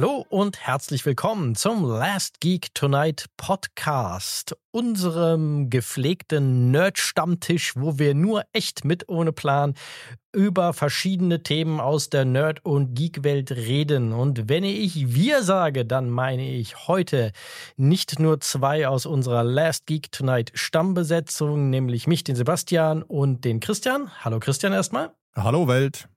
Hallo 0.00 0.24
und 0.28 0.60
herzlich 0.60 1.04
willkommen 1.04 1.56
zum 1.56 1.84
Last 1.84 2.40
Geek 2.40 2.72
Tonight 2.72 3.26
Podcast, 3.36 4.56
unserem 4.70 5.70
gepflegten 5.70 6.70
Nerd-Stammtisch, 6.70 7.72
wo 7.74 7.98
wir 7.98 8.14
nur 8.14 8.44
echt 8.52 8.84
mit 8.84 9.08
ohne 9.08 9.32
Plan 9.32 9.74
über 10.32 10.72
verschiedene 10.72 11.42
Themen 11.42 11.80
aus 11.80 12.10
der 12.10 12.24
Nerd- 12.24 12.64
und 12.64 12.94
Geek-Welt 12.94 13.50
reden. 13.50 14.12
Und 14.12 14.48
wenn 14.48 14.62
ich 14.62 15.16
wir 15.16 15.42
sage, 15.42 15.84
dann 15.84 16.10
meine 16.10 16.48
ich 16.48 16.86
heute 16.86 17.32
nicht 17.76 18.20
nur 18.20 18.38
zwei 18.38 18.86
aus 18.86 19.04
unserer 19.04 19.42
Last 19.42 19.86
Geek 19.86 20.12
Tonight 20.12 20.52
Stammbesetzung, 20.54 21.70
nämlich 21.70 22.06
mich, 22.06 22.22
den 22.22 22.36
Sebastian 22.36 23.02
und 23.02 23.44
den 23.44 23.58
Christian. 23.58 24.12
Hallo 24.20 24.38
Christian 24.38 24.72
erstmal. 24.72 25.10
Hallo 25.34 25.66
Welt 25.66 26.08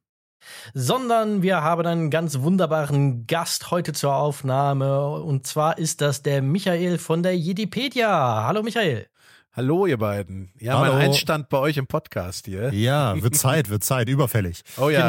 sondern 0.73 1.41
wir 1.41 1.61
haben 1.63 1.85
einen 1.85 2.09
ganz 2.09 2.39
wunderbaren 2.39 3.27
Gast 3.27 3.71
heute 3.71 3.93
zur 3.93 4.15
Aufnahme. 4.15 5.09
Und 5.11 5.47
zwar 5.47 5.77
ist 5.77 6.01
das 6.01 6.23
der 6.23 6.41
Michael 6.41 6.97
von 6.97 7.23
der 7.23 7.37
Jedipedia. 7.37 8.43
Hallo 8.45 8.63
Michael. 8.63 9.07
Hallo, 9.53 9.85
ihr 9.85 9.97
beiden. 9.97 10.53
Ja, 10.59 10.79
Hallo. 10.79 10.93
mein 10.93 11.01
Einstand 11.09 11.49
bei 11.49 11.57
euch 11.57 11.75
im 11.75 11.85
Podcast 11.85 12.45
hier. 12.45 12.73
Ja, 12.73 13.21
wird 13.21 13.35
Zeit, 13.35 13.69
wird 13.69 13.83
Zeit, 13.83 14.07
überfällig. 14.07 14.61
Oh 14.77 14.89
ja, 14.89 15.01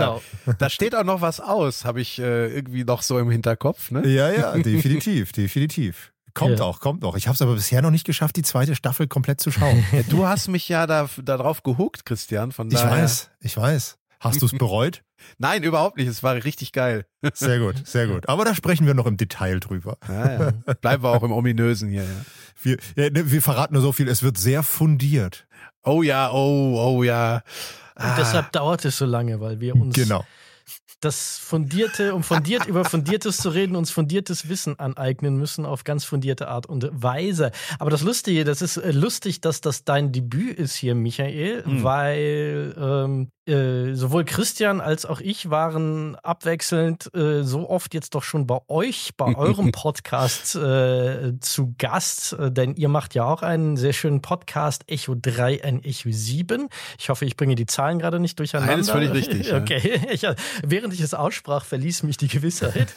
Genau. 0.45 0.55
da 0.59 0.69
steht 0.69 0.97
auch 0.97 1.05
noch 1.05 1.21
was 1.21 1.39
aus, 1.39 1.85
habe 1.85 2.01
ich 2.01 2.19
äh, 2.19 2.49
irgendwie 2.53 2.83
noch 2.83 3.03
so 3.03 3.21
im 3.21 3.31
Hinterkopf. 3.31 3.93
Ne? 3.93 4.05
Ja, 4.09 4.31
ja, 4.33 4.57
definitiv, 4.59 5.31
definitiv. 5.33 6.13
Kommt 6.35 6.59
Ja. 6.59 6.65
auch, 6.65 6.81
kommt 6.81 7.03
noch. 7.03 7.15
Ich 7.15 7.29
habe 7.29 7.37
es 7.37 7.43
aber 7.43 7.55
bisher 7.55 7.83
noch 7.83 7.93
nicht 7.93 8.05
geschafft, 8.05 8.35
die 8.35 8.43
zweite 8.43 8.75
Staffel 8.75 9.07
komplett 9.07 9.39
zu 9.41 9.53
schauen. 9.53 9.85
Ja, 9.93 10.03
du 10.09 10.27
hast 10.27 10.49
mich 10.49 10.69
ja 10.69 10.89
da 10.89 11.09
darauf 11.23 11.63
gehuckt, 11.63 12.05
Christian. 12.05 12.51
Von 12.51 12.67
Ich 12.69 12.75
daher. 12.81 13.05
weiß, 13.05 13.31
ich 13.41 13.57
weiß. 13.57 13.97
Hast 14.19 14.41
du 14.43 14.47
es 14.47 14.53
bereut? 14.53 15.03
Nein, 15.39 15.63
überhaupt 15.63 15.97
nicht. 15.97 16.09
Es 16.09 16.23
war 16.23 16.35
richtig 16.35 16.73
geil. 16.73 17.05
Sehr 17.35 17.59
gut, 17.59 17.87
sehr 17.87 18.07
gut. 18.07 18.29
Aber 18.29 18.45
da 18.45 18.55
sprechen 18.55 18.87
wir 18.87 18.95
noch 18.95 19.07
im 19.07 19.17
Detail 19.17 19.61
drüber. 19.61 19.97
Ja, 20.09 20.33
ja. 20.67 20.75
Bleiben 20.81 21.03
wir 21.03 21.11
auch 21.11 21.23
im 21.23 21.33
Ominösen 21.33 21.89
hier. 21.89 22.03
Ja. 22.05 22.09
Wir, 22.63 22.77
ja, 22.97 23.11
ne, 23.11 23.31
wir 23.31 23.43
verraten 23.43 23.75
nur 23.75 23.83
so 23.83 23.93
viel, 23.93 24.09
es 24.09 24.23
wird 24.23 24.39
sehr 24.39 24.63
fundiert. 24.63 25.47
Oh 25.85 26.03
ja, 26.03 26.31
oh, 26.33 26.77
oh 26.99 27.03
ja. 27.03 27.43
Und 27.97 28.05
Ah, 28.05 28.17
deshalb 28.19 28.53
dauert 28.53 28.85
es 28.85 28.97
so 28.99 29.05
lange, 29.05 29.41
weil 29.41 29.61
wir 29.61 29.75
uns 29.77 29.95
Genau. 29.95 30.25
das 31.01 31.37
fundierte, 31.39 32.15
um 32.15 32.23
fundiert 32.23 32.67
über 32.67 32.85
Fundiertes 32.85 33.37
zu 33.39 33.49
reden, 33.51 33.75
uns 33.77 33.91
fundiertes 33.91 34.49
Wissen 34.49 34.79
aneignen 34.79 35.37
müssen 35.37 35.67
auf 35.67 35.83
ganz 35.85 36.05
fundierte 36.05 36.47
Art 36.49 36.67
und 36.67 36.89
Weise. 36.93 37.51
Aber 37.81 37.91
das 37.91 38.03
Lustige, 38.03 38.45
das 38.45 38.63
ist 38.63 38.77
äh, 38.77 38.93
lustig, 38.93 39.41
dass 39.41 39.61
das 39.61 39.85
dein 39.85 40.13
Debüt 40.13 40.59
ist 40.59 40.75
hier, 40.77 40.95
Michael, 40.95 41.65
Hm. 41.65 41.83
weil 41.83 42.75
ähm, 42.79 43.29
äh, 43.47 43.95
sowohl 43.95 44.25
Christian 44.25 44.81
als 44.81 45.05
auch 45.05 45.21
ich 45.21 45.51
waren 45.51 46.15
abwechselnd 46.17 47.13
äh, 47.15 47.43
so 47.43 47.69
oft 47.69 47.93
jetzt 47.93 48.15
doch 48.15 48.23
schon 48.23 48.47
bei 48.47 48.59
euch, 48.69 49.11
bei 49.17 49.35
eurem 49.37 49.73
Podcast 49.73 50.55
äh, 50.55 51.33
zu 51.41 51.75
Gast, 51.77 52.35
äh, 52.35 52.53
denn 52.53 52.77
ihr 52.77 52.89
macht 52.89 53.15
ja 53.15 53.25
auch 53.25 53.43
einen 53.43 53.77
sehr 53.77 53.93
schönen 53.93 54.23
Podcast, 54.23 54.85
Echo 54.87 55.17
3 55.21 55.65
ein 55.65 55.83
Echo 55.83 56.11
7. 56.13 56.69
Ich 56.99 57.09
hoffe, 57.09 57.25
ich 57.25 57.37
bringe 57.37 57.57
die 57.57 57.67
Zahlen 57.67 57.99
gerade 57.99 58.21
nicht 58.21 58.39
durcheinander. 58.39 58.73
Nein, 58.75 58.81
ist 58.81 58.91
völlig 58.91 59.13
richtig, 59.13 59.49
ja. 59.51 59.59
Okay, 59.59 60.01
ich, 60.13 60.25
während 60.65 60.95
ich 60.95 61.01
es 61.01 61.13
aussprach, 61.13 61.65
verließ 61.65 62.05
mich 62.05 62.19
die 62.19 62.29
Gewissheit, 62.29 62.95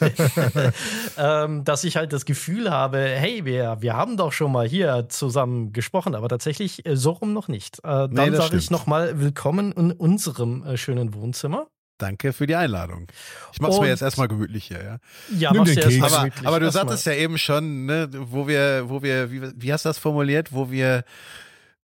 ähm, 1.18 1.64
dass 1.64 1.84
ich 1.84 1.98
halt 1.98 2.14
das 2.14 2.26
Gefühl 2.26 2.70
habe, 2.70 3.00
hey, 3.00 3.46
wir, 3.46 3.78
wir 3.80 3.96
haben 3.96 4.16
doch 4.16 4.32
schon 4.32 4.52
mal 4.52 4.68
hier 4.68 5.08
zusammen 5.10 5.74
gesprochen, 5.74 6.14
aber 6.14 6.30
tatsächlich 6.30 6.86
äh, 6.86 6.96
so 6.96 7.12
rum 7.12 7.34
noch 7.34 7.48
nicht. 7.48 7.80
Äh, 7.80 8.10
dann 8.12 8.12
Nee, 8.12 8.36
sage 8.36 8.58
ich 8.58 8.70
nochmal 8.70 9.20
willkommen 9.20 9.72
in 9.72 9.92
unserem 10.40 10.66
äh, 10.74 10.78
schönen 10.78 11.14
Wohnzimmer. 11.14 11.68
Danke 11.98 12.34
für 12.34 12.46
die 12.46 12.56
Einladung. 12.56 13.08
Ich 13.54 13.62
mach's 13.62 13.76
Und- 13.78 13.84
mir 13.84 13.88
jetzt 13.90 14.02
erstmal 14.02 14.28
gemütlich 14.28 14.66
hier, 14.66 14.84
ja. 14.84 14.98
Ja, 15.38 15.52
Nimm 15.52 15.62
mach's 15.62 15.74
den 15.76 15.88
Keks. 15.90 16.04
Aber, 16.04 16.30
aber 16.44 16.60
du 16.60 16.66
Erst 16.66 16.76
mal. 16.76 16.82
sagtest 16.82 17.06
ja 17.06 17.14
eben 17.14 17.38
schon, 17.38 17.86
ne, 17.86 18.10
wo 18.12 18.48
wir, 18.48 18.90
wo 18.90 19.02
wir, 19.02 19.32
wie, 19.32 19.42
wie 19.56 19.72
hast 19.74 19.86
du 19.86 19.90
das 19.90 19.98
formuliert, 19.98 20.52
wo 20.52 20.70
wir 20.70 21.06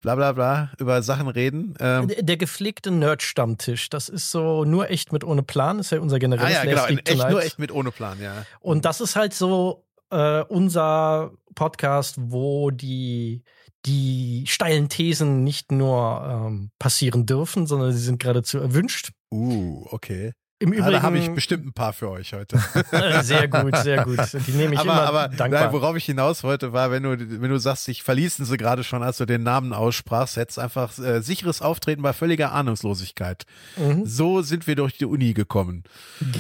bla 0.01 0.17
bla 0.17 0.33
bla 0.33 0.73
über 0.79 1.03
Sachen 1.03 1.29
reden. 1.29 1.75
Ähm, 1.79 2.09
Der- 2.09 2.23
Der 2.25 2.37
gepflegte 2.39 2.91
Nerd-Stammtisch, 2.91 3.89
das 3.89 4.09
ist 4.09 4.31
so 4.33 4.65
nur 4.65 4.91
echt 4.91 5.13
mit 5.13 5.23
ohne 5.23 5.43
Plan, 5.45 5.79
ist 5.79 5.93
ja 5.93 6.01
unser 6.01 6.17
ah 6.17 6.19
generelles 6.19 6.55
ja, 6.55 6.65
genau, 6.65 6.87
echt, 6.87 7.07
Tonight. 7.07 7.31
nur 7.31 7.43
echt 7.45 7.59
mit 7.61 7.71
ohne 7.71 7.93
Plan, 7.93 8.21
ja. 8.21 8.45
Und 8.59 8.85
das 8.87 9.01
ist 9.01 9.15
halt 9.15 9.33
so 9.33 9.85
äh, 10.11 10.43
unser 10.43 11.31
Podcast, 11.55 12.17
wo 12.19 12.71
die, 12.73 13.45
die 13.87 14.45
steilen 14.47 14.89
Thesen 14.89 15.43
nicht 15.45 15.73
nur 15.73 16.23
ähm, 16.27 16.71
passieren 16.79 17.27
dürfen, 17.27 17.67
sondern 17.67 17.93
sie 17.93 17.99
sind 17.99 18.21
geradezu 18.21 18.59
erwünscht. 18.59 19.13
Uh, 19.33 19.87
okay. 19.91 20.33
Im 20.63 20.75
Übrigen 20.75 20.93
da 20.93 21.03
habe 21.03 21.17
ich 21.19 21.31
bestimmt 21.31 21.65
ein 21.67 21.73
paar 21.73 21.95
für 21.95 22.11
euch 22.11 22.35
heute. 22.35 22.59
äh, 22.93 23.23
sehr 23.23 23.49
gut, 23.49 23.75
sehr 23.79 24.05
gut. 24.05 24.19
Die 24.47 24.53
nehme 24.53 24.75
ich 24.75 24.81
aber 24.81 24.93
immer 24.93 25.03
aber 25.09 25.29
dankbar. 25.29 25.49
nein, 25.65 25.73
worauf 25.73 25.97
ich 25.97 26.05
hinaus 26.05 26.45
wollte, 26.45 26.75
war, 26.75 26.91
wenn 26.91 27.03
du, 27.03 27.19
wenn 27.19 27.49
du 27.51 27.59
sagst, 27.59 27.89
ich 27.89 28.03
verließen 28.03 28.45
sie 28.45 28.59
gerade 28.59 28.85
schon, 28.85 29.03
als 29.03 29.17
du 29.17 29.25
den 29.25 29.43
Namen 29.43 29.73
aussprachst, 29.73 30.37
jetzt 30.37 30.59
einfach 30.59 30.99
äh, 30.99 31.23
sicheres 31.23 31.63
Auftreten 31.63 32.03
bei 32.03 32.13
völliger 32.13 32.53
Ahnungslosigkeit. 32.53 33.47
Mhm, 33.79 34.05
So 34.05 34.43
sind 34.43 34.67
wir 34.67 34.77
durch 34.77 34.99
die 34.99 35.07
Uni 35.07 35.33
gekommen. 35.33 35.83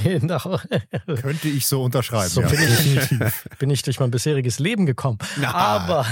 genau. 0.05 0.61
Könnte 1.23 1.49
ich 1.49 1.67
so 1.67 1.83
unterschreiben. 1.83 2.29
So 2.29 2.43
ja, 2.43 2.49
bin 2.49 2.61
ich. 2.61 2.69
definitiv. 2.77 3.49
bin 3.59 3.71
ich 3.71 3.83
durch 3.83 4.01
mein 4.01 4.11
bisheriges 4.11 4.59
Leben 4.59 4.85
gekommen. 4.85 5.17
Na. 5.41 5.55
Aber, 5.55 6.05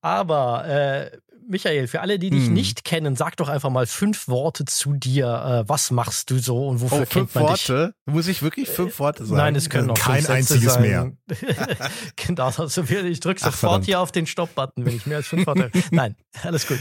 aber 0.00 0.66
äh, 0.66 1.10
Michael, 1.48 1.86
für 1.86 2.00
alle, 2.00 2.18
die 2.18 2.30
dich 2.30 2.46
Hm. 2.46 2.52
nicht 2.54 2.84
kennen, 2.84 3.16
sag 3.16 3.36
doch 3.36 3.48
einfach 3.48 3.70
mal 3.70 3.86
fünf 3.86 4.28
Worte 4.28 4.64
zu 4.64 4.94
dir. 4.94 5.26
Äh, 5.64 5.68
was 5.68 5.90
machst 5.90 6.30
du 6.30 6.38
so 6.38 6.66
und 6.68 6.80
wofür 6.80 6.98
Oh, 6.98 7.00
kennt 7.00 7.12
fünf 7.12 7.34
man 7.34 7.44
Worte? 7.44 7.94
Muss 8.06 8.26
ich 8.26 8.42
wirklich 8.42 8.68
fünf 8.68 8.98
Worte 8.98 9.22
dich? 9.22 9.28
sagen? 9.30 9.36
Nein, 9.38 9.54
es 9.56 9.70
können 9.70 9.90
auch 9.90 9.94
Kein 9.98 10.16
fünf 10.24 10.30
einziges 10.30 10.74
sein. 10.74 10.82
genau, 12.16 12.46
also 12.46 12.82
ich 12.82 13.20
drücke 13.20 13.40
sofort 13.40 13.54
verdammt. 13.56 13.84
hier 13.86 14.00
auf 14.00 14.12
den 14.12 14.26
Stopp-Button, 14.26 14.84
wenn 14.86 14.96
ich 14.96 15.06
mehr 15.06 15.18
als 15.18 15.26
fünf 15.28 15.46
Worte. 15.46 15.70
Nein, 15.90 16.16
alles 16.42 16.66
gut. 16.66 16.78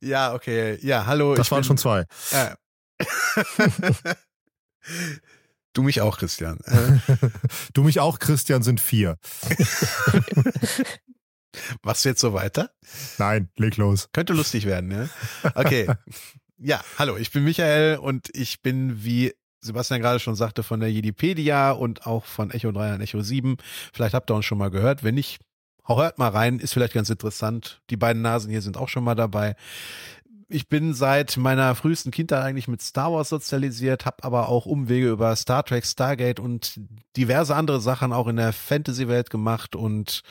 Ja, 0.00 0.34
okay. 0.34 0.78
Ja, 0.82 1.06
hallo. 1.06 1.34
Das 1.34 1.46
ich 1.46 1.50
waren 1.50 1.60
bin, 1.60 1.66
schon 1.66 1.78
zwei. 1.78 2.04
Äh. 2.32 2.54
du 5.72 5.82
mich 5.82 6.00
auch, 6.00 6.18
Christian. 6.18 6.58
Äh, 6.64 6.98
Du 7.74 7.82
mich 7.82 8.00
auch, 8.00 8.18
Christian, 8.18 8.62
sind 8.62 8.80
vier. 8.80 9.18
Machst 11.82 12.04
du 12.04 12.10
jetzt 12.10 12.20
so 12.20 12.32
weiter? 12.32 12.70
Nein, 13.18 13.48
leg 13.56 13.76
los. 13.76 14.08
Könnte 14.12 14.32
lustig 14.32 14.66
werden, 14.66 14.88
ne? 14.88 15.08
Okay. 15.54 15.86
Ja, 16.60 16.80
hallo, 16.98 17.16
ich 17.16 17.30
bin 17.30 17.44
Michael 17.44 17.98
und 17.98 18.30
ich 18.34 18.62
bin, 18.62 19.04
wie 19.04 19.32
Sebastian 19.60 20.00
gerade 20.00 20.18
schon 20.18 20.34
sagte, 20.34 20.64
von 20.64 20.80
der 20.80 20.90
Jedipedia 20.90 21.70
und 21.70 22.04
auch 22.04 22.24
von 22.24 22.50
Echo 22.50 22.72
3 22.72 22.94
und 22.94 23.00
Echo 23.00 23.20
7. 23.20 23.58
Vielleicht 23.92 24.12
habt 24.12 24.28
ihr 24.28 24.34
uns 24.34 24.44
schon 24.44 24.58
mal 24.58 24.70
gehört. 24.70 25.04
Wenn 25.04 25.14
nicht, 25.14 25.40
hört 25.86 26.18
mal 26.18 26.30
rein, 26.30 26.58
ist 26.58 26.74
vielleicht 26.74 26.94
ganz 26.94 27.10
interessant. 27.10 27.80
Die 27.90 27.96
beiden 27.96 28.22
Nasen 28.22 28.50
hier 28.50 28.60
sind 28.60 28.76
auch 28.76 28.88
schon 28.88 29.04
mal 29.04 29.14
dabei. 29.14 29.54
Ich 30.48 30.68
bin 30.68 30.94
seit 30.94 31.36
meiner 31.36 31.76
frühesten 31.76 32.10
Kindheit 32.10 32.42
eigentlich 32.42 32.68
mit 32.68 32.82
Star 32.82 33.12
Wars 33.12 33.28
sozialisiert, 33.28 34.04
habe 34.04 34.24
aber 34.24 34.48
auch 34.48 34.66
Umwege 34.66 35.10
über 35.10 35.36
Star 35.36 35.64
Trek, 35.64 35.84
Stargate 35.84 36.40
und 36.40 36.80
diverse 37.16 37.54
andere 37.54 37.80
Sachen 37.80 38.12
auch 38.12 38.26
in 38.26 38.36
der 38.36 38.52
Fantasy-Welt 38.52 39.30
gemacht 39.30 39.76
und 39.76 40.22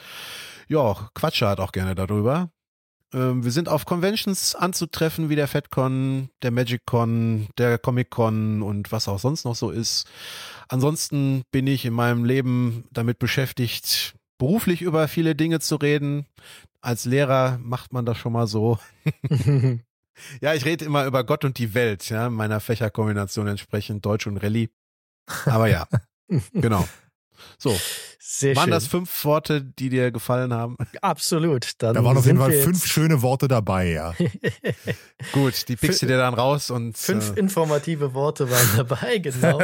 ja, 0.67 1.09
quatsche 1.13 1.47
halt 1.47 1.59
auch 1.59 1.72
gerne 1.72 1.95
darüber. 1.95 2.50
Ähm, 3.13 3.44
wir 3.44 3.51
sind 3.51 3.69
auf 3.69 3.85
Conventions 3.85 4.55
anzutreffen, 4.55 5.29
wie 5.29 5.35
der 5.35 5.47
FedCon, 5.47 6.29
der 6.41 6.52
MagicCon, 6.52 7.47
der 7.58 7.78
Comic-Con 7.78 8.61
und 8.61 8.91
was 8.91 9.08
auch 9.08 9.19
sonst 9.19 9.46
noch 9.46 9.55
so 9.55 9.72
ist. 9.72 10.08
Ansonsten 10.67 11.43
bin 11.52 11.67
ich 11.67 11.85
in 11.85 11.93
meinem 11.93 12.25
Leben 12.25 12.85
damit 12.91 13.19
beschäftigt, 13.19 14.16
beruflich 14.37 14.81
über 14.81 15.08
viele 15.08 15.35
Dinge 15.35 15.59
zu 15.59 15.78
reden. 15.78 16.25
Als 16.81 17.05
Lehrer 17.05 17.58
macht 17.61 17.93
man 17.93 18.05
das 18.05 18.17
schon 18.17 18.34
mal 18.34 18.47
so. 18.47 18.79
Ja, 20.41 20.53
ich 20.53 20.66
rede 20.66 20.85
immer 20.85 21.05
über 21.05 21.23
Gott 21.23 21.46
und 21.46 21.58
die 21.58 21.73
Welt, 21.73 22.09
ja, 22.09 22.29
meiner 22.29 22.59
Fächerkombination 22.59 23.47
entsprechend 23.47 24.05
Deutsch 24.05 24.28
und 24.28 24.37
Rallye. 24.37 24.70
Aber 25.46 25.67
ja, 25.67 25.87
genau. 26.53 26.87
So, 27.58 27.79
Sehr 28.29 28.58
waren 28.58 28.66
schön. 28.66 28.72
das 28.72 28.88
fünf 28.88 29.24
Worte, 29.24 29.62
die 29.62 29.88
dir 29.88 30.12
gefallen 30.12 30.53
haben? 30.53 30.76
Absolut. 31.02 31.72
Dann 31.78 31.94
Da 31.94 32.03
waren 32.03 32.18
auf 32.18 32.26
jeden 32.26 32.38
Fall 32.40 32.52
fünf 32.52 32.85
schöne 32.85 33.22
Worte 33.22 33.47
dabei, 33.47 33.88
ja. 33.90 34.14
Gut, 35.32 35.70
die 35.70 35.78
pickst 35.78 36.02
du 36.02 36.08
dir 36.08 36.18
dann 36.18 36.34
raus 36.34 36.70
und 36.70 36.97
Fünf 36.97 37.38
äh, 37.38 37.40
informative 37.40 38.14
Worte 38.14 38.52
waren 38.52 38.68
dabei, 38.76 39.18
genau. 39.24 39.62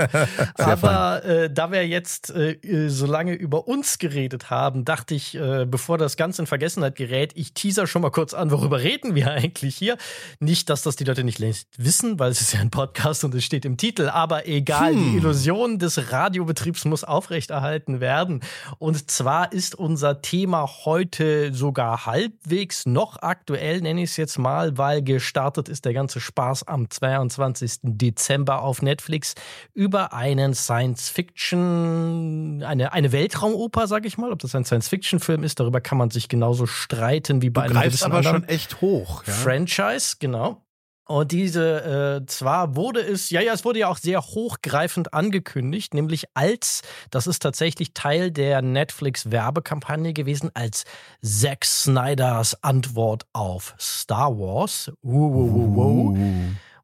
Aber 0.55 1.25
äh, 1.25 1.53
da 1.53 1.73
wir 1.73 1.85
jetzt 1.85 2.29
äh, 2.29 2.53
äh, 2.53 2.87
so 2.87 3.05
lange 3.05 3.33
über 3.33 3.67
uns 3.67 3.99
geredet 3.99 4.49
haben, 4.49 4.85
dachte 4.85 5.13
ich, 5.13 5.35
äh, 5.35 5.65
bevor 5.65 5.97
das 5.97 6.15
Ganze 6.15 6.43
in 6.43 6.45
Vergessenheit 6.47 6.95
gerät, 6.95 7.33
ich 7.35 7.53
teaser 7.53 7.85
schon 7.85 8.01
mal 8.01 8.11
kurz 8.11 8.33
an, 8.33 8.49
worüber 8.49 8.79
reden 8.79 9.13
wir 9.13 9.29
eigentlich 9.31 9.75
hier. 9.75 9.97
Nicht, 10.39 10.69
dass 10.69 10.83
das 10.83 10.95
die 10.95 11.03
Leute 11.03 11.25
nicht 11.25 11.39
längst 11.39 11.67
wissen, 11.77 12.17
weil 12.17 12.31
es 12.31 12.39
ist 12.39 12.53
ja 12.53 12.61
ein 12.61 12.71
Podcast 12.71 13.25
und 13.25 13.35
es 13.35 13.43
steht 13.43 13.65
im 13.65 13.75
Titel, 13.75 14.07
aber 14.07 14.47
egal, 14.47 14.93
die 14.93 14.99
Hm. 14.99 15.17
Illusion 15.17 15.79
des 15.79 16.13
Radiobetriebs 16.13 16.85
muss 16.85 17.03
aufrechterhalten 17.03 17.99
werden. 17.99 18.39
Und 18.77 19.11
zwar 19.11 19.51
ist 19.51 19.75
unser 19.75 20.21
Thema 20.21 20.69
heute 20.85 21.53
sogar 21.53 22.05
halbwegs 22.05 22.85
noch 22.85 23.21
aktuell, 23.21 23.81
nenne 23.81 24.03
ich 24.03 24.11
es 24.11 24.17
jetzt 24.17 24.37
mal, 24.37 24.77
weil 24.77 25.01
gestartet 25.01 25.69
ist 25.69 25.85
der 25.85 25.93
ganze 25.93 26.19
Spaß 26.19 26.67
am 26.67 26.89
22. 26.89 27.79
Dezember 27.83 28.61
auf 28.61 28.81
Netflix 28.81 29.35
über 29.73 30.13
einen 30.13 30.53
Science-Fiction, 30.53 32.63
eine, 32.63 32.93
eine 32.93 33.11
Weltraumoper, 33.11 33.87
sage 33.87 34.07
ich 34.07 34.17
mal. 34.17 34.31
Ob 34.31 34.39
das 34.39 34.55
ein 34.55 34.65
Science-Fiction-Film 34.65 35.43
ist, 35.43 35.59
darüber 35.59 35.81
kann 35.81 35.97
man 35.97 36.09
sich 36.09 36.29
genauso 36.29 36.65
streiten 36.65 37.41
wie 37.41 37.49
bei 37.49 37.67
du 37.67 37.71
einem 37.71 37.81
greifst 37.81 38.03
aber 38.03 38.17
anderen 38.17 38.41
schon 38.41 38.49
echt 38.49 38.81
hoch. 38.81 39.23
Ja? 39.25 39.33
Franchise, 39.33 40.17
genau. 40.19 40.61
Und 41.05 41.33
diese, 41.33 42.21
äh, 42.23 42.25
zwar 42.27 42.77
wurde 42.77 43.01
es, 43.01 43.29
ja, 43.29 43.41
ja, 43.41 43.53
es 43.53 43.65
wurde 43.65 43.79
ja 43.79 43.89
auch 43.89 43.97
sehr 43.97 44.21
hochgreifend 44.21 45.13
angekündigt, 45.13 45.93
nämlich 45.93 46.25
als, 46.33 46.81
das 47.11 47.27
ist 47.27 47.41
tatsächlich 47.41 47.93
Teil 47.93 48.31
der 48.31 48.61
Netflix-Werbekampagne 48.61 50.13
gewesen, 50.13 50.49
als 50.53 50.85
Zack 51.21 51.65
Snyders 51.65 52.63
Antwort 52.63 53.25
auf 53.33 53.75
Star 53.77 54.37
Wars. 54.37 54.91
Uh, 55.03 55.11
uh, 55.11 56.13
uh. 56.13 56.17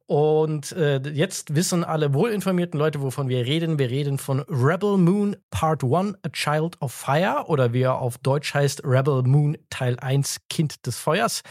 Und 0.10 0.72
äh, 0.72 1.00
jetzt 1.14 1.56
wissen 1.56 1.84
alle 1.84 2.16
wohlinformierten 2.16 2.80
Leute, 2.80 3.00
wovon 3.02 3.30
wir 3.30 3.46
reden. 3.46 3.78
Wir 3.78 3.92
reden 3.92 4.18
von 4.18 4.40
Rebel 4.50 4.98
Moon 4.98 5.36
Part 5.52 5.84
1, 5.84 6.16
A 6.24 6.30
Child 6.30 6.82
of 6.82 6.92
Fire, 6.92 7.46
oder 7.46 7.74
wie 7.74 7.84
er 7.84 8.00
auf 8.00 8.18
Deutsch 8.18 8.56
heißt, 8.56 8.84
Rebel 8.84 9.22
Moon 9.22 9.56
Teil 9.70 9.98
1, 10.00 10.42
Kind 10.50 10.88
des 10.88 10.98
Feuers. 10.98 11.44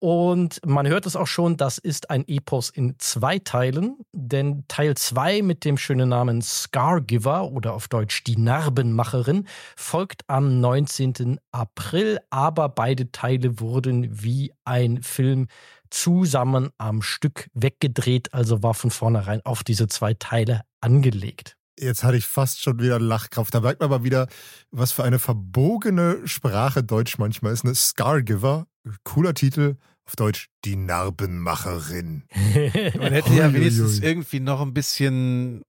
Und 0.00 0.64
man 0.64 0.86
hört 0.86 1.06
es 1.06 1.16
auch 1.16 1.26
schon, 1.26 1.56
das 1.56 1.78
ist 1.78 2.08
ein 2.08 2.22
Epos 2.28 2.70
in 2.70 2.94
zwei 2.98 3.40
Teilen, 3.40 3.98
denn 4.12 4.64
Teil 4.68 4.96
2 4.96 5.42
mit 5.42 5.64
dem 5.64 5.76
schönen 5.76 6.10
Namen 6.10 6.40
Scargiver 6.40 7.50
oder 7.50 7.74
auf 7.74 7.88
Deutsch 7.88 8.22
die 8.22 8.36
Narbenmacherin 8.36 9.48
folgt 9.76 10.22
am 10.28 10.60
19. 10.60 11.40
April, 11.50 12.20
aber 12.30 12.68
beide 12.68 13.10
Teile 13.10 13.58
wurden 13.58 14.22
wie 14.22 14.52
ein 14.64 15.02
Film 15.02 15.48
zusammen 15.90 16.70
am 16.78 17.02
Stück 17.02 17.50
weggedreht, 17.54 18.32
also 18.32 18.62
war 18.62 18.74
von 18.74 18.90
vornherein 18.90 19.40
auf 19.44 19.64
diese 19.64 19.88
zwei 19.88 20.14
Teile 20.14 20.62
angelegt. 20.80 21.57
Jetzt 21.78 22.02
hatte 22.04 22.16
ich 22.16 22.26
fast 22.26 22.60
schon 22.60 22.80
wieder 22.80 22.98
Lachkraft. 22.98 23.54
Da 23.54 23.60
merkt 23.60 23.80
man 23.80 23.90
mal 23.90 24.04
wieder, 24.04 24.26
was 24.70 24.92
für 24.92 25.04
eine 25.04 25.18
verbogene 25.18 26.18
Sprache 26.26 26.82
Deutsch 26.82 27.18
manchmal 27.18 27.52
ist. 27.52 27.64
Eine 27.64 27.74
Scargiver, 27.74 28.66
cooler 29.04 29.34
Titel. 29.34 29.76
Auf 30.04 30.16
Deutsch 30.16 30.48
die 30.64 30.76
Narbenmacherin. 30.76 32.22
Man 32.34 33.12
hätte 33.12 33.34
ja 33.34 33.52
wenigstens 33.52 34.00
irgendwie 34.00 34.40
noch 34.40 34.62
ein 34.62 34.72
bisschen 34.72 35.60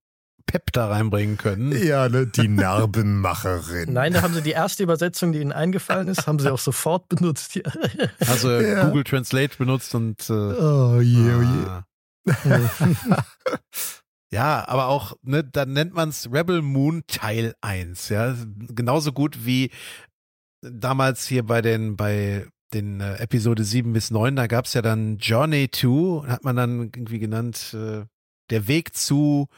Pep 0.46 0.72
da 0.72 0.88
reinbringen 0.88 1.36
können. 1.36 1.72
Ja, 1.84 2.08
ne, 2.08 2.26
die 2.26 2.48
Narbenmacherin. 2.48 3.92
Nein, 3.92 4.14
da 4.14 4.22
haben 4.22 4.32
sie 4.32 4.40
die 4.40 4.52
erste 4.52 4.82
Übersetzung, 4.82 5.32
die 5.32 5.40
ihnen 5.40 5.52
eingefallen 5.52 6.08
ist, 6.08 6.26
haben 6.26 6.38
sie 6.38 6.50
auch 6.50 6.58
sofort 6.58 7.08
benutzt. 7.10 7.60
Also 8.26 8.50
Ja. 8.50 8.84
Google 8.88 9.04
Translate 9.04 9.58
benutzt 9.58 9.94
und 9.94 10.28
äh, 10.30 10.32
Oh 10.32 11.00
je, 11.02 11.34
oh 11.34 11.42
je. 11.42 11.66
ah. 11.66 11.84
Ja, 14.32 14.66
aber 14.68 14.86
auch, 14.86 15.14
ne, 15.22 15.42
dann 15.42 15.72
nennt 15.72 15.92
man 15.92 16.10
es 16.10 16.30
Rebel 16.32 16.62
Moon 16.62 17.02
Teil 17.08 17.54
1, 17.62 18.10
ja. 18.10 18.36
Genauso 18.68 19.12
gut 19.12 19.44
wie 19.44 19.70
damals 20.62 21.26
hier 21.26 21.44
bei 21.44 21.62
den, 21.62 21.96
bei 21.96 22.46
den 22.72 23.00
äh, 23.00 23.16
Episode 23.16 23.64
7 23.64 23.92
bis 23.92 24.10
9, 24.12 24.36
da 24.36 24.46
gab's 24.46 24.74
ja 24.74 24.82
dann 24.82 25.18
Journey 25.18 25.68
to, 25.68 26.24
hat 26.28 26.44
man 26.44 26.54
dann 26.56 26.80
irgendwie 26.80 27.18
genannt, 27.18 27.74
äh, 27.74 28.04
der 28.50 28.68
Weg 28.68 28.94
zu, 28.94 29.48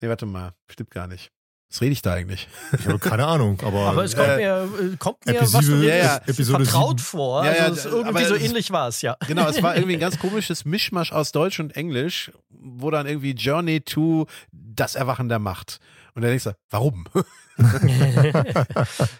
nee, 0.00 0.08
warte 0.08 0.26
mal, 0.26 0.54
stimmt 0.68 0.90
gar 0.90 1.06
nicht. 1.06 1.30
Was 1.70 1.80
rede 1.82 1.92
ich 1.92 2.00
da 2.02 2.14
eigentlich? 2.14 2.48
Ich 2.78 2.86
habe 2.86 2.98
keine 2.98 3.26
Ahnung, 3.26 3.60
aber, 3.62 3.80
Aber 3.90 4.02
es 4.04 4.16
kommt 4.16 4.28
Äh, 4.28 4.36
mir, 4.36 4.68
äh, 4.92 4.96
kommt 4.96 5.26
mir 5.26 5.36
Episode- 5.36 5.58
was 5.58 5.66
du 5.66 5.86
ja, 5.86 5.94
ja, 5.96 6.16
Episode 6.26 6.64
vertraut 6.64 6.98
sieben. 6.98 6.98
vor. 7.00 7.44
Ja, 7.44 7.50
Also 7.50 7.62
ja, 7.62 7.68
es 7.72 7.78
ist 7.78 7.84
irgendwie 7.92 8.24
so 8.24 8.34
ähnlich 8.36 8.70
war 8.70 8.88
es, 8.88 9.02
ja. 9.02 9.16
Genau, 9.26 9.46
es 9.48 9.62
war 9.62 9.76
irgendwie 9.76 9.94
ein 9.96 10.00
ganz 10.00 10.18
komisches 10.20 10.64
Mischmasch 10.64 11.12
aus 11.12 11.30
Deutsch 11.32 11.60
und 11.60 11.76
Englisch, 11.76 12.32
wo 12.48 12.90
dann 12.90 13.06
irgendwie 13.06 13.32
Journey 13.32 13.82
to 13.82 14.26
das 14.52 14.94
Erwachen 14.94 15.28
der 15.28 15.38
Macht. 15.40 15.78
Und 16.14 16.22
dann 16.22 16.30
denkst 16.30 16.44
du, 16.44 16.52
warum? 16.70 17.04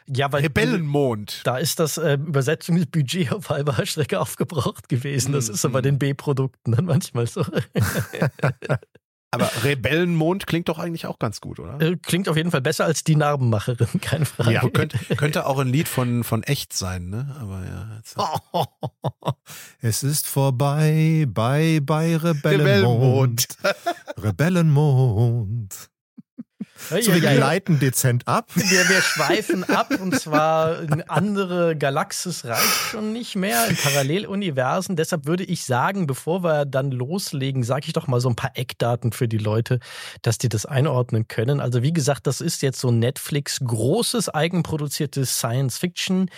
ja, 0.06 0.32
weil 0.32 0.42
Rebellenmond. 0.42 1.42
da 1.44 1.58
ist 1.58 1.78
das 1.80 1.98
äh, 1.98 2.14
Übersetzungsbudget 2.14 3.32
auf 3.32 3.50
halber 3.50 3.84
Strecke 3.86 4.18
aufgebraucht 4.20 4.88
gewesen. 4.88 5.32
Das 5.32 5.48
Mm, 5.48 5.52
ist 5.52 5.60
so 5.62 5.70
bei 5.70 5.80
mm. 5.80 5.82
den 5.82 5.98
B-Produkten 5.98 6.72
dann 6.72 6.86
manchmal 6.86 7.26
so. 7.26 7.44
Aber 9.30 9.50
Rebellenmond 9.62 10.46
klingt 10.46 10.68
doch 10.68 10.78
eigentlich 10.78 11.06
auch 11.06 11.18
ganz 11.18 11.40
gut, 11.40 11.58
oder? 11.58 11.78
Äh, 11.80 11.96
Klingt 11.96 12.28
auf 12.28 12.36
jeden 12.36 12.50
Fall 12.50 12.62
besser 12.62 12.86
als 12.86 13.04
die 13.04 13.14
Narbenmacherin, 13.14 13.88
keine 14.00 14.24
Frage. 14.24 14.52
Ja, 14.52 14.68
könnte, 14.68 14.98
könnte 15.16 15.46
auch 15.46 15.58
ein 15.58 15.68
Lied 15.68 15.86
von, 15.86 16.24
von 16.24 16.42
echt 16.42 16.72
sein, 16.72 17.10
ne? 17.10 17.36
Aber 17.38 17.62
ja. 17.64 17.88
Jetzt, 17.96 18.16
es 19.80 20.02
ist 20.02 20.26
vorbei, 20.26 21.26
bye, 21.28 21.80
bye, 21.82 22.22
Rebellenmond. 22.22 23.48
Rebellenmond. 24.16 25.90
Ja, 26.90 27.02
So, 27.02 27.12
wir 27.14 27.20
ja. 27.20 27.34
gleiten 27.34 27.78
dezent 27.78 28.26
ab. 28.26 28.50
Wir, 28.54 28.88
wir 28.88 29.00
schweifen 29.00 29.64
ab 29.64 29.90
und 30.00 30.18
zwar 30.18 30.80
in 30.82 31.02
andere 31.02 31.76
Galaxis 31.76 32.44
reicht 32.44 32.62
schon 32.90 33.12
nicht 33.12 33.36
mehr, 33.36 33.66
in 33.68 33.76
Paralleluniversen. 33.76 34.96
Deshalb 34.96 35.26
würde 35.26 35.44
ich 35.44 35.64
sagen, 35.64 36.06
bevor 36.06 36.42
wir 36.42 36.64
dann 36.64 36.90
loslegen, 36.90 37.62
sage 37.62 37.86
ich 37.86 37.92
doch 37.92 38.06
mal 38.06 38.20
so 38.20 38.28
ein 38.28 38.36
paar 38.36 38.52
Eckdaten 38.54 39.12
für 39.12 39.28
die 39.28 39.38
Leute, 39.38 39.80
dass 40.22 40.38
die 40.38 40.48
das 40.48 40.66
einordnen 40.66 41.28
können. 41.28 41.60
Also 41.60 41.82
wie 41.82 41.92
gesagt, 41.92 42.26
das 42.26 42.40
ist 42.40 42.62
jetzt 42.62 42.80
so 42.80 42.90
Netflix 42.90 43.60
großes 43.60 44.28
eigenproduziertes 44.28 45.38
Science-Fiction. 45.38 46.30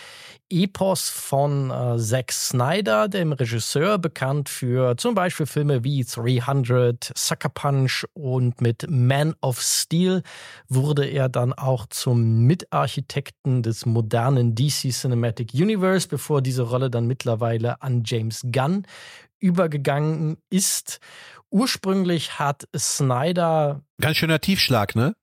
Epos 0.53 1.09
von 1.09 1.71
äh, 1.71 1.97
Zack 1.97 2.33
Snyder, 2.33 3.09
dem 3.09 3.33
Regisseur, 3.33 3.99
bekannt 3.99 4.49
für 4.49 4.97
zum 4.97 5.15
Beispiel 5.15 5.47
Filme 5.47 5.85
wie 5.85 6.05
300, 6.05 7.13
Sucker 7.17 7.51
Punch 7.51 8.05
und 8.15 8.61
mit 8.61 8.91
Man 8.91 9.35
of 9.43 9.61
Steel 9.61 10.23
wurde 10.69 11.05
er 11.07 11.29
dann 11.29 11.53
auch 11.53 11.87
zum 11.87 12.47
Mitarchitekten 12.47 13.63
des 13.63 13.87
modernen 13.87 14.55
DC 14.55 14.91
Cinematic 14.93 15.53
Universe, 15.55 16.09
bevor 16.09 16.43
diese 16.43 16.63
Rolle 16.63 16.91
dann 16.91 17.07
mittlerweile 17.07 17.83
an 17.83 18.03
James 18.05 18.43
Gunn 18.53 18.85
übergegangen 19.39 20.37
ist. 20.51 21.01
Ursprünglich 21.51 22.39
hat 22.39 22.69
Snyder 22.77 23.83
Ganz 24.01 24.17
schöner 24.17 24.41
Tiefschlag, 24.41 24.95
ne? 24.95 25.15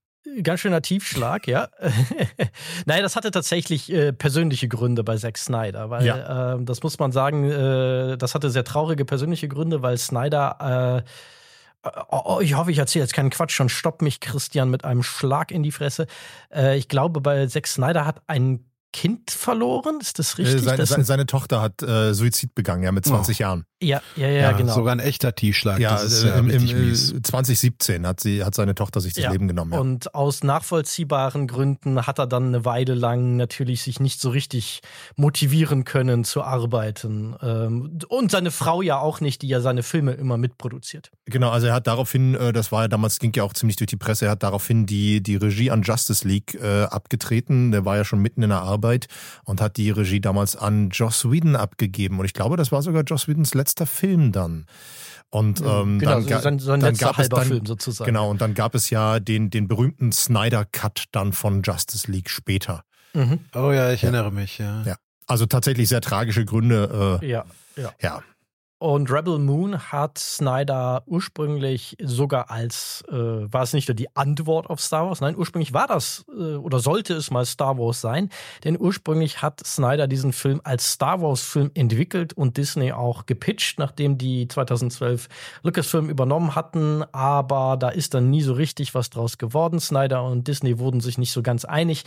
Ganz 0.43 0.59
schöner 0.59 0.81
Tiefschlag, 0.81 1.47
ja. 1.47 1.69
Nein, 2.85 3.01
das 3.01 3.15
hatte 3.15 3.31
tatsächlich 3.31 3.91
äh, 3.91 4.11
persönliche 4.11 4.67
Gründe 4.67 5.03
bei 5.05 5.15
Zack 5.15 5.37
Snyder, 5.37 5.89
weil 5.89 6.05
Ja. 6.05 6.55
äh, 6.55 6.63
das 6.63 6.83
muss 6.83 6.99
man 6.99 7.11
sagen, 7.13 7.49
äh, 7.49 8.17
das 8.17 8.35
hatte 8.35 8.49
sehr 8.49 8.65
traurige 8.65 9.05
persönliche 9.05 9.47
Gründe, 9.47 9.81
weil 9.81 9.97
Snyder 9.97 11.03
äh, 11.05 11.09
Oh, 12.09 12.21
oh, 12.25 12.39
ich 12.41 12.55
hoffe, 12.55 12.71
ich 12.71 12.77
erzähle 12.77 13.03
jetzt 13.03 13.13
keinen 13.13 13.29
Quatsch, 13.29 13.51
schon 13.51 13.69
stopp 13.69 14.01
mich 14.01 14.19
Christian 14.19 14.69
mit 14.69 14.83
einem 14.85 15.03
Schlag 15.03 15.51
in 15.51 15.63
die 15.63 15.71
Fresse. 15.71 16.07
Äh, 16.53 16.77
ich 16.77 16.87
glaube, 16.87 17.21
bei 17.21 17.45
Zack 17.47 17.67
Snyder 17.67 18.05
hat 18.05 18.21
ein 18.27 18.66
Kind 18.97 19.29
verloren, 19.29 19.99
ist 20.01 20.17
das 20.17 20.39
richtig? 20.39 20.55
Äh, 20.55 20.59
Seine, 20.59 20.77
Das 20.77 20.89
seine, 20.89 21.05
seine 21.05 21.25
Tochter 21.27 21.61
hat 21.61 21.83
äh, 21.83 22.15
Suizid 22.15 22.55
begangen, 22.55 22.81
ja, 22.81 22.91
mit 22.91 23.05
20 23.05 23.37
Jahren. 23.37 23.63
ja, 23.79 24.01
ja, 24.15 24.27
ja, 24.27 24.51
genau. 24.53 24.73
Sogar 24.73 24.93
ein 24.93 24.99
echter 24.99 25.35
Tiefschlag. 25.35 25.79
Ja, 25.79 25.91
das 25.91 26.05
ist 26.05 26.23
äh, 26.23 26.29
ja 26.29 26.35
im, 26.39 26.49
im, 26.49 26.61
richtig 26.61 26.71
äh, 26.73 26.79
mies. 26.79 27.13
2017 27.21 28.07
hat 28.07 28.19
sie 28.19 28.43
hat 28.43 28.55
seine 28.55 28.73
Tochter 28.73 28.99
sich 28.99 29.13
das 29.13 29.25
Ja. 29.25 29.31
Leben 29.31 29.47
genommen. 29.47 29.73
Ja. 29.73 29.79
Und 29.79 30.15
aus 30.15 30.43
nachvollziehbaren 30.43 31.45
Gründen 31.45 32.07
hat 32.07 32.17
er 32.17 32.25
dann 32.25 32.47
eine 32.47 32.65
Weile 32.65 32.95
lang 32.95 33.35
natürlich 33.35 33.83
sich 33.83 33.99
nicht 33.99 34.19
so 34.19 34.31
richtig 34.31 34.81
motivieren 35.15 35.83
können 35.83 36.23
zu 36.23 36.41
arbeiten. 36.41 37.35
Ähm, 37.41 37.99
Und 38.07 38.31
seine 38.31 38.49
Frau 38.49 38.81
ja 38.81 38.97
auch 38.99 39.21
nicht, 39.21 39.43
die 39.43 39.47
ja 39.47 39.61
seine 39.61 39.83
Filme 39.83 40.13
immer 40.13 40.37
mitproduziert. 40.37 41.11
Genau, 41.25 41.51
also 41.51 41.67
er 41.67 41.73
hat 41.75 41.85
daraufhin, 41.85 42.33
äh, 42.33 42.51
das 42.51 42.71
war 42.71 42.81
ja 42.83 42.87
damals, 42.87 43.19
ging 43.19 43.31
ja 43.35 43.43
auch 43.43 43.53
ziemlich 43.53 43.75
durch 43.75 43.89
die 43.89 43.95
Presse, 43.97 44.25
er 44.25 44.31
hat 44.31 44.41
daraufhin 44.41 44.87
die, 44.87 45.21
die 45.21 45.35
Regie 45.35 45.69
an 45.69 45.83
Justice 45.83 46.27
League 46.27 46.55
äh, 46.55 46.83
abgetreten. 46.85 47.71
Der 47.71 47.85
war 47.85 47.95
ja 47.97 48.03
schon 48.03 48.19
mitten 48.23 48.41
in 48.41 48.49
der 48.49 48.61
Arbeit 48.61 48.86
und 49.43 49.61
hat 49.61 49.77
die 49.77 49.91
Regie 49.91 50.21
damals 50.21 50.55
an 50.55 50.89
Joss 50.89 51.29
Whedon 51.29 51.55
abgegeben. 51.55 52.19
Und 52.19 52.25
ich 52.25 52.33
glaube, 52.33 52.57
das 52.57 52.71
war 52.71 52.81
sogar 52.81 53.03
Joss 53.03 53.27
Whedons 53.27 53.53
letzter 53.53 53.85
Film 53.85 54.31
dann. 54.31 54.65
Und 55.29 55.59
ähm, 55.61 55.99
genau, 55.99 56.21
dann, 56.21 56.59
so 56.59 56.75
dann 56.77 56.95
gab 56.95 57.19
es 57.19 57.29
dann, 57.29 57.47
Film 57.47 57.65
sozusagen. 57.65 58.07
Genau, 58.07 58.29
und 58.29 58.39
dann 58.39 58.53
gab 58.53 58.75
es 58.75 58.89
ja 58.89 59.19
den, 59.19 59.49
den 59.49 59.67
berühmten 59.67 60.11
Snyder-Cut 60.11 61.05
dann 61.11 61.33
von 61.33 61.61
Justice 61.63 62.09
League 62.09 62.29
später. 62.29 62.83
Mhm. 63.13 63.39
Oh 63.53 63.71
ja, 63.71 63.91
ich 63.91 64.03
erinnere 64.03 64.31
mich, 64.31 64.57
ja. 64.57 64.83
Ja. 64.83 64.95
Also 65.25 65.45
tatsächlich 65.45 65.89
sehr 65.89 66.01
tragische 66.01 66.45
Gründe. 66.45 67.19
Äh, 67.21 67.27
Ja, 67.27 67.45
ja. 67.75 67.91
ja. 68.01 68.23
Und 68.79 69.11
Rebel 69.11 69.39
Moon 69.39 69.91
hat 69.91 70.19
Snyder 70.19 71.01
ursprünglich 71.07 71.97
sogar 71.99 72.51
als, 72.51 73.03
äh, 73.09 73.13
war 73.13 73.63
es 73.63 73.73
nicht 73.73 73.87
nur 73.87 73.95
die 73.95 74.15
Antwort 74.15 74.69
auf 74.69 74.79
Star 74.79 75.07
Wars, 75.07 75.19
nein, 75.19 75.35
ursprünglich 75.35 75.73
war 75.73 75.87
das 75.87 76.25
äh, 76.29 76.55
oder 76.55 76.79
sollte 76.79 77.15
es 77.15 77.31
mal 77.31 77.43
Star 77.45 77.79
Wars 77.79 78.01
sein, 78.01 78.29
denn 78.63 78.79
ursprünglich 78.79 79.41
hat 79.41 79.65
Snyder 79.65 80.07
diesen 80.07 80.31
Film 80.31 80.61
als 80.63 80.91
Star 80.91 81.23
Wars-Film 81.23 81.71
entwickelt 81.73 82.33
und 82.33 82.57
Disney 82.57 82.91
auch 82.91 83.25
gepitcht, 83.25 83.79
nachdem 83.79 84.19
die 84.19 84.47
2012 84.47 85.27
Lucasfilm 85.63 86.07
übernommen 86.07 86.53
hatten, 86.53 87.03
aber 87.11 87.77
da 87.79 87.89
ist 87.89 88.13
dann 88.13 88.29
nie 88.29 88.43
so 88.43 88.53
richtig 88.53 88.93
was 88.93 89.09
draus 89.09 89.39
geworden. 89.39 89.79
Snyder 89.79 90.23
und 90.23 90.47
Disney 90.47 90.77
wurden 90.77 91.01
sich 91.01 91.17
nicht 91.17 91.31
so 91.31 91.41
ganz 91.41 91.65
einig 91.65 92.03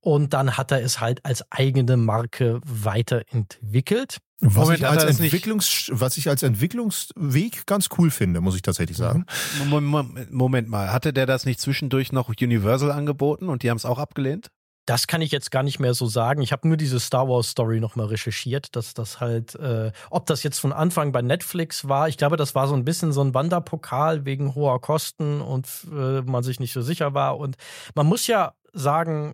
und 0.00 0.32
dann 0.32 0.56
hat 0.56 0.72
er 0.72 0.82
es 0.82 1.00
halt 1.00 1.22
als 1.26 1.44
eigene 1.52 1.98
Marke 1.98 2.60
weiterentwickelt. 2.64 4.20
Was, 4.40 4.54
Moment, 4.54 4.80
ich 4.80 4.86
als 4.86 5.04
Entwicklungs, 5.20 5.90
was 5.92 6.16
ich 6.16 6.28
als 6.28 6.42
Entwicklungsweg 6.42 7.66
ganz 7.66 7.88
cool 7.98 8.10
finde, 8.10 8.40
muss 8.40 8.56
ich 8.56 8.62
tatsächlich 8.62 8.96
sagen. 8.96 9.26
Moment 9.68 10.68
mal, 10.68 10.92
hatte 10.92 11.12
der 11.12 11.26
das 11.26 11.46
nicht 11.46 11.60
zwischendurch 11.60 12.12
noch 12.12 12.28
Universal 12.28 12.90
angeboten 12.90 13.48
und 13.48 13.62
die 13.62 13.70
haben 13.70 13.76
es 13.76 13.84
auch 13.84 13.98
abgelehnt? 13.98 14.48
Das 14.86 15.06
kann 15.06 15.22
ich 15.22 15.30
jetzt 15.30 15.50
gar 15.50 15.62
nicht 15.62 15.80
mehr 15.80 15.94
so 15.94 16.06
sagen. 16.06 16.42
Ich 16.42 16.52
habe 16.52 16.68
nur 16.68 16.76
diese 16.76 17.00
Star 17.00 17.26
Wars 17.26 17.48
Story 17.48 17.80
nochmal 17.80 18.06
recherchiert, 18.06 18.76
dass 18.76 18.92
das 18.92 19.18
halt, 19.18 19.54
äh, 19.54 19.92
ob 20.10 20.26
das 20.26 20.42
jetzt 20.42 20.58
von 20.58 20.74
Anfang 20.74 21.10
bei 21.10 21.22
Netflix 21.22 21.88
war. 21.88 22.08
Ich 22.08 22.18
glaube, 22.18 22.36
das 22.36 22.54
war 22.54 22.68
so 22.68 22.74
ein 22.74 22.84
bisschen 22.84 23.12
so 23.12 23.22
ein 23.22 23.32
Wanderpokal 23.32 24.26
wegen 24.26 24.54
hoher 24.54 24.80
Kosten 24.82 25.40
und 25.40 25.68
äh, 25.90 26.20
man 26.20 26.42
sich 26.42 26.60
nicht 26.60 26.74
so 26.74 26.82
sicher 26.82 27.14
war. 27.14 27.38
Und 27.38 27.56
man 27.94 28.06
muss 28.06 28.26
ja 28.26 28.52
sagen, 28.74 29.32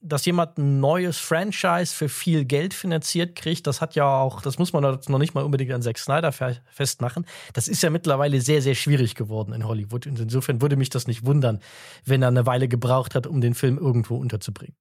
dass 0.00 0.24
jemand 0.24 0.58
ein 0.58 0.80
neues 0.80 1.18
Franchise 1.18 1.94
für 1.94 2.08
viel 2.08 2.44
Geld 2.44 2.74
finanziert 2.74 3.36
kriegt, 3.36 3.66
das 3.66 3.80
hat 3.80 3.94
ja 3.94 4.06
auch, 4.06 4.40
das 4.42 4.58
muss 4.58 4.72
man 4.72 4.82
noch 4.82 5.18
nicht 5.18 5.34
mal 5.34 5.44
unbedingt 5.44 5.72
an 5.72 5.82
Zack 5.82 5.98
Snyder 5.98 6.32
festmachen. 6.32 7.26
Das 7.52 7.68
ist 7.68 7.82
ja 7.82 7.90
mittlerweile 7.90 8.40
sehr, 8.40 8.62
sehr 8.62 8.74
schwierig 8.74 9.14
geworden 9.14 9.52
in 9.52 9.66
Hollywood. 9.66 10.06
Und 10.06 10.18
insofern 10.18 10.60
würde 10.60 10.76
mich 10.76 10.90
das 10.90 11.06
nicht 11.06 11.24
wundern, 11.24 11.60
wenn 12.04 12.22
er 12.22 12.28
eine 12.28 12.46
Weile 12.46 12.68
gebraucht 12.68 13.14
hat, 13.14 13.26
um 13.26 13.40
den 13.40 13.54
Film 13.54 13.78
irgendwo 13.78 14.16
unterzubringen. 14.16 14.76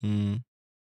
Mhm. 0.00 0.42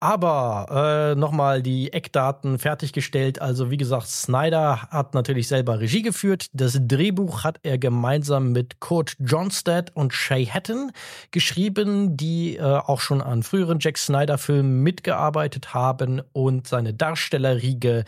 Aber 0.03 1.13
äh, 1.13 1.15
nochmal 1.17 1.63
die 1.63 1.93
Eckdaten 1.93 2.59
fertiggestellt. 2.59 3.41
Also 3.41 3.71
wie 3.71 3.77
gesagt, 3.77 4.09
Snyder 4.09 4.81
hat 4.89 5.13
natürlich 5.13 5.47
selber 5.47 5.79
Regie 5.79 6.01
geführt. 6.01 6.47
Das 6.51 6.77
Drehbuch 6.77 7.45
hat 7.45 7.61
er 7.63 7.77
gemeinsam 7.77 8.51
mit 8.51 8.81
Kurt 8.81 9.15
Johnstad 9.19 9.95
und 9.95 10.13
Shay 10.13 10.45
Hatton 10.45 10.91
geschrieben, 11.31 12.17
die 12.17 12.57
äh, 12.57 12.61
auch 12.63 12.99
schon 12.99 13.21
an 13.21 13.43
früheren 13.43 13.77
Jack 13.79 13.97
Snyder-Filmen 13.97 14.83
mitgearbeitet 14.83 15.73
haben. 15.73 16.21
Und 16.33 16.67
seine 16.67 16.93
Darstellerriege 16.93 18.03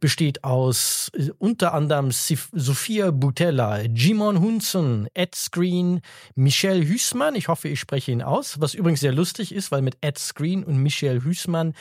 besteht 0.00 0.42
aus 0.42 1.12
äh, 1.16 1.28
unter 1.38 1.74
anderem 1.74 2.10
Sif 2.10 2.48
Sophia 2.54 3.12
Butella, 3.12 3.82
Jimon 3.82 4.40
Hunson, 4.40 5.06
Ed 5.14 5.36
Screen, 5.36 6.00
Michelle 6.34 6.82
Hüßmann. 6.84 7.36
Ich 7.36 7.46
hoffe, 7.46 7.68
ich 7.68 7.78
spreche 7.78 8.10
ihn 8.10 8.22
aus. 8.22 8.60
Was 8.60 8.74
übrigens 8.74 8.98
sehr 8.98 9.12
lustig 9.12 9.54
ist, 9.54 9.70
weil 9.70 9.82
mit 9.82 9.96
Ed 10.00 10.18
Screen 10.18 10.64
und 10.64 10.78
Michelle 10.78 11.22
Hüßmann 11.22 11.35
Hüßmann 11.36 11.74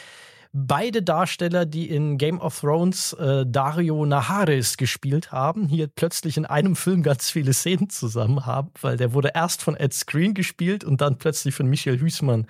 beide 0.55 1.03
Darsteller, 1.03 1.65
die 1.65 1.89
in 1.89 2.17
Game 2.17 2.39
of 2.39 2.61
Thrones 2.61 3.13
äh, 3.13 3.45
Dario 3.45 4.05
Naharis 4.05 4.77
gespielt 4.77 5.31
haben, 5.31 5.67
hier 5.67 5.87
plötzlich 5.87 6.37
in 6.37 6.45
einem 6.45 6.75
Film 6.75 7.03
ganz 7.03 7.29
viele 7.29 7.53
Szenen 7.53 7.89
zusammen 7.89 8.45
haben, 8.45 8.71
weil 8.81 8.95
der 8.95 9.13
wurde 9.13 9.31
erst 9.35 9.61
von 9.61 9.75
Ed 9.75 9.93
Screen 9.93 10.33
gespielt 10.33 10.83
und 10.83 11.01
dann 11.01 11.17
plötzlich 11.17 11.53
von 11.53 11.67
Michael 11.67 11.99
Hüßmann 11.99 12.47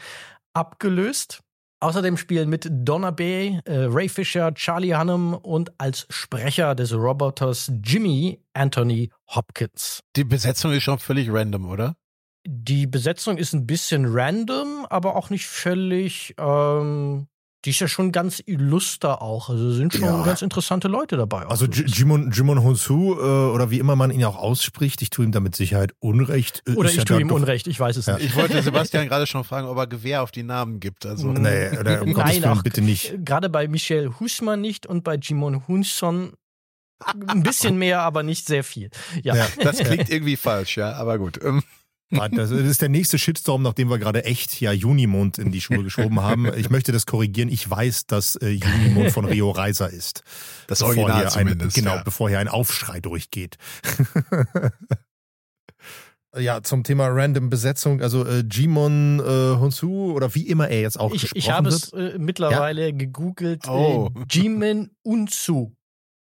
abgelöst. 0.54 1.42
Außerdem 1.82 2.18
spielen 2.18 2.50
mit 2.50 2.68
Donna 2.72 3.12
Bay, 3.12 3.60
äh, 3.66 3.86
Ray 3.90 4.08
Fisher, 4.08 4.54
Charlie 4.54 4.96
Hunnam 4.96 5.34
und 5.34 5.72
als 5.80 6.06
Sprecher 6.10 6.74
des 6.74 6.94
Roboters 6.94 7.72
Jimmy 7.84 8.40
Anthony 8.54 9.10
Hopkins. 9.28 10.02
Die 10.16 10.24
Besetzung 10.24 10.72
ist 10.72 10.84
schon 10.84 11.00
völlig 11.00 11.32
random, 11.32 11.70
oder? 11.70 11.96
Die 12.48 12.88
Besetzung 12.88 13.38
ist 13.38 13.54
ein 13.54 13.66
bisschen 13.66 14.06
random, 14.08 14.86
aber 14.90 15.16
auch 15.16 15.30
nicht 15.30 15.48
völlig. 15.48 16.36
Ähm, 16.38 17.28
die 17.66 17.72
ist 17.72 17.80
ja 17.80 17.88
schon 17.88 18.12
ganz 18.12 18.42
illuster 18.46 19.24
auch. 19.24 19.50
Also 19.50 19.72
sind 19.72 19.94
schon 19.94 20.04
ja. 20.04 20.24
ganz 20.24 20.44
interessante 20.44 20.88
Leute 20.88 21.18
dabei. 21.18 21.48
Also 21.48 21.66
Jimon, 21.66 22.32
Jimon 22.32 22.62
Honsu, 22.62 23.16
äh, 23.16 23.18
oder 23.18 23.72
wie 23.72 23.80
immer 23.80 23.96
man 23.96 24.12
ihn 24.12 24.24
auch 24.24 24.36
ausspricht, 24.36 25.02
ich 25.02 25.10
tue 25.10 25.26
ihm 25.26 25.32
damit 25.32 25.56
Sicherheit 25.56 25.94
Unrecht. 26.00 26.62
Äh, 26.68 26.74
oder 26.74 26.90
ich 26.90 26.98
ja 26.98 27.04
tue 27.04 27.22
ihm 27.22 27.32
Unrecht, 27.32 27.66
ich 27.66 27.80
weiß 27.80 27.98
es 27.98 28.06
ja. 28.06 28.18
nicht. 28.18 28.28
Ich 28.28 28.36
wollte 28.36 28.62
Sebastian 28.62 29.08
gerade 29.08 29.26
schon 29.26 29.44
fragen, 29.44 29.68
ob 29.68 29.78
er 29.78 29.88
Gewehr 29.88 30.22
auf 30.22 30.32
die 30.32 30.44
Namen 30.44 30.80
gibt. 30.80 31.08
Also. 31.08 31.32
Nee, 31.32 31.76
oder 31.80 32.04
um 32.04 32.12
Nein, 32.16 32.46
auch, 32.46 32.62
bitte 32.62 32.82
nicht. 32.82 33.16
Gerade 33.26 33.50
bei 33.50 33.68
Michel 33.68 34.12
Husman 34.20 34.62
nicht 34.62 34.86
und 34.86 35.04
bei 35.04 35.16
Jimon 35.16 35.68
Hunson 35.68 36.34
ein 37.28 37.44
bisschen 37.44 37.78
mehr, 37.78 38.02
aber 38.02 38.22
nicht 38.22 38.46
sehr 38.46 38.64
viel. 38.64 38.90
Ja, 39.24 39.36
ja 39.36 39.48
das 39.62 39.80
klingt 39.80 40.10
irgendwie 40.10 40.38
falsch, 40.38 40.78
ja, 40.78 40.94
aber 40.94 41.18
gut. 41.18 41.40
Das 42.12 42.52
ist 42.52 42.82
der 42.82 42.90
nächste 42.90 43.18
Shitstorm, 43.18 43.64
nachdem 43.64 43.90
wir 43.90 43.98
gerade 43.98 44.26
echt 44.26 44.62
ja 44.62 44.72
Junimond 44.72 45.38
in 45.38 45.52
die 45.52 45.60
Schuhe 45.60 45.84
geschoben 45.84 46.22
haben. 46.22 46.52
Ich 46.56 46.70
möchte 46.70 46.92
das 46.92 47.06
korrigieren. 47.06 47.50
Ich 47.50 47.70
weiß, 47.70 48.06
dass 48.06 48.36
äh, 48.36 48.50
Junimond 48.50 49.12
von 49.12 49.26
Rio 49.26 49.50
Reiser 49.52 49.90
ist. 49.90 50.24
Das 50.68 50.82
Original 50.82 51.30
zumindest. 51.30 51.78
Ein, 51.78 51.84
genau, 51.84 51.96
ja. 51.96 52.04
bevor 52.04 52.30
hier 52.30 52.40
ein 52.40 52.48
Aufschrei 52.48 53.00
durchgeht. 53.00 53.58
ja, 56.38 56.62
zum 56.62 56.84
Thema 56.84 57.08
Random 57.08 57.50
Besetzung, 57.50 58.02
also 58.02 58.26
äh, 58.26 58.44
Jimon 58.50 59.20
äh, 59.20 59.24
Honsu 59.58 60.12
oder 60.12 60.36
wie 60.36 60.48
immer 60.48 60.70
er 60.70 60.82
jetzt 60.82 61.00
auch 61.00 61.14
ich, 61.14 61.22
gesprochen 61.22 61.40
Ich 61.40 61.52
habe 61.52 61.70
es 61.70 61.92
äh, 61.94 62.18
mittlerweile 62.20 62.86
ja? 62.86 62.92
gegoogelt. 62.92 63.68
Oh. 63.68 64.12
Äh, 64.16 64.26
Jimin 64.30 64.92
Unsu. 65.02 65.72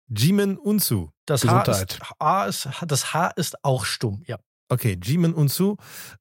Jimin 0.07 0.57
Unsu. 0.57 1.09
Das 1.25 1.43
H, 1.43 1.63
ist, 1.63 1.99
H 2.19 2.45
ist, 2.45 2.69
das 2.87 3.13
H 3.13 3.29
ist 3.29 3.63
auch 3.63 3.85
stumm, 3.85 4.23
ja. 4.27 4.37
Okay, 4.67 4.97
Jimin 5.01 5.33
Unsu 5.33 5.75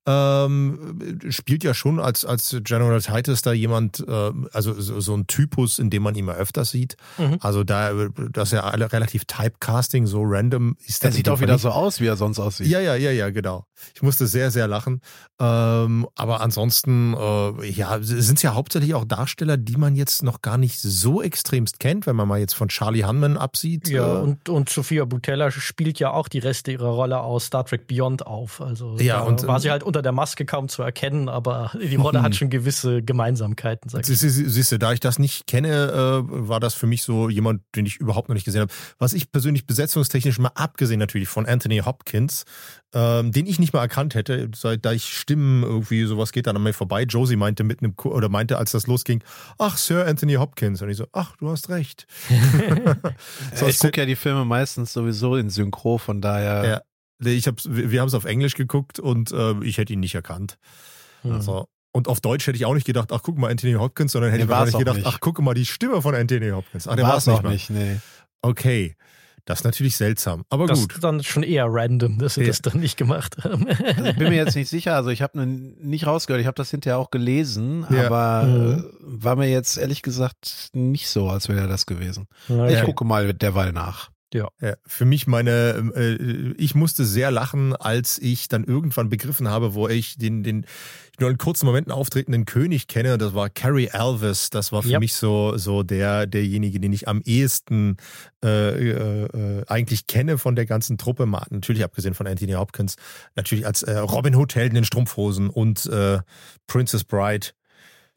ähm, 0.07 1.09
spielt 1.31 1.65
ja 1.65 1.73
schon 1.73 1.99
als, 1.99 2.27
als 2.27 2.55
General 2.63 3.01
Titus 3.01 3.41
da 3.41 3.55
jemand, 3.55 4.05
äh, 4.07 4.33
also 4.53 4.79
so, 4.79 5.01
so, 5.01 5.15
ein 5.15 5.27
Typus, 5.27 5.79
in 5.79 5.89
dem 5.89 6.03
man 6.03 6.15
ihn 6.15 6.27
mal 6.27 6.37
öfter 6.37 6.67
sieht. 6.67 6.97
Mhm. 7.17 7.39
Also 7.41 7.65
da, 7.65 7.93
das 8.31 8.49
ist 8.49 8.53
ja 8.53 8.65
alle 8.65 8.93
relativ 8.93 9.25
Typecasting, 9.25 10.07
so 10.07 10.23
random 10.25 10.77
ist 10.87 11.03
das. 11.03 11.13
Er 11.13 11.17
sieht 11.17 11.29
auch 11.31 11.41
wieder 11.41 11.55
nicht. 11.55 11.63
so 11.63 11.71
aus, 11.71 12.01
wie 12.01 12.07
er 12.07 12.17
sonst 12.17 12.39
aussieht. 12.39 12.67
Ja, 12.67 12.81
ja, 12.81 12.95
ja, 12.97 13.13
ja, 13.13 13.31
genau. 13.31 13.65
Ich 13.95 14.03
musste 14.03 14.27
sehr, 14.27 14.51
sehr 14.51 14.69
lachen. 14.69 15.01
Ähm, 15.41 16.07
aber 16.15 16.41
ansonsten, 16.41 17.15
äh, 17.15 17.67
ja, 17.71 17.99
sind 18.01 18.37
es 18.37 18.43
ja 18.43 18.55
hauptsächlich 18.55 18.95
auch 18.95 19.05
Darsteller, 19.05 19.57
die 19.57 19.77
man 19.77 19.97
jetzt 19.97 20.23
noch 20.23 20.43
gar 20.43 20.59
nicht 20.59 20.81
so 20.81 21.23
extremst 21.23 21.81
kennt, 21.81 22.07
wenn 22.07 22.15
man 22.15 22.29
mal 22.29 22.39
jetzt 22.39 22.55
von 22.55 22.69
Charlie 22.69 23.05
Hunman 23.05 23.37
absieht. 23.37 23.89
Ja, 23.89 24.19
äh, 24.19 24.23
und, 24.23 24.49
und 24.49 24.69
Sophia 24.69 25.05
Butella 25.05 25.51
spielt 25.51 25.99
ja 25.99 26.13
auch 26.13 26.29
die 26.29 26.39
Reste 26.39 26.73
ihrer 26.73 26.91
Rolle 26.91 27.21
aus 27.21 27.47
Star 27.47 27.65
Trek 27.65 27.87
Beyond 27.87 28.27
auf. 28.35 28.61
Also 28.61 28.97
ja, 28.99 29.21
und, 29.21 29.47
war 29.47 29.61
sie 29.61 29.71
halt 29.71 29.83
unter 29.83 30.03
der 30.03 30.13
Maske 30.13 30.45
kaum 30.45 30.69
zu 30.69 30.83
erkennen, 30.83 31.29
aber 31.29 31.71
die 31.81 31.97
Rolle 31.97 32.23
hat 32.23 32.35
schon 32.35 32.51
gewisse 32.51 33.03
Gemeinsamkeiten. 33.03 33.89
Sag 33.89 34.09
ich. 34.09 34.19
Siehst 34.19 34.73
du, 34.73 34.79
da 34.79 34.93
ich 34.93 35.01
das 35.01 35.19
nicht 35.19 35.47
kenne, 35.47 35.69
äh, 35.69 36.49
war 36.49 36.61
das 36.61 36.75
für 36.75 36.87
mich 36.87 37.03
so 37.03 37.29
jemand, 37.29 37.63
den 37.77 37.87
ich 37.87 37.97
überhaupt 37.97 38.29
noch 38.29 38.35
nicht 38.35 38.45
gesehen 38.45 38.63
habe. 38.63 38.73
Was 38.99 39.13
ich 39.13 39.31
persönlich 39.31 39.67
besetzungstechnisch 39.67 40.39
mal 40.39 40.53
abgesehen 40.55 40.99
natürlich 40.99 41.29
von 41.29 41.47
Anthony 41.47 41.79
Hopkins, 41.79 42.45
ähm, 42.93 43.33
den 43.33 43.47
ich 43.47 43.59
nicht 43.59 43.73
mal 43.73 43.81
erkannt 43.81 44.15
hätte, 44.15 44.51
seit 44.55 44.85
da 44.85 44.93
ich 44.93 45.05
Stimmen 45.05 45.63
irgendwie 45.63 46.05
sowas 46.05 46.33
geht 46.33 46.47
dann 46.47 46.57
an 46.57 46.63
mir 46.63 46.73
vorbei. 46.73 47.03
Josie 47.03 47.37
meinte 47.37 47.65
mit 47.65 47.83
einem 47.83 47.95
oder 48.05 48.29
meinte, 48.29 48.59
als 48.59 48.73
das 48.73 48.87
losging, 48.87 49.23
ach 49.59 49.77
Sir 49.77 50.07
Anthony 50.07 50.35
Hopkins 50.35 50.81
und 50.81 50.91
ich 50.91 50.97
so, 50.97 51.07
ach 51.13 51.37
du 51.37 51.51
hast 51.51 51.69
recht. 51.69 52.07
so, 53.55 53.67
ich 53.67 53.79
gucke 53.79 54.01
ja 54.01 54.07
die 54.07 54.17
Filme 54.17 54.45
meistens 54.45 54.93
sowieso 54.93 55.37
in 55.37 55.51
Synchro, 55.51 55.99
von 55.99 56.21
daher. 56.21 56.65
Ja. 56.65 56.81
Ich 57.23 57.47
hab's, 57.47 57.69
wir 57.69 58.01
haben 58.01 58.09
es 58.09 58.15
auf 58.15 58.25
Englisch 58.25 58.55
geguckt 58.55 58.99
und 58.99 59.33
äh, 59.33 59.55
ich 59.63 59.79
hätte 59.79 59.93
ihn 59.93 60.01
nicht 60.01 60.15
erkannt. 60.15 60.59
Mhm. 61.23 61.33
Also, 61.33 61.69
und 61.93 62.09
auf 62.09 62.21
Deutsch 62.21 62.47
hätte 62.47 62.57
ich 62.57 62.67
auch 62.67 62.75
nicht 62.75 62.87
gedacht, 62.87 63.13
ach 63.13 63.23
guck 63.23 63.39
mal, 63.39 63.51
Anthony 63.51 63.75
Hopkins, 63.75 64.13
sondern 64.13 64.31
hätte 64.31 64.45
nee, 64.45 64.45
ich 64.45 64.51
wahrscheinlich 64.51 64.79
gedacht, 64.79 64.97
nicht. 64.97 65.07
ach 65.07 65.21
guck 65.21 65.41
mal, 65.41 65.55
die 65.55 65.67
Stimme 65.67 66.03
von 66.03 66.15
Anthony 66.15 66.51
Hopkins. 66.51 66.89
Ach, 66.89 66.97
der 66.97 67.07
war 67.07 67.17
es 67.17 67.27
nicht, 67.27 67.45
nicht 67.45 67.71
nee. 67.71 68.01
Okay. 68.43 68.97
Das 69.47 69.61
ist 69.61 69.65
natürlich 69.65 69.97
seltsam, 69.99 70.45
aber 70.49 70.67
das 70.67 70.81
gut. 70.81 70.91
Das 70.91 70.97
ist 70.97 71.05
dann 71.05 71.23
schon 71.23 71.43
eher 71.43 71.67
random, 71.69 72.19
dass 72.19 72.35
sie 72.35 72.43
ja. 72.43 72.47
das 72.47 72.63
dann 72.63 72.81
nicht 72.81 72.97
gemacht 72.97 73.45
haben. 73.45 73.67
Also 73.69 74.05
ich 74.05 74.17
bin 74.17 74.31
mir 74.31 74.37
jetzt 74.37 74.57
nicht 74.57 74.69
sicher, 74.71 74.97
also 74.97 75.11
ich 75.11 75.21
habe 75.21 75.45
nicht 75.45 76.07
rausgehört, 76.07 76.41
ich 76.41 76.47
habe 76.47 76.55
das 76.55 76.71
hinterher 76.71 76.99
auch 76.99 77.11
gelesen, 77.11 77.87
ja. 77.91 78.07
aber 78.07 78.47
mhm. 78.47 78.91
war 79.01 79.37
mir 79.37 79.51
jetzt 79.51 79.77
ehrlich 79.77 80.01
gesagt 80.01 80.71
nicht 80.73 81.09
so, 81.09 81.29
als 81.29 81.51
wäre 81.51 81.69
das 81.69 81.85
gewesen. 81.85 82.27
Ja. 82.49 82.69
Ich 82.69 82.83
gucke 82.85 83.05
mal 83.05 83.35
derweil 83.35 83.73
nach. 83.73 84.09
Ja. 84.35 84.49
ja. 84.61 84.75
Für 84.85 85.05
mich 85.05 85.29
meine, 85.29 85.93
äh, 85.95 86.55
ich 86.59 86.75
musste 86.75 87.05
sehr 87.05 87.31
lachen, 87.31 87.75
als 87.77 88.19
ich 88.19 88.49
dann 88.49 88.65
irgendwann 88.65 89.09
begriffen 89.09 89.49
habe, 89.49 89.75
wo 89.75 89.89
ich 89.89 90.19
den, 90.19 90.43
den 90.43 90.67
nur 91.21 91.31
in 91.31 91.39
kurzen 91.39 91.67
Momenten 91.67 91.93
auftretenden 91.93 92.45
König 92.45 92.89
kenne. 92.89 93.17
Das 93.17 93.35
war 93.35 93.49
Carrie 93.49 93.91
Alvis. 93.91 94.51
Das 94.51 94.73
war 94.73 94.83
für 94.83 94.89
ja. 94.89 94.99
mich 94.99 95.15
so, 95.15 95.57
so 95.57 95.85
der, 95.85 96.27
derjenige, 96.27 96.81
den 96.81 96.93
ich 96.93 97.07
am 97.07 97.23
ehesten 97.25 97.97
äh, 98.45 98.91
äh, 98.91 99.65
eigentlich 99.69 100.09
kenne 100.09 100.37
von 100.37 100.57
der 100.57 100.67
ganzen 100.67 100.99
Truppe. 100.99 101.27
Mal, 101.27 101.47
natürlich 101.51 101.85
abgesehen 101.85 102.15
von 102.15 102.27
Anthony 102.27 102.55
Hopkins. 102.55 102.97
Natürlich 103.37 103.65
als 103.67 103.85
äh, 103.85 103.97
Robin 103.99 104.35
Hood 104.35 104.57
Helden 104.57 104.75
in 104.75 104.85
Strumpfhosen 104.85 105.49
und 105.49 105.87
äh, 105.87 106.19
Princess 106.67 107.05
Bride. 107.05 107.51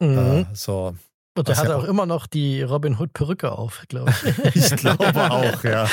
Mhm. 0.00 0.18
Äh, 0.18 0.46
so 0.52 0.96
Und 1.38 1.48
er 1.48 1.56
hat 1.56 1.68
ja 1.68 1.76
auch 1.76 1.84
auch- 1.84 1.88
immer 1.88 2.06
noch 2.06 2.26
die 2.26 2.62
Robin 2.62 2.98
Hood 2.98 3.12
Perücke 3.12 3.52
auf, 3.52 3.84
glaube 3.88 4.12
ich. 4.24 4.54
Ich 4.54 4.76
glaube 4.76 5.30
auch, 5.30 5.64
ja. 5.64 5.88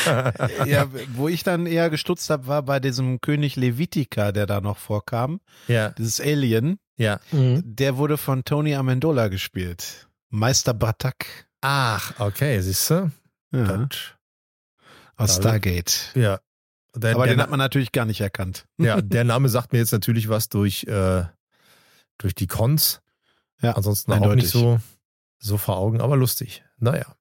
Ja, 0.65 0.87
wo 1.13 1.27
ich 1.27 1.43
dann 1.43 1.65
eher 1.65 1.89
gestutzt 1.89 2.29
habe, 2.29 2.47
war 2.47 2.63
bei 2.63 2.79
diesem 2.79 3.21
König 3.21 3.55
Levitica, 3.55 4.31
der 4.31 4.45
da 4.45 4.61
noch 4.61 4.77
vorkam. 4.77 5.39
Ja, 5.67 5.89
Dieses 5.89 6.19
Alien, 6.21 6.79
ja. 6.97 7.19
Mhm. 7.31 7.61
der 7.65 7.97
wurde 7.97 8.17
von 8.17 8.43
Tony 8.45 8.75
Amendola 8.75 9.27
gespielt. 9.27 10.07
Meister 10.29 10.73
Batak. 10.73 11.25
Ach, 11.61 12.13
okay, 12.19 12.59
siehst 12.61 12.89
du? 12.89 13.11
Ja, 13.53 13.87
aus 15.17 15.35
Stargate. 15.37 16.11
Ja. 16.15 16.39
Der, 16.95 17.15
Aber 17.15 17.25
der, 17.25 17.35
den 17.35 17.41
hat 17.41 17.49
man 17.49 17.59
natürlich 17.59 17.91
gar 17.91 18.05
nicht 18.05 18.21
erkannt. 18.21 18.65
ja, 18.77 19.01
der 19.01 19.23
Name 19.23 19.49
sagt 19.49 19.73
mir 19.73 19.79
jetzt 19.79 19.91
natürlich 19.91 20.29
was 20.29 20.49
durch, 20.49 20.83
äh, 20.85 21.23
durch 22.17 22.35
die 22.35 22.47
Cons. 22.47 23.01
Ja, 23.61 23.73
Ansonsten 23.73 24.11
auch 24.11 24.15
eindeutig. 24.17 24.43
nicht 24.43 24.51
so, 24.51 24.79
so 25.39 25.57
vor 25.57 25.77
Augen, 25.77 26.01
aber 26.01 26.15
lustig. 26.17 26.63
Naja. 26.77 27.15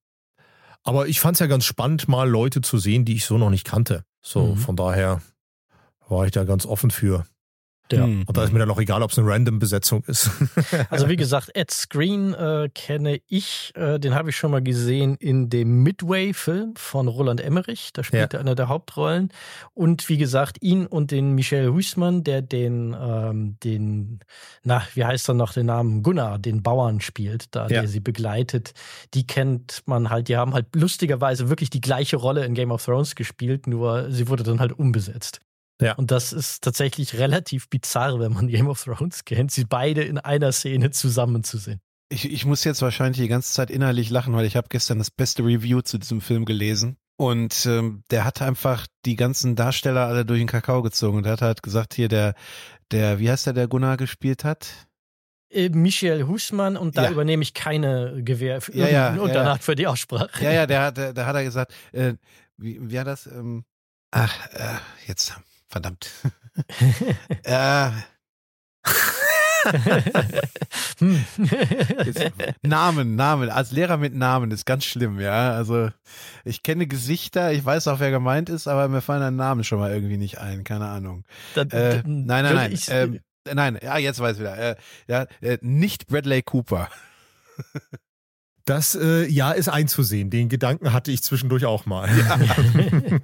Aber 0.83 1.07
ich 1.09 1.21
fand 1.21 1.37
es 1.37 1.41
ja 1.41 1.47
ganz 1.47 1.65
spannend, 1.65 2.09
mal 2.09 2.29
Leute 2.29 2.61
zu 2.61 2.79
sehen, 2.79 3.05
die 3.05 3.15
ich 3.17 3.25
so 3.25 3.39
noch 3.39 3.51
nicht 3.51 3.67
kannte. 3.67 4.05
So, 4.23 4.55
Mhm. 4.55 4.57
von 4.59 4.77
daher 4.77 5.23
war 6.09 6.27
ich 6.27 6.33
da 6.33 6.45
ganz 6.45 6.67
offen 6.67 6.91
für. 6.91 7.27
Ja. 7.93 8.05
Hm. 8.05 8.25
Und 8.27 8.37
da 8.37 8.45
ist 8.45 8.53
mir 8.53 8.59
dann 8.59 8.71
auch 8.71 8.81
egal, 8.81 9.03
ob 9.03 9.11
es 9.11 9.19
eine 9.19 9.29
random 9.29 9.59
Besetzung 9.59 10.03
ist. 10.07 10.31
Also 10.91 11.09
wie 11.09 11.17
gesagt, 11.17 11.51
Ed 11.55 11.71
Screen 11.71 12.35
äh, 12.35 12.69
kenne 12.75 13.21
ich, 13.27 13.73
äh, 13.75 13.99
den 13.99 14.15
habe 14.15 14.31
ich 14.31 14.37
schon 14.37 14.51
mal 14.51 14.63
gesehen 14.63 15.17
in 15.17 15.51
dem 15.51 15.83
Midway-Film 15.83 16.75
von 16.77 17.09
Roland 17.09 17.41
Emmerich. 17.41 17.91
Da 17.93 18.03
spielt 18.05 18.35
er 18.35 18.41
eine 18.41 18.55
der 18.55 18.69
Hauptrollen. 18.69 19.31
Und 19.73 20.09
wie 20.09 20.17
gesagt, 20.19 20.59
ihn 20.63 20.87
und 20.87 21.11
den 21.11 21.33
Michel 21.35 21.73
Huisman, 21.73 22.25
der 22.25 22.43
den, 22.43 22.97
ähm, 22.99 23.57
den, 23.63 24.21
na, 24.63 24.83
wie 24.95 25.05
heißt 25.05 25.29
er 25.29 25.35
noch 25.35 25.53
den 25.53 25.67
Namen? 25.67 26.03
Gunnar, 26.03 26.39
den 26.39 26.63
Bauern 26.63 27.01
spielt, 27.01 27.55
da 27.55 27.63
Ja. 27.69 27.81
der 27.81 27.89
sie 27.89 28.01
begleitet. 28.01 28.73
Die 29.15 29.27
kennt 29.27 29.83
man 29.87 30.11
halt, 30.11 30.29
die 30.29 30.37
haben 30.37 30.55
halt 30.55 30.67
lustigerweise 30.75 31.49
wirklich 31.49 31.71
die 31.71 31.81
gleiche 31.81 32.17
Rolle 32.17 32.45
in 32.45 32.55
Game 32.55 32.71
of 32.71 32.85
Thrones 32.85 33.15
gespielt, 33.15 33.67
nur 33.67 34.11
sie 34.11 34.29
wurde 34.29 34.43
dann 34.45 34.61
halt 34.61 34.73
umbesetzt. 34.73 35.41
Ja. 35.81 35.95
Und 35.95 36.11
das 36.11 36.33
ist 36.33 36.63
tatsächlich 36.63 37.15
relativ 37.19 37.69
bizarr, 37.69 38.21
wenn 38.21 38.33
man 38.33 38.49
Game 38.49 38.69
of 38.69 38.83
Thrones 38.83 39.25
kennt, 39.25 39.51
sie 39.51 39.65
beide 39.65 40.03
in 40.03 40.19
einer 40.19 40.53
Szene 40.53 40.91
zusammen 40.91 41.45
zu 41.45 41.59
sehen. 41.59 41.81
Ich, 42.11 42.31
ich 42.31 42.45
muss 42.45 42.63
jetzt 42.65 42.83
wahrscheinlich 42.83 43.21
die 43.21 43.29
ganze 43.29 43.53
Zeit 43.53 43.71
innerlich 43.71 44.11
lachen, 44.11 44.35
weil 44.35 44.45
ich 44.47 44.57
habe 44.57 44.69
gestern 44.69 44.99
das 44.99 45.11
beste 45.11 45.43
Review 45.45 45.81
zu 45.81 45.99
diesem 45.99 46.21
Film 46.21 46.45
gelesen. 46.45 46.97
Und 47.17 47.65
ähm, 47.67 48.03
der 48.11 48.25
hat 48.25 48.43
einfach 48.43 48.87
die 49.05 49.17
ganzen 49.17 49.57
Darsteller 49.57 50.07
alle 50.07 50.25
durch 50.25 50.41
den 50.41 50.49
Kakao 50.49 50.83
gezogen 50.83 51.19
und 51.19 51.27
hat 51.27 51.43
halt 51.43 51.63
gesagt, 51.63 51.95
hier 51.95 52.09
der, 52.09 52.35
der, 52.91 53.19
wie 53.21 53.31
heißt 53.31 53.47
der, 53.47 53.53
der 53.53 53.69
Gunnar 53.69 53.97
gespielt 53.97 54.45
hat? 54.45 54.69
Äh, 55.51 55.69
Michel 55.71 56.27
Husmann 56.27 56.77
und 56.77 56.99
da 56.99 57.05
Ja. 57.05 57.11
übernehme 57.11 57.43
ich 57.45 57.55
keine 57.55 58.21
Gewähr 58.25 58.61
für 58.61 58.77
Ja, 58.77 58.89
ja, 58.89 59.15
und 59.15 59.29
ja, 59.29 59.35
danach 59.35 59.61
für 59.63 59.77
die 59.77 59.87
Aussprache. 59.87 60.43
Ja, 60.45 60.51
ja, 60.53 60.67
der 60.67 60.83
hat, 60.83 60.97
der, 60.97 61.13
der 61.13 61.27
hat 61.27 61.37
er 61.37 61.45
gesagt, 61.45 61.73
äh, 61.93 62.15
wie, 62.57 62.79
wie 62.91 62.99
hat 62.99 63.07
das? 63.07 63.27
Ähm, 63.27 63.65
ach, 64.11 64.35
äh, 64.53 64.75
jetzt, 65.07 65.35
verdammt. 65.75 66.11
äh, 67.43 67.91
Hm. 70.99 71.25
Jetzt, 72.05 72.33
Namen, 72.63 73.17
Namen, 73.17 73.49
als 73.51 73.73
Lehrer 73.73 73.97
mit 73.97 74.15
Namen 74.15 74.51
ist 74.51 74.67
ganz 74.67 74.85
schlimm, 74.85 75.19
ja. 75.21 75.53
Also 75.53 75.89
ich 76.45 76.63
kenne 76.63 76.87
Gesichter, 76.87 77.51
ich 77.53 77.65
weiß 77.65 77.89
auch, 77.89 77.99
wer 77.99 78.11
gemeint 78.11 78.51
ist, 78.51 78.69
aber 78.69 78.89
mir 78.89 79.01
fallen 79.01 79.23
ein 79.23 79.37
Namen 79.37 79.65
schon 79.65 79.79
mal 79.79 79.91
irgendwie 79.91 80.19
nicht 80.19 80.39
ein, 80.39 80.65
keine 80.65 80.87
Ahnung. 80.89 81.25
Da- 81.55 81.63
Äh, 81.63 81.67
da- 81.67 82.03
nein, 82.05 82.27
nein, 82.45 82.55
nein. 82.55 82.73
ich- 82.73 82.91
ähm, 82.91 83.21
nein, 83.53 83.79
ja, 83.83 83.97
jetzt 83.99 84.21
weiß 84.21 84.35
ich 84.37 84.41
wieder. 84.41 84.57
Äh, 84.59 84.77
ja, 85.09 85.27
äh, 85.41 85.59
nicht 85.63 86.07
Bradley 86.09 86.43
Cooper. 86.43 86.89
Das 88.67 88.95
äh, 88.95 89.27
ja 89.27 89.53
ist 89.53 89.69
einzusehen. 89.69 90.31
Den 90.31 90.49
Gedanken 90.49 90.93
hatte 90.93 91.11
ich 91.13 91.23
zwischendurch 91.23 91.67
auch 91.67 91.85
mal. 91.85 92.09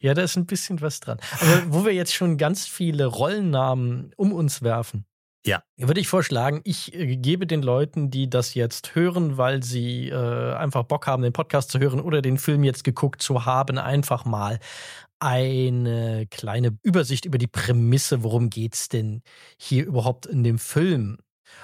ja, 0.00 0.14
da 0.14 0.22
ist 0.22 0.36
ein 0.36 0.46
bisschen 0.46 0.80
was 0.80 1.00
dran. 1.00 1.18
Aber 1.40 1.62
wo 1.68 1.84
wir 1.84 1.92
jetzt 1.92 2.14
schon 2.14 2.36
ganz 2.36 2.66
viele 2.66 3.06
Rollennamen 3.06 4.12
um 4.16 4.32
uns 4.32 4.60
werfen, 4.62 5.06
Ja. 5.46 5.62
würde 5.78 6.00
ich 6.00 6.08
vorschlagen, 6.08 6.60
ich 6.64 6.94
äh, 6.94 7.16
gebe 7.16 7.46
den 7.46 7.62
Leuten, 7.62 8.10
die 8.10 8.28
das 8.28 8.54
jetzt 8.54 8.94
hören, 8.94 9.38
weil 9.38 9.62
sie 9.62 10.08
äh, 10.10 10.54
einfach 10.54 10.82
Bock 10.84 11.06
haben, 11.06 11.22
den 11.22 11.32
Podcast 11.32 11.70
zu 11.70 11.78
hören 11.78 12.00
oder 12.00 12.20
den 12.20 12.36
Film 12.38 12.64
jetzt 12.64 12.84
geguckt 12.84 13.22
zu 13.22 13.46
haben, 13.46 13.78
einfach 13.78 14.24
mal 14.26 14.58
eine 15.20 16.26
kleine 16.30 16.76
Übersicht 16.82 17.24
über 17.24 17.38
die 17.38 17.46
Prämisse, 17.46 18.22
worum 18.22 18.50
geht's 18.50 18.88
denn 18.90 19.22
hier 19.58 19.86
überhaupt 19.86 20.26
in 20.26 20.44
dem 20.44 20.58
Film? 20.58 21.16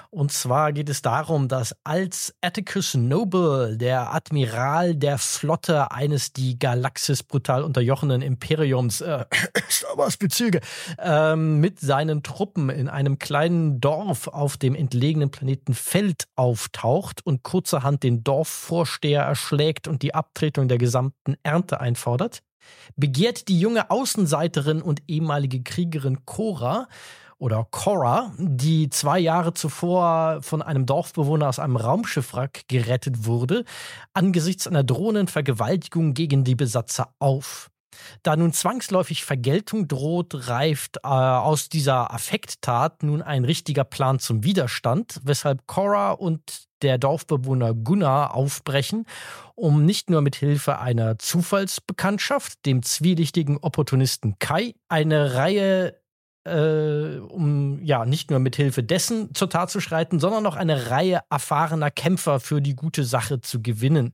Und 0.09 0.31
zwar 0.31 0.73
geht 0.73 0.89
es 0.89 1.01
darum, 1.01 1.47
dass 1.47 1.75
als 1.83 2.33
Atticus 2.41 2.95
Noble, 2.95 3.77
der 3.77 4.13
Admiral 4.13 4.95
der 4.95 5.17
Flotte 5.17 5.91
eines 5.91 6.33
die 6.33 6.59
Galaxis 6.59 7.23
brutal 7.23 7.63
unterjochenen 7.63 8.21
Imperiums, 8.21 9.01
äh, 9.01 9.25
Star 9.69 9.97
Wars 9.97 10.17
Bezüge, 10.17 10.61
ähm, 10.99 11.59
mit 11.59 11.79
seinen 11.79 12.23
Truppen 12.23 12.69
in 12.69 12.89
einem 12.89 13.19
kleinen 13.19 13.79
Dorf 13.79 14.27
auf 14.27 14.57
dem 14.57 14.75
entlegenen 14.75 15.31
Planeten 15.31 15.73
Feld 15.73 16.25
auftaucht 16.35 17.25
und 17.25 17.43
kurzerhand 17.43 18.03
den 18.03 18.23
Dorfvorsteher 18.23 19.23
erschlägt 19.23 19.87
und 19.87 20.01
die 20.01 20.13
Abtretung 20.13 20.67
der 20.67 20.77
gesamten 20.77 21.35
Ernte 21.43 21.79
einfordert, 21.79 22.41
begehrt 22.95 23.47
die 23.47 23.59
junge 23.59 23.89
Außenseiterin 23.89 24.81
und 24.81 25.01
ehemalige 25.07 25.63
Kriegerin 25.63 26.25
Cora 26.25 26.87
oder 27.41 27.67
Cora, 27.71 28.31
die 28.37 28.89
zwei 28.91 29.17
Jahre 29.17 29.55
zuvor 29.55 30.43
von 30.43 30.61
einem 30.61 30.85
Dorfbewohner 30.85 31.49
aus 31.49 31.57
einem 31.57 31.75
Raumschiffwrack 31.75 32.67
gerettet 32.67 33.25
wurde, 33.25 33.65
angesichts 34.13 34.67
einer 34.67 34.83
drohenden 34.83 35.27
Vergewaltigung 35.27 36.13
gegen 36.13 36.43
die 36.43 36.53
Besatzer 36.53 37.15
auf. 37.17 37.71
Da 38.21 38.35
nun 38.35 38.53
zwangsläufig 38.53 39.25
Vergeltung 39.25 39.87
droht, 39.87 40.49
reift 40.49 40.97
äh, 40.97 41.07
aus 41.07 41.67
dieser 41.67 42.13
Affekttat 42.13 43.01
nun 43.01 43.23
ein 43.23 43.43
richtiger 43.43 43.83
Plan 43.83 44.19
zum 44.19 44.43
Widerstand, 44.43 45.19
weshalb 45.23 45.65
Cora 45.65 46.11
und 46.11 46.67
der 46.83 46.99
Dorfbewohner 46.99 47.73
Gunnar 47.73 48.35
aufbrechen, 48.35 49.05
um 49.55 49.83
nicht 49.83 50.09
nur 50.09 50.21
mit 50.21 50.35
Hilfe 50.35 50.79
einer 50.79 51.17
Zufallsbekanntschaft, 51.19 52.65
dem 52.65 52.83
zwielichtigen 52.83 53.57
Opportunisten 53.57 54.37
Kai, 54.39 54.75
eine 54.87 55.35
Reihe 55.35 56.00
äh, 56.43 57.17
um 57.17 57.83
ja 57.83 58.05
nicht 58.05 58.31
nur 58.31 58.39
mit 58.39 58.55
Hilfe 58.55 58.83
dessen 58.83 59.33
zur 59.33 59.49
Tat 59.49 59.69
zu 59.69 59.79
schreiten, 59.79 60.19
sondern 60.19 60.43
noch 60.43 60.55
eine 60.55 60.89
Reihe 60.89 61.21
erfahrener 61.29 61.91
Kämpfer 61.91 62.39
für 62.39 62.61
die 62.61 62.75
gute 62.75 63.03
Sache 63.03 63.41
zu 63.41 63.61
gewinnen. 63.61 64.13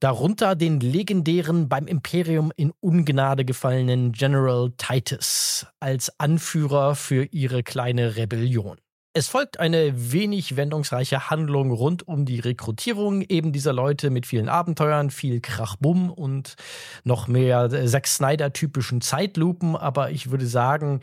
Darunter 0.00 0.56
den 0.56 0.80
legendären 0.80 1.68
beim 1.68 1.86
Imperium 1.86 2.50
in 2.56 2.72
Ungnade 2.80 3.44
gefallenen 3.44 4.10
General 4.10 4.72
Titus 4.76 5.64
als 5.78 6.18
Anführer 6.18 6.96
für 6.96 7.24
ihre 7.26 7.62
kleine 7.62 8.16
Rebellion. 8.16 8.81
Es 9.14 9.28
folgt 9.28 9.60
eine 9.60 10.12
wenig 10.12 10.56
wendungsreiche 10.56 11.28
Handlung 11.28 11.70
rund 11.70 12.08
um 12.08 12.24
die 12.24 12.40
Rekrutierung 12.40 13.20
eben 13.20 13.52
dieser 13.52 13.74
Leute 13.74 14.08
mit 14.08 14.24
vielen 14.24 14.48
Abenteuern, 14.48 15.10
viel 15.10 15.42
Krachbumm 15.42 16.10
und 16.10 16.56
noch 17.04 17.28
mehr 17.28 17.64
äh, 17.64 17.86
Zack 17.86 18.06
Snyder-typischen 18.06 19.02
Zeitlupen. 19.02 19.76
Aber 19.76 20.10
ich 20.10 20.30
würde 20.30 20.46
sagen, 20.46 21.00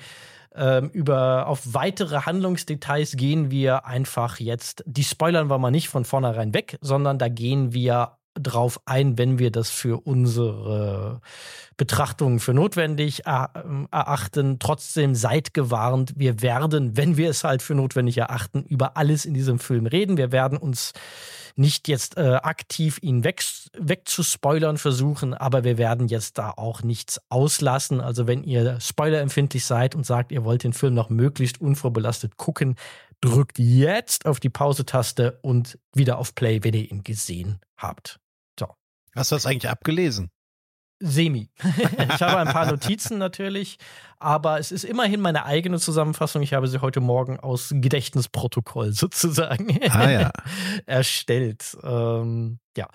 ähm, 0.56 0.90
über 0.90 1.46
auf 1.46 1.76
weitere 1.76 2.22
Handlungsdetails 2.22 3.16
gehen 3.16 3.52
wir 3.52 3.86
einfach 3.86 4.40
jetzt. 4.40 4.84
Die 4.88 5.04
spoilern 5.04 5.48
wir 5.52 5.60
mal 5.60 5.70
nicht 5.70 5.90
von 5.90 6.04
vornherein 6.04 6.56
weg, 6.56 6.80
sondern 6.82 7.20
da 7.20 7.28
gehen 7.28 7.74
wir 7.74 8.18
drauf 8.42 8.80
ein, 8.86 9.18
wenn 9.18 9.40
wir 9.40 9.52
das 9.52 9.70
für 9.70 10.06
unsere 10.06 11.22
Betrachtungen 11.78 12.40
für 12.40 12.54
notwendig 12.54 13.24
ähm, 13.26 13.88
erachten. 13.92 14.60
Trotzdem 14.60 15.16
seid 15.16 15.54
gewarnt, 15.54 16.14
wir 16.18 16.42
werden, 16.42 16.98
wenn 16.98 17.16
wir 17.18 17.30
es 17.30 17.44
halt 17.44 17.62
für 17.62 17.74
notwendig 17.74 18.18
erachten, 18.18 18.64
über 18.64 18.98
alles 18.98 19.26
in 19.26 19.34
diesem 19.34 19.60
Film 19.60 19.86
reden. 19.86 20.18
Wir 20.18 20.32
werden 20.32 20.58
uns 20.58 20.94
nicht 21.56 21.88
jetzt 21.88 22.18
äh, 22.18 22.40
aktiv 22.42 23.00
ihn 23.02 23.24
weg, 23.24 23.44
wegzuspoilern 23.78 24.78
versuchen, 24.78 25.34
aber 25.34 25.64
wir 25.64 25.78
werden 25.78 26.08
jetzt 26.08 26.38
da 26.38 26.52
auch 26.56 26.84
nichts 26.84 27.20
auslassen. 27.30 28.02
Also 28.02 28.28
wenn 28.28 28.44
ihr 28.44 28.80
spoilerempfindlich 28.80 29.66
seid 29.66 29.96
und 29.96 30.06
sagt, 30.06 30.32
ihr 30.32 30.44
wollt 30.44 30.64
den 30.64 30.74
Film 30.74 30.94
noch 30.94 31.10
möglichst 31.10 31.62
unvorbelastet 31.62 32.38
gucken, 32.38 32.76
drückt 33.22 33.60
jetzt 33.60 34.26
auf 34.26 34.40
die 34.40 34.50
Pause-Taste 34.50 35.40
und 35.42 35.78
wieder 35.94 36.18
auf 36.18 36.36
Play, 36.36 36.64
wenn 36.64 36.74
ihr 36.74 36.90
ihn 36.90 37.04
gesehen 37.04 37.60
habt. 37.78 38.20
Hast 39.16 39.32
du 39.32 39.36
das 39.36 39.46
eigentlich 39.46 39.70
abgelesen? 39.70 40.30
Semi. 41.02 41.50
ich 41.64 42.22
habe 42.22 42.38
ein 42.38 42.48
paar 42.48 42.66
Notizen 42.66 43.18
natürlich, 43.18 43.78
aber 44.20 44.60
es 44.60 44.72
ist 44.72 44.84
immerhin 44.84 45.22
meine 45.22 45.46
eigene 45.46 45.80
Zusammenfassung. 45.80 46.42
Ich 46.42 46.54
habe 46.54 46.68
sie 46.68 46.82
heute 46.82 47.00
Morgen 47.00 47.40
aus 47.40 47.70
Gedächtnisprotokoll 47.74 48.92
sozusagen 48.94 49.80
ah, 49.90 50.10
ja. 50.10 50.32
erstellt. 50.86 51.78
Ähm, 51.84 52.60
ja. 52.78 52.88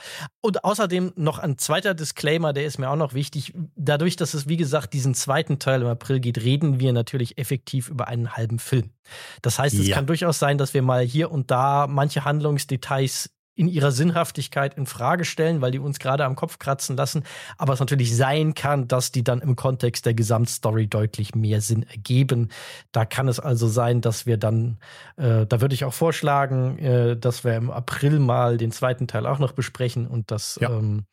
Und 0.42 0.64
außerdem 0.64 1.12
noch 1.16 1.38
ein 1.38 1.56
zweiter 1.56 1.94
Disclaimer, 1.94 2.52
der 2.52 2.66
ist 2.66 2.78
mir 2.78 2.90
auch 2.90 2.96
noch 2.96 3.14
wichtig. 3.14 3.54
Dadurch, 3.74 4.16
dass 4.16 4.34
es, 4.34 4.48
wie 4.48 4.58
gesagt, 4.58 4.92
diesen 4.92 5.14
zweiten 5.14 5.58
Teil 5.58 5.80
im 5.80 5.88
April 5.88 6.20
geht, 6.20 6.42
reden 6.42 6.80
wir 6.80 6.92
natürlich 6.92 7.38
effektiv 7.38 7.88
über 7.88 8.08
einen 8.08 8.36
halben 8.36 8.58
Film. 8.58 8.90
Das 9.40 9.58
heißt, 9.58 9.74
es 9.74 9.88
ja. 9.88 9.94
kann 9.94 10.06
durchaus 10.06 10.38
sein, 10.38 10.58
dass 10.58 10.74
wir 10.74 10.82
mal 10.82 11.02
hier 11.02 11.30
und 11.30 11.50
da 11.50 11.86
manche 11.86 12.24
Handlungsdetails 12.24 13.30
in 13.56 13.68
ihrer 13.68 13.92
Sinnhaftigkeit 13.92 14.74
in 14.76 14.86
Frage 14.86 15.24
stellen, 15.24 15.60
weil 15.60 15.70
die 15.70 15.78
uns 15.78 15.98
gerade 15.98 16.24
am 16.24 16.36
Kopf 16.36 16.58
kratzen 16.58 16.96
lassen. 16.96 17.24
Aber 17.56 17.72
es 17.72 17.80
natürlich 17.80 18.16
sein 18.16 18.54
kann, 18.54 18.88
dass 18.88 19.12
die 19.12 19.22
dann 19.22 19.40
im 19.40 19.56
Kontext 19.56 20.06
der 20.06 20.14
Gesamtstory 20.14 20.88
deutlich 20.88 21.34
mehr 21.34 21.60
Sinn 21.60 21.84
ergeben. 21.84 22.50
Da 22.92 23.04
kann 23.04 23.28
es 23.28 23.38
also 23.38 23.68
sein, 23.68 24.00
dass 24.00 24.26
wir 24.26 24.36
dann, 24.36 24.78
äh, 25.16 25.46
da 25.46 25.60
würde 25.60 25.74
ich 25.74 25.84
auch 25.84 25.94
vorschlagen, 25.94 26.78
äh, 26.78 27.16
dass 27.16 27.44
wir 27.44 27.54
im 27.54 27.70
April 27.70 28.18
mal 28.18 28.56
den 28.56 28.72
zweiten 28.72 29.06
Teil 29.06 29.26
auch 29.26 29.38
noch 29.38 29.52
besprechen 29.52 30.06
und 30.06 30.30
das 30.30 30.58
ja. 30.60 30.70
ähm, 30.70 31.04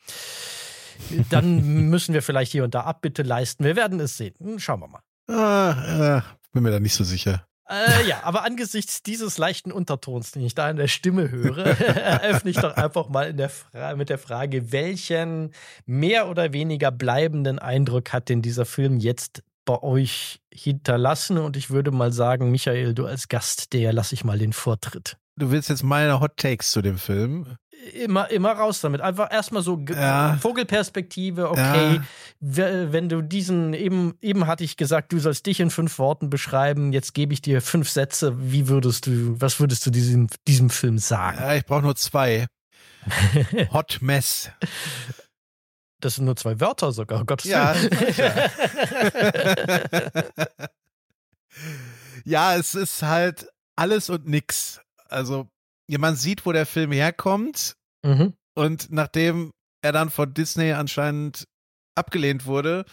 dann 1.29 1.61
müssen 1.89 2.13
wir 2.13 2.21
vielleicht 2.21 2.51
hier 2.51 2.63
und 2.63 2.73
da 2.73 2.81
Abbitte 2.81 3.23
leisten. 3.23 3.63
Wir 3.63 3.75
werden 3.75 3.99
es 3.99 4.17
sehen. 4.17 4.35
Hm, 4.39 4.59
schauen 4.59 4.81
wir 4.81 4.87
mal. 4.87 5.01
Ah, 5.27 6.17
äh, 6.17 6.21
bin 6.51 6.63
mir 6.63 6.71
da 6.71 6.79
nicht 6.79 6.95
so 6.95 7.03
sicher. 7.03 7.45
Äh, 7.71 8.07
ja, 8.07 8.23
aber 8.23 8.43
angesichts 8.43 9.01
dieses 9.01 9.37
leichten 9.37 9.71
Untertons, 9.71 10.31
den 10.31 10.43
ich 10.43 10.55
da 10.55 10.69
in 10.69 10.75
der 10.75 10.89
Stimme 10.89 11.31
höre, 11.31 11.57
eröffne 11.79 12.51
ich 12.51 12.57
doch 12.57 12.75
einfach 12.75 13.07
mal 13.07 13.33
der 13.33 13.49
mit 13.95 14.09
der 14.09 14.17
Frage, 14.17 14.73
welchen 14.73 15.53
mehr 15.85 16.27
oder 16.27 16.51
weniger 16.51 16.91
bleibenden 16.91 17.59
Eindruck 17.59 18.11
hat 18.11 18.27
denn 18.27 18.41
dieser 18.41 18.65
Film 18.65 18.97
jetzt 18.97 19.43
bei 19.63 19.81
euch 19.81 20.41
hinterlassen? 20.53 21.37
Und 21.37 21.55
ich 21.55 21.69
würde 21.69 21.91
mal 21.91 22.11
sagen, 22.11 22.51
Michael, 22.51 22.93
du 22.93 23.05
als 23.05 23.29
Gast, 23.29 23.71
der 23.71 23.93
lasse 23.93 24.15
ich 24.15 24.25
mal 24.25 24.37
den 24.37 24.51
Vortritt. 24.51 25.17
Du 25.37 25.49
willst 25.49 25.69
jetzt 25.69 25.83
meine 25.83 26.19
Hot 26.19 26.35
Takes 26.37 26.71
zu 26.71 26.81
dem 26.81 26.97
Film? 26.97 27.55
Immer, 27.93 28.29
immer 28.29 28.51
raus 28.51 28.81
damit. 28.81 29.01
Einfach 29.01 29.31
erstmal 29.31 29.61
so 29.63 29.83
ja. 29.89 30.37
Vogelperspektive, 30.41 31.49
okay. 31.49 32.01
Ja. 32.39 32.91
Wenn 32.91 33.09
du 33.09 33.21
diesen, 33.21 33.73
eben, 33.73 34.15
eben 34.21 34.47
hatte 34.47 34.63
ich 34.63 34.77
gesagt, 34.77 35.11
du 35.13 35.19
sollst 35.19 35.45
dich 35.45 35.59
in 35.59 35.69
fünf 35.69 35.99
Worten 35.99 36.29
beschreiben, 36.29 36.93
jetzt 36.93 37.13
gebe 37.13 37.33
ich 37.33 37.41
dir 37.41 37.61
fünf 37.61 37.89
Sätze. 37.89 38.35
Wie 38.39 38.67
würdest 38.67 39.07
du, 39.07 39.39
was 39.39 39.59
würdest 39.59 39.85
du 39.85 39.91
diesem, 39.91 40.27
diesem 40.47 40.69
Film 40.69 40.97
sagen? 40.97 41.37
Ja, 41.39 41.55
ich 41.55 41.65
brauche 41.65 41.81
nur 41.81 41.95
zwei. 41.95 42.47
Hot 43.73 43.97
Mess. 44.01 44.51
Das 45.99 46.15
sind 46.15 46.25
nur 46.25 46.35
zwei 46.35 46.59
Wörter 46.59 46.91
sogar, 46.91 47.21
oh 47.21 47.25
Gottes 47.25 47.49
ja, 47.49 47.75
ja, 52.25 52.55
es 52.55 52.73
ist 52.73 53.03
halt 53.03 53.47
alles 53.75 54.09
und 54.09 54.27
nix. 54.27 54.81
Also 55.09 55.47
ja, 55.89 55.97
man 55.97 56.15
sieht, 56.15 56.45
wo 56.45 56.51
der 56.51 56.65
Film 56.65 56.91
herkommt. 56.91 57.75
Mhm. 58.03 58.33
Und 58.55 58.91
nachdem 58.91 59.51
er 59.81 59.91
dann 59.91 60.09
von 60.09 60.33
Disney 60.33 60.71
anscheinend 60.71 61.47
abgelehnt 61.95 62.45
wurde, 62.45 62.85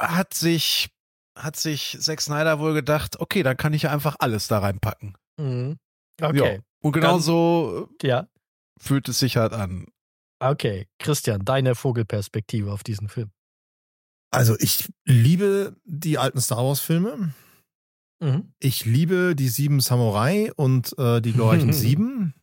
hat 0.00 0.34
sich, 0.34 0.90
hat 1.38 1.56
sich 1.56 1.96
Zack 2.00 2.20
Snyder 2.20 2.58
wohl 2.58 2.74
gedacht, 2.74 3.18
okay, 3.20 3.42
dann 3.42 3.56
kann 3.56 3.72
ich 3.72 3.82
ja 3.82 3.92
einfach 3.92 4.16
alles 4.18 4.48
da 4.48 4.58
reinpacken. 4.58 5.16
Mhm. 5.38 5.78
Okay. 6.20 6.56
Ja. 6.56 6.62
Und 6.82 6.92
genau 6.92 7.18
so 7.18 7.88
ja. 8.02 8.28
fühlt 8.78 9.08
es 9.08 9.18
sich 9.18 9.36
halt 9.36 9.52
an. 9.52 9.86
Okay, 10.38 10.86
Christian, 10.98 11.44
deine 11.44 11.74
Vogelperspektive 11.74 12.70
auf 12.70 12.82
diesen 12.82 13.08
Film. 13.08 13.30
Also 14.30 14.54
ich 14.58 14.88
liebe 15.04 15.76
die 15.84 16.18
alten 16.18 16.40
Star 16.40 16.58
Wars 16.58 16.80
Filme. 16.80 17.32
Mhm. 18.20 18.52
Ich 18.58 18.84
liebe 18.84 19.34
die 19.36 19.48
sieben 19.48 19.80
Samurai 19.80 20.50
und 20.56 20.98
äh, 20.98 21.20
die 21.20 21.32
glorreichen 21.32 21.72
sieben. 21.74 22.34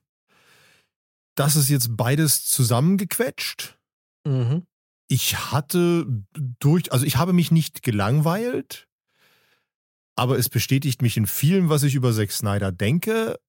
Das 1.35 1.55
ist 1.55 1.69
jetzt 1.69 1.97
beides 1.97 2.45
zusammengequetscht. 2.45 3.79
Mhm. 4.25 4.63
Ich 5.07 5.51
hatte 5.51 6.05
durch, 6.59 6.91
also 6.91 7.05
ich 7.05 7.17
habe 7.17 7.33
mich 7.33 7.51
nicht 7.51 7.83
gelangweilt, 7.83 8.87
aber 10.15 10.37
es 10.37 10.49
bestätigt 10.49 11.01
mich 11.01 11.17
in 11.17 11.27
vielem, 11.27 11.69
was 11.69 11.83
ich 11.83 11.95
über 11.95 12.13
Zack 12.13 12.31
Snyder 12.31 12.71
denke. 12.71 13.39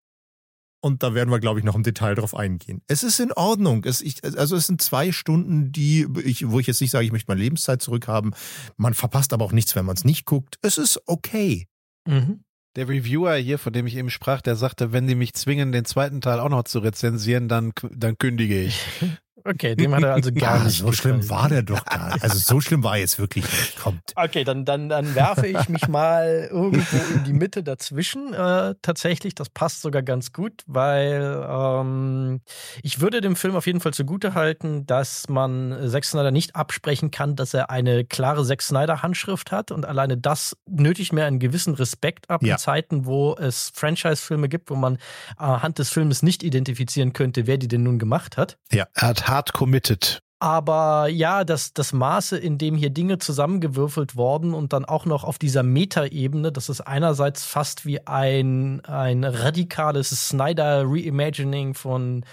Und 0.81 1.03
da 1.03 1.15
werden 1.15 1.31
wir, 1.31 1.41
glaube 1.41 1.59
ich, 1.59 1.65
noch 1.65 1.77
im 1.77 1.83
Detail 1.83 2.15
drauf 2.15 2.35
eingehen. 2.35 2.83
Es 2.89 3.03
ist 3.03 3.19
in 3.19 3.33
Ordnung. 3.33 3.85
Es, 3.85 4.03
ich, 4.03 4.23
also 4.23 4.55
es 4.55 4.67
sind 4.67 4.83
zwei 4.83 5.13
Stunden, 5.13 5.73
die 5.73 6.07
ich, 6.23 6.51
wo 6.51 6.61
ich 6.61 6.67
jetzt 6.67 6.83
nicht 6.83 6.91
sage, 6.91 7.07
ich 7.07 7.13
möchte 7.13 7.31
meine 7.31 7.41
Lebenszeit 7.41 7.81
zurückhaben. 7.81 8.35
Man 8.77 8.93
verpasst 8.93 9.33
aber 9.33 9.47
auch 9.47 9.53
nichts, 9.53 9.75
wenn 9.77 9.87
man 9.87 9.97
es 9.97 10.05
nicht 10.05 10.27
guckt. 10.27 10.59
Es 10.61 10.77
ist 10.77 11.01
okay. 11.07 11.69
Mhm. 12.07 12.45
Der 12.77 12.89
Reviewer 12.89 13.37
hier, 13.37 13.59
von 13.59 13.73
dem 13.73 13.87
ich 13.87 13.97
eben 13.97 14.11
sprach, 14.11 14.41
der 14.41 14.57
sagte, 14.57 14.93
wenn 14.93 15.07
die 15.07 15.15
mich 15.15 15.35
zwingen, 15.35 15.71
den 15.71 15.85
zweiten 15.85 16.21
Teil 16.21 16.41
auch 16.41 16.49
noch 16.49 16.65
zu 16.65 16.81
rezensieren, 16.81 17.49
dann, 17.49 17.73
dann 17.91 18.19
kündige 18.19 18.61
ich. 18.61 18.85
Okay, 19.47 19.77
dem 19.77 19.95
hat 19.95 20.03
er 20.03 20.15
also 20.15 20.33
gar 20.35 20.59
ja, 20.59 20.65
nicht. 20.65 20.79
So 20.79 20.87
gefallen. 20.87 21.23
schlimm 21.23 21.31
war 21.31 21.49
der 21.51 21.63
doch 21.63 21.85
gar 21.85 22.15
nicht. 22.15 22.23
Also 22.23 22.39
so 22.39 22.61
schlimm 22.61 22.83
war 22.83 22.97
jetzt 22.97 23.19
wirklich 23.19 23.45
nicht. 23.45 23.79
Kommt. 23.79 24.01
Okay, 24.17 24.43
dann, 24.43 24.65
dann, 24.65 24.89
dann 24.89 25.15
werfe 25.15 25.47
ich 25.47 25.69
mich 25.69 25.87
mal 25.87 26.49
irgendwo 26.51 26.97
in 27.15 27.25
die 27.25 27.35
Mitte 27.35 27.63
dazwischen. 27.63 28.33
Äh, 28.33 28.75
tatsächlich, 28.81 29.35
das 29.35 29.51
passt 29.51 29.83
sogar 29.83 30.03
ganz 30.03 30.33
gut, 30.33 30.63
weil 30.67 31.47
ähm, 31.47 32.41
ich 32.83 33.01
würde 33.01 33.21
dem 33.21 33.37
Film 33.37 33.55
auf 33.55 33.67
jeden 33.67 33.81
Fall 33.81 33.93
zugute 33.93 34.35
halten, 34.35 34.87
dass 34.87 35.29
man 35.29 35.77
Zack 35.91 36.07
Snyder 36.07 36.31
nicht 36.31 36.57
absprechen 36.57 37.11
kann, 37.11 37.37
dass 37.37 37.53
er 37.53 37.69
eine 37.69 38.05
klare 38.05 38.45
Zack 38.47 38.63
Snyder 38.63 39.03
Handschrift 39.03 39.53
hat 39.53 39.71
und 39.71 39.85
alleine 39.85 40.17
das 40.17 40.57
nötigt 40.67 41.13
mir 41.13 41.27
einen 41.27 41.39
gewissen 41.39 41.75
Respekt 41.75 42.31
ab 42.31 42.43
ja. 42.43 42.55
in 42.55 42.59
Zeiten, 42.59 43.05
wo 43.05 43.35
es 43.35 43.71
Franchise-Filme 43.75 44.49
gibt, 44.49 44.71
wo 44.71 44.75
man 44.75 44.97
anhand 45.37 45.79
des 45.79 45.91
Filmes 45.91 46.23
nicht 46.23 46.43
identifizieren 46.43 47.13
könnte, 47.13 47.47
wer 47.47 47.59
die 47.59 47.69
denn 47.69 47.83
nun 47.83 47.99
gemacht 47.99 48.39
hat. 48.39 48.57
Ja, 48.73 48.87
er 48.95 49.09
hat 49.09 49.29
hart 49.35 49.53
committed. 49.53 50.21
Aber 50.39 51.09
ja, 51.09 51.43
das, 51.43 51.73
das 51.73 51.93
Maße, 51.93 52.37
in 52.37 52.59
dem 52.59 52.77
hier 52.77 52.91
Dinge 52.91 53.19
zusammengewürfelt 53.19 54.15
worden 54.15 54.53
und 54.53 54.73
dann 54.73 54.85
auch 54.85 55.07
noch 55.07 55.25
auf 55.25 55.39
dieser 55.39 55.63
Metaebene, 55.63 56.53
das 56.53 56.69
ist 56.69 56.83
einerseits 56.83 57.45
fast 57.45 57.87
wie 57.87 58.07
ein, 58.07 58.85
ein 58.85 59.25
radikales 59.25 60.11
Snyder-Reimagining 60.11 61.73
von 61.75 62.25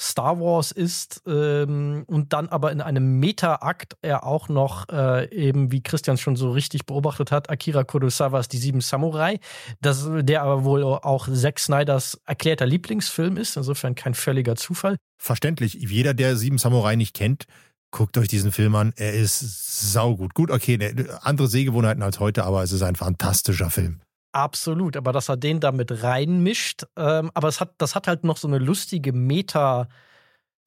Star 0.00 0.40
Wars 0.40 0.72
ist 0.72 1.22
ähm, 1.26 2.04
und 2.06 2.32
dann 2.32 2.48
aber 2.48 2.72
in 2.72 2.80
einem 2.80 3.20
Meta-Akt 3.20 3.96
er 4.00 4.24
auch 4.24 4.48
noch 4.48 4.88
äh, 4.88 5.30
eben, 5.30 5.70
wie 5.72 5.82
Christian 5.82 6.16
schon 6.16 6.36
so 6.36 6.50
richtig 6.50 6.86
beobachtet 6.86 7.30
hat, 7.30 7.50
Akira 7.50 7.84
Kurosawas 7.84 8.48
Die 8.48 8.56
Sieben 8.56 8.80
Samurai, 8.80 9.38
das, 9.82 10.08
der 10.10 10.42
aber 10.42 10.64
wohl 10.64 10.82
auch 10.84 11.28
Zack 11.28 11.58
Snyders 11.58 12.18
erklärter 12.24 12.64
Lieblingsfilm 12.64 13.36
ist, 13.36 13.58
insofern 13.58 13.94
kein 13.94 14.14
völliger 14.14 14.56
Zufall. 14.56 14.96
Verständlich, 15.18 15.74
jeder, 15.74 16.14
der 16.14 16.36
Sieben 16.36 16.56
Samurai 16.56 16.96
nicht 16.96 17.14
kennt, 17.14 17.44
guckt 17.90 18.16
euch 18.16 18.28
diesen 18.28 18.52
Film 18.52 18.74
an. 18.76 18.94
Er 18.96 19.12
ist 19.12 19.92
saugut. 19.92 20.32
Gut, 20.32 20.50
okay, 20.50 20.78
andere 21.20 21.48
Sehgewohnheiten 21.48 22.02
als 22.02 22.20
heute, 22.20 22.44
aber 22.44 22.62
es 22.62 22.72
ist 22.72 22.82
ein 22.82 22.96
fantastischer 22.96 23.68
Film. 23.68 24.00
Absolut, 24.32 24.96
aber 24.96 25.12
dass 25.12 25.28
er 25.28 25.36
den 25.36 25.60
damit 25.60 26.02
reinmischt, 26.02 26.84
ähm, 26.96 27.30
aber 27.34 27.48
es 27.48 27.60
hat, 27.60 27.74
das 27.78 27.94
hat 27.94 28.06
halt 28.06 28.24
noch 28.24 28.36
so 28.36 28.48
eine 28.48 28.58
lustige 28.58 29.12
Meta- 29.12 29.88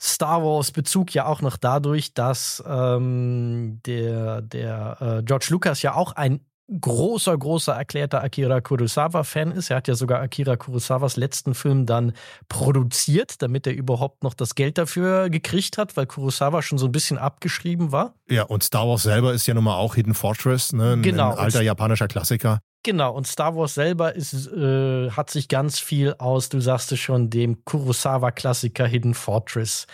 Star 0.02 0.44
Wars-Bezug 0.44 1.14
ja 1.14 1.28
auch 1.28 1.42
noch 1.42 1.56
dadurch, 1.56 2.14
dass 2.14 2.62
ähm, 2.68 3.80
der, 3.86 4.42
der 4.42 4.98
äh, 5.00 5.24
George 5.24 5.48
Lucas 5.50 5.82
ja 5.82 5.94
auch 5.94 6.12
ein 6.12 6.42
großer, 6.80 7.38
großer 7.38 7.74
erklärter 7.74 8.22
Akira 8.22 8.60
Kurosawa-Fan 8.62 9.52
ist. 9.52 9.70
Er 9.70 9.78
hat 9.78 9.88
ja 9.88 9.96
sogar 9.96 10.22
Akira 10.22 10.56
Kurosawas 10.56 11.16
letzten 11.16 11.54
Film 11.54 11.86
dann 11.86 12.14
produziert, 12.50 13.42
damit 13.42 13.68
er 13.68 13.74
überhaupt 13.74 14.24
noch 14.24 14.34
das 14.34 14.56
Geld 14.56 14.78
dafür 14.78 15.30
gekriegt 15.30 15.78
hat, 15.78 15.96
weil 15.96 16.06
Kurosawa 16.06 16.62
schon 16.62 16.78
so 16.78 16.88
ein 16.88 16.92
bisschen 16.92 17.18
abgeschrieben 17.18 17.92
war. 17.92 18.14
Ja, 18.30 18.44
und 18.44 18.64
Star 18.64 18.88
Wars 18.88 19.04
selber 19.04 19.34
ist 19.34 19.46
ja 19.48 19.54
nun 19.54 19.66
mal 19.66 19.76
auch 19.76 19.96
Hidden 19.96 20.14
Fortress, 20.14 20.74
ne? 20.74 20.94
ein, 20.94 21.02
genau. 21.02 21.32
ein 21.32 21.38
alter 21.38 21.62
japanischer 21.62 22.08
Klassiker. 22.08 22.60
Genau, 22.84 23.14
und 23.14 23.26
Star 23.26 23.56
Wars 23.56 23.76
selber 23.76 24.14
ist, 24.14 24.48
äh, 24.48 25.10
hat 25.12 25.30
sich 25.30 25.48
ganz 25.48 25.80
viel 25.80 26.16
aus, 26.18 26.50
du 26.50 26.60
sagst 26.60 26.92
es 26.92 27.00
schon, 27.00 27.30
dem 27.30 27.64
Kurosawa-Klassiker 27.64 28.86
Hidden 28.86 29.14
Fortress 29.14 29.88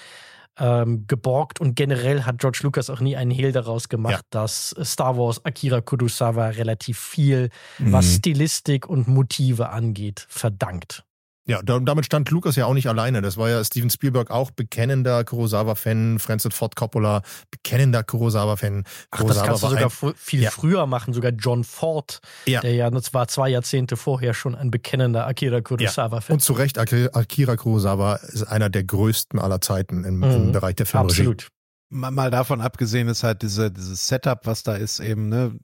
ähm, 0.58 1.06
geborgt. 1.08 1.62
Und 1.62 1.76
generell 1.76 2.24
hat 2.24 2.40
George 2.40 2.60
Lucas 2.64 2.90
auch 2.90 3.00
nie 3.00 3.16
einen 3.16 3.32
Hehl 3.32 3.52
daraus 3.52 3.90
gemacht, 3.90 4.26
ja. 4.34 4.42
dass 4.42 4.76
Star 4.84 5.18
Wars 5.18 5.46
Akira 5.46 5.82
Kurosawa 5.82 6.48
relativ 6.50 7.00
viel, 7.00 7.50
mhm. 7.78 7.94
was 7.94 8.16
Stilistik 8.16 8.88
und 8.88 9.08
Motive 9.08 9.70
angeht, 9.70 10.26
verdankt. 10.28 11.06
Ja, 11.50 11.64
damit 11.64 12.06
stand 12.06 12.30
Lucas 12.30 12.56
ja 12.56 12.68
auch 12.68 12.76
nicht 12.76 12.88
alleine. 12.88 13.24
Das 13.24 13.36
war 13.36 13.50
ja 13.50 13.64
Steven 13.64 13.90
Spielberg 13.90 14.30
auch 14.30 14.52
bekennender 14.52 15.24
Kurosawa-Fan, 15.24 16.20
Francis 16.20 16.54
Ford 16.54 16.76
Coppola 16.76 17.24
bekennender 17.50 18.04
Kurosawa-Fan. 18.04 18.84
Kurosawa 19.10 19.34
das 19.34 19.48
kannst 19.48 19.64
du 19.64 19.68
sogar 19.70 20.14
viel 20.16 20.44
ja. 20.44 20.52
früher 20.52 20.86
machen. 20.86 21.12
Sogar 21.14 21.32
John 21.32 21.64
Ford, 21.64 22.20
ja. 22.46 22.62
der 22.62 22.76
ja 22.76 22.92
zwar 23.02 23.28
zwei 23.28 23.50
Jahrzehnte 23.50 23.98
vorher 23.98 24.36
schon 24.36 24.54
ein 24.54 24.70
bekennender 24.70 25.26
Akira 25.26 25.62
Kurosawa-Fan. 25.62 26.22
Ja. 26.28 26.34
Und 26.34 26.42
zu 26.42 26.54
Recht, 26.54 26.78
Akira 26.78 27.56
Kurosawa 27.56 28.18
ist 28.18 28.44
einer 28.44 28.70
der 28.70 28.84
größten 28.84 29.40
aller 29.40 29.60
Zeiten 29.60 30.04
im, 30.04 30.18
mhm. 30.18 30.24
im 30.24 30.52
Bereich 30.52 30.76
der 30.76 30.86
Filmregie. 30.86 31.22
Absolut. 31.22 31.48
mal 31.90 32.30
davon 32.30 32.62
abgesehen 32.62 33.08
ist 33.08 33.24
halt 33.24 33.42
diese, 33.42 33.72
dieses 33.72 34.08
Setup, 34.08 34.42
was 34.44 34.62
da 34.62 34.76
ist, 34.76 35.00
eben, 35.00 35.30
ne, 35.30 35.58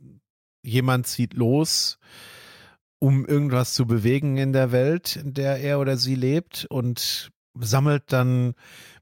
jemand 0.63 1.05
zieht 1.05 1.35
los, 1.35 1.99
um 2.99 3.25
irgendwas 3.25 3.73
zu 3.73 3.85
bewegen 3.85 4.37
in 4.37 4.53
der 4.53 4.71
Welt, 4.71 5.15
in 5.15 5.33
der 5.33 5.57
er 5.57 5.79
oder 5.79 5.97
sie 5.97 6.15
lebt 6.15 6.65
und 6.69 7.31
sammelt 7.59 8.03
dann 8.07 8.53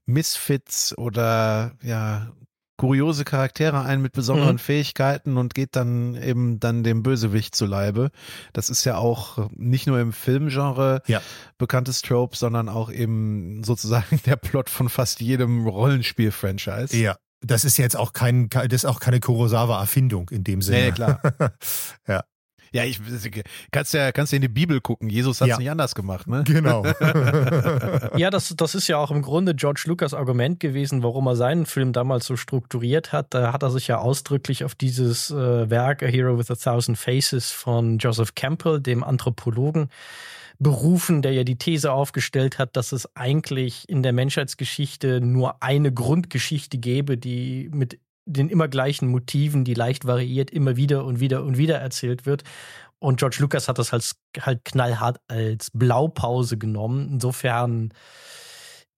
Misfits 0.06 0.96
oder 0.96 1.72
ja 1.82 2.32
kuriose 2.76 3.24
Charaktere 3.24 3.82
ein 3.82 4.02
mit 4.02 4.12
besonderen 4.12 4.56
mhm. 4.56 4.60
Fähigkeiten 4.60 5.36
und 5.36 5.54
geht 5.54 5.76
dann 5.76 6.16
eben 6.16 6.58
dann 6.58 6.82
dem 6.82 7.02
Bösewicht 7.02 7.54
zu 7.54 7.66
Leibe. 7.66 8.10
Das 8.52 8.68
ist 8.68 8.84
ja 8.84 8.96
auch 8.96 9.48
nicht 9.52 9.86
nur 9.86 10.00
im 10.00 10.12
Filmgenre 10.12 11.02
ja. 11.06 11.22
bekanntes 11.56 12.02
Trope, 12.02 12.36
sondern 12.36 12.68
auch 12.68 12.90
eben 12.90 13.62
sozusagen 13.64 14.20
der 14.26 14.36
Plot 14.36 14.70
von 14.70 14.88
fast 14.88 15.20
jedem 15.20 15.66
Rollenspiel-Franchise. 15.66 16.96
Ja. 16.96 17.16
Das 17.40 17.64
ist 17.64 17.76
jetzt 17.76 17.96
auch 17.96 18.12
kein, 18.12 18.48
das 18.48 18.72
ist 18.72 18.84
auch 18.86 19.00
keine 19.00 19.20
Kurosawa-Erfindung 19.20 20.30
in 20.30 20.44
dem 20.44 20.62
Sinne. 20.62 20.86
Nee, 20.86 20.92
klar. 20.92 21.20
ja. 22.08 22.24
Ja, 22.74 22.82
ich 22.82 22.98
kannst 23.70 23.94
ja 23.94 24.10
kannst 24.10 24.32
ja 24.32 24.36
in 24.36 24.42
die 24.42 24.48
Bibel 24.48 24.80
gucken. 24.80 25.08
Jesus 25.08 25.40
hat 25.40 25.46
es 25.46 25.50
ja. 25.50 25.58
nicht 25.58 25.70
anders 25.70 25.94
gemacht, 25.94 26.26
ne? 26.26 26.42
Genau. 26.44 26.84
ja, 28.16 28.30
das, 28.30 28.52
das 28.56 28.74
ist 28.74 28.88
ja 28.88 28.98
auch 28.98 29.12
im 29.12 29.22
Grunde 29.22 29.54
George 29.54 29.84
Lucas 29.86 30.12
Argument 30.12 30.58
gewesen, 30.58 31.04
warum 31.04 31.28
er 31.28 31.36
seinen 31.36 31.66
Film 31.66 31.92
damals 31.92 32.26
so 32.26 32.34
strukturiert 32.34 33.12
hat. 33.12 33.32
Da 33.32 33.52
hat 33.52 33.62
er 33.62 33.70
sich 33.70 33.86
ja 33.86 33.98
ausdrücklich 33.98 34.64
auf 34.64 34.74
dieses 34.74 35.30
äh, 35.30 35.70
Werk 35.70 36.02
A 36.02 36.06
Hero 36.06 36.36
with 36.36 36.50
a 36.50 36.56
Thousand 36.56 36.98
Faces 36.98 37.52
von 37.52 37.98
Joseph 37.98 38.34
Campbell, 38.34 38.80
dem 38.80 39.04
Anthropologen, 39.04 39.88
berufen, 40.58 41.22
der 41.22 41.32
ja 41.32 41.44
die 41.44 41.58
These 41.58 41.92
aufgestellt 41.92 42.58
hat, 42.58 42.76
dass 42.76 42.90
es 42.90 43.14
eigentlich 43.14 43.88
in 43.88 44.02
der 44.02 44.12
Menschheitsgeschichte 44.12 45.20
nur 45.20 45.62
eine 45.62 45.92
Grundgeschichte 45.92 46.78
gäbe, 46.78 47.16
die 47.16 47.70
mit 47.72 48.00
den 48.26 48.48
immer 48.48 48.68
gleichen 48.68 49.08
Motiven, 49.08 49.64
die 49.64 49.74
leicht 49.74 50.06
variiert, 50.06 50.50
immer 50.50 50.76
wieder 50.76 51.04
und 51.04 51.20
wieder 51.20 51.42
und 51.44 51.58
wieder 51.58 51.78
erzählt 51.78 52.26
wird. 52.26 52.42
Und 52.98 53.18
George 53.18 53.36
Lucas 53.40 53.68
hat 53.68 53.78
das 53.78 53.92
halt, 53.92 54.12
halt 54.40 54.64
knallhart 54.64 55.20
als 55.28 55.70
Blaupause 55.72 56.56
genommen. 56.56 57.08
Insofern 57.12 57.92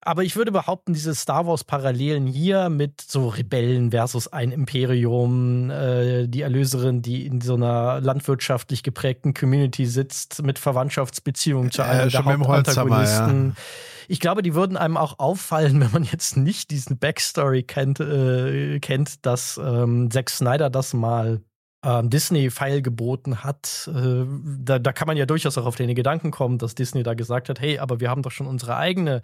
aber 0.06 0.22
ich 0.22 0.36
würde 0.36 0.52
behaupten, 0.52 0.92
diese 0.92 1.14
Star 1.14 1.46
Wars-Parallelen 1.46 2.26
hier 2.26 2.68
mit 2.68 3.00
so 3.00 3.28
Rebellen 3.28 3.90
versus 3.90 4.28
ein 4.28 4.52
Imperium, 4.52 5.70
äh, 5.70 6.28
die 6.28 6.42
Erlöserin, 6.42 7.02
die 7.02 7.26
in 7.26 7.40
so 7.40 7.54
einer 7.54 8.00
landwirtschaftlich 8.00 8.82
geprägten 8.82 9.34
Community 9.34 9.84
sitzt, 9.84 10.42
mit 10.42 10.58
Verwandtschaftsbeziehungen 10.58 11.72
zu 11.72 11.82
einem 11.82 12.08
äh, 12.08 12.10
der 12.10 12.24
Hauptantagonisten. 12.24 13.48
Ja. 13.48 13.62
Ich 14.08 14.20
glaube, 14.20 14.42
die 14.42 14.54
würden 14.54 14.76
einem 14.76 14.96
auch 14.96 15.18
auffallen, 15.18 15.80
wenn 15.80 15.90
man 15.90 16.04
jetzt 16.04 16.36
nicht 16.36 16.70
diesen 16.70 16.98
Backstory 16.98 17.64
kennt, 17.64 17.98
äh, 17.98 18.78
kennt 18.78 19.26
dass 19.26 19.60
ähm, 19.62 20.10
Zack 20.10 20.30
Snyder 20.30 20.70
das 20.70 20.94
mal 20.94 21.40
ähm, 21.86 22.10
Disney 22.10 22.50
Pfeil 22.50 22.82
geboten 22.82 23.44
hat, 23.44 23.88
äh, 23.94 24.24
da, 24.58 24.80
da 24.80 24.92
kann 24.92 25.06
man 25.06 25.16
ja 25.16 25.24
durchaus 25.24 25.56
auch 25.56 25.66
auf 25.66 25.76
den 25.76 25.94
Gedanken 25.94 26.32
kommen, 26.32 26.58
dass 26.58 26.74
Disney 26.74 27.04
da 27.04 27.14
gesagt 27.14 27.48
hat, 27.48 27.60
hey, 27.60 27.78
aber 27.78 28.00
wir 28.00 28.10
haben 28.10 28.22
doch 28.22 28.32
schon 28.32 28.48
unsere 28.48 28.76
eigene, 28.76 29.22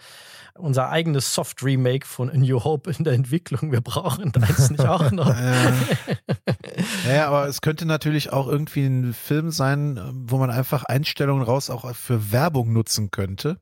unser 0.54 0.88
eigenes 0.88 1.34
Soft 1.34 1.64
Remake 1.64 2.06
von 2.06 2.30
A 2.30 2.36
New 2.36 2.62
Hope 2.62 2.92
in 2.92 3.02
der 3.02 3.14
Entwicklung. 3.14 3.72
Wir 3.72 3.80
brauchen 3.80 4.30
da 4.30 4.42
jetzt 4.46 4.70
nicht 4.70 4.86
auch 4.86 5.10
noch. 5.10 5.28
ja, 7.06 7.12
ja, 7.12 7.26
aber 7.26 7.48
es 7.48 7.62
könnte 7.62 7.84
natürlich 7.84 8.32
auch 8.32 8.46
irgendwie 8.46 8.86
ein 8.86 9.12
Film 9.12 9.50
sein, 9.50 10.00
wo 10.12 10.38
man 10.38 10.50
einfach 10.50 10.84
Einstellungen 10.84 11.42
raus 11.42 11.68
auch 11.68 11.92
für 11.96 12.30
Werbung 12.30 12.72
nutzen 12.72 13.10
könnte. 13.10 13.58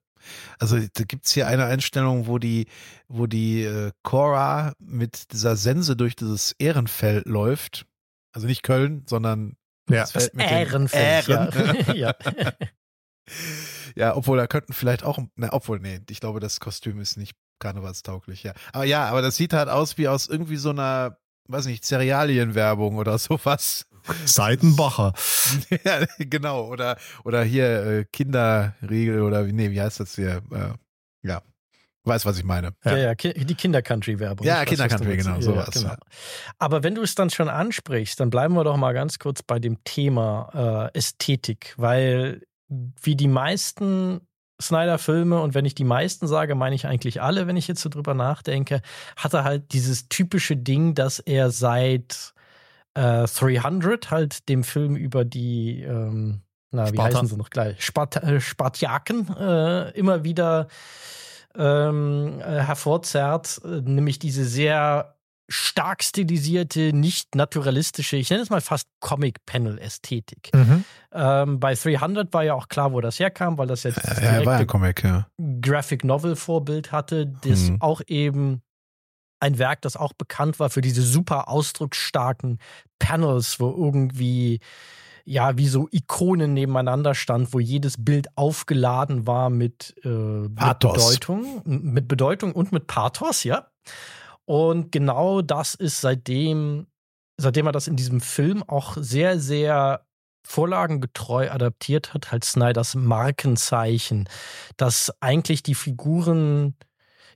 Also 0.59 0.77
da 0.79 1.05
gibt's 1.05 1.33
hier 1.33 1.47
eine 1.47 1.65
Einstellung, 1.65 2.27
wo 2.27 2.39
die, 2.39 2.67
wo 3.09 3.27
die 3.27 3.63
äh, 3.63 3.93
Cora 4.03 4.75
mit 4.79 5.33
dieser 5.33 5.57
Sense 5.57 5.97
durch 5.97 6.15
dieses 6.15 6.55
Ehrenfeld 6.59 7.25
läuft 7.25 7.87
also 8.33 8.47
nicht 8.47 8.63
Köln, 8.63 9.05
sondern 9.07 9.57
ja. 9.89 10.07
das 10.13 10.29
Ehrenfeld. 10.29 11.29
Ehren. 11.29 11.97
Ja. 11.97 12.15
ja. 13.95 14.17
obwohl 14.17 14.39
da 14.39 14.47
könnten 14.47 14.73
vielleicht 14.73 15.05
auch, 15.05 15.19
na, 15.37 15.53
obwohl, 15.53 15.81
nee, 15.81 16.01
ich 16.09 16.21
glaube, 16.21 16.41
das 16.41 16.61
Kostüm 16.61 17.01
ist 17.01 17.17
nicht 17.17 17.37
karnevalstauglich, 17.59 18.43
ja. 18.43 18.53
Aber 18.73 18.85
ja, 18.85 19.07
aber 19.07 19.23
das 19.23 19.37
sieht 19.37 19.53
halt 19.53 19.69
aus 19.69 19.99
wie 19.99 20.09
aus 20.09 20.29
irgendwie 20.29 20.57
so 20.57 20.71
einer, 20.71 21.19
weiß 21.49 21.67
nicht, 21.67 21.85
Cerealienwerbung 21.85 22.97
oder 22.97 23.19
sowas. 23.19 23.87
Seitenbacher. 24.25 25.13
ja, 25.85 26.07
genau. 26.19 26.67
Oder, 26.69 26.97
oder 27.23 27.43
hier 27.45 27.85
äh, 27.85 28.05
Kinderriegel 28.11 29.21
oder 29.21 29.47
wie, 29.47 29.53
nee, 29.53 29.71
wie 29.71 29.81
heißt 29.81 30.01
das 30.01 30.15
hier? 30.15 30.43
Äh, 30.51 30.73
ja, 31.23 31.43
Weiß, 32.05 32.25
was 32.25 32.39
ich 32.39 32.45
meine. 32.45 32.71
Ja, 32.85 32.97
ja, 32.97 33.15
die 33.15 33.55
Kinder-Country-Werbung. 33.55 34.47
Ja, 34.47 34.65
Kinder-Country, 34.65 35.19
genau, 35.19 35.41
sowas. 35.41 35.69
Ja, 35.75 35.81
genau. 35.81 35.95
Aber 36.59 36.83
wenn 36.83 36.95
du 36.95 37.03
es 37.03 37.15
dann 37.15 37.29
schon 37.29 37.49
ansprichst, 37.49 38.19
dann 38.19 38.31
bleiben 38.31 38.55
wir 38.55 38.65
doch 38.65 38.79
mal 38.79 38.95
ganz 38.95 39.19
kurz 39.19 39.43
bei 39.43 39.59
dem 39.59 39.85
Thema 39.85 40.91
äh, 40.95 40.99
Ästhetik, 40.99 41.75
weil 41.77 42.43
wie 42.69 43.17
die 43.17 43.29
meisten 43.29 44.23
Snyder-Filme, 44.61 45.41
und 45.41 45.55
wenn 45.55 45.65
ich 45.65 45.75
die 45.75 45.85
meisten 45.85 46.27
sage, 46.27 46.55
meine 46.55 46.75
ich 46.75 46.87
eigentlich 46.87 47.21
alle, 47.21 47.47
wenn 47.47 47.57
ich 47.57 47.69
jetzt 47.69 47.81
so 47.81 47.89
drüber 47.89 48.15
nachdenke, 48.15 48.83
hat 49.17 49.35
er 49.35 49.45
halt 49.45 49.73
dieses 49.73 50.09
typische 50.09 50.57
Ding, 50.57 50.95
dass 50.95 51.19
er 51.19 51.51
seit 51.51 52.35
äh, 52.95 53.27
300 53.27 54.11
halt 54.11 54.49
dem 54.49 54.65
Film 54.65 54.97
über 54.97 55.25
die, 55.25 55.83
ähm, 55.83 56.43
na, 56.71 56.87
wie 56.87 56.97
Spartan. 56.97 57.15
heißen 57.15 57.29
sie 57.29 57.37
noch 57.37 57.51
gleich? 57.51 57.85
Spart 57.85 58.17
äh, 58.17 58.41
Spartiaken 58.41 59.29
äh, 59.37 59.91
immer 59.91 60.25
wieder 60.25 60.69
ähm, 61.57 62.41
äh, 62.41 62.61
hervorzerrt, 62.61 63.61
äh, 63.65 63.81
nämlich 63.81 64.19
diese 64.19 64.45
sehr 64.45 65.17
stark 65.51 66.05
stilisierte, 66.05 66.93
nicht 66.93 67.35
naturalistische, 67.35 68.17
ich 68.17 68.31
nenne 68.31 68.43
es 68.43 68.51
mal 68.51 68.61
fast 68.61 68.87
Comic-Panel-Ästhetik. 69.01 70.51
Mhm. 70.55 70.85
Ähm, 71.13 71.59
bei 71.59 71.75
300 71.75 72.33
war 72.33 72.45
ja 72.45 72.55
auch 72.55 72.69
klar, 72.69 72.93
wo 72.93 73.01
das 73.01 73.19
herkam, 73.19 73.59
weil 73.59 73.67
das 73.67 73.83
jetzt 73.83 74.03
ja, 74.05 74.41
ja, 74.41 74.51
ein 74.51 74.67
Comic, 74.69 75.03
ja. 75.03 75.27
Graphic 75.61 76.05
Novel-Vorbild 76.05 76.93
hatte, 76.93 77.27
das 77.27 77.63
mhm. 77.63 77.81
auch 77.81 78.01
eben 78.07 78.63
ein 79.41 79.59
Werk, 79.59 79.83
das 79.83 79.97
auch 79.97 80.13
bekannt 80.13 80.61
war 80.61 80.71
für 80.71 80.83
diese 80.83 81.03
super 81.03 81.49
ausdrucksstarken 81.49 82.59
Panels, 82.99 83.59
wo 83.59 83.71
irgendwie 83.71 84.61
ja, 85.31 85.57
wie 85.57 85.69
so 85.69 85.87
Ikonen 85.93 86.55
nebeneinander 86.55 87.15
stand, 87.15 87.55
wo 87.55 87.61
jedes 87.61 88.05
Bild 88.05 88.37
aufgeladen 88.37 89.29
war 89.29 89.49
mit, 89.49 89.95
äh, 90.03 90.09
mit 90.09 90.57
Bedeutung, 90.81 91.63
mit 91.65 92.09
Bedeutung 92.09 92.51
und 92.51 92.73
mit 92.73 92.89
Pathos, 92.89 93.45
ja. 93.45 93.69
Und 94.45 94.91
genau 94.91 95.41
das 95.41 95.77
ist 95.77 96.01
seitdem, 96.01 96.89
seitdem 97.37 97.67
er 97.67 97.73
das 97.73 97.87
in 97.87 97.95
diesem 97.95 98.21
Film 98.21 98.65
auch 98.65 98.97
sehr, 98.97 99.39
sehr 99.39 100.05
vorlagengetreu 100.45 101.49
adaptiert 101.49 102.13
hat, 102.13 102.33
halt 102.33 102.43
Snyders 102.43 102.97
Markenzeichen, 102.97 104.29
dass 104.77 105.15
eigentlich 105.21 105.63
die 105.63 105.77
Figuren 105.77 106.75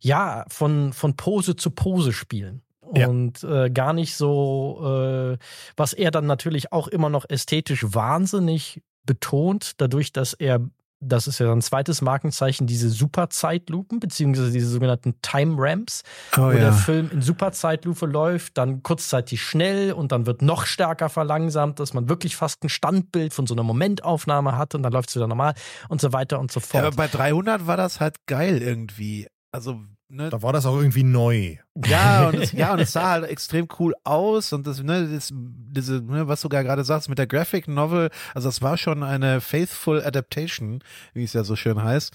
ja 0.01 0.45
von, 0.49 0.93
von 0.93 1.15
Pose 1.15 1.55
zu 1.55 1.71
Pose 1.71 2.13
spielen 2.13 2.65
ja. 2.95 3.09
und 3.09 3.43
äh, 3.45 3.71
gar 3.71 3.93
nicht 3.93 4.17
so, 4.17 4.81
äh, 4.85 5.39
was 5.77 5.93
er 5.93 6.11
dann 6.11 6.27
natürlich 6.27 6.73
auch 6.73 6.89
immer 6.89 7.09
noch 7.09 7.25
ästhetisch 7.29 7.85
wahnsinnig 7.89 8.83
betont, 9.05 9.81
dadurch, 9.81 10.13
dass 10.13 10.33
er, 10.33 10.61
das 11.01 11.27
ist 11.27 11.39
ja 11.39 11.53
ein 11.53 11.61
zweites 11.61 12.01
Markenzeichen, 12.01 12.67
diese 12.67 12.89
Superzeitlupen, 12.89 14.01
beziehungsweise 14.01 14.51
diese 14.51 14.69
sogenannten 14.69 15.21
Time 15.21 15.57
Ramps, 15.59 16.03
oh, 16.37 16.43
wo 16.43 16.51
ja. 16.53 16.59
der 16.59 16.73
Film 16.73 17.11
in 17.13 17.21
Superzeitlupe 17.21 18.07
läuft, 18.07 18.57
dann 18.57 18.83
kurzzeitig 18.83 19.43
schnell 19.43 19.93
und 19.93 20.13
dann 20.13 20.27
wird 20.27 20.41
noch 20.41 20.65
stärker 20.65 21.09
verlangsamt, 21.09 21.81
dass 21.81 21.93
man 21.93 22.09
wirklich 22.09 22.37
fast 22.37 22.65
ein 22.65 22.69
Standbild 22.69 23.35
von 23.35 23.47
so 23.47 23.55
einer 23.55 23.63
Momentaufnahme 23.63 24.57
hat 24.57 24.75
und 24.75 24.83
dann 24.83 24.93
läuft 24.93 25.11
es 25.11 25.17
wieder 25.17 25.27
normal 25.27 25.55
und 25.89 26.01
so 26.01 26.13
weiter 26.13 26.41
und 26.41 26.51
so 26.51 26.61
fort. 26.61 26.83
Ja, 26.83 26.89
aber 26.89 26.97
bei 26.97 27.09
300 27.09 27.67
war 27.67 27.77
das 27.77 28.01
halt 28.01 28.17
geil 28.27 28.63
irgendwie. 28.63 29.27
Also 29.53 29.81
Ne? 30.09 30.29
Da 30.31 30.43
war 30.43 30.53
das 30.53 30.67
auch 30.67 30.77
irgendwie 30.77 31.03
neu. 31.03 31.57
Ja, 31.87 32.29
und 32.29 32.37
es, 32.37 32.53
ja, 32.53 32.73
und 32.73 32.81
es 32.81 32.93
sah 32.93 33.11
halt 33.11 33.25
extrem 33.25 33.69
cool 33.79 33.95
aus 34.05 34.53
und 34.53 34.67
das, 34.67 34.83
ne, 34.83 35.09
das, 35.09 35.31
diese, 35.33 36.03
ne, 36.03 36.29
was 36.29 36.43
du 36.43 36.49
gerade 36.49 36.85
sagst 36.85 37.09
mit 37.09 37.19
der 37.19 37.27
Graphic 37.27 37.69
Novel, 37.69 38.11
also 38.35 38.49
das 38.49 38.63
war 38.63 38.77
schon 38.77 39.03
eine 39.03 39.41
faithful 39.41 40.03
Adaptation, 40.03 40.81
wie 41.15 41.25
es 41.25 41.33
ja 41.33 41.45
so 41.45 41.57
schön 41.57 41.83
heißt. 41.83 42.13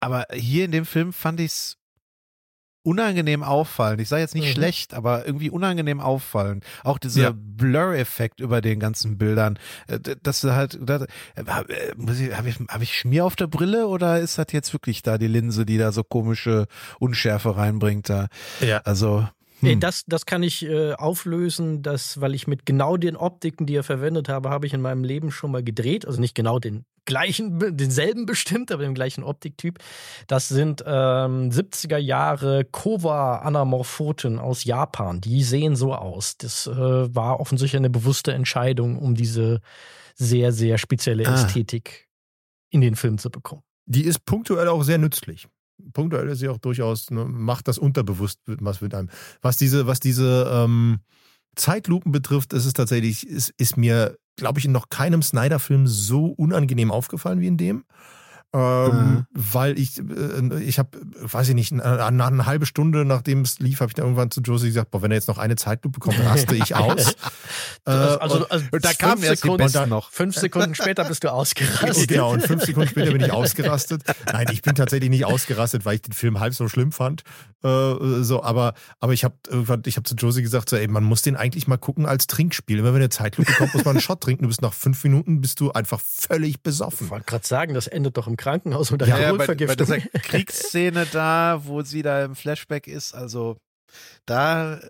Aber 0.00 0.26
hier 0.32 0.64
in 0.64 0.72
dem 0.72 0.86
Film 0.86 1.12
fand 1.12 1.40
ich 1.40 1.52
es 1.52 1.78
unangenehm 2.84 3.42
auffallend. 3.42 4.00
Ich 4.00 4.08
sage 4.08 4.22
jetzt 4.22 4.34
nicht 4.34 4.48
mhm. 4.48 4.52
schlecht, 4.52 4.94
aber 4.94 5.26
irgendwie 5.26 5.50
unangenehm 5.50 6.00
auffallend. 6.00 6.64
Auch 6.84 6.98
dieser 6.98 7.22
ja. 7.22 7.34
Blur-Effekt 7.34 8.40
über 8.40 8.60
den 8.60 8.78
ganzen 8.78 9.18
Bildern. 9.18 9.58
Äh, 9.88 9.98
das 10.22 10.44
halt, 10.44 10.78
das, 10.80 11.02
äh, 11.02 11.44
habe 11.46 12.48
ich, 12.48 12.56
hab 12.68 12.82
ich 12.82 12.96
Schmier 12.96 13.24
auf 13.24 13.36
der 13.36 13.46
Brille 13.46 13.88
oder 13.88 14.20
ist 14.20 14.38
das 14.38 14.46
jetzt 14.52 14.72
wirklich 14.72 15.02
da 15.02 15.18
die 15.18 15.26
Linse, 15.26 15.64
die 15.64 15.78
da 15.78 15.92
so 15.92 16.04
komische 16.04 16.66
Unschärfe 17.00 17.56
reinbringt 17.56 18.08
da? 18.08 18.28
Ja. 18.60 18.78
Also, 18.84 19.26
Hm. 19.64 19.80
Das, 19.80 20.04
das 20.06 20.26
kann 20.26 20.42
ich 20.42 20.64
äh, 20.64 20.92
auflösen, 20.92 21.82
dass, 21.82 22.20
weil 22.20 22.34
ich 22.34 22.46
mit 22.46 22.66
genau 22.66 22.96
den 22.96 23.16
Optiken, 23.16 23.66
die 23.66 23.76
er 23.76 23.82
verwendet 23.82 24.28
habe, 24.28 24.50
habe 24.50 24.66
ich 24.66 24.74
in 24.74 24.80
meinem 24.80 25.04
Leben 25.04 25.30
schon 25.30 25.50
mal 25.50 25.62
gedreht. 25.62 26.06
Also 26.06 26.20
nicht 26.20 26.34
genau 26.34 26.58
den 26.58 26.84
gleichen, 27.04 27.76
denselben 27.76 28.26
bestimmt, 28.26 28.72
aber 28.72 28.82
den 28.82 28.94
gleichen 28.94 29.24
Optiktyp. 29.24 29.78
Das 30.26 30.48
sind 30.48 30.82
ähm, 30.86 31.50
70er 31.50 31.98
Jahre 31.98 32.64
Kova-Anamorphoten 32.64 34.38
aus 34.38 34.64
Japan. 34.64 35.20
Die 35.20 35.42
sehen 35.42 35.76
so 35.76 35.94
aus. 35.94 36.36
Das 36.38 36.66
äh, 36.66 36.72
war 36.72 37.40
offensichtlich 37.40 37.78
eine 37.78 37.90
bewusste 37.90 38.32
Entscheidung, 38.32 38.98
um 38.98 39.14
diese 39.14 39.60
sehr, 40.14 40.52
sehr 40.52 40.78
spezielle 40.78 41.26
ah. 41.26 41.34
Ästhetik 41.34 42.08
in 42.70 42.80
den 42.80 42.96
Film 42.96 43.18
zu 43.18 43.30
bekommen. 43.30 43.62
Die 43.86 44.04
ist 44.04 44.24
punktuell 44.24 44.68
auch 44.68 44.82
sehr 44.82 44.98
nützlich 44.98 45.48
punktuell 45.92 46.28
ist 46.28 46.38
sie 46.38 46.48
auch 46.48 46.58
durchaus, 46.58 47.10
ne, 47.10 47.24
macht 47.24 47.68
das 47.68 47.78
unterbewusst 47.78 48.40
was 48.46 48.80
mit 48.80 48.94
einem. 48.94 49.08
Was 49.42 49.56
diese, 49.56 49.86
was 49.86 50.00
diese 50.00 50.50
ähm, 50.50 51.00
Zeitlupen 51.56 52.12
betrifft, 52.12 52.52
ist 52.52 52.64
es 52.64 52.72
tatsächlich, 52.72 53.26
ist, 53.26 53.52
ist 53.58 53.76
mir, 53.76 54.16
glaube 54.36 54.58
ich, 54.58 54.64
in 54.64 54.72
noch 54.72 54.88
keinem 54.88 55.22
Snyder-Film 55.22 55.86
so 55.86 56.26
unangenehm 56.26 56.90
aufgefallen 56.90 57.40
wie 57.40 57.46
in 57.46 57.56
dem. 57.56 57.84
Ähm, 58.54 58.92
mhm. 58.96 59.26
Weil 59.32 59.80
ich, 59.80 59.98
äh, 59.98 60.62
ich 60.62 60.78
habe, 60.78 60.90
weiß 61.20 61.48
ich 61.48 61.54
nicht, 61.56 61.72
nach 61.72 62.06
einer 62.06 62.46
halben 62.46 62.66
Stunde, 62.66 63.04
nachdem 63.04 63.40
es 63.40 63.58
lief, 63.58 63.80
habe 63.80 63.90
ich 63.90 63.94
dann 63.94 64.04
irgendwann 64.04 64.30
zu 64.30 64.40
Josie 64.42 64.68
gesagt, 64.68 64.92
boah, 64.92 65.02
wenn 65.02 65.10
er 65.10 65.16
jetzt 65.16 65.26
noch 65.26 65.38
eine 65.38 65.56
Zeitlupe 65.56 65.98
kommt, 65.98 66.20
raste 66.20 66.54
ich 66.54 66.76
aus. 66.76 67.16
äh, 67.84 67.90
also, 67.90 68.46
also, 68.48 68.64
da 68.70 68.92
kam 68.92 69.24
erst 69.24 69.42
Sekunden, 69.42 69.72
dann, 69.72 69.88
noch. 69.88 70.12
Fünf 70.12 70.36
Sekunden 70.36 70.76
später 70.76 71.04
bist 71.04 71.24
du 71.24 71.32
ausgerastet. 71.32 72.06
Genau, 72.06 72.32
und 72.32 72.42
fünf 72.42 72.62
Sekunden 72.62 72.88
später 72.88 73.10
bin 73.10 73.22
ich 73.22 73.32
ausgerastet. 73.32 74.04
Nein, 74.32 74.46
ich 74.52 74.62
bin 74.62 74.76
tatsächlich 74.76 75.10
nicht 75.10 75.24
ausgerastet, 75.24 75.84
weil 75.84 75.96
ich 75.96 76.02
den 76.02 76.12
Film 76.12 76.38
halb 76.38 76.54
so 76.54 76.68
schlimm 76.68 76.92
fand. 76.92 77.24
Äh, 77.64 78.22
so, 78.22 78.44
aber, 78.44 78.74
aber 79.00 79.14
ich 79.14 79.24
habe 79.24 79.34
irgendwann, 79.48 79.82
ich 79.86 79.96
habe 79.96 80.04
zu 80.04 80.14
Josie 80.14 80.42
gesagt, 80.42 80.68
so, 80.68 80.76
ey, 80.76 80.86
man 80.86 81.02
muss 81.02 81.22
den 81.22 81.34
eigentlich 81.34 81.66
mal 81.66 81.78
gucken 81.78 82.06
als 82.06 82.28
Trinkspiel. 82.28 82.78
Immer 82.78 82.94
wenn 82.94 83.00
eine 83.00 83.08
Zeitlupe 83.08 83.52
kommt, 83.54 83.74
muss 83.74 83.84
man 83.84 83.96
einen 83.96 84.02
Shot 84.02 84.20
trinken. 84.20 84.44
Du 84.44 84.48
bist 84.48 84.62
nach 84.62 84.74
fünf 84.74 85.02
Minuten 85.02 85.40
bist 85.40 85.58
du 85.58 85.72
einfach 85.72 86.00
völlig 86.00 86.62
besoffen. 86.62 87.06
Ich 87.06 87.10
wollte 87.10 87.24
gerade 87.24 87.46
sagen, 87.46 87.74
das 87.74 87.88
endet 87.88 88.16
doch 88.16 88.28
im 88.28 88.36
Krankenhaus 88.44 88.90
mit 88.90 89.02
einer 89.02 89.18
ja, 89.18 89.26
Alkoholvergiftung. 89.28 89.86
Bei, 89.86 89.96
bei 89.96 90.00
dieser 90.00 90.20
Kriegsszene 90.20 91.06
da, 91.12 91.62
wo 91.64 91.82
sie 91.82 92.02
da 92.02 92.24
im 92.24 92.36
Flashback 92.36 92.86
ist, 92.86 93.14
also 93.14 93.56
da, 94.26 94.80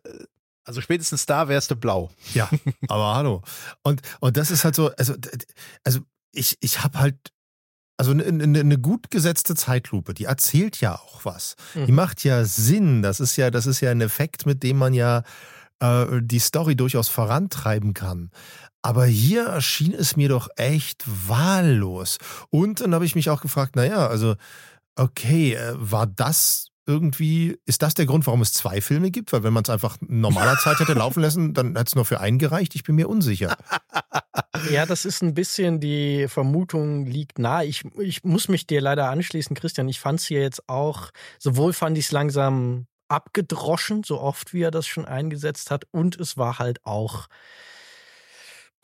also 0.64 0.80
spätestens 0.80 1.24
da 1.26 1.48
wärst 1.48 1.70
du 1.70 1.76
blau. 1.76 2.10
Ja, 2.34 2.50
aber 2.88 3.14
hallo. 3.14 3.42
Und, 3.82 4.02
und 4.18 4.36
das 4.36 4.50
ist 4.50 4.64
halt 4.64 4.74
so, 4.74 4.90
also, 4.96 5.14
also 5.84 6.00
ich, 6.32 6.56
ich 6.60 6.82
habe 6.82 6.98
halt 6.98 7.16
also 7.96 8.10
eine, 8.10 8.24
eine, 8.24 8.58
eine, 8.58 8.78
gut 8.78 9.12
gesetzte 9.12 9.54
Zeitlupe, 9.54 10.14
die 10.14 10.24
erzählt 10.24 10.80
ja 10.80 10.96
auch 10.96 11.24
was. 11.24 11.54
Mhm. 11.74 11.86
Die 11.86 11.92
macht 11.92 12.24
ja 12.24 12.44
Sinn. 12.44 13.02
Das 13.02 13.20
ist 13.20 13.36
ja, 13.36 13.52
das 13.52 13.66
ist 13.66 13.80
ja 13.80 13.92
ein 13.92 14.00
Effekt, 14.00 14.46
mit 14.46 14.64
dem 14.64 14.78
man 14.78 14.94
ja 14.94 15.22
äh, 15.78 16.06
die 16.20 16.40
Story 16.40 16.74
durchaus 16.74 17.08
vorantreiben 17.08 17.94
kann. 17.94 18.30
Aber 18.84 19.06
hier 19.06 19.46
erschien 19.46 19.94
es 19.94 20.14
mir 20.14 20.28
doch 20.28 20.48
echt 20.56 21.04
wahllos. 21.06 22.18
Und 22.50 22.82
dann 22.82 22.92
habe 22.92 23.06
ich 23.06 23.14
mich 23.14 23.30
auch 23.30 23.40
gefragt, 23.40 23.76
naja, 23.76 24.06
also, 24.06 24.34
okay, 24.94 25.54
äh, 25.54 25.72
war 25.76 26.06
das 26.06 26.68
irgendwie, 26.86 27.56
ist 27.64 27.80
das 27.80 27.94
der 27.94 28.04
Grund, 28.04 28.26
warum 28.26 28.42
es 28.42 28.52
zwei 28.52 28.82
Filme 28.82 29.10
gibt? 29.10 29.32
Weil 29.32 29.42
wenn 29.42 29.54
man 29.54 29.64
es 29.64 29.70
einfach 29.70 29.96
normaler 30.02 30.58
Zeit 30.58 30.80
hätte 30.80 30.92
laufen 30.92 31.20
lassen, 31.22 31.54
dann 31.54 31.68
hätte 31.68 31.84
es 31.86 31.94
nur 31.94 32.04
für 32.04 32.20
einen 32.20 32.38
gereicht. 32.38 32.74
Ich 32.74 32.82
bin 32.82 32.96
mir 32.96 33.08
unsicher. 33.08 33.56
Ja, 34.70 34.84
das 34.84 35.06
ist 35.06 35.22
ein 35.22 35.32
bisschen 35.32 35.80
die 35.80 36.28
Vermutung 36.28 37.06
liegt 37.06 37.38
nahe. 37.38 37.64
Ich, 37.64 37.84
ich 37.98 38.22
muss 38.22 38.48
mich 38.48 38.66
dir 38.66 38.82
leider 38.82 39.08
anschließen, 39.08 39.56
Christian. 39.56 39.88
Ich 39.88 39.98
fand 39.98 40.20
es 40.20 40.26
hier 40.26 40.42
jetzt 40.42 40.68
auch, 40.68 41.10
sowohl 41.38 41.72
fand 41.72 41.96
ich 41.96 42.04
es 42.04 42.12
langsam 42.12 42.86
abgedroschen, 43.08 44.02
so 44.04 44.20
oft 44.20 44.52
wie 44.52 44.60
er 44.60 44.70
das 44.70 44.86
schon 44.86 45.06
eingesetzt 45.06 45.70
hat, 45.70 45.86
und 45.90 46.20
es 46.20 46.36
war 46.36 46.58
halt 46.58 46.84
auch 46.84 47.28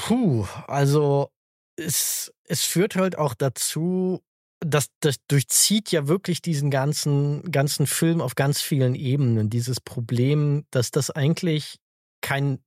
Puh, 0.01 0.47
also 0.67 1.29
es, 1.77 2.33
es 2.45 2.65
führt 2.65 2.97
halt 2.97 3.19
auch 3.19 3.35
dazu, 3.35 4.23
dass 4.61 4.87
das 5.01 5.17
durchzieht 5.29 5.93
ja 5.93 6.09
wirklich 6.09 6.41
diesen 6.41 6.71
ganzen, 6.71 7.53
ganzen 7.53 7.87
Film 7.87 8.23
auf 8.23 8.35
ganz 8.35 8.63
vielen 8.63 8.95
Ebenen. 8.95 9.51
Dieses 9.51 9.79
Problem, 9.79 10.65
dass 10.71 10.91
das 10.91 11.11
eigentlich 11.11 11.77
kein, 12.23 12.61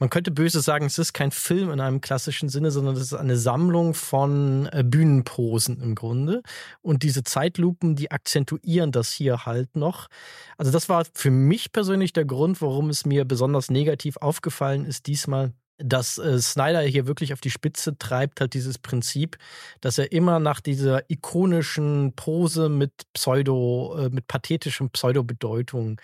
man 0.00 0.10
könnte 0.10 0.32
böse 0.32 0.60
sagen, 0.60 0.86
es 0.86 0.98
ist 0.98 1.12
kein 1.12 1.30
Film 1.30 1.70
in 1.70 1.78
einem 1.80 2.00
klassischen 2.00 2.48
Sinne, 2.48 2.72
sondern 2.72 2.96
es 2.96 3.02
ist 3.02 3.14
eine 3.14 3.36
Sammlung 3.36 3.94
von 3.94 4.68
äh, 4.72 4.82
Bühnenposen 4.84 5.80
im 5.80 5.94
Grunde. 5.94 6.42
Und 6.82 7.04
diese 7.04 7.22
Zeitlupen, 7.22 7.94
die 7.94 8.10
akzentuieren 8.10 8.90
das 8.90 9.12
hier 9.12 9.46
halt 9.46 9.76
noch. 9.76 10.08
Also 10.58 10.72
das 10.72 10.88
war 10.88 11.06
für 11.14 11.30
mich 11.30 11.70
persönlich 11.70 12.12
der 12.12 12.24
Grund, 12.24 12.60
warum 12.60 12.90
es 12.90 13.06
mir 13.06 13.24
besonders 13.24 13.70
negativ 13.70 14.16
aufgefallen 14.16 14.84
ist 14.84 15.06
diesmal 15.06 15.52
dass 15.82 16.18
äh, 16.18 16.38
Snyder 16.38 16.80
hier 16.82 17.06
wirklich 17.06 17.32
auf 17.32 17.40
die 17.40 17.50
Spitze 17.50 17.96
treibt, 17.98 18.40
halt 18.40 18.54
dieses 18.54 18.78
Prinzip, 18.78 19.38
dass 19.80 19.98
er 19.98 20.12
immer 20.12 20.38
nach 20.38 20.60
dieser 20.60 21.10
ikonischen 21.10 22.12
Pose 22.14 22.68
mit 22.68 22.92
Pseudo, 23.12 23.96
äh, 23.98 24.10
mit 24.10 24.26
pathetischen 24.28 24.90
Pseudo-Bedeutung 24.90 26.00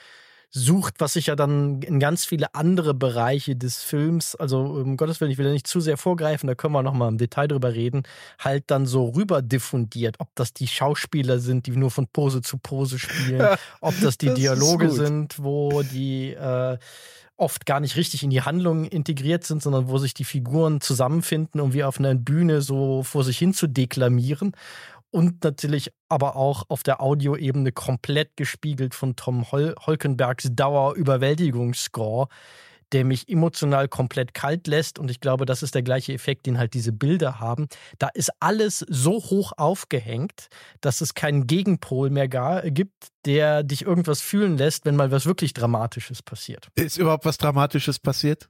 sucht, 0.51 0.95
was 0.99 1.15
sich 1.15 1.27
ja 1.27 1.37
dann 1.37 1.83
in 1.83 2.01
ganz 2.01 2.25
viele 2.25 2.55
andere 2.55 2.95
Bereiche 2.95 3.57
des 3.57 3.83
Films, 3.83 4.35
also 4.35 4.61
um 4.61 4.97
Gottes 4.97 5.21
Willen, 5.21 5.31
ich 5.31 5.39
will 5.39 5.47
ja 5.47 5.53
nicht 5.53 5.67
zu 5.67 5.81
sehr 5.81 5.97
vorgreifen, 5.97 6.47
da 6.47 6.55
können 6.55 6.73
wir 6.73 6.83
nochmal 6.83 7.09
im 7.09 7.19
Detail 7.19 7.49
drüber 7.49 7.75
reden, 7.75 8.05
halt 8.39 8.65
dann 8.69 8.87
so 8.87 9.09
rüber 9.11 9.43
diffundiert, 9.43 10.17
ob 10.19 10.29
das 10.35 10.53
die 10.55 10.67
Schauspieler 10.67 11.39
sind, 11.39 11.67
die 11.67 11.73
nur 11.73 11.91
von 11.91 12.07
Pose 12.07 12.43
zu 12.43 12.59
Pose 12.59 12.99
spielen, 12.99 13.47
ob 13.81 13.95
das 14.01 14.19
die 14.19 14.27
das 14.27 14.37
Dialoge 14.37 14.91
sind, 14.91 15.43
wo 15.43 15.83
die 15.83 16.33
äh, 16.33 16.79
oft 17.37 17.67
gar 17.67 17.81
nicht 17.81 17.97
richtig 17.97 18.23
in 18.23 18.31
die 18.31 18.43
Handlung 18.43 18.85
integriert 18.85 19.45
sind, 19.45 19.63
sondern 19.63 19.89
wo 19.89 19.99
sich 19.99 20.15
die 20.15 20.25
Figuren 20.25 20.81
zusammenfinden, 20.81 21.61
um 21.61 21.75
wie 21.75 21.85
auf 21.85 21.99
einer 21.99 22.15
Bühne 22.15 22.63
so 22.63 23.03
vor 23.03 23.25
sich 23.25 23.39
hin 23.39 23.53
zu 23.53 23.67
deklamieren. 23.67 24.53
Und 25.11 25.45
natürlich 25.45 25.93
aber 26.09 26.37
auch 26.37 26.65
auf 26.69 26.83
der 26.83 27.01
Audioebene 27.01 27.73
komplett 27.73 28.37
gespiegelt 28.37 28.95
von 28.95 29.17
Tom 29.17 29.51
Hol 29.51 29.75
Holkenbergs 29.87 30.49
Dauerüberwältigungsscore, 30.53 32.29
der 32.93 33.05
mich 33.05 33.29
emotional 33.29 33.89
komplett 33.89 34.35
kalt 34.35 34.67
lässt. 34.67 34.99
Und 34.99 35.11
ich 35.11 35.21
glaube, 35.21 35.47
das 35.47 35.63
ist 35.63 35.75
der 35.75 35.83
gleiche 35.83 36.13
Effekt, 36.13 36.47
den 36.47 36.59
halt 36.59 36.75
diese 36.75 36.93
Bilder 36.93 37.41
haben. 37.41 37.67
Da 37.99 38.09
ist 38.09 38.31
alles 38.41 38.81
so 38.89 39.15
hoch 39.15 39.53
aufgehängt, 39.57 40.49
dass 40.81 41.01
es 41.01 41.15
keinen 41.15 41.47
Gegenpol 41.47 42.11
mehr 42.11 42.29
gibt, 42.29 43.09
der 43.25 43.63
dich 43.63 43.83
irgendwas 43.83 44.21
fühlen 44.21 44.57
lässt, 44.57 44.85
wenn 44.85 44.97
mal 44.97 45.11
was 45.11 45.27
wirklich 45.27 45.53
Dramatisches 45.53 46.23
passiert. 46.23 46.69
Ist 46.75 46.99
überhaupt 46.99 47.25
was 47.25 47.39
Dramatisches 47.39 47.99
passiert? 47.99 48.49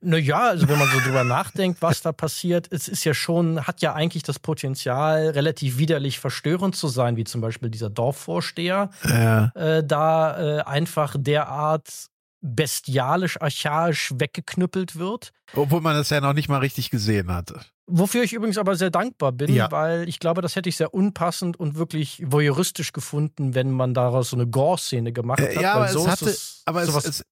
Naja, 0.00 0.48
also 0.48 0.68
wenn 0.68 0.78
man 0.78 0.88
so 0.88 1.00
drüber 1.00 1.24
nachdenkt, 1.24 1.82
was 1.82 2.02
da 2.02 2.12
passiert, 2.12 2.68
es 2.70 2.88
ist 2.88 3.04
ja 3.04 3.14
schon, 3.14 3.66
hat 3.66 3.82
ja 3.82 3.94
eigentlich 3.94 4.22
das 4.22 4.38
Potenzial, 4.38 5.30
relativ 5.30 5.78
widerlich 5.78 6.18
verstörend 6.18 6.76
zu 6.76 6.88
sein, 6.88 7.16
wie 7.16 7.24
zum 7.24 7.40
Beispiel 7.40 7.70
dieser 7.70 7.90
Dorfvorsteher, 7.90 8.90
ja. 9.04 9.46
äh, 9.54 9.84
da 9.84 10.58
äh, 10.58 10.62
einfach 10.62 11.16
derart 11.18 12.08
bestialisch, 12.40 13.40
archaisch 13.40 14.12
weggeknüppelt 14.16 14.96
wird. 14.96 15.32
Obwohl 15.54 15.80
man 15.80 15.96
das 15.96 16.10
ja 16.10 16.20
noch 16.20 16.34
nicht 16.34 16.48
mal 16.48 16.58
richtig 16.58 16.90
gesehen 16.90 17.32
hatte. 17.32 17.60
Wofür 17.86 18.22
ich 18.22 18.34
übrigens 18.34 18.58
aber 18.58 18.76
sehr 18.76 18.90
dankbar 18.90 19.32
bin, 19.32 19.54
ja. 19.54 19.70
weil 19.72 20.08
ich 20.08 20.18
glaube, 20.18 20.42
das 20.42 20.54
hätte 20.56 20.68
ich 20.68 20.76
sehr 20.76 20.92
unpassend 20.92 21.58
und 21.58 21.74
wirklich 21.76 22.22
voyeuristisch 22.24 22.92
gefunden, 22.92 23.54
wenn 23.54 23.70
man 23.70 23.94
daraus 23.94 24.30
so 24.30 24.36
eine 24.36 24.46
Gore-Szene 24.46 25.12
gemacht 25.12 25.40
äh, 25.40 25.56
hat. 25.56 25.62
Ja, 25.62 25.72
aber 25.74 25.88
so 25.88 26.00
es 26.00 26.08
hatte, 26.08 26.36
aber 26.66 26.82
es, 26.82 27.04
es, 27.06 27.24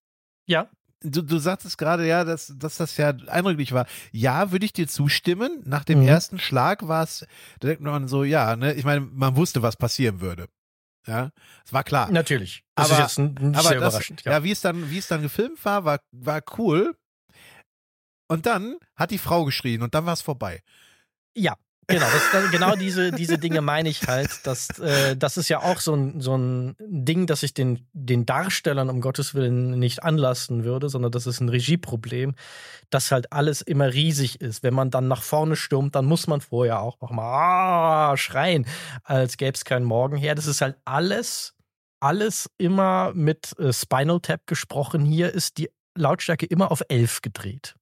ja. 0.46 0.68
Du, 1.03 1.23
du 1.23 1.39
sagtest 1.39 1.77
gerade, 1.77 2.07
ja, 2.07 2.25
dass, 2.25 2.55
dass 2.57 2.79
das 2.79 2.97
ja 2.97 3.11
eindrücklich 3.29 3.73
war. 3.73 3.87
Ja, 4.13 4.51
würde 4.51 4.65
ich 4.65 4.73
dir 4.73 4.89
zustimmen. 4.89 5.63
Nach 5.65 5.85
dem 5.85 6.01
mhm. 6.01 6.09
ersten 6.09 6.39
Schlag 6.39 6.89
war 6.89 7.05
es, 7.05 7.27
da 7.61 7.69
denkt 7.69 7.83
man 7.83 8.09
so, 8.09 8.25
ja, 8.25 8.57
ne, 8.57 8.73
ich 8.75 8.85
meine, 8.85 9.01
man 9.01 9.37
wusste, 9.37 9.63
was 9.63 9.77
passieren 9.77 10.21
würde. 10.21 10.49
Ja, 11.07 11.31
es 11.65 11.73
war 11.73 11.85
klar. 11.85 12.11
Natürlich. 12.11 12.65
Das 12.75 12.91
aber, 12.91 13.05
ist 13.05 13.19
jetzt 13.19 13.19
nicht 13.19 13.57
aber 13.57 13.69
sehr 13.69 13.81
das, 13.81 13.95
überraschend. 13.95 14.25
Ja. 14.25 14.33
ja, 14.33 14.45
wie 14.45 14.51
es 14.51 14.61
dann, 14.61 14.91
wie 14.91 14.99
es 14.99 15.07
dann 15.07 15.23
gefilmt 15.23 15.65
war, 15.65 15.85
war, 15.85 16.01
war 16.11 16.43
cool. 16.59 16.97
Und 18.29 18.47
dann 18.47 18.77
hat 18.97 19.13
die 19.13 19.19
Frau 19.19 19.45
geschrien 19.45 19.83
und 19.83 19.95
dann 19.95 20.07
war 20.07 20.15
es 20.15 20.23
vorbei. 20.23 20.63
Ja, 21.37 21.57
Genau, 21.88 22.07
das, 22.07 22.31
das, 22.33 22.51
genau 22.51 22.75
diese, 22.75 23.12
diese 23.12 23.38
Dinge 23.38 23.61
meine 23.61 23.88
ich 23.88 24.09
halt. 24.09 24.44
Dass, 24.44 24.70
äh, 24.81 25.16
das 25.16 25.37
ist 25.37 25.49
ja 25.49 25.62
auch 25.62 25.79
so 25.79 25.94
ein, 25.94 26.20
so 26.20 26.37
ein 26.37 26.75
Ding, 26.81 27.27
dass 27.27 27.44
ich 27.44 27.55
den, 27.55 27.87
den 27.92 28.27
Darstellern 28.27 28.90
um 28.90 29.01
Gottes 29.01 29.35
Willen 29.35 29.79
nicht 29.79 30.03
anlassen 30.03 30.64
würde, 30.64 30.88
sondern 30.88 31.12
das 31.12 31.29
ist 31.29 31.40
ein 31.40 31.49
Regieproblem, 31.49 32.35
dass 32.90 33.12
halt 33.12 33.33
alles 33.33 33.62
immer 33.62 33.92
riesig 33.92 34.40
ist. 34.40 34.64
Wenn 34.64 34.75
man 34.75 34.90
dann 34.90 35.07
nach 35.07 35.22
vorne 35.22 35.55
stürmt, 35.55 35.94
dann 35.94 36.07
muss 36.07 36.27
man 36.27 36.40
vorher 36.40 36.81
auch 36.81 37.01
noch 37.01 37.12
mal 37.12 37.22
ah, 37.22 38.16
schreien, 38.16 38.66
als 39.05 39.37
gäbe 39.37 39.55
es 39.55 39.64
keinen 39.64 39.85
Morgen 39.85 40.16
her. 40.16 40.35
Das 40.35 40.49
ist 40.49 40.61
halt 40.61 40.77
alles, 40.85 41.55
alles 42.01 42.51
immer 42.59 43.12
mit 43.14 43.57
äh, 43.61 43.72
Spinal 43.72 44.18
Tap 44.20 44.46
gesprochen. 44.46 45.05
Hier 45.05 45.33
ist 45.33 45.59
die 45.59 45.70
Lautstärke 45.96 46.46
immer 46.46 46.72
auf 46.72 46.83
11 46.88 47.22
gedreht. 47.22 47.77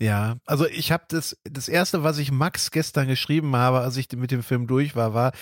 Ja, 0.00 0.36
also 0.44 0.66
ich 0.66 0.90
habe 0.92 1.04
das, 1.08 1.36
das 1.44 1.68
erste, 1.68 2.02
was 2.02 2.18
ich 2.18 2.32
Max 2.32 2.70
gestern 2.70 3.06
geschrieben 3.06 3.54
habe, 3.56 3.80
als 3.80 3.96
ich 3.96 4.10
mit 4.12 4.30
dem 4.30 4.42
Film 4.42 4.66
durch 4.66 4.96
war, 4.96 5.14
war, 5.14 5.32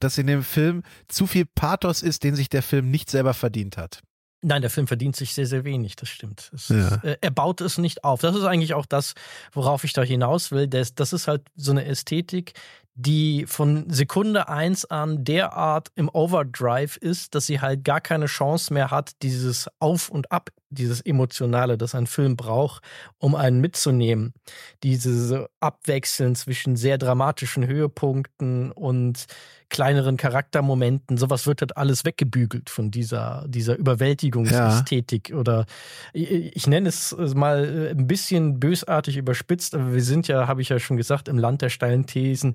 dass 0.00 0.18
in 0.18 0.26
dem 0.26 0.42
Film 0.42 0.82
zu 1.08 1.26
viel 1.26 1.46
Pathos 1.46 2.02
ist, 2.02 2.24
den 2.24 2.34
sich 2.34 2.48
der 2.48 2.62
Film 2.62 2.90
nicht 2.90 3.10
selber 3.10 3.34
verdient 3.34 3.76
hat. 3.76 4.02
Nein, 4.44 4.60
der 4.60 4.70
Film 4.70 4.88
verdient 4.88 5.14
sich 5.14 5.34
sehr, 5.34 5.46
sehr 5.46 5.64
wenig, 5.64 5.94
das 5.94 6.08
stimmt. 6.08 6.50
Ja. 6.68 6.88
ist, 6.88 7.04
äh, 7.04 7.16
er 7.20 7.30
baut 7.30 7.60
es 7.60 7.78
nicht 7.78 8.02
auf. 8.02 8.20
Das 8.20 8.34
ist 8.34 8.42
eigentlich 8.42 8.74
auch 8.74 8.86
das, 8.86 9.14
worauf 9.52 9.84
ich 9.84 9.92
da 9.92 10.02
hinaus 10.02 10.50
will. 10.50 10.66
Das, 10.66 10.96
das 10.96 11.12
ist 11.12 11.28
halt 11.28 11.42
so 11.54 11.70
eine 11.70 11.84
Ästhetik, 11.84 12.54
die 12.94 13.46
von 13.46 13.88
Sekunde 13.88 14.48
eins 14.48 14.84
an 14.84 15.24
derart 15.24 15.88
im 15.94 16.10
Overdrive 16.12 16.96
ist, 16.98 17.34
dass 17.34 17.46
sie 17.46 17.60
halt 17.60 17.84
gar 17.84 18.00
keine 18.00 18.26
Chance 18.26 18.72
mehr 18.72 18.90
hat, 18.90 19.12
dieses 19.22 19.68
Auf 19.78 20.10
und 20.10 20.30
Ab, 20.30 20.50
dieses 20.68 21.00
Emotionale, 21.00 21.78
das 21.78 21.94
ein 21.94 22.06
Film 22.06 22.36
braucht, 22.36 22.82
um 23.18 23.34
einen 23.34 23.60
mitzunehmen. 23.60 24.34
Diese 24.82 25.48
Abwechseln 25.60 26.34
zwischen 26.34 26.76
sehr 26.76 26.98
dramatischen 26.98 27.66
Höhepunkten 27.66 28.72
und 28.72 29.26
kleineren 29.72 30.18
Charaktermomenten, 30.18 31.16
sowas 31.16 31.46
wird 31.46 31.62
halt 31.62 31.78
alles 31.78 32.04
weggebügelt 32.04 32.68
von 32.68 32.90
dieser, 32.90 33.46
dieser 33.48 33.76
Überwältigungsästhetik 33.78 35.32
oder 35.34 35.64
ich, 36.12 36.30
ich 36.30 36.66
nenne 36.66 36.90
es 36.90 37.16
mal 37.34 37.94
ein 37.96 38.06
bisschen 38.06 38.60
bösartig 38.60 39.16
überspitzt, 39.16 39.74
aber 39.74 39.94
wir 39.94 40.02
sind 40.02 40.28
ja, 40.28 40.46
habe 40.46 40.60
ich 40.60 40.68
ja 40.68 40.78
schon 40.78 40.98
gesagt, 40.98 41.26
im 41.26 41.38
Land 41.38 41.62
der 41.62 41.70
steilen 41.70 42.06
Thesen, 42.06 42.54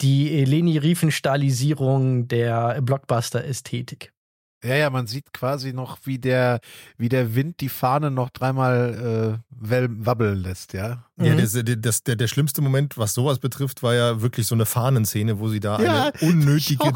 die 0.00 0.44
Leni 0.44 0.78
Riefenstahlisierung 0.78 2.28
der 2.28 2.80
Blockbuster-Ästhetik. 2.82 4.12
Ja, 4.62 4.74
ja, 4.74 4.90
man 4.90 5.06
sieht 5.06 5.32
quasi 5.32 5.72
noch, 5.72 5.98
wie 6.04 6.18
der, 6.18 6.60
wie 6.98 7.08
der 7.08 7.34
Wind 7.34 7.60
die 7.60 7.68
Fahne 7.70 8.10
noch 8.10 8.28
dreimal 8.30 9.40
äh, 9.40 9.88
wabbeln 9.90 10.38
lässt, 10.42 10.72
ja. 10.74 11.04
Ja, 11.18 11.34
Mhm. 11.34 11.38
das, 11.38 11.58
das, 11.80 12.02
der, 12.02 12.16
der 12.16 12.28
schlimmste 12.28 12.62
Moment, 12.62 12.96
was 12.96 13.12
sowas 13.14 13.38
betrifft, 13.38 13.82
war 13.82 13.94
ja 13.94 14.22
wirklich 14.22 14.46
so 14.46 14.54
eine 14.54 14.64
Fahnenszene, 14.66 15.38
wo 15.38 15.48
sie 15.48 15.60
da 15.60 15.80
Ja, 15.80 16.02
eine 16.04 16.12
unnötige. 16.30 16.92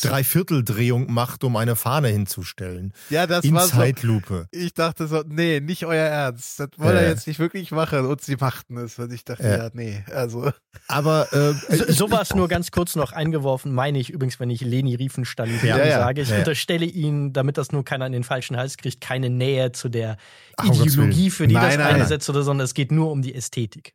Dreivierteldrehung 0.00 1.12
macht, 1.12 1.44
um 1.44 1.56
eine 1.56 1.76
Fahne 1.76 2.08
hinzustellen. 2.08 2.92
Ja, 3.10 3.26
das 3.26 3.44
In 3.44 3.54
war 3.54 3.66
so. 3.66 3.76
Zeitlupe. 3.76 4.46
Ich 4.52 4.72
dachte 4.74 5.06
so, 5.06 5.22
nee, 5.28 5.60
nicht 5.60 5.84
euer 5.84 6.06
Ernst. 6.06 6.60
Das 6.60 6.68
wollen 6.76 6.94
Ja. 6.96 7.02
er 7.02 7.08
jetzt 7.10 7.26
nicht 7.26 7.38
wirklich 7.40 7.70
machen. 7.72 8.06
Und 8.06 8.20
sie 8.22 8.36
machten 8.36 8.76
es. 8.78 8.98
Und 8.98 9.12
ich 9.12 9.24
dachte, 9.24 9.42
Ja. 9.42 9.56
ja, 9.64 9.70
nee, 9.74 10.04
also. 10.14 10.50
Aber 10.86 11.32
äh, 11.32 11.52
So, 11.76 11.84
ich- 11.86 11.96
sowas 11.96 12.34
nur 12.34 12.48
ganz 12.48 12.70
kurz 12.70 12.96
noch 12.96 13.12
eingeworfen, 13.12 13.72
meine 13.74 13.98
ich 13.98 14.10
übrigens, 14.10 14.38
wenn 14.40 14.50
ich 14.50 14.60
Leni 14.62 14.94
Riefenstahlisierung 14.94 15.78
Ja, 15.80 15.86
ja. 15.86 15.98
sage. 15.98 16.22
Ich 16.22 16.30
ja. 16.30 16.38
unterstelle 16.38 16.86
Ihnen, 16.98 17.32
damit 17.32 17.56
das 17.56 17.72
nur 17.72 17.84
keiner 17.84 18.06
in 18.06 18.12
den 18.12 18.24
falschen 18.24 18.56
Hals 18.56 18.76
kriegt, 18.76 19.00
keine 19.00 19.30
Nähe 19.30 19.72
zu 19.72 19.88
der 19.88 20.16
Ach, 20.56 20.66
Ideologie, 20.66 21.30
für 21.30 21.46
die 21.46 21.54
Nein, 21.54 21.64
das 21.64 21.76
nein, 21.78 21.92
nein. 21.92 22.02
einsetzt 22.02 22.28
oder 22.28 22.42
sondern 22.42 22.64
es 22.64 22.74
geht 22.74 22.92
nur 22.92 23.10
um 23.10 23.22
die 23.22 23.34
Ästhetik. 23.34 23.94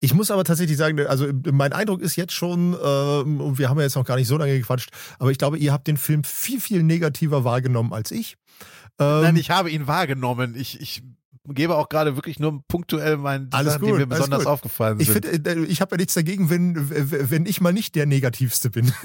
Ich 0.00 0.12
muss 0.12 0.30
aber 0.30 0.44
tatsächlich 0.44 0.76
sagen, 0.76 1.00
also 1.06 1.26
mein 1.50 1.72
Eindruck 1.72 2.02
ist 2.02 2.16
jetzt 2.16 2.32
schon, 2.32 2.74
und 2.74 3.58
wir 3.58 3.70
haben 3.70 3.78
ja 3.78 3.84
jetzt 3.84 3.96
noch 3.96 4.04
gar 4.04 4.16
nicht 4.16 4.28
so 4.28 4.36
lange 4.36 4.56
gequatscht, 4.58 4.90
aber 5.18 5.30
ich 5.30 5.38
glaube, 5.38 5.56
ihr 5.56 5.72
habt 5.72 5.86
den 5.86 5.96
Film 5.96 6.22
viel, 6.22 6.60
viel 6.60 6.82
negativer 6.82 7.44
wahrgenommen 7.44 7.92
als 7.92 8.10
ich. 8.10 8.36
Ähm, 8.98 9.22
Nein, 9.22 9.36
ich 9.36 9.50
habe 9.50 9.70
ihn 9.70 9.86
wahrgenommen. 9.86 10.54
Ich, 10.54 10.80
ich 10.80 11.02
gebe 11.48 11.74
auch 11.76 11.88
gerade 11.88 12.16
wirklich 12.16 12.38
nur 12.38 12.62
punktuell 12.68 13.16
meinen 13.16 13.48
Alles 13.52 13.74
Sachen, 13.74 13.84
die 13.86 13.90
gut, 13.90 13.98
mir 14.00 14.04
alles 14.06 14.18
besonders 14.18 14.38
gut. 14.44 14.48
aufgefallen 14.48 15.00
ich 15.00 15.08
sind. 15.10 15.24
finde, 15.26 15.50
äh, 15.50 15.64
ich 15.64 15.80
habe 15.80 15.94
ja 15.94 15.98
nichts 15.98 16.14
dagegen, 16.14 16.50
wenn, 16.50 16.90
wenn 17.30 17.46
ich 17.46 17.60
mal 17.60 17.72
nicht 17.72 17.94
der 17.94 18.06
Negativste 18.06 18.70
bin. 18.70 18.92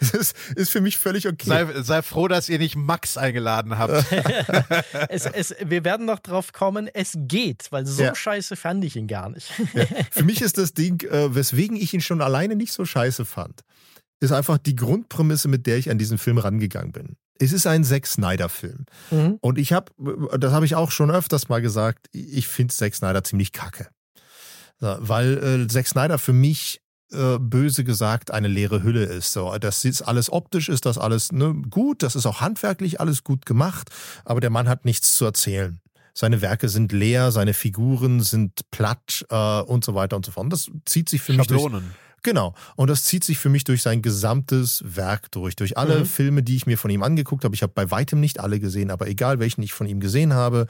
Das 0.00 0.10
ist, 0.14 0.36
ist 0.56 0.70
für 0.70 0.80
mich 0.80 0.96
völlig 0.96 1.28
okay. 1.28 1.48
sei, 1.48 1.82
sei 1.82 2.02
froh, 2.02 2.28
dass 2.28 2.48
ihr 2.48 2.58
nicht 2.58 2.76
Max 2.76 3.16
eingeladen 3.18 3.78
habt. 3.78 4.04
Es, 5.08 5.26
es, 5.26 5.54
wir 5.64 5.84
werden 5.84 6.06
noch 6.06 6.18
drauf 6.18 6.52
kommen, 6.52 6.88
es 6.92 7.12
geht, 7.16 7.66
weil 7.70 7.86
so 7.86 8.02
Ja. 8.02 8.14
scheiße 8.14 8.56
fand 8.56 8.84
ich 8.84 8.96
ihn 8.96 9.06
gar 9.06 9.28
nicht. 9.28 9.52
Für 10.10 10.24
mich 10.24 10.40
ist 10.40 10.58
das 10.58 10.72
Ding, 10.72 11.02
äh, 11.02 11.34
weswegen 11.34 11.76
ich 11.76 11.92
ihn 11.94 12.00
schon 12.00 12.20
alleine 12.22 12.56
nicht 12.56 12.72
so 12.72 12.84
scheiße 12.84 13.24
fand, 13.24 13.60
ist 14.20 14.32
einfach 14.32 14.58
die 14.58 14.74
Grundprämisse, 14.76 15.48
mit 15.48 15.66
der 15.66 15.76
ich 15.76 15.90
an 15.90 15.98
diesen 15.98 16.18
Film 16.18 16.38
rangegangen 16.38 16.92
bin. 16.92 17.16
Es 17.38 17.52
ist 17.52 17.66
ein 17.66 17.84
Zack 17.84 18.06
Snyder-Film. 18.06 18.86
Mhm. 19.10 19.38
Und 19.40 19.58
ich 19.58 19.72
habe, 19.72 19.92
das 20.38 20.52
habe 20.52 20.66
ich 20.66 20.74
auch 20.74 20.90
schon 20.90 21.10
öfters 21.10 21.48
mal 21.48 21.60
gesagt, 21.60 22.08
ich 22.12 22.48
finde 22.48 22.74
Zack 22.74 22.94
Snyder 22.94 23.24
ziemlich 23.24 23.52
kacke. 23.52 23.88
So, 24.78 24.96
weil 25.00 25.62
äh, 25.62 25.68
Zack 25.68 25.86
Snyder 25.86 26.18
für 26.18 26.32
mich 26.32 26.80
äh, 27.12 27.38
böse 27.38 27.84
gesagt 27.84 28.30
eine 28.30 28.48
leere 28.48 28.82
Hülle 28.82 29.04
ist. 29.04 29.32
So, 29.32 29.56
das 29.58 29.84
ist 29.84 30.02
alles 30.02 30.30
optisch, 30.30 30.68
ist 30.68 30.86
das 30.86 30.98
alles 30.98 31.32
ne, 31.32 31.54
gut, 31.70 32.02
das 32.02 32.16
ist 32.16 32.26
auch 32.26 32.40
handwerklich 32.40 33.00
alles 33.00 33.24
gut 33.24 33.46
gemacht, 33.46 33.90
aber 34.24 34.40
der 34.40 34.50
Mann 34.50 34.68
hat 34.68 34.84
nichts 34.84 35.14
zu 35.14 35.24
erzählen. 35.24 35.80
Seine 36.14 36.40
Werke 36.40 36.68
sind 36.68 36.92
leer, 36.92 37.30
seine 37.30 37.52
Figuren 37.52 38.20
sind 38.20 38.70
platt 38.70 39.26
äh, 39.28 39.60
und 39.60 39.84
so 39.84 39.94
weiter 39.94 40.16
und 40.16 40.24
so 40.24 40.32
fort. 40.32 40.44
Und 40.44 40.52
das 40.52 40.70
zieht 40.86 41.10
sich 41.10 41.20
für 41.20 41.34
mich 41.34 41.46
durch, 41.46 41.60
Schablonen. 41.60 41.94
Genau. 42.26 42.54
Und 42.74 42.90
das 42.90 43.04
zieht 43.04 43.22
sich 43.22 43.38
für 43.38 43.48
mich 43.48 43.62
durch 43.62 43.82
sein 43.82 44.02
gesamtes 44.02 44.82
Werk 44.84 45.30
durch. 45.30 45.54
Durch 45.54 45.78
alle 45.78 46.00
Mhm. 46.00 46.06
Filme, 46.06 46.42
die 46.42 46.56
ich 46.56 46.66
mir 46.66 46.76
von 46.76 46.90
ihm 46.90 47.04
angeguckt 47.04 47.44
habe. 47.44 47.54
Ich 47.54 47.62
habe 47.62 47.72
bei 47.72 47.88
weitem 47.92 48.18
nicht 48.18 48.40
alle 48.40 48.58
gesehen, 48.58 48.90
aber 48.90 49.06
egal 49.06 49.38
welchen 49.38 49.62
ich 49.62 49.72
von 49.72 49.86
ihm 49.86 50.00
gesehen 50.00 50.34
habe, 50.34 50.66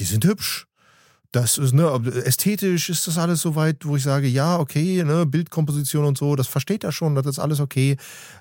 die 0.00 0.04
sind 0.04 0.24
hübsch. 0.24 0.66
Das 1.30 1.56
ist, 1.56 1.72
ne, 1.72 1.84
ästhetisch 2.24 2.88
ist 2.88 3.06
das 3.06 3.16
alles 3.16 3.42
soweit, 3.42 3.84
wo 3.84 3.94
ich 3.94 4.02
sage, 4.02 4.26
ja, 4.26 4.58
okay, 4.58 5.04
ne, 5.04 5.24
Bildkomposition 5.24 6.04
und 6.04 6.18
so, 6.18 6.34
das 6.34 6.48
versteht 6.48 6.82
er 6.82 6.90
schon, 6.90 7.14
das 7.14 7.26
ist 7.26 7.38
alles 7.38 7.60
okay. 7.60 7.96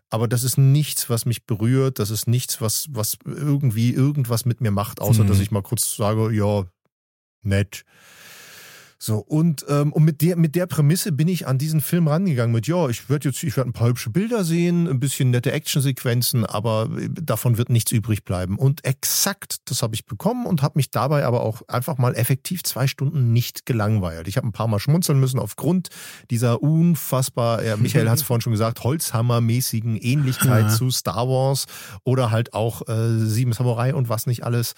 Aber 0.09 0.27
das 0.27 0.41
ist 0.43 0.57
nichts, 0.57 1.11
was 1.11 1.25
mich 1.27 1.45
berührt, 1.45 1.99
das 1.99 2.09
ist 2.09 2.27
nichts, 2.27 2.59
was, 2.59 2.87
was 2.89 3.17
irgendwie 3.25 3.93
irgendwas 3.93 4.45
mit 4.45 4.61
mir 4.61 4.71
macht, 4.71 4.99
außer 4.99 5.23
Mhm. 5.23 5.27
dass 5.27 5.39
ich 5.39 5.51
mal 5.51 5.61
kurz 5.61 5.95
sage, 5.95 6.31
ja, 6.33 6.63
nett. 7.43 7.83
So, 8.99 9.17
und, 9.19 9.63
ähm, 9.69 9.93
und 9.93 10.03
mit, 10.03 10.21
der, 10.21 10.37
mit 10.37 10.55
der 10.55 10.65
Prämisse 10.65 11.11
bin 11.11 11.27
ich 11.27 11.45
an 11.45 11.59
diesen 11.59 11.81
Film 11.81 12.07
rangegangen 12.07 12.51
mit, 12.51 12.65
ja, 12.65 12.89
ich 12.89 13.09
werde 13.09 13.29
jetzt, 13.29 13.43
ich 13.43 13.55
werde 13.55 13.69
ein 13.69 13.73
paar 13.73 13.89
hübsche 13.89 14.09
Bilder 14.09 14.43
sehen, 14.43 14.87
ein 14.87 14.99
bisschen 14.99 15.29
nette 15.29 15.51
Actionsequenzen, 15.51 16.45
aber 16.45 16.89
davon 17.11 17.59
wird 17.59 17.69
nichts 17.69 17.91
übrig 17.91 18.23
bleiben. 18.23 18.57
Und 18.57 18.83
exakt 18.85 19.57
das 19.69 19.83
habe 19.83 19.93
ich 19.93 20.05
bekommen 20.05 20.47
und 20.47 20.63
habe 20.63 20.79
mich 20.79 20.89
dabei 20.89 21.25
aber 21.25 21.41
auch 21.41 21.61
einfach 21.67 21.97
mal 21.99 22.15
effektiv 22.15 22.63
zwei 22.63 22.87
Stunden 22.87 23.33
nicht 23.33 23.65
gelangweilt. 23.67 24.27
Ich 24.27 24.37
habe 24.37 24.47
ein 24.47 24.51
paar 24.51 24.67
Mal 24.67 24.79
schmunzeln 24.79 25.19
müssen 25.19 25.39
aufgrund 25.39 25.89
dieser 26.31 26.63
unfassbar, 26.63 27.63
ja, 27.63 27.77
Michael 27.77 28.09
hat 28.09 28.17
es 28.17 28.23
vorhin 28.23 28.41
schon 28.41 28.53
gesagt, 28.53 28.83
Holzhammermäßigen 28.83 29.95
Ähnlichkeit 29.97 30.65
Ja. 30.65 30.69
zu 30.69 30.89
Star 30.89 31.27
Wars 31.27 31.65
oder 32.03 32.31
halt 32.31 32.53
auch 32.53 32.87
äh, 32.87 33.19
Sieben 33.19 33.53
Samurai 33.53 33.93
und 33.93 34.09
was 34.09 34.25
nicht 34.25 34.43
alles. 34.43 34.73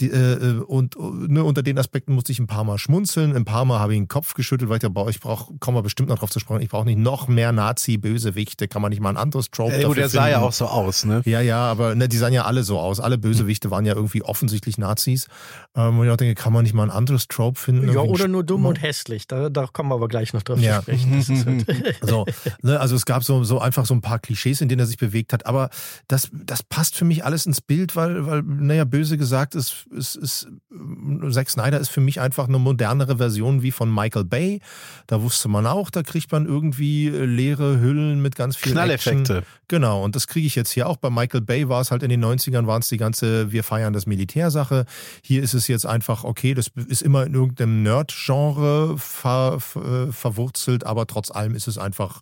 Die, 0.00 0.08
äh, 0.08 0.60
und 0.60 0.96
ne, 0.98 1.44
unter 1.44 1.62
den 1.62 1.78
Aspekten 1.78 2.14
musste 2.14 2.32
ich 2.32 2.38
ein 2.40 2.46
paar 2.46 2.64
Mal 2.64 2.78
schmunzeln, 2.78 3.36
ein 3.36 3.44
paar 3.44 3.59
Mal 3.64 3.78
habe 3.80 3.92
ich 3.94 3.98
den 3.98 4.08
Kopf 4.08 4.34
geschüttelt, 4.34 4.68
weil 4.70 4.76
ich 4.76 4.80
dachte, 4.82 4.92
boah, 4.94 5.08
ich 5.08 5.20
brauche, 5.20 5.52
kommen 5.58 5.76
wir 5.76 5.82
bestimmt 5.82 6.08
noch 6.08 6.18
drauf 6.18 6.30
zu 6.30 6.40
sprechen, 6.40 6.60
ich 6.62 6.68
brauche 6.68 6.84
nicht 6.86 6.98
noch 6.98 7.28
mehr 7.28 7.52
Nazi-Bösewichte, 7.52 8.68
kann 8.68 8.82
man 8.82 8.90
nicht 8.90 9.00
mal 9.00 9.10
ein 9.10 9.16
anderes 9.16 9.50
Trope 9.50 9.72
Ey, 9.72 9.82
gut, 9.82 9.90
dafür 9.92 10.02
der 10.02 10.08
sah 10.08 10.28
ja 10.28 10.34
finden? 10.36 10.48
auch 10.48 10.52
so 10.52 10.66
aus, 10.66 11.04
ne? 11.04 11.22
Ja, 11.24 11.40
ja, 11.40 11.58
aber 11.70 11.94
ne, 11.94 12.08
die 12.08 12.16
sahen 12.16 12.32
ja 12.32 12.44
alle 12.44 12.62
so 12.62 12.78
aus. 12.78 13.00
Alle 13.00 13.18
Bösewichte 13.18 13.70
waren 13.70 13.84
ja 13.84 13.94
irgendwie 13.94 14.22
offensilich 14.22 14.78
Nazis. 14.78 15.26
Ähm, 15.74 15.98
und 15.98 16.06
ich 16.06 16.12
auch 16.12 16.16
denke, 16.16 16.34
kann 16.40 16.52
man 16.52 16.62
nicht 16.62 16.74
mal 16.74 16.84
ein 16.84 16.90
anderes 16.90 17.28
Trope 17.28 17.58
finden? 17.58 17.92
Ja, 17.92 18.00
oder 18.00 18.28
nur 18.28 18.44
dumm 18.44 18.66
und 18.66 18.80
hässlich. 18.82 19.26
Da, 19.26 19.48
da 19.50 19.66
kommen 19.66 19.90
wir 19.90 19.94
aber 19.96 20.08
gleich 20.08 20.32
noch 20.32 20.42
drauf 20.42 20.60
Ja. 20.60 20.76
zu 20.78 20.82
sprechen. 20.82 21.64
Halt, 21.68 21.98
So, 22.02 22.26
ne, 22.62 22.78
also 22.80 22.96
es 22.96 23.06
gab 23.06 23.24
so, 23.24 23.44
so 23.44 23.58
einfach 23.60 23.86
so 23.86 23.94
ein 23.94 24.00
paar 24.00 24.18
Klischees, 24.18 24.60
in 24.60 24.68
denen 24.68 24.80
er 24.80 24.86
sich 24.86 24.98
bewegt 24.98 25.32
hat, 25.32 25.46
aber 25.46 25.70
das, 26.08 26.28
das 26.32 26.62
passt 26.62 26.94
für 26.96 27.04
mich 27.04 27.24
alles 27.24 27.46
ins 27.46 27.60
Bild, 27.60 27.96
weil, 27.96 28.26
weil 28.26 28.42
naja, 28.42 28.84
böse 28.84 29.16
gesagt, 29.18 29.54
ist, 29.54 29.86
ist, 29.90 30.16
ist, 30.16 30.48
Zack 31.30 31.50
Snyder 31.50 31.78
ist 31.80 31.88
für 31.90 32.00
mich 32.00 32.20
einfach 32.20 32.48
eine 32.48 32.58
modernere 32.58 33.16
Version 33.16 33.49
wie 33.62 33.70
von 33.70 33.92
Michael 33.92 34.24
Bay. 34.24 34.60
Da 35.06 35.22
wusste 35.22 35.48
man 35.48 35.66
auch, 35.66 35.90
da 35.90 36.02
kriegt 36.02 36.30
man 36.32 36.46
irgendwie 36.46 37.08
äh, 37.08 37.24
leere 37.24 37.80
Hüllen 37.80 38.22
mit 38.22 38.36
ganz 38.36 38.56
viel 38.56 38.72
Action. 38.72 39.24
Knalleffekte. 39.24 39.42
Genau, 39.68 40.02
und 40.04 40.16
das 40.16 40.26
kriege 40.26 40.46
ich 40.46 40.54
jetzt 40.54 40.70
hier 40.70 40.88
auch. 40.88 40.96
Bei 40.96 41.10
Michael 41.10 41.42
Bay 41.42 41.68
war 41.68 41.80
es 41.80 41.90
halt 41.90 42.02
in 42.02 42.08
den 42.08 42.24
90ern, 42.24 42.66
waren 42.66 42.80
es 42.80 42.88
die 42.88 42.96
ganze 42.96 43.52
Wir 43.52 43.64
feiern 43.64 43.92
das 43.92 44.06
Militärsache. 44.06 44.84
Hier 45.22 45.42
ist 45.42 45.54
es 45.54 45.68
jetzt 45.68 45.86
einfach, 45.86 46.24
okay, 46.24 46.54
das 46.54 46.70
ist 46.88 47.02
immer 47.02 47.26
in 47.26 47.34
irgendeinem 47.34 47.82
Nerd-Genre 47.82 48.96
ver, 48.98 49.60
ver, 49.60 50.12
verwurzelt, 50.12 50.84
aber 50.86 51.06
trotz 51.06 51.30
allem 51.30 51.54
ist 51.54 51.68
es 51.68 51.78
einfach 51.78 52.20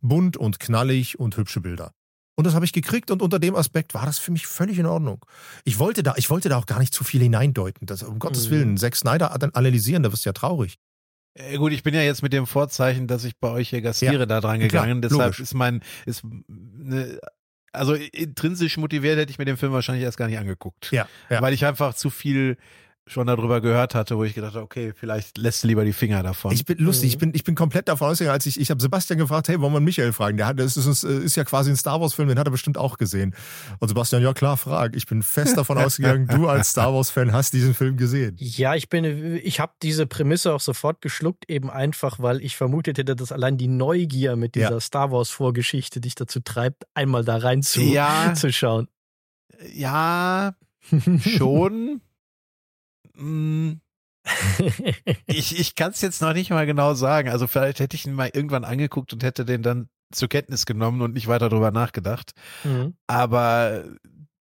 bunt 0.00 0.36
und 0.36 0.60
knallig 0.60 1.18
und 1.18 1.36
hübsche 1.36 1.60
Bilder. 1.60 1.92
Und 2.38 2.44
das 2.46 2.54
habe 2.54 2.64
ich 2.64 2.72
gekriegt 2.72 3.10
und 3.10 3.20
unter 3.20 3.40
dem 3.40 3.56
Aspekt 3.56 3.94
war 3.94 4.06
das 4.06 4.20
für 4.20 4.30
mich 4.30 4.46
völlig 4.46 4.78
in 4.78 4.86
Ordnung. 4.86 5.24
Ich 5.64 5.80
wollte 5.80 6.04
da, 6.04 6.14
ich 6.16 6.30
wollte 6.30 6.48
da 6.48 6.56
auch 6.56 6.66
gar 6.66 6.78
nicht 6.78 6.94
zu 6.94 7.02
viel 7.02 7.20
hineindeuten. 7.20 7.84
Das, 7.84 8.04
um 8.04 8.20
Gottes 8.20 8.46
Mhm. 8.46 8.50
Willen, 8.52 8.76
Zack 8.76 8.94
Snyder 8.94 9.34
dann 9.40 9.50
analysieren, 9.54 10.04
da 10.04 10.12
wirst 10.12 10.24
du 10.24 10.28
ja 10.28 10.32
traurig. 10.34 10.76
Äh, 11.34 11.56
Gut, 11.56 11.72
ich 11.72 11.82
bin 11.82 11.94
ja 11.94 12.02
jetzt 12.02 12.22
mit 12.22 12.32
dem 12.32 12.46
Vorzeichen, 12.46 13.08
dass 13.08 13.24
ich 13.24 13.36
bei 13.40 13.50
euch 13.50 13.70
hier 13.70 13.82
gastiere, 13.82 14.14
Ja, 14.20 14.26
da 14.26 14.40
dran 14.40 14.58
klar, 14.60 14.68
gegangen. 14.84 15.02
Deshalb 15.02 15.20
logisch. 15.20 15.40
ist 15.40 15.54
mein, 15.54 15.82
ist, 16.06 16.22
ne, 16.46 17.18
also 17.72 17.94
intrinsisch 17.94 18.76
motiviert 18.76 19.18
hätte 19.18 19.32
ich 19.32 19.38
mir 19.38 19.44
den 19.44 19.56
Film 19.56 19.72
wahrscheinlich 19.72 20.04
erst 20.04 20.16
gar 20.16 20.28
nicht 20.28 20.38
angeguckt. 20.38 20.92
Ja, 20.92 21.08
ja. 21.30 21.42
Weil 21.42 21.52
ich 21.54 21.66
einfach 21.66 21.94
zu 21.94 22.08
viel 22.08 22.56
schon 23.08 23.26
darüber 23.26 23.60
gehört 23.60 23.94
hatte, 23.94 24.16
wo 24.16 24.24
ich 24.24 24.34
gedacht 24.34 24.54
habe, 24.54 24.64
okay, 24.64 24.92
vielleicht 24.94 25.38
lässt 25.38 25.62
du 25.64 25.68
lieber 25.68 25.84
die 25.84 25.92
Finger 25.92 26.22
davon. 26.22 26.52
Ich 26.52 26.64
bin 26.64 26.78
lustig, 26.78 27.10
ich 27.10 27.18
bin, 27.18 27.32
ich 27.34 27.44
bin 27.44 27.54
komplett 27.54 27.88
davon 27.88 28.08
ausgegangen, 28.08 28.34
als 28.34 28.46
ich, 28.46 28.60
ich 28.60 28.70
habe 28.70 28.80
Sebastian 28.80 29.18
gefragt, 29.18 29.48
hey, 29.48 29.60
wollen 29.60 29.72
wir 29.72 29.80
Michael 29.80 30.12
fragen? 30.12 30.36
Der 30.36 30.46
hat, 30.46 30.58
das 30.60 30.76
ist, 30.76 31.04
ist 31.04 31.36
ja 31.36 31.44
quasi 31.44 31.70
ein 31.70 31.76
Star 31.76 32.00
Wars-Film, 32.00 32.28
den 32.28 32.38
hat 32.38 32.46
er 32.46 32.50
bestimmt 32.50 32.78
auch 32.78 32.98
gesehen. 32.98 33.34
Und 33.78 33.88
Sebastian, 33.88 34.22
ja 34.22 34.32
klar, 34.32 34.56
frag. 34.56 34.94
Ich 34.96 35.06
bin 35.06 35.22
fest 35.22 35.56
davon 35.56 35.78
ausgegangen, 35.78 36.26
du 36.26 36.48
als 36.48 36.70
Star 36.70 36.92
Wars-Fan 36.94 37.32
hast 37.32 37.52
diesen 37.52 37.74
Film 37.74 37.96
gesehen. 37.96 38.36
Ja, 38.38 38.74
ich 38.74 38.88
bin, 38.88 39.04
ich 39.42 39.60
habe 39.60 39.72
diese 39.82 40.06
Prämisse 40.06 40.52
auch 40.54 40.60
sofort 40.60 41.00
geschluckt, 41.00 41.48
eben 41.50 41.70
einfach, 41.70 42.18
weil 42.20 42.42
ich 42.42 42.56
vermutet 42.56 42.98
hätte, 42.98 43.16
dass 43.16 43.32
allein 43.32 43.56
die 43.58 43.68
Neugier 43.68 44.36
mit 44.36 44.54
dieser 44.54 44.70
Ja. 44.72 44.80
Star 44.80 45.10
Wars 45.12 45.30
Vorgeschichte 45.30 46.00
dich 46.00 46.14
dazu 46.14 46.40
treibt, 46.40 46.84
einmal 46.94 47.24
da 47.24 47.36
rein 47.38 47.62
zu, 47.62 47.80
Ja. 47.80 48.34
zu 48.34 48.52
schauen. 48.52 48.88
ja, 49.74 50.54
schon. 51.20 52.00
Mh, 53.18 53.76
ich 55.26 55.58
ich 55.58 55.74
kann 55.74 55.90
es 55.90 56.00
jetzt 56.00 56.22
noch 56.22 56.32
nicht 56.32 56.50
mal 56.50 56.66
genau 56.66 56.94
sagen. 56.94 57.28
Also 57.28 57.46
vielleicht 57.46 57.80
hätte 57.80 57.96
ich 57.96 58.06
ihn 58.06 58.14
mal 58.14 58.30
irgendwann 58.32 58.64
angeguckt 58.64 59.12
und 59.12 59.22
hätte 59.22 59.44
den 59.44 59.62
dann 59.62 59.88
zur 60.12 60.28
Kenntnis 60.28 60.66
genommen 60.66 61.02
und 61.02 61.14
nicht 61.14 61.28
weiter 61.28 61.48
drüber 61.48 61.70
nachgedacht. 61.70 62.32
Mhm. 62.64 62.94
Aber 63.06 63.84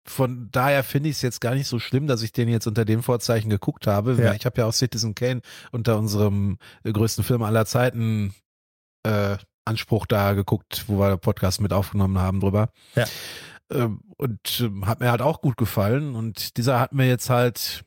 von 0.08 0.50
daher 0.52 0.84
finde 0.84 1.10
ich 1.10 1.16
es 1.16 1.22
jetzt 1.24 1.42
gar 1.42 1.56
nicht 1.56 1.68
so 1.68 1.80
schlimm, 1.80 2.06
dass 2.08 2.22
ich 2.22 2.32
den 2.32 2.48
jetzt 2.48 2.68
unter 2.68 2.86
dem 2.86 3.02
Vorzeichen 3.02 3.50
geguckt 3.50 3.88
habe. 3.88 4.16
Ja. 4.22 4.34
Ich 4.34 4.46
habe 4.46 4.62
ja 4.62 4.68
auch 4.68 4.74
Citizen 4.74 5.16
Kane 5.16 5.42
unter 5.72 5.98
unserem 5.98 6.58
äh, 6.84 6.92
größten 6.92 7.24
Film 7.24 7.42
aller 7.42 7.66
Zeiten 7.66 8.34
äh, 9.04 9.38
Anspruch 9.66 10.06
da 10.06 10.34
geguckt, 10.34 10.86
wo 10.88 11.00
wir 11.00 11.18
Podcast 11.18 11.60
mit 11.60 11.74
aufgenommen 11.74 12.20
haben 12.20 12.40
drüber. 12.40 12.70
Ja. 12.96 13.06
Ähm, 13.72 14.02
und 14.18 14.60
ähm, 14.60 14.86
hat 14.86 15.00
mir 15.00 15.10
halt 15.10 15.22
auch 15.22 15.42
gut 15.42 15.58
gefallen. 15.58 16.16
Und 16.16 16.58
dieser 16.58 16.80
hat 16.80 16.94
mir 16.94 17.08
jetzt 17.08 17.32
halt 17.32 17.84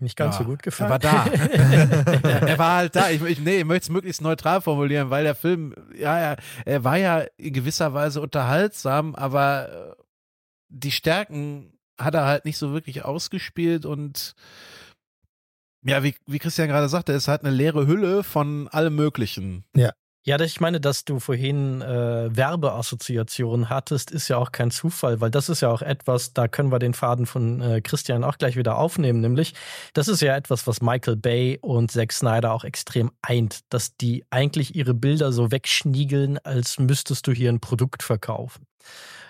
Nicht 0.00 0.16
ganz 0.16 0.36
Ja, 0.36 0.42
so 0.42 0.44
gut 0.48 0.62
gefallen. 0.62 0.92
er 0.92 0.92
war 0.92 0.98
da. 1.00 1.26
er 2.46 2.58
war 2.58 2.76
halt 2.76 2.94
da. 2.94 3.10
Ich, 3.10 3.20
ich, 3.22 3.40
nee, 3.40 3.58
ich 3.58 3.64
möchte 3.64 3.84
es 3.84 3.90
möglichst 3.90 4.22
neutral 4.22 4.60
formulieren, 4.60 5.10
weil 5.10 5.24
der 5.24 5.34
Film, 5.34 5.74
ja, 5.96 6.16
er, 6.18 6.36
er 6.64 6.84
war 6.84 6.96
ja 6.96 7.24
in 7.36 7.52
gewisser 7.52 7.94
Weise 7.94 8.20
unterhaltsam, 8.20 9.14
aber 9.16 9.68
äh, 9.96 10.02
die 10.68 10.92
Stärken 10.92 11.72
hat 11.98 12.14
er 12.14 12.26
halt 12.26 12.44
nicht 12.44 12.58
so 12.58 12.72
wirklich 12.72 13.04
ausgespielt 13.04 13.84
und 13.86 14.34
ja, 15.82 16.02
wie, 16.04 16.14
wie 16.26 16.38
Christian 16.38 16.68
gerade 16.68 16.88
sagte, 16.88 17.12
es 17.12 17.26
hat 17.28 17.42
eine 17.44 17.54
leere 17.54 17.86
Hülle 17.86 18.22
von 18.22 18.68
allem 18.68 18.94
Möglichen. 18.94 19.64
Ja, 19.74 19.92
das- 20.26 20.50
ich 20.50 20.60
meine, 20.60 20.80
dass 20.80 21.04
du 21.04 21.20
vorhin 21.20 21.80
äh, 21.80 22.28
Werbeassoziationen 22.36 23.70
hattest, 23.70 24.10
ist 24.10 24.28
ja 24.28 24.36
auch 24.36 24.52
kein 24.52 24.70
Zufall, 24.70 25.20
weil 25.20 25.30
das 25.30 25.48
ist 25.48 25.60
ja 25.62 25.70
auch 25.70 25.80
etwas, 25.82 26.32
da 26.34 26.48
können 26.48 26.70
wir 26.70 26.78
den 26.78 26.92
Faden 26.94 27.26
von 27.26 27.60
äh, 27.60 27.80
Christian 27.80 28.24
auch 28.24 28.36
gleich 28.38 28.56
wieder 28.56 28.76
aufnehmen, 28.78 29.20
nämlich 29.20 29.54
das 29.94 30.08
ist 30.08 30.20
ja 30.20 30.36
etwas, 30.36 30.66
was 30.66 30.82
Michael 30.82 31.16
Bay 31.16 31.58
und 31.62 31.90
Zack 31.90 32.12
Snyder 32.12 32.52
auch 32.52 32.64
extrem 32.64 33.10
eint, 33.22 33.60
dass 33.70 33.96
die 33.96 34.24
eigentlich 34.30 34.74
ihre 34.74 34.94
Bilder 34.94 35.32
so 35.32 35.50
wegschniegeln, 35.50 36.38
als 36.44 36.78
müsstest 36.78 37.26
du 37.26 37.32
hier 37.32 37.50
ein 37.50 37.60
Produkt 37.60 38.02
verkaufen. 38.02 38.66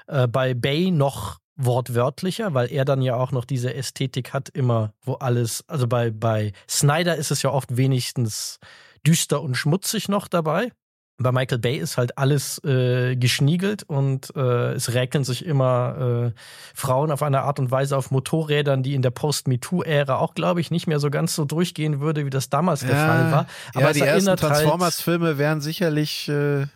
Äh, 0.06 0.26
bei 0.26 0.54
Bay 0.54 0.90
noch 0.90 1.38
wortwörtlicher, 1.56 2.54
weil 2.54 2.70
er 2.72 2.84
dann 2.84 3.02
ja 3.02 3.16
auch 3.16 3.32
noch 3.32 3.44
diese 3.44 3.74
Ästhetik 3.74 4.32
hat, 4.32 4.48
immer 4.48 4.92
wo 5.02 5.14
alles, 5.14 5.64
also 5.68 5.86
bei, 5.88 6.10
bei 6.10 6.52
Snyder 6.68 7.16
ist 7.16 7.30
es 7.32 7.42
ja 7.42 7.50
oft 7.50 7.76
wenigstens 7.76 8.58
düster 9.06 9.42
und 9.42 9.54
schmutzig 9.54 10.08
noch 10.08 10.28
dabei. 10.28 10.72
Bei 11.20 11.32
Michael 11.32 11.58
Bay 11.58 11.76
ist 11.76 11.96
halt 11.96 12.16
alles 12.16 12.62
äh, 12.62 13.16
geschniegelt 13.16 13.82
und 13.82 14.32
äh, 14.36 14.74
es 14.74 14.94
räkeln 14.94 15.24
sich 15.24 15.44
immer 15.44 16.30
äh, 16.32 16.40
Frauen 16.74 17.10
auf 17.10 17.24
eine 17.24 17.42
Art 17.42 17.58
und 17.58 17.72
Weise 17.72 17.96
auf 17.96 18.12
Motorrädern, 18.12 18.84
die 18.84 18.94
in 18.94 19.02
der 19.02 19.10
Post-MeToo-Ära 19.10 20.16
auch, 20.18 20.34
glaube 20.34 20.60
ich, 20.60 20.70
nicht 20.70 20.86
mehr 20.86 21.00
so 21.00 21.10
ganz 21.10 21.34
so 21.34 21.44
durchgehen 21.44 21.98
würde, 21.98 22.24
wie 22.24 22.30
das 22.30 22.50
damals 22.50 22.80
der 22.80 22.94
Fall 22.94 23.32
war. 23.32 23.46
Aber 23.74 23.80
ja, 23.80 23.88
es 23.88 23.94
die 23.94 24.00
ersten 24.02 24.28
erinnert 24.28 24.42
halt- 24.44 24.52
Transformers-Filme 24.52 25.38
wären 25.38 25.60
sicherlich, 25.60 26.28
äh, 26.28 26.66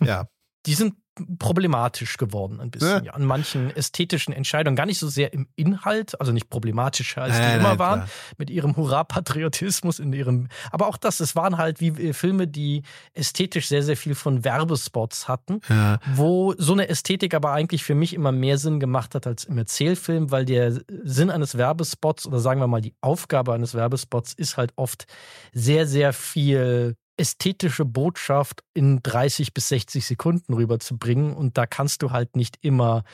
ja. 0.02 0.28
die 0.64 0.74
sind 0.74 0.94
problematisch 1.38 2.16
geworden 2.16 2.60
ein 2.60 2.70
bisschen, 2.70 3.04
Ja. 3.04 3.12
an 3.12 3.24
manchen 3.24 3.70
ästhetischen 3.74 4.32
Entscheidungen, 4.32 4.76
gar 4.76 4.86
nicht 4.86 4.98
so 4.98 5.08
sehr 5.08 5.32
im 5.32 5.48
Inhalt, 5.56 6.20
also 6.20 6.32
nicht 6.32 6.48
problematischer 6.50 7.22
als 7.22 7.34
die 7.36 7.40
Nein, 7.42 7.60
immer 7.60 7.68
nein, 7.70 7.78
waren, 7.78 7.98
klar. 8.00 8.08
mit 8.38 8.50
ihrem 8.50 8.76
Hurra-Patriotismus 8.76 9.98
in 9.98 10.12
ihrem, 10.12 10.48
aber 10.70 10.86
auch 10.86 10.96
das, 10.96 11.20
es 11.20 11.36
waren 11.36 11.58
halt 11.58 11.80
wie 11.80 11.88
äh, 11.88 12.12
Filme, 12.12 12.46
die 12.46 12.82
ästhetisch 13.14 13.68
sehr, 13.68 13.82
sehr 13.82 13.96
viel 13.96 14.14
von 14.14 14.44
Werbespots 14.44 15.28
hatten, 15.28 15.60
Ja. 15.68 15.98
wo 16.14 16.54
so 16.58 16.72
eine 16.72 16.88
Ästhetik 16.88 17.34
aber 17.34 17.52
eigentlich 17.52 17.84
für 17.84 17.94
mich 17.94 18.14
immer 18.14 18.32
mehr 18.32 18.58
Sinn 18.58 18.80
gemacht 18.80 19.14
hat 19.14 19.26
als 19.26 19.44
im 19.44 19.58
Erzählfilm, 19.58 20.30
weil 20.30 20.44
der 20.44 20.80
Sinn 21.04 21.30
eines 21.30 21.56
Werbespots 21.58 22.26
oder 22.26 22.38
sagen 22.38 22.60
wir 22.60 22.66
mal 22.68 22.80
die 22.80 22.94
Aufgabe 23.00 23.52
eines 23.52 23.74
Werbespots 23.74 24.32
ist 24.34 24.56
halt 24.56 24.72
oft 24.76 25.06
sehr, 25.52 25.86
sehr 25.86 26.12
viel 26.12 26.96
ästhetische 27.18 27.84
Botschaft 27.84 28.62
in 28.74 29.00
30 29.02 29.52
bis 29.52 29.68
60 29.68 30.06
Sekunden 30.06 30.54
rüberzubringen 30.54 31.34
und 31.34 31.58
da 31.58 31.66
kannst 31.66 32.02
du 32.02 32.10
halt 32.10 32.36
nicht 32.36 32.58
immer 32.62 33.04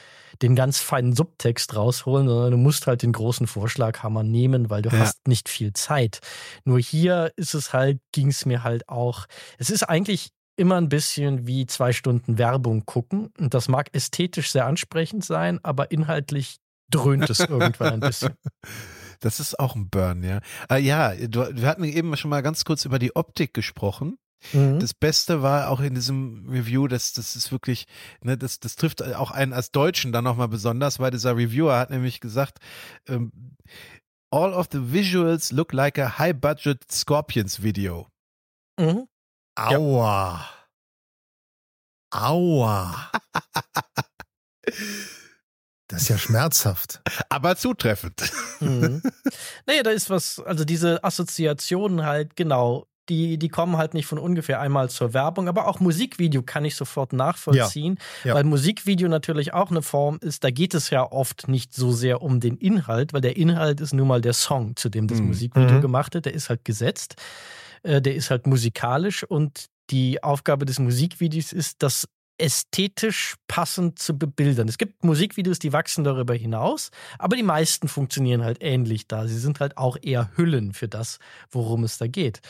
den 0.43 0.55
ganz 0.55 0.79
feinen 0.79 1.15
Subtext 1.15 1.75
rausholen, 1.75 2.29
sondern 2.29 2.51
du 2.53 2.57
musst 2.59 2.87
halt 2.87 3.03
den 3.03 3.13
großen 3.13 3.47
Vorschlaghammer 3.47 4.23
nehmen, 4.23 4.71
weil 4.71 4.83
du 4.83 4.91
Ja. 4.91 4.99
hast 4.99 5.27
nicht 5.27 5.49
viel 5.49 5.73
Zeit. 5.73 6.21
Nur 6.65 6.79
hier 6.79 7.33
ist 7.37 7.55
es 7.55 7.73
halt, 7.73 8.01
ging 8.13 8.29
es 8.29 8.45
mir 8.47 8.63
halt 8.63 8.89
auch, 8.89 9.27
es 9.59 9.71
ist 9.71 9.83
eigentlich 9.85 10.31
immer 10.57 10.77
ein 10.77 10.89
bisschen 10.89 11.47
wie 11.47 11.67
zwei 11.67 11.93
Stunden 11.93 12.39
Werbung 12.39 12.87
gucken. 12.87 13.31
Und 13.39 13.55
das 13.55 13.69
mag 13.69 13.89
ästhetisch 13.93 14.53
sehr 14.53 14.67
ansprechend 14.67 15.25
sein, 15.25 15.59
aber 15.65 15.91
inhaltlich 15.91 16.59
dröhnt 16.91 17.29
es 17.29 17.41
irgendwann 17.41 17.95
ein 17.95 18.01
bisschen. 18.01 18.35
Das 19.25 19.41
ist 19.41 19.59
auch 19.59 19.75
ein 19.75 19.89
Burn, 19.89 20.23
ja. 20.23 20.41
Ah, 20.69 20.77
ja, 20.77 21.15
du, 21.15 21.49
wir 21.57 21.67
hatten 21.67 21.83
eben 21.85 22.15
schon 22.19 22.29
mal 22.29 22.43
ganz 22.43 22.67
kurz 22.67 22.85
über 22.85 22.99
die 22.99 23.17
Optik 23.17 23.55
gesprochen. 23.55 24.19
Mhm. 24.53 24.81
Das 24.81 24.93
Beste 24.93 25.41
war 25.41 25.71
auch 25.71 25.81
in 25.81 25.95
diesem 25.95 26.47
Review, 26.51 26.89
das, 26.89 27.15
das 27.15 27.35
ist 27.35 27.51
wirklich, 27.51 27.87
ne, 28.21 28.37
das, 28.37 28.61
das 28.61 28.77
trifft 28.77 29.03
auch 29.03 29.31
einen 29.31 29.55
als 29.55 29.71
Deutschen 29.71 30.13
dann 30.13 30.25
nochmal 30.25 30.49
besonders, 30.49 30.99
weil 30.99 31.11
dieser 31.11 31.39
Reviewer 31.39 31.79
hat 31.79 31.89
nämlich 31.89 32.21
gesagt, 32.21 32.59
ähm, 33.09 33.33
all 34.31 34.53
of 34.53 34.69
the 34.71 34.93
visuals 34.93 35.53
look 35.53 35.73
like 35.73 35.99
a 35.99 36.19
high-budget 36.19 36.85
Scorpions 36.93 37.63
video. 37.63 38.07
Mhm. 38.79 39.09
Aua. 39.57 40.51
Aua. 42.11 43.11
Das 45.95 46.03
ist 46.03 46.09
ja 46.09 46.19
schmerzhaft. 46.19 47.01
Aber 47.29 47.57
zutreffend. 47.57 48.31
Mhm. 48.61 49.01
nee, 49.67 49.83
da 49.83 49.91
ist 49.91 50.11
was, 50.11 50.41
also 50.41 50.65
diese 50.65 51.03
Assoziationen 51.05 52.05
halt, 52.05 52.37
genau, 52.37 52.87
die, 53.09 53.39
die 53.39 53.49
kommen 53.49 53.77
halt 53.77 53.93
nicht 53.95 54.07
von 54.07 54.19
ungefähr 54.19 54.61
einmal 54.61 54.89
zur 54.89 55.13
Werbung, 55.13 55.47
aber 55.47 55.69
auch 55.69 55.79
Musikvideo 55.79 56.43
kann 56.43 56.65
ich 56.65 56.75
sofort 56.75 57.13
nachvollziehen, 57.13 57.99
Ja, 58.25 58.31
ja. 58.31 58.35
weil 58.35 58.45
Musikvideo 58.45 59.09
natürlich 59.09 59.53
auch 59.53 59.71
eine 59.71 59.83
Form 59.83 60.19
ist, 60.23 60.43
da 60.43 60.51
geht 60.51 60.73
es 60.75 60.89
ja 60.91 61.11
oft 61.13 61.47
nicht 61.47 61.75
so 61.75 61.93
sehr 61.93 62.23
um 62.23 62.41
den 62.41 62.57
Inhalt, 62.57 63.13
weil 63.13 63.21
der 63.21 63.37
Inhalt 63.37 63.81
ist 63.83 63.93
nun 63.93 64.09
mal 64.09 64.23
der 64.23 64.33
Song, 64.33 64.75
zu 64.77 64.89
dem 64.89 65.07
das 65.07 65.19
Mhm. 65.21 65.27
Musikvideo 65.27 65.77
Mhm. 65.77 65.81
gemacht 65.83 66.15
wird, 66.15 66.25
der 66.25 66.33
ist 66.35 66.49
halt 66.49 66.65
gesetzt, 66.65 67.17
äh, 67.83 68.01
der 68.01 68.15
ist 68.15 68.31
halt 68.31 68.47
musikalisch 68.47 69.23
und 69.23 69.67
die 69.91 70.23
Aufgabe 70.23 70.65
des 70.65 70.79
Musikvideos 70.79 71.53
ist, 71.53 71.83
das 71.83 72.09
ästhetisch 72.39 73.37
passend 73.47 73.99
zu 73.99 74.19
bebildern. 74.19 74.69
Es 74.69 74.79
gibt 74.79 75.05
Musikvideos, 75.05 75.59
die 75.59 75.73
wachsen 75.73 76.05
darüber 76.05 76.35
hinaus, 76.35 76.91
aber 77.19 77.37
die 77.37 77.43
meisten 77.43 77.89
funktionieren 77.89 78.43
halt 78.43 78.59
ähnlich 78.61 79.07
da. 79.07 79.27
Sie 79.27 79.39
sind 79.39 79.61
halt 79.61 79.77
auch 79.77 79.97
eher 80.03 80.31
Hüllen 80.37 80.73
für 80.73 80.89
das, 80.89 81.19
worum 81.51 81.85
es 81.85 81.99
da 81.99 82.07
geht. 82.07 82.41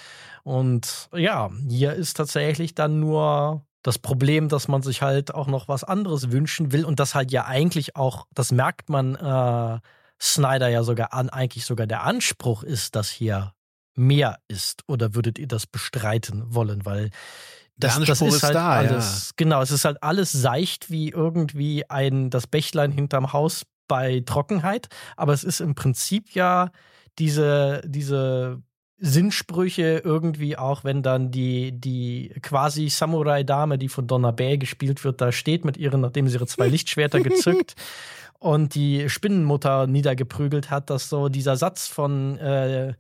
Und 0.42 1.08
ja, 1.14 1.50
hier 1.68 1.94
ist 1.94 2.16
tatsächlich 2.16 2.74
dann 2.74 3.00
nur 3.00 3.66
das 3.82 3.98
Problem, 3.98 4.48
dass 4.48 4.66
man 4.66 4.82
sich 4.82 5.02
halt 5.02 5.34
auch 5.34 5.46
noch 5.46 5.68
was 5.68 5.84
anderes 5.84 6.32
wünschen 6.32 6.72
will 6.72 6.84
und 6.86 7.00
das 7.00 7.14
halt 7.14 7.30
ja 7.30 7.44
eigentlich 7.44 7.96
auch, 7.96 8.26
das 8.32 8.50
merkt 8.50 8.88
man 8.88 9.14
äh, 9.14 9.78
Snyder 10.20 10.68
ja 10.68 10.82
sogar 10.82 11.12
an, 11.12 11.28
eigentlich 11.28 11.66
sogar 11.66 11.86
der 11.86 12.02
Anspruch 12.04 12.62
ist, 12.62 12.96
dass 12.96 13.10
hier 13.10 13.52
mehr 13.94 14.38
ist. 14.48 14.82
Oder 14.86 15.14
würdet 15.14 15.38
ihr 15.38 15.48
das 15.48 15.66
bestreiten 15.66 16.42
wollen? 16.54 16.84
Weil 16.86 17.10
das, 17.76 17.98
das 17.98 18.20
ist, 18.20 18.34
ist 18.36 18.42
halt 18.42 18.54
da, 18.54 18.70
alles, 18.70 19.32
genau, 19.36 19.60
es 19.60 19.70
ist 19.70 19.84
halt 19.84 20.02
alles 20.02 20.30
seicht 20.32 20.90
wie 20.90 21.08
irgendwie 21.10 21.88
ein, 21.90 22.30
das 22.30 22.46
Bächlein 22.46 22.92
hinterm 22.92 23.32
Haus 23.32 23.66
bei 23.88 24.22
Trockenheit. 24.24 24.88
Aber 25.16 25.32
es 25.32 25.44
ist 25.44 25.60
im 25.60 25.74
Prinzip 25.74 26.34
ja 26.34 26.70
diese, 27.18 27.82
diese 27.84 28.62
Sinnsprüche 28.98 30.02
irgendwie 30.04 30.56
auch, 30.56 30.84
wenn 30.84 31.02
dann 31.02 31.30
die, 31.30 31.72
die 31.72 32.32
quasi 32.42 32.88
Samurai-Dame, 32.88 33.76
die 33.76 33.88
von 33.88 34.06
Donna 34.06 34.30
Bay 34.30 34.56
gespielt 34.56 35.04
wird, 35.04 35.20
da 35.20 35.32
steht 35.32 35.64
mit 35.64 35.76
ihren, 35.76 36.00
nachdem 36.00 36.28
sie 36.28 36.36
ihre 36.36 36.46
zwei 36.46 36.68
Lichtschwerter 36.68 37.20
gezückt 37.22 37.74
und 38.38 38.74
die 38.74 39.08
Spinnenmutter 39.08 39.86
niedergeprügelt 39.86 40.70
hat, 40.70 40.90
dass 40.90 41.08
so 41.08 41.28
dieser 41.28 41.56
Satz 41.56 41.88
von 41.88 42.38
äh, 42.38 42.94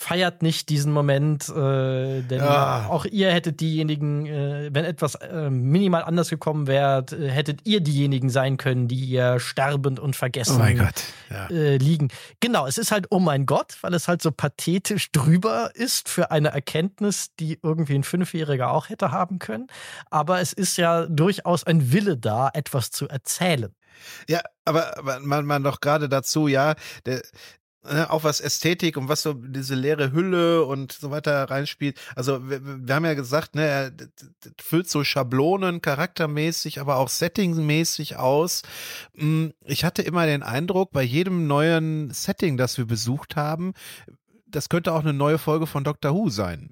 feiert 0.00 0.40
nicht 0.42 0.70
diesen 0.70 0.92
Moment, 0.92 1.46
äh, 1.50 2.22
denn 2.22 2.38
Ja. 2.38 2.86
auch 2.88 3.04
ihr 3.04 3.30
hättet 3.30 3.60
diejenigen, 3.60 4.24
äh, 4.24 4.70
wenn 4.72 4.86
etwas 4.86 5.14
äh, 5.16 5.50
minimal 5.50 6.04
anders 6.04 6.30
gekommen 6.30 6.66
wäre, 6.66 7.04
äh, 7.12 7.28
hättet 7.28 7.66
ihr 7.66 7.82
diejenigen 7.82 8.30
sein 8.30 8.56
können, 8.56 8.88
die 8.88 8.96
hier 8.96 9.38
sterbend 9.40 10.00
und 10.00 10.16
vergessen 10.16 10.62
Oh 10.62 10.88
Ja. 11.30 11.46
äh, 11.50 11.76
liegen. 11.76 12.08
Genau, 12.40 12.66
es 12.66 12.78
ist 12.78 12.92
halt, 12.92 13.08
oh 13.10 13.18
mein 13.20 13.44
Gott, 13.44 13.76
weil 13.82 13.92
es 13.92 14.08
halt 14.08 14.22
so 14.22 14.30
pathetisch 14.32 15.12
drüber 15.12 15.70
ist 15.74 16.08
für 16.08 16.30
eine 16.30 16.48
Erkenntnis, 16.48 17.34
die 17.38 17.58
irgendwie 17.62 17.94
ein 17.94 18.02
Fünfjähriger 18.04 18.70
auch 18.70 18.88
hätte 18.88 19.12
haben 19.12 19.38
können. 19.38 19.66
Aber 20.08 20.40
es 20.40 20.54
ist 20.54 20.78
ja 20.78 21.04
durchaus 21.06 21.62
ein 21.64 21.92
Wille 21.92 22.16
da, 22.16 22.48
etwas 22.54 22.90
zu 22.90 23.06
erzählen. 23.06 23.74
Ja, 24.28 24.40
aber, 24.64 24.96
aber 24.98 25.20
man, 25.20 25.44
man 25.44 25.62
doch 25.62 25.80
gerade 25.80 26.08
dazu, 26.08 26.48
ja, 26.48 26.74
der, 27.04 27.20
äh, 27.84 28.02
auch 28.04 28.24
was 28.24 28.40
Ästhetik 28.40 28.96
und 28.96 29.08
was 29.08 29.22
so 29.22 29.32
diese 29.32 29.74
leere 29.74 30.12
Hülle 30.12 30.64
und 30.64 30.92
so 30.92 31.10
weiter 31.10 31.44
reinspielt. 31.44 31.98
Also 32.14 32.48
wir, 32.48 32.60
wir 32.62 32.94
haben 32.94 33.04
ja 33.04 33.14
gesagt, 33.14 33.54
ne, 33.54 33.66
er 33.66 33.92
füllt 34.60 34.90
so 34.90 35.02
Schablonen 35.02 35.80
charaktermäßig, 35.80 36.80
aber 36.80 36.96
auch 36.96 37.08
settingmäßig 37.08 38.16
aus. 38.16 38.62
Mm, 39.14 39.48
ich 39.64 39.84
hatte 39.84 40.02
immer 40.02 40.26
den 40.26 40.42
Eindruck, 40.42 40.92
bei 40.92 41.02
jedem 41.02 41.46
neuen 41.46 42.10
Setting, 42.10 42.56
das 42.56 42.76
wir 42.76 42.86
besucht 42.86 43.36
haben, 43.36 43.72
das 44.46 44.68
könnte 44.68 44.92
auch 44.92 45.00
eine 45.00 45.14
neue 45.14 45.38
Folge 45.38 45.66
von 45.66 45.84
Doctor 45.84 46.12
Who 46.12 46.28
sein. 46.28 46.70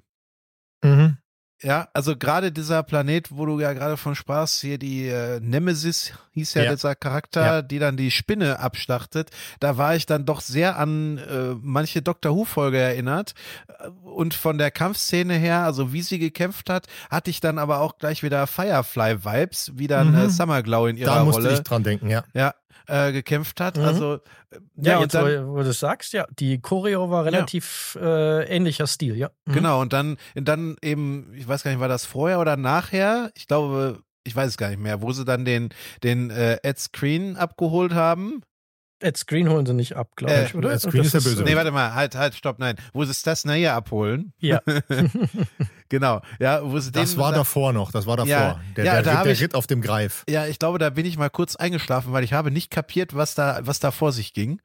Mhm. 0.83 1.17
Ja, 1.61 1.89
also 1.93 2.15
gerade 2.15 2.51
dieser 2.53 2.83
Planet, 2.83 3.27
wo 3.35 3.45
du 3.45 3.59
ja 3.59 3.73
gerade 3.73 3.97
von 3.97 4.15
sprachst, 4.15 4.61
hier 4.61 4.77
die 4.77 5.07
äh, 5.07 5.39
Nemesis 5.41 6.13
hieß 6.31 6.53
ja, 6.53 6.63
Ja. 6.63 6.71
dieser 6.73 6.95
Charakter, 6.95 7.45
Ja. 7.45 7.61
die 7.61 7.79
dann 7.79 7.97
die 7.97 8.11
Spinne 8.11 8.59
abschlachtet. 8.59 9.29
Da 9.59 9.77
war 9.77 9.93
ich 9.95 10.05
dann 10.05 10.25
doch 10.25 10.39
sehr 10.39 10.77
an 10.77 11.17
äh, 11.17 11.55
manche 11.61 12.01
Doctor 12.01 12.33
Who 12.35 12.45
Folge 12.45 12.77
erinnert 12.77 13.33
Äh, 13.67 13.89
und 14.07 14.33
von 14.33 14.57
der 14.57 14.71
Kampfszene 14.71 15.33
her, 15.35 15.59
also 15.63 15.91
wie 15.91 16.01
sie 16.01 16.17
gekämpft 16.19 16.69
hat, 16.69 16.87
hatte 17.09 17.29
ich 17.29 17.41
dann 17.41 17.57
aber 17.57 17.79
auch 17.79 17.97
gleich 17.97 18.23
wieder 18.23 18.47
Firefly 18.47 19.25
Vibes, 19.25 19.71
wie 19.75 19.87
dann 19.87 20.09
Mhm. 20.11 20.15
äh, 20.15 20.29
Summerglow 20.29 20.87
in 20.87 20.95
ihrer 20.97 21.15
Da 21.15 21.23
musste 21.25 21.41
Rolle 21.43 21.53
ich 21.55 21.59
dran 21.63 21.83
denken, 21.83 22.09
ja. 22.09 22.23
ja 22.33 22.53
äh, 22.89 23.11
gekämpft 23.11 23.61
hat. 23.61 23.77
Mhm. 23.77 23.83
Also 23.83 24.13
äh, 24.15 24.19
Ja, 24.75 24.91
ja, 24.91 24.95
und 24.97 25.01
jetzt, 25.03 25.13
dann, 25.15 25.47
wo, 25.47 25.57
wo 25.57 25.63
du 25.63 25.73
sagst, 25.73 26.13
ja, 26.13 26.25
die 26.39 26.59
Choreo 26.59 27.09
war 27.09 27.25
relativ 27.25 27.97
äh, 28.01 28.43
ähnlicher 28.45 28.87
Stil, 28.87 29.15
ja. 29.15 29.29
Mhm. 29.45 29.53
Genau, 29.53 29.81
und 29.81 29.93
dann, 29.93 30.17
dann 30.35 30.75
eben, 30.81 31.33
ich 31.35 31.47
weiß 31.47 31.63
gar 31.63 31.71
nicht, 31.71 31.79
war 31.79 31.87
das 31.87 32.05
vorher 32.05 32.39
oder 32.39 32.57
nachher? 32.57 33.31
Ich 33.35 33.47
glaube, 33.47 33.99
ich 34.23 34.35
weiß 34.35 34.49
es 34.49 34.57
gar 34.57 34.69
nicht 34.69 34.81
mehr, 34.81 35.01
wo 35.01 35.11
sie 35.11 35.25
dann 35.25 35.45
den, 35.45 35.69
den 36.03 36.29
äh, 36.29 36.57
Ed 36.63 36.79
Screen 36.79 37.35
abgeholt 37.35 37.93
haben. 37.93 38.41
Ed 39.01 39.17
Screen 39.17 39.49
holen 39.49 39.65
sie 39.65 39.73
nicht 39.73 39.95
ab, 39.95 40.09
glaube 40.15 40.33
Äh, 40.33 40.45
ich, 40.45 40.55
oder? 40.55 40.71
Ed 40.73 40.81
Screen 40.81 41.03
Das 41.03 41.13
ist 41.13 41.25
der 41.25 41.29
Böse. 41.31 41.43
Nee, 41.43 41.55
warte 41.55 41.71
mal, 41.71 41.93
halt, 41.93 42.15
halt, 42.15 42.35
stopp, 42.35 42.59
nein. 42.59 42.75
Wo 42.93 43.05
sie 43.05 43.13
das 43.23 43.45
Nair 43.45 43.73
abholen. 43.75 44.33
Ja. 44.39 44.61
Genau, 45.91 46.21
ja, 46.39 46.61
wo 46.63 46.77
sie 46.77 46.91
Das 46.91 47.17
war 47.17 47.31
davor 47.33 47.73
noch, 47.73 47.91
das 47.91 48.05
war 48.05 48.15
davor. 48.15 48.29
Ja, 48.29 48.59
der 48.75 48.85
ja, 48.85 48.93
der, 49.01 49.01
da 49.01 49.23
der 49.23 49.31
ich- 49.33 49.41
Ritt 49.41 49.55
auf 49.55 49.65
dem 49.65 49.81
Greif. 49.81 50.23
Ja, 50.29 50.45
ich 50.45 50.59
glaube, 50.59 50.77
da 50.77 50.91
bin 50.91 51.03
ich 51.07 51.17
mal 51.17 51.31
kurz 51.31 51.55
eingeschlafen, 51.55 52.13
weil 52.13 52.23
ich 52.23 52.31
habe 52.33 52.51
nicht 52.51 52.69
kapiert, 52.69 53.15
was 53.15 53.33
da, 53.33 53.61
was 53.63 53.79
da 53.79 53.89
vor 53.89 54.11
sich 54.11 54.33
ging. 54.33 54.61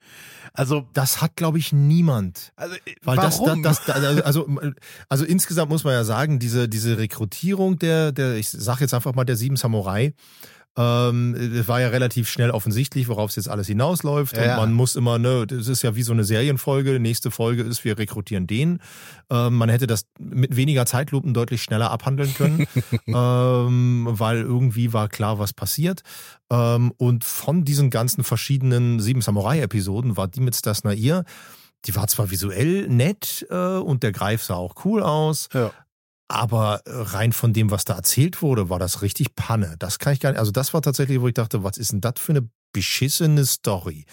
Also, 0.52 0.86
Das 0.92 1.22
hat, 1.22 1.34
glaube 1.36 1.58
ich, 1.58 1.72
niemand. 1.72 2.52
also 2.56 2.74
äh, 2.74 2.78
Weil 3.04 3.16
das, 3.16 3.38
warum? 3.40 3.62
das, 3.62 3.82
das, 3.86 3.96
also, 4.04 4.22
also, 4.22 4.48
also 5.08 5.24
insgesamt 5.24 5.70
muss 5.70 5.82
man 5.84 5.94
ja 5.94 6.04
sagen, 6.04 6.38
diese, 6.38 6.68
diese 6.68 6.98
Rekrutierung 6.98 7.78
der, 7.78 8.12
der, 8.12 8.34
ich 8.36 8.50
sage 8.50 8.80
jetzt 8.82 8.92
einfach 8.92 9.14
mal 9.14 9.24
der 9.24 9.36
sieben 9.36 9.56
Samurai, 9.56 10.12
ähm, 10.76 11.34
es 11.34 11.68
war 11.68 11.80
ja 11.80 11.88
relativ 11.88 12.28
schnell 12.28 12.50
offensichtlich, 12.50 13.08
worauf 13.08 13.30
es 13.30 13.36
jetzt 13.36 13.48
alles 13.48 13.68
hinausläuft. 13.68 14.36
Ja, 14.36 14.54
und 14.54 14.60
man 14.60 14.72
muss 14.72 14.96
immer, 14.96 15.18
ne, 15.18 15.46
das 15.46 15.68
ist 15.68 15.82
ja 15.82 15.94
wie 15.94 16.02
so 16.02 16.12
eine 16.12 16.24
Serienfolge. 16.24 16.98
Nächste 16.98 17.30
Folge 17.30 17.62
ist, 17.62 17.84
wir 17.84 17.96
rekrutieren 17.96 18.46
den. 18.46 18.80
Ähm, 19.30 19.54
man 19.54 19.68
hätte 19.68 19.86
das 19.86 20.06
mit 20.18 20.56
weniger 20.56 20.84
Zeitlupen 20.86 21.32
deutlich 21.32 21.62
schneller 21.62 21.90
abhandeln 21.90 22.34
können, 22.34 22.66
ähm, 23.06 24.06
weil 24.10 24.40
irgendwie 24.40 24.92
war 24.92 25.08
klar, 25.08 25.38
was 25.38 25.52
passiert. 25.52 26.02
Ähm, 26.50 26.92
und 26.96 27.24
von 27.24 27.64
diesen 27.64 27.90
ganzen 27.90 28.24
verschiedenen 28.24 28.98
sieben 29.00 29.20
Samurai-Episoden 29.20 30.16
war 30.16 30.26
die 30.28 30.40
mit 30.40 30.54
Stas 30.56 30.82
Nair, 30.82 31.24
die 31.86 31.94
war 31.94 32.08
zwar 32.08 32.30
visuell 32.30 32.88
nett 32.88 33.46
äh, 33.50 33.54
und 33.54 34.02
der 34.02 34.12
Greif 34.12 34.42
sah 34.42 34.54
auch 34.54 34.74
cool 34.84 35.02
aus, 35.02 35.48
Ja. 35.52 35.70
Aber 36.28 36.82
äh, 36.86 36.90
rein 36.92 37.32
von 37.32 37.52
dem, 37.52 37.70
was 37.70 37.84
da 37.84 37.94
erzählt 37.94 38.42
wurde, 38.42 38.70
war 38.70 38.78
das 38.78 39.02
richtig 39.02 39.34
Panne. 39.34 39.76
Das 39.78 39.98
kann 39.98 40.12
ich 40.12 40.20
gar 40.20 40.30
nicht. 40.30 40.38
Also 40.38 40.52
das 40.52 40.74
war 40.74 40.82
tatsächlich, 40.82 41.20
wo 41.20 41.28
ich 41.28 41.34
dachte, 41.34 41.62
was 41.62 41.76
ist 41.76 41.92
denn 41.92 42.00
das 42.00 42.14
für 42.18 42.32
eine 42.32 42.48
beschissene 42.74 43.46
Story? 43.46 44.04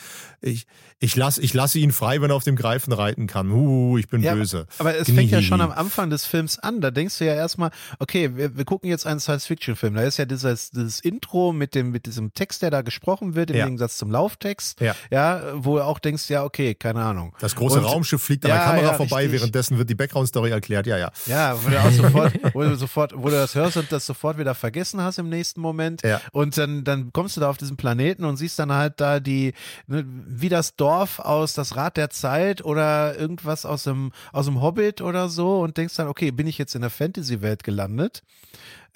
Ich, 0.43 0.65
ich 0.99 1.15
lasse 1.15 1.41
ich 1.41 1.53
lasse 1.53 1.77
ihn 1.79 1.91
frei, 1.91 2.21
wenn 2.21 2.31
er 2.31 2.35
auf 2.35 2.43
dem 2.43 2.55
Greifen 2.55 2.93
reiten 2.93 3.27
kann. 3.27 3.51
Uh, 3.51 3.97
ich 3.97 4.07
bin 4.07 4.21
Ja, 4.23 4.33
böse. 4.35 4.65
Aber 4.79 4.95
es 4.95 5.07
fängt 5.09 5.29
ja 5.31 5.39
Gnie. 5.39 5.47
schon 5.47 5.59
am 5.61 5.71
Anfang 5.71 6.09
des 6.09 6.25
Films 6.25 6.57
an. 6.59 6.79
Da 6.81 6.89
denkst 6.91 7.17
du 7.19 7.25
ja 7.25 7.33
erstmal, 7.35 7.69
okay, 7.99 8.35
wir, 8.35 8.55
wir 8.57 8.65
gucken 8.65 8.89
jetzt 8.89 9.05
einen 9.05 9.19
Science-Fiction-Film. 9.19 9.93
Da 9.95 10.01
ist 10.03 10.17
ja 10.17 10.25
dieses, 10.25 10.71
dieses 10.71 10.99
Intro 10.99 11.53
mit 11.53 11.75
dem, 11.75 11.91
mit 11.91 12.05
diesem 12.07 12.33
Text, 12.33 12.61
der 12.61 12.69
da 12.71 12.81
gesprochen 12.81 13.35
wird, 13.35 13.51
im 13.51 13.57
Ja. 13.57 13.65
Gegensatz 13.65 13.97
zum 13.97 14.09
Lauftext. 14.11 14.79
Ja. 14.79 14.95
Ja, 15.11 15.41
wo 15.55 15.77
du 15.77 15.83
auch 15.85 15.99
denkst, 15.99 16.29
ja, 16.29 16.43
okay, 16.43 16.73
keine 16.75 17.01
Ahnung. 17.01 17.35
Das 17.39 17.55
große 17.55 17.79
Und- 17.79 17.85
Raumschiff 17.85 18.21
fliegt 18.21 18.45
an 18.45 18.51
der 18.51 18.59
Kamera 18.61 18.93
vorbei, 18.93 19.23
richtig. 19.23 19.41
währenddessen 19.41 19.77
wird 19.77 19.89
die 19.89 19.95
Background-Story 19.95 20.49
erklärt. 20.51 20.87
Ja, 20.87 20.97
ja. 20.97 21.11
Ja, 21.27 21.55
wo 21.63 21.69
du 21.69 21.79
auch 21.79 21.91
sofort, 21.91 22.33
wo 22.55 22.61
du 22.63 22.75
sofort, 22.75 23.13
wo 23.15 23.25
du 23.25 23.31
das 23.31 23.53
hörst 23.55 23.77
und 23.77 23.91
das 23.91 24.05
sofort 24.05 24.37
wieder 24.37 24.55
vergessen 24.55 25.01
hast 25.01 25.17
im 25.19 25.29
nächsten 25.29 25.61
Moment. 25.61 26.01
Ja. 26.03 26.21
Und 26.31 26.57
dann, 26.57 26.83
dann 26.83 27.11
kommst 27.13 27.37
du 27.37 27.41
da 27.41 27.49
auf 27.49 27.57
diesen 27.57 27.75
Planeten 27.77 28.23
und 28.25 28.37
siehst 28.37 28.50
dann 28.55 28.71
halt 28.71 28.99
da 29.01 29.19
die, 29.19 29.53
ne, 29.87 30.03
wie 30.07 30.49
das 30.49 30.75
Dorf 30.75 31.19
aus 31.19 31.53
das 31.53 31.75
Rad 31.75 31.97
der 31.97 32.09
Zeit 32.09 32.63
oder 32.63 33.17
irgendwas 33.17 33.65
aus 33.65 33.83
dem, 33.83 34.11
aus 34.31 34.45
dem 34.45 34.61
Hobbit 34.61 35.01
oder 35.01 35.29
so 35.29 35.59
und 35.61 35.77
denkst 35.77 35.95
dann, 35.95 36.07
okay, 36.07 36.31
bin 36.31 36.47
ich 36.47 36.57
jetzt 36.57 36.75
in 36.75 36.81
der 36.81 36.89
Fantasy-Welt 36.89 37.63
gelandet? 37.63 38.23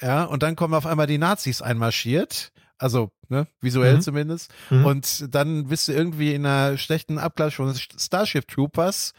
Ja, 0.02 0.24
und 0.26 0.44
dann 0.44 0.56
kommen 0.56 0.74
auf 0.74 0.86
einmal 0.86 1.08
die 1.08 1.18
Nazis 1.18 1.62
einmarschiert. 1.62 2.52
Also, 2.78 3.12
ne, 3.30 3.48
visuell 3.62 3.96
Mhm. 3.96 4.02
zumindest. 4.02 4.52
Mhm. 4.70 4.86
Und 4.86 5.34
dann 5.34 5.68
bist 5.68 5.88
du 5.88 5.94
irgendwie 5.94 6.34
in 6.34 6.46
einer 6.46 6.78
schlechten 6.78 7.18
Abklatsch 7.18 7.56
von 7.56 7.74
Starship 7.74 8.48
Troopers, 8.50 9.14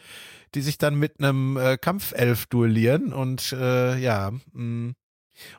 die 0.54 0.60
sich 0.60 0.76
dann 0.76 0.94
mit 0.96 1.18
einem 1.20 1.56
äh, 1.56 1.78
Kampfelf 1.78 2.46
duellieren 2.46 3.14
und 3.14 3.52
äh, 3.52 3.96
ja, 3.98 4.32
mh. 4.52 4.92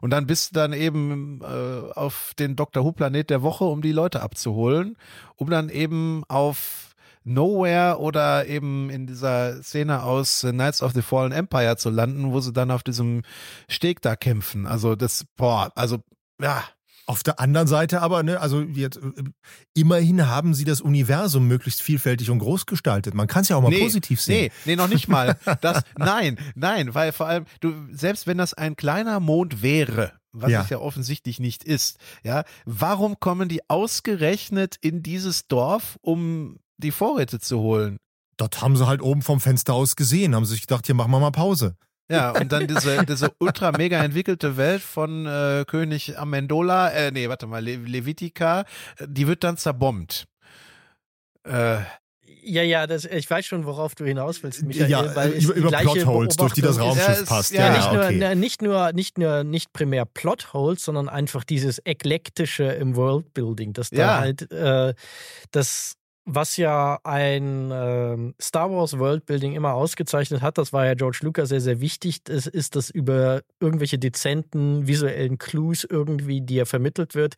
Und 0.01 0.11
dann 0.11 0.27
bist 0.27 0.51
du 0.51 0.59
dann 0.59 0.73
eben 0.73 1.41
äh, 1.41 1.91
auf 1.93 2.33
den 2.39 2.55
Dr. 2.55 2.83
Who 2.83 2.91
Planet 2.91 3.29
der 3.29 3.41
Woche, 3.41 3.65
um 3.65 3.81
die 3.81 3.91
Leute 3.91 4.21
abzuholen, 4.21 4.97
um 5.35 5.49
dann 5.49 5.69
eben 5.69 6.23
auf 6.27 6.87
Nowhere 7.23 7.99
oder 7.99 8.47
eben 8.47 8.89
in 8.89 9.05
dieser 9.05 9.61
Szene 9.61 10.03
aus 10.03 10.45
Knights 10.49 10.81
of 10.81 10.93
the 10.93 11.01
Fallen 11.01 11.33
Empire 11.33 11.75
zu 11.75 11.89
landen, 11.89 12.31
wo 12.31 12.39
sie 12.39 12.53
dann 12.53 12.71
auf 12.71 12.83
diesem 12.83 13.23
Steg 13.67 14.01
da 14.01 14.15
kämpfen. 14.15 14.65
Also 14.65 14.95
das, 14.95 15.25
boah, 15.35 15.69
also 15.75 15.97
ja, 16.41 16.63
Auf 17.09 17.23
der 17.23 17.39
anderen 17.39 17.67
Seite 17.67 18.01
aber, 18.01 18.21
ne, 18.21 18.39
also 18.41 18.61
jetzt, 18.61 18.97
äh, 18.97 19.23
immerhin 19.73 20.27
haben 20.27 20.53
sie 20.53 20.65
das 20.65 20.81
Universum 20.81 21.47
möglichst 21.47 21.81
vielfältig 21.81 22.29
und 22.29 22.39
groß 22.39 22.65
gestaltet. 22.65 23.13
Man 23.13 23.27
kann 23.27 23.43
es 23.43 23.49
ja 23.49 23.55
auch 23.55 23.61
mal 23.61 23.71
positiv 23.71 24.19
sehen. 24.21 24.51
Nee, 24.65 24.71
nee, 24.71 24.75
noch 24.75 24.89
nicht 24.89 25.07
mal. 25.07 25.37
Das, 25.61 25.83
nein, 25.97 26.37
nein, 26.55 26.93
weil 26.93 27.13
vor 27.13 27.27
allem, 27.27 27.45
du, 27.61 27.73
selbst 27.91 28.27
wenn 28.27 28.37
das 28.37 28.53
ein 28.53 28.75
kleiner 28.75 29.19
Mond 29.21 29.61
wäre, 29.61 30.11
was 30.33 30.51
Ja. 30.51 30.61
es 30.63 30.69
ja 30.69 30.79
offensichtlich 30.79 31.39
nicht 31.39 31.63
ist, 31.63 31.97
ja, 32.23 32.43
warum 32.65 33.19
kommen 33.19 33.47
die 33.49 33.61
ausgerechnet 33.69 34.75
in 34.81 35.01
dieses 35.01 35.47
Dorf, 35.47 35.97
um 36.01 36.57
die 36.77 36.91
Vorräte 36.91 37.39
zu 37.39 37.59
holen? 37.59 37.97
Dort 38.35 38.61
haben 38.61 38.75
sie 38.75 38.85
halt 38.85 39.01
oben 39.01 39.21
vom 39.21 39.39
Fenster 39.39 39.73
aus 39.73 39.95
gesehen, 39.95 40.35
haben 40.35 40.45
sie 40.45 40.51
sich 40.53 40.61
gedacht, 40.61 40.85
hier 40.85 40.93
machen 40.95 41.11
wir 41.11 41.19
mal 41.19 41.31
Pause. 41.31 41.75
Ja, 42.09 42.31
und 42.31 42.51
dann 42.51 42.67
diese, 42.67 43.05
diese 43.05 43.31
ultra 43.39 43.71
mega 43.73 44.01
entwickelte 44.03 44.55
Welt 44.57 44.81
von 44.81 45.25
äh, 45.25 45.65
König 45.67 46.17
Amendola, 46.17 46.89
äh, 46.91 47.11
nee, 47.11 47.27
warte 47.27 47.47
mal, 47.47 47.61
Le 47.63 47.75
Levitica, 47.75 48.63
die 49.05 49.27
wird 49.27 49.43
dann 49.43 49.57
zerbombt. 49.57 50.25
Äh, 51.43 51.79
Ja, 52.43 52.63
ja, 52.63 52.87
das, 52.87 53.03
ich 53.03 53.29
weiß 53.29 53.45
schon, 53.45 53.65
worauf 53.65 53.93
du 53.95 54.05
hinaus 54.05 54.41
willst, 54.41 54.63
Michael. 54.63 54.89
ja, 54.89 55.15
weil 55.17 55.31
über, 55.31 55.53
über 55.53 55.71
Plotholes, 55.71 56.37
durch 56.37 56.53
die 56.53 56.61
das 56.61 56.77
ist. 56.77 56.81
Raumschiff 56.81 57.07
Ja, 57.07 57.13
es- 57.13 57.25
passt. 57.25 57.51
ja, 57.51 57.65
Ja, 57.67 57.71
nicht, 57.75 57.85
ja, 57.87 57.93
nur, 57.93 58.03
okay. 58.05 58.17
ne, 58.17 58.35
nicht 58.37 58.61
nur, 58.61 58.93
nicht 58.93 59.17
nur, 59.17 59.43
nicht 59.43 59.73
primär 59.73 60.05
Plotholes, 60.05 60.81
sondern 60.85 61.09
einfach 61.09 61.43
dieses 61.43 61.79
Eklektische 61.85 62.63
im 62.63 62.95
Worldbuilding, 62.95 63.73
dass 63.73 63.89
da 63.89 64.19
halt 64.19 64.49
äh, 64.49 64.93
das, 65.51 65.96
was 66.29 66.57
ja 66.57 66.99
ein 67.03 67.71
ähm, 67.73 68.35
Star 68.39 68.69
Wars 68.69 68.99
Worldbuilding 68.99 69.53
immer 69.53 69.73
ausgezeichnet 69.73 70.41
hat, 70.41 70.57
das 70.57 70.73
war 70.73 70.85
ja 70.85 70.93
George 70.93 71.19
Lucas 71.21 71.47
sehr, 71.49 71.61
sehr 71.61 71.79
wichtig, 71.79 72.23
das 72.25 72.47
ist 72.47 72.75
das 72.75 72.89
über 72.89 73.41
irgendwelche 73.61 73.97
dezenten 73.97 74.87
visuellen 74.87 75.37
Clues 75.37 75.85
irgendwie, 75.89 76.41
die 76.41 76.59
er 76.59 76.65
vermittelt 76.65 77.15
wird. 77.15 77.35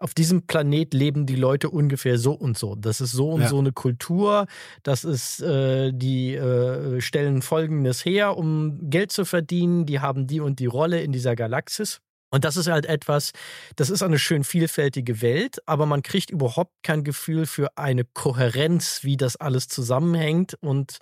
Auf 0.00 0.14
diesem 0.14 0.46
Planet 0.46 0.94
leben 0.94 1.26
die 1.26 1.34
Leute 1.34 1.68
ungefähr 1.70 2.18
so 2.18 2.32
und 2.32 2.56
so. 2.56 2.76
Das 2.76 3.00
ist 3.00 3.10
so 3.10 3.32
und 3.32 3.40
Ja. 3.42 3.48
so 3.48 3.58
eine 3.58 3.72
Kultur. 3.72 4.46
Das 4.84 5.02
ist, 5.02 5.42
äh, 5.42 5.90
die 5.92 6.36
äh, 6.36 7.00
stellen 7.00 7.42
Folgendes 7.42 8.04
her, 8.04 8.36
um 8.36 8.78
Geld 8.90 9.10
zu 9.10 9.24
verdienen. 9.24 9.86
Die 9.86 9.98
haben 9.98 10.28
die 10.28 10.38
und 10.38 10.60
die 10.60 10.66
Rolle 10.66 11.00
in 11.02 11.10
dieser 11.10 11.34
Galaxis. 11.34 12.00
Und 12.30 12.44
das 12.44 12.56
ist 12.56 12.68
halt 12.68 12.86
etwas, 12.86 13.32
das 13.76 13.90
ist 13.90 14.02
eine 14.02 14.18
schön 14.18 14.44
vielfältige 14.44 15.22
Welt, 15.22 15.58
aber 15.66 15.86
man 15.86 16.02
kriegt 16.02 16.30
überhaupt 16.30 16.72
kein 16.82 17.04
Gefühl 17.04 17.46
für 17.46 17.76
eine 17.76 18.04
Kohärenz, 18.04 19.00
wie 19.02 19.16
das 19.16 19.36
alles 19.36 19.68
zusammenhängt. 19.68 20.54
Und 20.60 20.98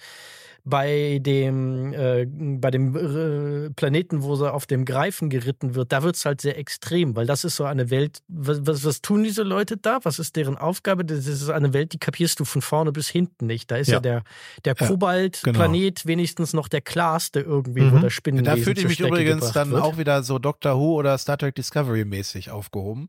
bei 0.68 1.20
dem, 1.22 1.92
äh, 1.92 2.26
bei 2.28 2.72
dem 2.72 2.96
äh, 2.96 3.70
Planeten, 3.70 4.24
wo 4.24 4.34
sie 4.34 4.52
auf 4.52 4.66
dem 4.66 4.84
Greifen 4.84 5.30
geritten 5.30 5.76
wird, 5.76 5.92
da 5.92 6.02
wird 6.02 6.16
es 6.16 6.24
halt 6.24 6.40
sehr 6.40 6.58
extrem, 6.58 7.14
weil 7.14 7.24
das 7.24 7.44
ist 7.44 7.54
so 7.54 7.62
eine 7.64 7.88
Welt, 7.90 8.18
was, 8.26 8.66
was, 8.66 8.84
was 8.84 9.00
tun 9.00 9.22
diese 9.22 9.44
Leute 9.44 9.76
da? 9.76 10.00
Was 10.02 10.18
ist 10.18 10.34
deren 10.34 10.56
Aufgabe? 10.56 11.04
Das 11.04 11.26
ist 11.28 11.48
eine 11.50 11.72
Welt, 11.72 11.92
die 11.92 11.98
kapierst 11.98 12.40
du 12.40 12.44
von 12.44 12.62
vorne 12.62 12.90
bis 12.90 13.08
hinten 13.08 13.46
nicht. 13.46 13.70
Da 13.70 13.76
ist 13.76 13.86
ja, 13.86 13.94
Ja. 13.94 14.00
der, 14.00 14.22
der 14.64 14.74
Kobalt-Planet 14.74 16.04
wenigstens 16.06 16.52
noch 16.52 16.66
der 16.68 16.80
klarste 16.80 17.40
irgendwie, 17.40 17.90
wo 17.92 17.96
Mhm. 17.96 18.00
das 18.02 18.12
Spinnenwesen 18.12 18.56
da 18.58 18.62
fühlte 18.62 18.80
ich 18.80 18.86
mich 18.88 18.94
Strecke 18.94 19.14
übrigens 19.14 19.52
dann 19.52 19.70
wird. 19.70 19.82
auch 19.82 19.98
wieder 19.98 20.22
so 20.24 20.38
Doctor 20.40 20.76
Who 20.78 20.94
oder 20.96 21.16
Star 21.18 21.38
Trek 21.38 21.54
Discovery 21.54 22.04
mäßig 22.04 22.50
aufgehoben. 22.50 23.08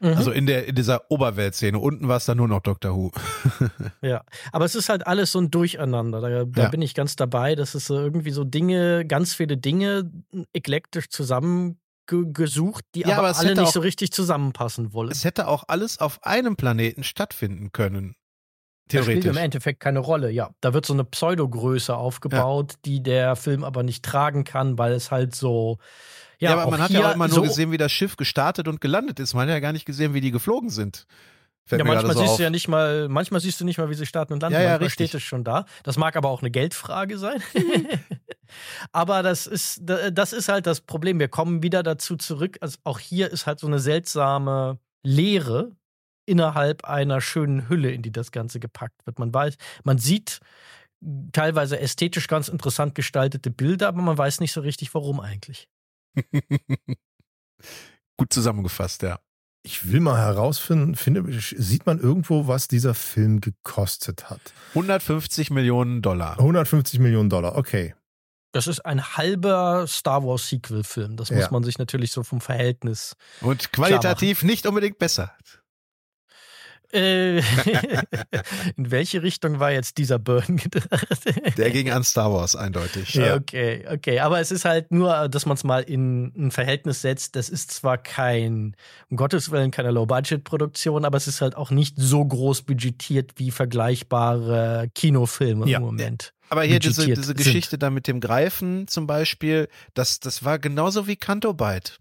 Mhm. 0.00 0.08
Also 0.08 0.30
in 0.30 0.46
der 0.46 0.66
in 0.66 0.74
dieser 0.74 1.10
Oberweltszene. 1.10 1.78
Unten 1.78 2.06
war 2.08 2.18
es 2.18 2.26
dann 2.26 2.36
nur 2.36 2.48
noch 2.48 2.60
Doctor 2.60 2.94
Who. 2.94 3.10
Ja, 4.02 4.22
aber 4.52 4.64
es 4.66 4.74
ist 4.74 4.88
halt 4.88 5.06
alles 5.06 5.32
so 5.32 5.38
ein 5.40 5.50
Durcheinander. 5.50 6.20
Da, 6.20 6.44
da 6.44 6.62
Ja. 6.64 6.68
bin 6.68 6.82
ich 6.82 6.94
ganz 6.94 7.16
dabei. 7.16 7.54
Das 7.54 7.74
ist 7.74 7.88
irgendwie 7.90 8.30
so 8.30 8.44
Dinge, 8.44 9.06
ganz 9.06 9.34
viele 9.34 9.56
Dinge 9.56 10.10
eklektisch 10.52 11.08
zusammengesucht, 11.08 12.84
die 12.94 13.00
Ja, 13.00 13.18
aber 13.18 13.28
aber 13.28 13.38
alle 13.38 13.50
nicht 13.54 13.60
auch- 13.62 13.72
so 13.72 13.80
richtig 13.80 14.12
zusammenpassen 14.12 14.92
wollen. 14.92 15.10
Es 15.10 15.24
hätte 15.24 15.48
auch 15.48 15.64
alles 15.68 15.98
auf 15.98 16.22
einem 16.24 16.56
Planeten 16.56 17.02
stattfinden 17.02 17.72
können. 17.72 18.14
Das 18.88 19.02
spielt 19.02 19.22
Theoretisch. 19.22 19.30
im 19.40 19.44
Endeffekt 19.44 19.80
keine 19.80 19.98
Rolle, 19.98 20.30
ja. 20.30 20.50
Da 20.60 20.72
wird 20.72 20.86
so 20.86 20.92
eine 20.92 21.02
Pseudogröße 21.04 21.96
aufgebaut, 21.96 22.74
die 22.84 23.02
der 23.02 23.34
Film 23.34 23.64
aber 23.64 23.82
nicht 23.82 24.04
tragen 24.04 24.44
kann, 24.44 24.78
weil 24.78 24.92
es 24.92 25.10
halt 25.10 25.34
so. 25.34 25.78
Ja, 26.38 26.50
Ja, 26.50 26.56
aber 26.58 26.70
man 26.70 26.80
hat 26.80 26.90
ja 26.90 27.10
auch 27.10 27.14
immer 27.14 27.28
nur 27.28 27.36
so, 27.36 27.42
gesehen, 27.42 27.72
wie 27.72 27.78
das 27.78 27.92
Schiff 27.92 28.16
gestartet 28.16 28.68
und 28.68 28.80
gelandet 28.80 29.20
ist. 29.20 29.34
Man 29.34 29.42
hat 29.42 29.54
ja 29.54 29.60
gar 29.60 29.72
nicht 29.72 29.86
gesehen, 29.86 30.14
wie 30.14 30.20
die 30.20 30.30
geflogen 30.30 30.70
sind. 30.70 31.06
Fällt 31.68 31.80
Ja, 31.80 31.84
manchmal 31.84 32.14
so 32.14 32.20
siehst 32.20 32.30
auf. 32.32 32.36
du 32.36 32.42
ja 32.44 32.50
nicht 32.50 32.68
mal, 32.68 33.08
manchmal 33.08 33.40
siehst 33.40 33.60
du 33.60 33.64
nicht 33.64 33.78
mal, 33.78 33.90
wie 33.90 33.94
sie 33.94 34.06
starten 34.06 34.32
und 34.32 34.40
landen. 34.40 34.54
Ja, 34.54 34.60
ja, 34.62 34.68
manchmal 34.70 34.86
richtig. 34.86 35.08
steht 35.10 35.20
es 35.20 35.26
schon 35.26 35.42
da. 35.42 35.66
Das 35.82 35.96
mag 35.96 36.14
aber 36.14 36.28
auch 36.28 36.40
eine 36.40 36.50
Geldfrage 36.50 37.18
sein. 37.18 37.42
aber 38.92 39.24
das 39.24 39.48
ist, 39.48 39.80
das 39.82 40.32
ist 40.32 40.48
halt 40.48 40.66
das 40.66 40.80
Problem. 40.80 41.18
Wir 41.18 41.28
kommen 41.28 41.64
wieder 41.64 41.82
dazu 41.82 42.16
zurück. 42.16 42.56
Also 42.60 42.78
auch 42.84 43.00
hier 43.00 43.32
ist 43.32 43.46
halt 43.46 43.58
so 43.58 43.66
eine 43.66 43.80
seltsame 43.80 44.78
Leere 45.02 45.72
innerhalb 46.24 46.84
einer 46.84 47.20
schönen 47.20 47.68
Hülle, 47.68 47.90
in 47.90 48.02
die 48.02 48.12
das 48.12 48.30
Ganze 48.30 48.60
gepackt 48.60 49.04
wird. 49.04 49.18
Man 49.18 49.34
weiß, 49.34 49.56
man 49.82 49.98
sieht 49.98 50.40
teilweise 51.32 51.80
ästhetisch 51.80 52.28
ganz 52.28 52.48
interessant 52.48 52.94
gestaltete 52.94 53.50
Bilder, 53.50 53.88
aber 53.88 54.02
man 54.02 54.16
weiß 54.18 54.40
nicht 54.40 54.52
so 54.52 54.60
richtig, 54.60 54.94
warum 54.94 55.20
eigentlich. 55.20 55.68
Gut 58.18 58.32
zusammengefasst, 58.32 59.02
ja. 59.02 59.20
Ich 59.62 59.90
will 59.90 60.00
mal 60.00 60.16
herausfinden, 60.18 60.94
finde, 60.94 61.24
sieht 61.40 61.86
man 61.86 61.98
irgendwo, 61.98 62.46
was 62.46 62.68
dieser 62.68 62.94
Film 62.94 63.40
gekostet 63.40 64.30
hat? 64.30 64.40
150 64.70 65.50
Millionen 65.50 66.02
Dollar. 66.02 66.38
150 66.38 67.00
Millionen 67.00 67.28
Dollar, 67.28 67.56
okay. 67.56 67.94
Das 68.52 68.68
ist 68.68 68.80
ein 68.86 69.04
halber 69.16 69.86
Star 69.88 70.24
Wars 70.24 70.48
Sequel-Film. 70.48 71.16
Das 71.16 71.28
Ja. 71.30 71.36
muss 71.36 71.50
man 71.50 71.64
sich 71.64 71.78
natürlich 71.78 72.12
so 72.12 72.22
vom 72.22 72.40
Verhältnis 72.40 73.16
Und 73.40 73.72
qualitativ 73.72 74.44
nicht 74.44 74.66
unbedingt 74.66 74.98
besser. 74.98 75.32
Äh, 76.92 77.38
in 78.76 78.90
welche 78.90 79.22
Richtung 79.22 79.60
war 79.60 79.72
jetzt 79.72 79.98
dieser 79.98 80.18
Burn 80.18 80.56
gedacht? 80.56 81.06
Der 81.56 81.70
ging 81.70 81.90
an 81.90 82.04
Star 82.04 82.32
Wars 82.32 82.56
eindeutig. 82.56 83.14
Ja. 83.14 83.34
Okay, 83.36 83.84
okay. 83.90 84.20
Aber 84.20 84.40
es 84.40 84.50
ist 84.50 84.64
halt 84.64 84.92
nur, 84.92 85.28
dass 85.28 85.46
man 85.46 85.56
es 85.56 85.64
mal 85.64 85.82
in 85.82 86.32
ein 86.36 86.50
Verhältnis 86.50 87.02
setzt. 87.02 87.36
Das 87.36 87.48
ist 87.48 87.70
zwar 87.70 87.98
kein, 87.98 88.76
um 89.10 89.16
Gottes 89.16 89.50
Willen, 89.50 89.70
keine 89.70 89.90
Low-Budget-Produktion, 89.90 91.04
aber 91.04 91.16
es 91.16 91.26
ist 91.26 91.40
halt 91.40 91.56
auch 91.56 91.70
nicht 91.70 91.94
so 91.98 92.24
groß 92.24 92.62
budgetiert 92.62 93.32
wie 93.36 93.50
vergleichbare 93.50 94.88
Kinofilme 94.94 95.68
Ja. 95.68 95.78
im 95.78 95.84
Moment. 95.84 96.32
Aber 96.48 96.62
hier 96.62 96.78
diese, 96.78 97.04
diese 97.06 97.22
sind. 97.24 97.36
Geschichte 97.38 97.76
da 97.78 97.90
mit 97.90 98.06
dem 98.06 98.20
Greifen 98.20 98.86
zum 98.86 99.06
Beispiel, 99.06 99.68
das, 99.94 100.20
das 100.20 100.44
war 100.44 100.58
genauso 100.58 101.06
wie 101.08 101.16
Canto 101.16 101.52
Bite 101.54 101.94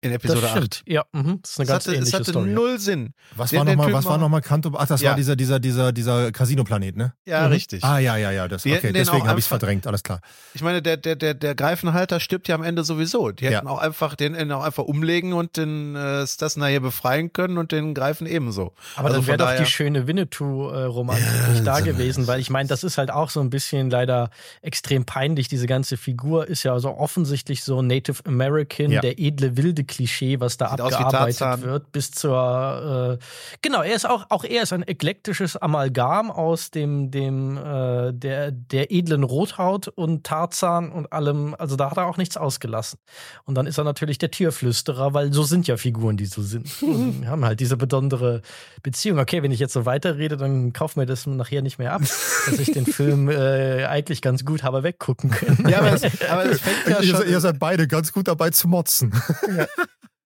in 0.00 0.12
Episode 0.12 0.40
das 0.40 0.50
8. 0.50 0.56
stimmt. 0.56 0.82
Ja, 0.86 1.04
mhm. 1.12 1.40
das 1.42 1.50
ist 1.50 1.58
eine 1.58 1.64
Es 1.64 1.68
ganz 1.68 1.70
hatte, 1.70 1.90
es 1.90 1.96
ähnliche 1.98 2.16
hatte 2.18 2.30
Story. 2.30 2.50
null 2.50 2.78
Sinn. 2.78 3.14
Was 3.36 3.50
Der- 3.50 3.58
war 3.60 3.64
nochmal, 3.66 3.92
was 3.92 4.04
war 4.04 4.12
war- 4.12 4.18
nochmal 4.18 4.40
Kanto? 4.42 4.72
Ach, 4.76 4.86
das 4.86 5.00
Ja. 5.00 5.10
war 5.10 5.16
dieser, 5.16 5.34
dieser, 5.36 5.58
dieser, 5.60 5.92
dieser 5.92 6.30
Casino-Planet, 6.32 6.96
ne? 6.96 7.14
Ja, 7.26 7.46
Mhm. 7.46 7.52
richtig. 7.52 7.82
Ah, 7.84 7.98
ja, 7.98 8.16
ja, 8.16 8.30
ja, 8.30 8.46
das, 8.48 8.64
okay, 8.64 8.80
den 8.80 8.94
deswegen 8.94 9.26
habe 9.26 9.38
ich 9.40 9.44
es 9.44 9.48
verdrängt, 9.48 9.86
alles 9.86 10.02
klar. 10.02 10.20
Ich 10.54 10.62
meine, 10.62 10.82
der, 10.82 10.96
der, 10.96 11.16
der, 11.16 11.34
der 11.34 11.54
Greifenhalter 11.54 12.20
stirbt 12.20 12.46
ja 12.48 12.54
am 12.54 12.62
Ende 12.62 12.84
sowieso. 12.84 13.32
Die 13.32 13.44
hätten 13.46 13.66
Ja. 13.66 13.72
auch 13.72 13.78
einfach 13.78 14.14
den 14.14 14.34
den 14.34 14.52
auch 14.52 14.62
einfach 14.62 14.84
umlegen 14.84 15.32
und 15.32 15.56
den 15.56 15.96
äh, 15.96 16.26
Stasna 16.26 16.66
hier 16.66 16.80
befreien 16.80 17.32
können 17.32 17.58
und 17.58 17.72
den 17.72 17.92
Greifen 17.94 18.26
ebenso. 18.26 18.74
Aber 18.94 19.08
Also 19.08 19.18
dann 19.20 19.26
wäre 19.26 19.38
doch 19.38 19.56
die 19.56 19.66
schöne 19.66 20.06
Winnetou-Romantik 20.06 21.26
Ja, 21.26 21.48
nicht 21.48 21.66
da 21.66 21.80
gewesen, 21.80 22.26
weil 22.26 22.40
ich 22.40 22.50
meine, 22.50 22.68
das 22.68 22.84
ist 22.84 22.98
halt 22.98 23.10
auch 23.10 23.30
so 23.30 23.40
ein 23.40 23.50
bisschen 23.50 23.90
leider 23.90 24.30
extrem 24.62 25.04
peinlich. 25.04 25.48
Diese 25.48 25.66
ganze 25.66 25.96
Figur 25.96 26.46
ist 26.46 26.62
ja 26.62 26.78
so 26.78 26.90
offensichtlich 26.96 27.64
so 27.64 27.82
Native 27.82 28.22
American, 28.26 28.90
der 28.90 29.18
edle 29.18 29.56
wilde 29.56 29.84
Klischee, 29.88 30.38
was 30.38 30.56
da 30.56 30.70
Sieht 30.70 30.80
abgearbeitet 30.80 31.62
wird, 31.62 31.90
bis 31.90 32.12
zur 32.12 33.18
äh, 33.20 33.24
genau, 33.62 33.82
er 33.82 33.94
ist 33.94 34.08
auch, 34.08 34.26
auch 34.28 34.44
er 34.44 34.62
ist 34.62 34.72
ein 34.72 34.86
eklektisches 34.86 35.56
Amalgam 35.56 36.30
aus 36.30 36.70
dem, 36.70 37.10
dem 37.10 37.56
äh, 37.56 38.12
der, 38.12 38.52
der 38.52 38.92
edlen 38.92 39.24
Rothaut 39.24 39.88
und 39.88 40.24
Tarzan 40.24 40.92
und 40.92 41.12
allem, 41.12 41.56
also 41.58 41.76
da 41.76 41.90
hat 41.90 41.96
er 41.96 42.06
auch 42.06 42.16
nichts 42.16 42.36
ausgelassen. 42.36 42.98
Und 43.44 43.54
dann 43.56 43.66
ist 43.66 43.78
er 43.78 43.84
natürlich 43.84 44.18
der 44.18 44.30
Tierflüsterer, 44.30 45.14
weil 45.14 45.32
so 45.32 45.42
sind 45.42 45.66
ja 45.66 45.76
Figuren, 45.76 46.16
die 46.16 46.26
so 46.26 46.42
sind. 46.42 46.68
Und 46.82 47.22
wir 47.22 47.28
haben 47.28 47.44
halt 47.44 47.60
diese 47.60 47.76
besondere 47.76 48.42
Beziehung. 48.82 49.18
Okay, 49.18 49.42
wenn 49.42 49.50
ich 49.50 49.60
jetzt 49.60 49.72
so 49.72 49.86
weiterrede, 49.86 50.36
dann 50.36 50.72
kauf 50.72 50.96
mir 50.96 51.06
das 51.06 51.26
nachher 51.26 51.62
nicht 51.62 51.78
mehr 51.78 51.92
ab, 51.92 52.02
dass 52.02 52.58
ich 52.58 52.72
den 52.72 52.86
Film 52.86 53.28
äh, 53.28 53.84
eigentlich 53.84 54.22
ganz 54.22 54.44
gut 54.44 54.62
habe 54.62 54.82
weggucken 54.82 55.30
können. 55.30 55.68
Ja, 55.68 55.78
aber 55.78 55.92
es, 55.92 56.02
aber 56.28 56.44
es 56.44 56.60
fängt 56.60 56.76
ja 56.88 57.00
ihr, 57.00 57.16
schon, 57.16 57.28
ihr 57.28 57.40
seid 57.40 57.58
beide 57.58 57.88
ganz 57.88 58.12
gut 58.12 58.28
dabei 58.28 58.50
zu 58.50 58.68
motzen. 58.68 59.12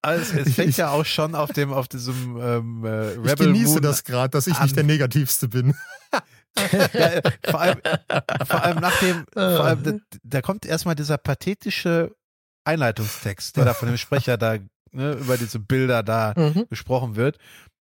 Also 0.03 0.37
es 0.39 0.55
fängt 0.55 0.77
ja 0.77 0.91
auch 0.91 1.05
schon 1.07 1.35
auf 1.35 1.53
dem, 1.53 1.73
auf 1.73 1.89
diesem 1.89 2.37
ähm, 2.41 2.85
äh, 2.85 3.13
Ich 3.13 3.19
Rebel 3.19 3.47
genieße 3.47 3.75
Moon 3.75 3.83
das 3.83 4.05
gerade, 4.05 4.31
dass 4.31 4.47
ich 4.47 4.57
an. 4.57 4.65
nicht 4.65 4.77
der 4.77 4.85
Negativste 4.85 5.49
bin. 5.49 5.75
Ja, 6.93 7.23
vor 7.47 7.63
allem, 7.63 7.81
vor 8.47 8.63
allem 8.63 8.79
nach 8.81 8.99
dem, 9.01 9.25
vor 9.33 9.65
allem, 9.65 9.83
da, 9.83 9.93
da 10.23 10.43
kommt 10.43 10.67
erstmal 10.67 10.95
dieser 10.95 11.17
pathetische 11.17 12.15
Einleitungstext, 12.65 13.57
der 13.57 13.65
da 13.65 13.73
von 13.73 13.89
dem 13.89 13.97
Sprecher 13.97 14.37
da 14.37 14.59
ne, 14.91 15.13
über 15.15 15.39
diese 15.39 15.59
Bilder 15.59 16.03
da 16.03 16.35
Mhm. 16.37 16.67
gesprochen 16.69 17.17
wird. 17.17 17.39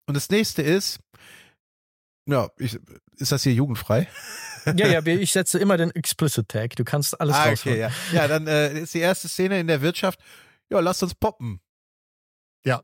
Und 0.08 0.14
das 0.16 0.30
nächste 0.30 0.62
ist, 0.62 0.98
ja, 2.28 2.48
ich, 2.58 2.76
ist 3.18 3.30
das 3.30 3.44
hier 3.44 3.52
jugendfrei? 3.54 4.08
Ja, 4.76 4.88
ja, 4.88 5.06
ich 5.06 5.30
setze 5.30 5.60
immer 5.60 5.76
den 5.76 5.92
Explicit 5.92 6.48
Tag. 6.48 6.74
Du 6.74 6.82
kannst 6.82 7.20
alles 7.20 7.36
ah, 7.36 7.50
okay, 7.50 7.78
ja. 7.78 7.90
Ja, 8.12 8.26
dann 8.26 8.48
äh, 8.48 8.80
ist 8.80 8.94
die 8.94 8.98
erste 8.98 9.28
Szene 9.28 9.60
in 9.60 9.68
der 9.68 9.80
Wirtschaft, 9.80 10.18
ja, 10.70 10.80
lasst 10.80 11.04
uns 11.04 11.14
poppen. 11.14 11.60
Ja. 12.66 12.82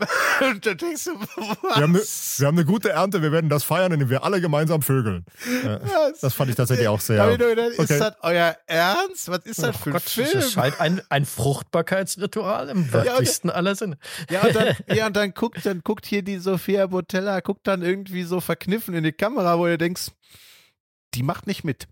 Und 0.40 0.66
dann 0.66 0.76
denkst 0.76 1.04
du, 1.04 1.12
was? 1.20 1.76
Wir 1.76 1.82
haben, 1.82 1.94
eine, 1.94 2.00
wir 2.02 2.46
haben 2.48 2.56
eine 2.58 2.64
gute 2.66 2.90
Ernte, 2.90 3.22
wir 3.22 3.30
werden 3.30 3.48
das 3.48 3.62
feiern, 3.62 3.92
indem 3.92 4.10
wir 4.10 4.24
alle 4.24 4.40
gemeinsam 4.40 4.82
vögeln. 4.82 5.24
Ja, 5.64 5.80
Was? 5.82 6.18
das 6.20 6.34
fand 6.34 6.50
ich 6.50 6.56
tatsächlich 6.56 6.88
auch 6.88 7.00
sehr. 7.00 7.24
nur 7.24 7.36
gedacht, 7.38 7.68
Ist 7.70 7.78
Okay. 7.78 7.98
das 8.00 8.14
euer 8.22 8.56
Ernst? 8.66 9.28
Was 9.28 9.44
ist 9.44 9.62
das 9.62 9.76
Oh 9.76 9.78
für 9.78 9.90
ein 9.90 9.92
Gott, 9.92 10.02
Film? 10.02 10.28
das 10.32 10.56
halt 10.56 10.80
ein, 10.80 11.00
ein 11.10 11.24
Fruchtbarkeitsritual 11.24 12.70
im 12.70 12.92
wörtlichsten 12.92 13.50
aller 13.50 13.76
Sinne. 13.76 13.96
Ja, 14.30 14.42
und 14.42 14.56
dann, 14.56 14.76
ja, 14.96 15.06
und 15.06 15.14
dann 15.16 15.32
guckt, 15.32 15.64
dann 15.64 15.82
guckt 15.84 16.06
hier 16.06 16.22
die 16.22 16.38
Sophia 16.38 16.86
Botella, 16.88 17.38
guckt 17.40 17.66
dann 17.66 17.82
irgendwie 17.82 18.24
so 18.24 18.40
verkniffen 18.40 18.94
in 18.94 19.04
die 19.04 19.12
Kamera, 19.12 19.58
wo 19.58 19.66
du 19.66 19.78
denkst, 19.78 20.08
die 21.14 21.22
macht 21.22 21.46
nicht 21.46 21.64
mit. 21.64 21.86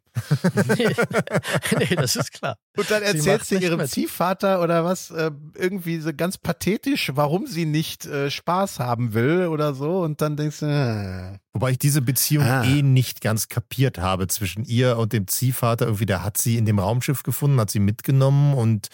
nee, 0.77 0.89
nee, 1.79 1.97
das 1.97 2.16
ist 2.16 2.33
klar. 2.33 2.57
Und 2.77 2.91
dann 2.91 3.01
Sie 3.03 3.07
erzählt 3.09 3.45
sie, 3.45 3.55
nicht 3.57 3.64
ihrem 3.64 3.79
mit. 3.79 3.89
Ziehvater 3.91 4.61
oder 4.62 4.85
was, 4.85 5.11
äh, 5.11 5.31
irgendwie 5.55 5.99
so 6.01 6.11
ganz 6.14 6.39
pathetisch, 6.39 7.12
warum 7.14 7.47
sie 7.47 7.64
nicht 7.64 8.05
äh, 8.07 8.31
Spaß 8.31 8.79
haben 8.81 9.14
will 9.14 9.47
oder 9.47 9.75
so. 9.75 10.01
Und 10.01 10.20
dann 10.20 10.37
denkst 10.37 10.61
du, 10.61 10.66
äh, 10.66 11.39
Wobei 11.55 11.70
ich 11.73 11.79
diese 11.79 12.03
Beziehung 12.03 12.45
Ah. 12.45 12.64
eh 12.64 12.83
nicht 12.83 13.20
ganz 13.20 13.49
kapiert 13.49 13.99
habe 13.99 14.27
zwischen 14.29 14.64
ihr 14.64 14.97
und 14.99 15.12
dem 15.12 15.29
Ziehvater. 15.29 15.87
Irgendwie, 15.87 16.07
der 16.07 16.23
hat 16.25 16.39
sie 16.39 16.57
in 16.57 16.64
dem 16.66 16.79
Raumschiff 16.79 17.23
gefunden, 17.23 17.61
hat 17.61 17.70
sie 17.70 17.81
mitgenommen 17.81 18.55
und 18.55 18.89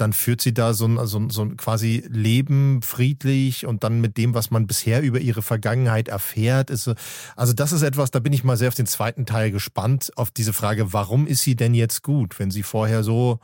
dann 0.00 0.12
führt 0.12 0.40
sie 0.40 0.54
da 0.54 0.72
so 0.74 0.86
ein, 0.86 1.06
so 1.06 1.18
ein, 1.18 1.30
so 1.30 1.42
ein 1.42 1.56
quasi 1.56 2.04
Leben 2.08 2.82
friedlich 2.82 3.66
und 3.66 3.84
dann 3.84 4.00
mit 4.00 4.16
dem, 4.16 4.34
was 4.34 4.50
man 4.50 4.66
bisher 4.66 5.02
über 5.02 5.20
ihre 5.20 5.42
Vergangenheit 5.42 6.08
erfährt. 6.08 6.70
Ist 6.70 6.84
so, 6.84 6.94
also 7.36 7.52
das 7.52 7.72
ist 7.72 7.82
etwas, 7.82 8.10
da 8.10 8.18
bin 8.18 8.32
ich 8.32 8.44
mal 8.44 8.56
sehr 8.56 8.68
auf 8.68 8.74
den 8.74 8.86
zweiten 8.86 9.26
Teil 9.26 9.50
gespannt, 9.50 10.10
auf 10.16 10.30
diese 10.30 10.52
Frage, 10.52 10.92
warum 10.92 11.26
ist 11.26 11.42
sie 11.42 11.56
denn 11.56 11.74
jetzt 11.74 12.02
gut, 12.02 12.38
wenn 12.38 12.50
sie 12.50 12.62
vorher 12.62 13.02
so 13.02 13.38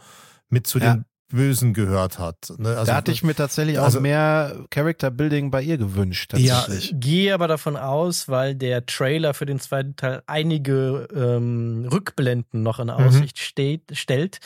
mit 0.49 0.67
zu 0.67 0.79
Ja. 0.79 0.95
den 0.95 1.05
Bösen 1.29 1.75
gehört 1.75 2.21
hat. 2.21 2.53
Ne? 2.57 2.69
Also, 2.69 2.85
da 2.85 2.95
hatte 2.95 3.11
ich 3.11 3.25
mir 3.25 3.35
tatsächlich 3.35 3.81
auch 3.81 3.85
also- 3.87 4.01
mehr 4.01 4.65
Character 4.71 5.11
Building 5.11 5.51
bei 5.51 5.61
ihr 5.61 5.77
gewünscht. 5.77 6.33
Ja, 6.37 6.61
Tatsächlich. 6.61 6.95
Gehe 7.01 7.35
aber 7.35 7.49
davon 7.49 7.77
aus, 7.77 8.29
weil 8.29 8.55
der 8.55 8.87
Trailer 8.87 9.35
für 9.35 9.45
den 9.45 9.59
zweiten 9.59 9.97
Teil 9.97 10.23
einige 10.29 11.09
ähm, 11.13 11.89
Rückblenden 11.91 12.63
noch 12.63 12.79
in 12.79 12.91
Aussicht 12.91 13.41
steht, 13.41 13.83
stellt, 13.95 14.39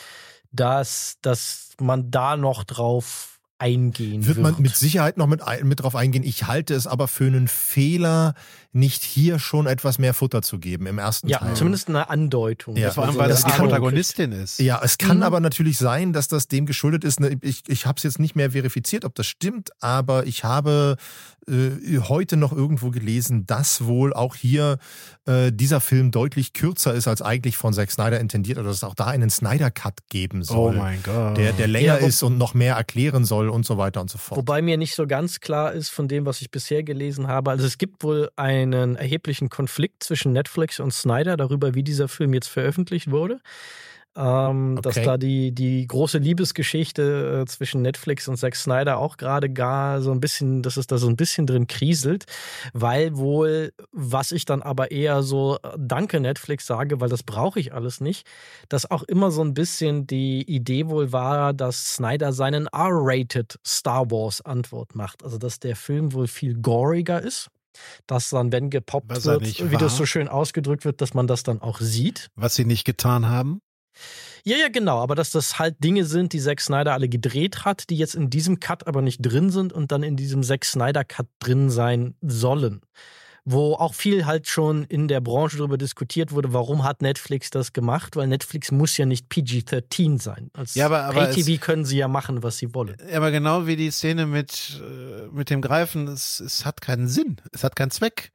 dass, 0.51 1.17
dass 1.21 1.70
man 1.81 2.11
da 2.11 2.37
noch 2.37 2.63
drauf 2.63 3.27
eingehen 3.57 4.25
wird 4.25 4.37
wird. 4.37 4.53
man 4.53 4.61
mit 4.61 4.75
Sicherheit 4.75 5.17
noch 5.17 5.27
mit, 5.27 5.43
ein, 5.43 5.67
mit 5.67 5.81
drauf 5.83 5.95
eingehen. 5.95 6.23
Ich 6.23 6.47
halte 6.47 6.73
es 6.73 6.87
aber 6.87 7.07
für 7.07 7.27
einen 7.27 7.47
Fehler, 7.47 8.33
nicht 8.73 9.03
hier 9.03 9.37
schon 9.37 9.67
etwas 9.67 9.99
mehr 9.99 10.15
Futter 10.15 10.41
zu 10.41 10.57
geben 10.57 10.87
im 10.87 10.97
ersten 10.97 11.27
ja, 11.27 11.37
Teil. 11.39 11.53
zumindest 11.55 11.87
eine 11.89 12.09
Andeutung. 12.09 12.75
Ja, 12.75 12.89
Vor 12.89 13.03
allem, 13.05 13.17
weil 13.17 13.29
das 13.29 13.41
die 13.41 13.45
eine 13.47 13.53
Ahnung 13.55 13.67
Protagonistin 13.67 14.31
ist. 14.31 14.59
Ja, 14.59 14.81
es 14.83 14.97
kann 14.97 15.17
Mhm. 15.17 15.23
aber 15.23 15.39
natürlich 15.41 15.77
sein, 15.77 16.11
dass 16.11 16.27
das 16.27 16.47
dem 16.47 16.65
geschuldet 16.65 17.03
ist. 17.03 17.19
Ne, 17.19 17.37
Ich, 17.41 17.61
ich 17.67 17.85
habe 17.85 17.97
es 17.97 18.03
jetzt 18.03 18.17
nicht 18.17 18.35
mehr 18.35 18.49
verifiziert, 18.51 19.05
ob 19.05 19.13
das 19.13 19.27
stimmt, 19.27 19.69
aber 19.79 20.25
ich 20.25 20.43
habe 20.43 20.95
äh, 21.47 21.97
heute 21.99 22.37
noch 22.37 22.51
irgendwo 22.53 22.91
gelesen, 22.91 23.45
dass 23.45 23.85
wohl 23.85 24.13
auch 24.13 24.35
hier 24.35 24.77
äh, 25.25 25.51
dieser 25.51 25.81
Film 25.81 26.11
deutlich 26.11 26.53
kürzer 26.53 26.93
ist 26.93 27.07
als 27.07 27.21
eigentlich 27.21 27.57
von 27.57 27.73
Zack 27.73 27.91
Snyder 27.91 28.19
intendiert 28.19 28.57
oder 28.57 28.67
dass 28.67 28.77
es 28.77 28.83
auch 28.83 28.95
da 28.95 29.07
einen 29.07 29.29
Snyder 29.29 29.71
Cut 29.71 30.07
geben 30.09 30.43
soll. 30.43 30.75
Oh 30.75 30.77
mein 30.77 31.01
Gott. 31.03 31.37
Der, 31.37 31.53
der 31.53 31.67
länger 31.67 31.99
Ja, 31.99 32.07
ist 32.07 32.21
und 32.23 32.37
noch 32.37 32.53
mehr 32.53 32.75
erklären 32.75 33.25
soll 33.25 33.49
und 33.49 33.65
so 33.65 33.77
weiter 33.77 34.01
und 34.01 34.09
so 34.09 34.17
fort. 34.17 34.37
Wobei 34.37 34.61
mir 34.61 34.77
nicht 34.77 34.95
so 34.95 35.07
ganz 35.07 35.39
klar 35.39 35.73
ist 35.73 35.89
von 35.89 36.07
dem, 36.07 36.25
was 36.25 36.41
ich 36.41 36.51
bisher 36.51 36.83
gelesen 36.83 37.27
habe. 37.27 37.51
Also 37.51 37.65
es 37.65 37.77
gibt 37.77 38.03
wohl 38.03 38.29
einen 38.35 38.95
erheblichen 38.95 39.49
Konflikt 39.49 40.03
zwischen 40.03 40.33
Netflix 40.33 40.79
und 40.79 40.93
Snyder 40.93 41.37
darüber, 41.37 41.73
wie 41.73 41.83
dieser 41.83 42.07
Film 42.07 42.33
jetzt 42.33 42.49
veröffentlicht 42.49 43.09
wurde. 43.09 43.39
Ähm, 44.15 44.77
Dass 44.81 44.97
Okay. 44.97 45.05
da 45.05 45.17
die, 45.17 45.53
die 45.53 45.87
große 45.87 46.17
Liebesgeschichte 46.17 47.43
äh, 47.43 47.45
zwischen 47.49 47.81
Netflix 47.81 48.27
und 48.27 48.35
Zack 48.35 48.55
Snyder 48.57 48.97
auch 48.97 49.15
gerade 49.15 49.49
gar 49.49 50.01
so 50.01 50.11
ein 50.11 50.19
bisschen, 50.19 50.61
dass 50.63 50.75
es 50.75 50.85
da 50.85 50.97
so 50.97 51.07
ein 51.07 51.15
bisschen 51.15 51.47
drin 51.47 51.65
kriselt, 51.67 52.25
weil 52.73 53.15
wohl, 53.15 53.71
was 53.93 54.33
ich 54.33 54.43
dann 54.43 54.61
aber 54.61 54.91
eher 54.91 55.23
so 55.23 55.57
äh, 55.63 55.69
danke 55.77 56.19
Netflix 56.19 56.65
sage, 56.67 56.99
weil 56.99 57.07
das 57.07 57.23
brauche 57.23 57.59
ich 57.59 57.73
alles 57.73 58.01
nicht, 58.01 58.27
dass 58.67 58.89
auch 58.91 59.03
immer 59.03 59.31
so 59.31 59.43
ein 59.43 59.53
bisschen 59.53 60.07
die 60.07 60.41
Idee 60.43 60.89
wohl 60.89 61.13
war, 61.13 61.53
dass 61.53 61.95
Snyder 61.95 62.33
seinen 62.33 62.67
R-rated 62.67 63.59
Star 63.65 64.11
Wars 64.11 64.41
Antwort 64.41 64.93
macht. 64.93 65.23
Also 65.23 65.37
dass 65.37 65.59
der 65.59 65.77
Film 65.77 66.11
wohl 66.11 66.27
viel 66.27 66.55
goriger 66.55 67.21
ist. 67.21 67.47
Dass 68.05 68.29
dann, 68.29 68.51
wenn 68.51 68.69
gepoppt 68.69 69.23
wird, 69.23 69.71
wie 69.71 69.71
das 69.77 69.81
war. 69.83 69.89
so 69.89 70.05
schön 70.05 70.27
ausgedrückt 70.27 70.83
wird, 70.83 70.99
dass 70.99 71.13
man 71.13 71.27
das 71.27 71.43
dann 71.43 71.61
auch 71.61 71.79
sieht. 71.79 72.27
Was 72.35 72.55
sie 72.55 72.65
nicht 72.65 72.83
getan 72.83 73.29
haben. 73.29 73.61
Ja, 74.43 74.57
ja, 74.57 74.69
genau. 74.69 74.99
Aber 74.99 75.15
dass 75.15 75.31
das 75.31 75.59
halt 75.59 75.83
Dinge 75.83 76.05
sind, 76.05 76.33
die 76.33 76.39
Zack 76.39 76.61
Snyder 76.61 76.93
alle 76.93 77.09
gedreht 77.09 77.63
hat, 77.65 77.89
die 77.89 77.97
jetzt 77.97 78.15
in 78.15 78.29
diesem 78.29 78.59
Cut 78.59 78.87
aber 78.87 79.01
nicht 79.01 79.19
drin 79.21 79.49
sind 79.49 79.71
und 79.73 79.91
dann 79.91 80.03
in 80.03 80.15
diesem 80.17 80.43
Zack 80.43 80.65
Snyder 80.65 81.03
Cut 81.03 81.27
drin 81.39 81.69
sein 81.69 82.15
sollen. 82.21 82.81
Wo 83.43 83.73
auch 83.73 83.95
viel 83.95 84.27
halt 84.27 84.47
schon 84.47 84.83
in 84.83 85.07
der 85.07 85.19
Branche 85.19 85.57
darüber 85.57 85.77
diskutiert 85.79 86.31
wurde, 86.31 86.53
warum 86.53 86.83
hat 86.83 87.01
Netflix 87.01 87.49
das 87.49 87.73
gemacht? 87.73 88.15
Weil 88.15 88.27
Netflix 88.27 88.71
muss 88.71 88.95
ja 88.97 89.07
nicht 89.07 89.29
PG-13 89.29 90.21
sein. 90.21 90.51
Als 90.53 90.75
Ja, 90.75 90.85
aber- 90.85 91.05
aber 91.05 91.25
Pay-TV 91.25 91.59
können 91.59 91.83
sie 91.83 91.97
ja 91.97 92.07
machen, 92.07 92.43
was 92.43 92.59
sie 92.59 92.75
wollen. 92.75 92.95
Aber 93.11 93.31
genau 93.31 93.65
wie 93.65 93.75
die 93.75 93.89
Szene 93.89 94.27
mit, 94.27 94.79
äh, 94.83 95.27
mit 95.31 95.49
dem 95.49 95.61
Greifen, 95.61 96.07
es, 96.07 96.39
es 96.39 96.65
hat 96.65 96.81
keinen 96.81 97.07
Sinn. 97.07 97.37
Es 97.51 97.63
hat 97.63 97.75
keinen 97.75 97.89
Zweck. 97.89 98.31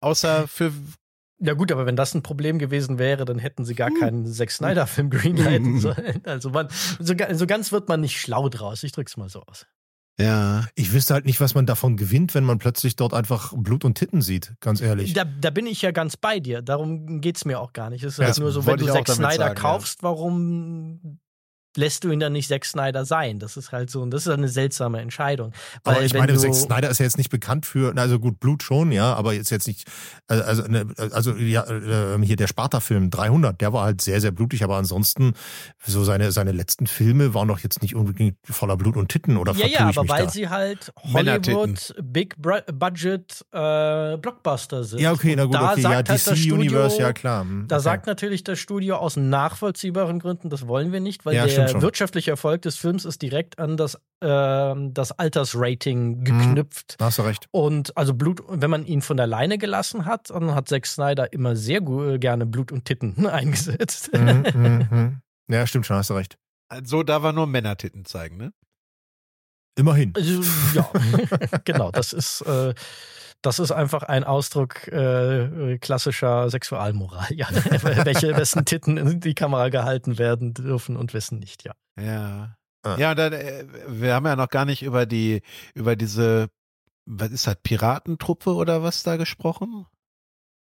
Außer 0.00 0.46
für. 0.48 0.72
Ja 1.44 1.54
gut, 1.54 1.72
aber 1.72 1.86
wenn 1.86 1.96
das 1.96 2.14
ein 2.14 2.22
Problem 2.22 2.58
gewesen 2.58 2.98
wäre, 2.98 3.24
dann 3.24 3.38
hätten 3.38 3.64
sie 3.64 3.74
gar 3.74 3.90
Hm. 3.90 3.98
keinen 3.98 4.26
Zack 4.26 4.50
Snyder-Film 4.52 5.10
greenlighten 5.10 5.80
sollen. 5.80 6.20
Also 6.24 6.50
man, 6.50 6.68
so, 7.00 7.14
so 7.32 7.46
ganz 7.46 7.72
wird 7.72 7.88
man 7.88 8.00
nicht 8.00 8.20
schlau 8.20 8.48
draus. 8.48 8.82
Ich 8.84 8.92
drück's 8.92 9.16
mal 9.16 9.28
so 9.28 9.42
aus. 9.42 9.66
Ja. 10.20 10.66
ich 10.76 10.92
wüsste 10.92 11.14
halt 11.14 11.24
nicht, 11.24 11.40
was 11.40 11.54
man 11.54 11.66
davon 11.66 11.96
gewinnt, 11.96 12.34
wenn 12.34 12.44
man 12.44 12.58
plötzlich 12.58 12.94
dort 12.96 13.12
einfach 13.14 13.52
Blut 13.56 13.84
und 13.84 13.96
Titten 13.96 14.22
sieht, 14.22 14.52
ganz 14.60 14.80
ehrlich. 14.80 15.14
Da, 15.14 15.24
da 15.24 15.50
bin 15.50 15.66
ich 15.66 15.82
ja 15.82 15.90
ganz 15.90 16.16
bei 16.16 16.38
dir. 16.38 16.62
Darum 16.62 17.20
geht's 17.20 17.44
mir 17.44 17.58
auch 17.58 17.72
gar 17.72 17.90
nicht. 17.90 18.04
Es 18.04 18.12
ist 18.14 18.18
Ja, 18.18 18.26
halt 18.26 18.38
nur 18.38 18.52
so, 18.52 18.64
wenn 18.66 18.76
du 18.76 18.86
Zack 18.86 19.08
Snyder 19.08 19.32
sagen, 19.34 19.54
ja. 19.56 19.60
kaufst, 19.60 20.02
warum 20.02 21.18
lässt 21.76 22.04
du 22.04 22.10
ihn 22.10 22.20
dann 22.20 22.32
nicht 22.32 22.48
Zack 22.48 22.64
Snyder 22.64 23.04
sein? 23.04 23.38
Das 23.38 23.56
ist 23.56 23.72
halt 23.72 23.90
so, 23.90 24.02
und 24.02 24.10
das 24.10 24.26
ist 24.26 24.32
eine 24.32 24.48
seltsame 24.48 25.00
Entscheidung. 25.00 25.52
Weil 25.84 25.96
aber 25.96 26.04
ich 26.04 26.14
meine, 26.14 26.36
Zack 26.36 26.54
Snyder 26.54 26.90
ist 26.90 26.98
ja 26.98 27.04
jetzt 27.04 27.18
nicht 27.18 27.30
bekannt 27.30 27.66
für, 27.66 27.92
na, 27.94 28.02
also 28.02 28.18
gut, 28.18 28.40
Blut 28.40 28.62
schon, 28.62 28.92
ja, 28.92 29.14
aber 29.14 29.32
jetzt 29.32 29.50
jetzt 29.50 29.66
nicht, 29.66 29.86
äh, 30.28 30.34
also, 30.34 30.62
ne, 30.64 30.86
also 31.12 31.34
ja, 31.36 31.64
äh, 31.64 32.18
hier 32.22 32.36
der 32.36 32.46
Sparta-Film 32.46 33.10
300, 33.10 33.60
der 33.60 33.72
war 33.72 33.84
halt 33.84 34.00
sehr, 34.00 34.20
sehr 34.20 34.30
blutig, 34.30 34.64
aber 34.64 34.76
ansonsten, 34.76 35.32
so 35.84 36.04
seine, 36.04 36.32
seine 36.32 36.52
letzten 36.52 36.86
Filme 36.86 37.34
waren 37.34 37.48
doch 37.48 37.60
jetzt 37.60 37.82
nicht 37.82 37.94
unbedingt 37.94 38.36
voller 38.44 38.76
Blut 38.76 38.96
und 38.96 39.08
Titten 39.08 39.36
oder 39.36 39.52
ja, 39.52 39.66
ja, 39.66 39.66
ich 39.66 39.80
aber 39.80 40.02
mich 40.02 40.10
weil 40.10 40.24
da? 40.24 40.30
sie 40.30 40.48
halt. 40.48 40.92
Hollywood, 41.12 41.94
Big 42.02 42.36
Budget 42.40 43.44
äh, 43.52 44.16
Blockbuster 44.16 44.84
sind. 44.84 45.00
ja, 45.00 45.12
okay, 45.12 45.34
na 45.36 45.44
gut, 45.44 45.56
okay, 45.56 45.64
ja, 45.64 45.76
sagt 45.76 45.94
halt 45.94 46.08
das 46.10 46.24
DC-Universe, 46.24 46.90
Studio- 46.90 47.06
ja 47.06 47.12
klar. 47.12 47.42
hm, 47.42 47.64
Da 47.68 47.76
okay. 47.76 47.82
sagt 47.82 48.06
natürlich 48.06 48.44
das 48.44 48.58
Studio 48.58 48.96
aus 48.96 49.16
nachvollziehbaren 49.16 50.18
Gründen, 50.18 50.50
das 50.50 50.66
wollen 50.66 50.92
wir 50.92 51.00
nicht, 51.00 51.24
weil 51.24 51.34
Ja, 51.34 51.48
stimmt 51.48 51.61
der 51.62 51.68
schon. 51.72 51.82
wirtschaftliche 51.82 52.30
Erfolg 52.30 52.62
des 52.62 52.76
Films 52.76 53.04
ist 53.04 53.22
direkt 53.22 53.58
an 53.58 53.76
das, 53.76 53.98
ähm, 54.20 54.92
das 54.94 55.12
Altersrating 55.12 56.24
geknüpft. 56.24 56.96
Da 56.98 57.06
hast 57.06 57.18
du 57.18 57.22
recht. 57.22 57.46
Und 57.50 57.96
also 57.96 58.14
Blut, 58.14 58.42
wenn 58.48 58.70
man 58.70 58.84
ihn 58.86 59.02
von 59.02 59.16
der 59.16 59.26
Leine 59.26 59.58
gelassen 59.58 60.04
hat, 60.04 60.30
dann 60.30 60.54
hat 60.54 60.68
Zack 60.68 60.86
Snyder 60.86 61.32
immer 61.32 61.56
sehr 61.56 61.80
gu- 61.80 62.18
gerne 62.18 62.46
Blut 62.46 62.72
und 62.72 62.84
Titten 62.84 63.26
eingesetzt. 63.26 64.10
Mhm, 64.12 64.44
mhm, 64.54 64.86
mhm. 64.90 65.20
Ja, 65.48 65.66
stimmt 65.66 65.86
schon, 65.86 65.96
hast 65.96 66.10
du 66.10 66.14
recht. 66.14 66.38
Also 66.68 67.02
da 67.02 67.22
war 67.22 67.32
nur 67.32 67.46
Männertitten 67.46 68.04
zeigen, 68.04 68.36
ne? 68.38 68.52
Immerhin. 69.76 70.12
Also, 70.14 70.42
ja, 70.74 70.90
genau. 71.64 71.90
Das 71.90 72.12
ist, 72.12 72.42
äh, 72.42 72.74
das 73.40 73.58
ist 73.58 73.72
einfach 73.72 74.02
ein 74.04 74.24
Ausdruck 74.24 74.86
äh, 74.88 75.78
klassischer 75.78 76.48
Sexualmoral. 76.50 77.26
Ja, 77.30 77.48
welche 78.04 78.36
wessen 78.36 78.64
Titten 78.64 78.96
in 78.96 79.20
die 79.20 79.34
Kamera 79.34 79.68
gehalten 79.68 80.18
werden 80.18 80.54
dürfen 80.54 80.96
und 80.96 81.14
wessen 81.14 81.38
nicht. 81.38 81.64
Ja. 81.64 81.72
Ja. 82.00 82.56
Ah. 82.84 82.96
Ja, 82.98 83.14
dann, 83.14 83.32
äh, 83.32 83.64
wir 83.88 84.14
haben 84.14 84.26
ja 84.26 84.36
noch 84.36 84.48
gar 84.48 84.64
nicht 84.64 84.82
über 84.82 85.06
die, 85.06 85.42
über 85.74 85.96
diese, 85.96 86.48
was 87.06 87.30
ist 87.30 87.46
das, 87.46 87.56
Piratentruppe 87.62 88.54
oder 88.54 88.82
was 88.82 89.02
da 89.02 89.16
gesprochen? 89.16 89.86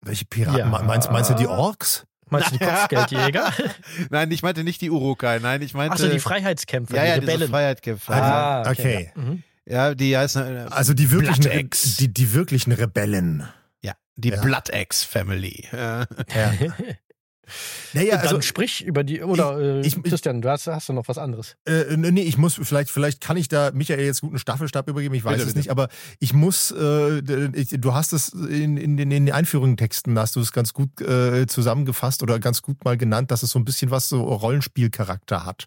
Welche 0.02 0.24
Piraten? 0.24 0.58
Ja. 0.58 0.66
Meinst, 0.66 1.10
meinst 1.10 1.30
du 1.30 1.34
die 1.34 1.46
Orks? 1.46 2.06
Meinst 2.28 2.52
du 2.52 2.58
die 2.58 2.64
Kopfgeldjäger? 2.64 3.52
Nein, 4.10 4.30
ich 4.30 4.42
meinte 4.42 4.64
nicht 4.64 4.80
die 4.80 4.90
Urukai, 4.90 5.38
nein, 5.38 5.62
ich 5.62 5.74
meinte. 5.74 5.94
Achso, 5.94 6.08
die 6.08 6.18
Freiheitskämpfer, 6.18 6.96
ja, 6.96 7.04
ja, 7.04 7.14
die 7.18 7.26
Rebellen. 7.26 7.50
Freiheitskämpfer. 7.50 8.14
Ah, 8.14 8.70
Okay. 8.70 9.10
Ja. 9.14 9.22
Mhm. 9.22 9.42
Ja, 9.68 9.94
die 9.94 10.16
heißen, 10.16 10.42
äh, 10.56 10.66
Also 10.70 10.94
die 10.94 11.10
wirklichen, 11.10 11.44
Re 11.44 11.64
die, 11.98 12.08
die 12.12 12.32
wirklichen 12.34 12.72
Rebellen. 12.72 13.48
ja, 13.82 13.94
die 14.16 14.28
Ja. 14.30 14.40
Blood 14.40 14.72
Axe 14.72 15.06
Family. 15.06 15.66
Ja. 15.72 16.06
Naja, 17.92 18.16
Dann 18.16 18.26
also 18.26 18.40
sprich 18.40 18.84
über 18.84 19.04
die, 19.04 19.22
oder 19.22 19.58
äh, 19.58 19.80
ich- 19.80 19.96
ich- 19.96 20.02
Christian, 20.02 20.42
du 20.42 20.50
hast, 20.50 20.66
hast 20.66 20.88
du 20.88 20.92
noch 20.92 21.08
was 21.08 21.18
anderes? 21.18 21.56
Äh, 21.64 21.96
nee, 21.96 22.22
ich 22.22 22.36
muss, 22.38 22.54
vielleicht, 22.62 22.90
vielleicht 22.90 23.20
kann 23.20 23.36
ich 23.36 23.48
da 23.48 23.70
Michael 23.72 24.04
jetzt 24.04 24.20
guten 24.20 24.38
Staffelstab 24.38 24.88
übergeben, 24.88 25.14
ich 25.14 25.24
weiß 25.24 25.32
Bitte, 25.34 25.42
es 25.42 25.48
bitte. 25.48 25.58
nicht, 25.60 25.70
aber 25.70 25.88
ich 26.18 26.32
muss, 26.34 26.70
äh, 26.72 27.18
ich, 27.54 27.68
du 27.78 27.94
hast 27.94 28.12
es 28.12 28.28
in, 28.30 28.76
in, 28.76 28.96
den- 28.96 29.10
in 29.10 29.26
den 29.26 29.32
Einführungstexten, 29.34 30.14
da 30.14 30.22
hast 30.22 30.36
du 30.36 30.40
es 30.40 30.52
ganz 30.52 30.72
gut 30.72 31.00
äh, 31.00 31.46
zusammengefasst 31.46 32.22
oder 32.22 32.38
ganz 32.38 32.62
gut 32.62 32.84
mal 32.84 32.96
genannt, 32.96 33.30
dass 33.30 33.42
es 33.42 33.50
so 33.50 33.58
ein 33.58 33.64
bisschen 33.64 33.90
was 33.90 34.08
so 34.08 34.22
Rollenspielcharakter 34.22 35.44
hat. 35.44 35.66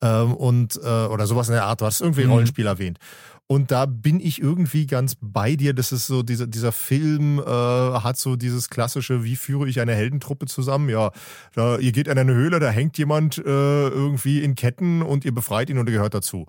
Ähm, 0.00 0.34
und, 0.34 0.76
äh, 0.76 0.80
oder 1.06 1.26
sowas 1.26 1.48
in 1.48 1.54
der 1.54 1.64
Art, 1.64 1.80
du 1.80 1.86
hast 1.86 2.00
irgendwie 2.00 2.24
Mhm. 2.24 2.30
Rollenspiel 2.30 2.66
erwähnt. 2.66 2.98
Und 3.50 3.70
da 3.70 3.86
bin 3.86 4.20
ich 4.20 4.42
irgendwie 4.42 4.86
ganz 4.86 5.16
bei 5.22 5.56
dir. 5.56 5.72
Das 5.72 5.90
ist 5.90 6.06
so, 6.06 6.22
dieser, 6.22 6.46
dieser 6.46 6.70
Film 6.70 7.38
äh, 7.38 7.44
hat 7.44 8.18
so 8.18 8.36
dieses 8.36 8.68
klassische, 8.68 9.24
wie 9.24 9.36
führe 9.36 9.66
ich 9.66 9.80
eine 9.80 9.94
Heldentruppe 9.94 10.44
zusammen? 10.44 10.90
Ja, 10.90 11.12
da, 11.54 11.78
ihr 11.78 11.92
geht 11.92 12.08
in 12.08 12.18
eine 12.18 12.34
Höhle, 12.34 12.60
da 12.60 12.68
hängt 12.68 12.98
jemand 12.98 13.38
äh, 13.38 13.40
irgendwie 13.40 14.42
in 14.42 14.54
Ketten 14.54 15.00
und 15.00 15.24
ihr 15.24 15.32
befreit 15.32 15.70
ihn 15.70 15.78
und 15.78 15.88
er 15.88 15.92
gehört 15.92 16.12
dazu. 16.12 16.46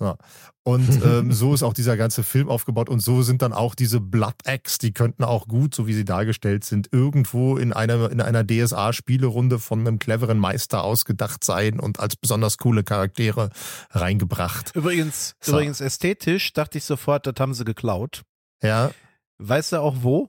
Ja. 0.00 0.16
Und 0.64 1.04
ähm, 1.04 1.32
so 1.32 1.54
ist 1.54 1.62
auch 1.62 1.72
dieser 1.74 1.96
ganze 1.96 2.22
Film 2.22 2.48
aufgebaut 2.48 2.88
und 2.88 3.00
so 3.00 3.22
sind 3.22 3.42
dann 3.42 3.52
auch 3.52 3.74
diese 3.74 4.00
Blood 4.00 4.34
Axe, 4.44 4.78
die 4.78 4.92
könnten 4.92 5.22
auch 5.22 5.46
gut, 5.46 5.74
so 5.74 5.86
wie 5.86 5.92
sie 5.92 6.04
dargestellt 6.04 6.64
sind, 6.64 6.88
irgendwo 6.92 7.56
in 7.56 7.72
einer, 7.72 8.10
in 8.10 8.20
einer 8.20 8.44
DSA-Spielerunde 8.44 9.58
von 9.58 9.80
einem 9.80 9.98
cleveren 9.98 10.38
Meister 10.38 10.82
ausgedacht 10.82 11.44
sein 11.44 11.78
und 11.78 12.00
als 12.00 12.16
besonders 12.16 12.58
coole 12.58 12.82
Charaktere 12.82 13.50
reingebracht. 13.90 14.74
Übrigens, 14.74 15.34
So. 15.40 15.52
übrigens 15.52 15.80
ästhetisch 15.80 16.52
dachte 16.52 16.78
ich 16.78 16.84
sofort, 16.84 17.26
das 17.26 17.34
haben 17.38 17.54
sie 17.54 17.64
geklaut. 17.64 18.22
Ja. 18.62 18.90
Weißt 19.38 19.72
du 19.72 19.80
auch 19.80 19.96
wo? 20.00 20.28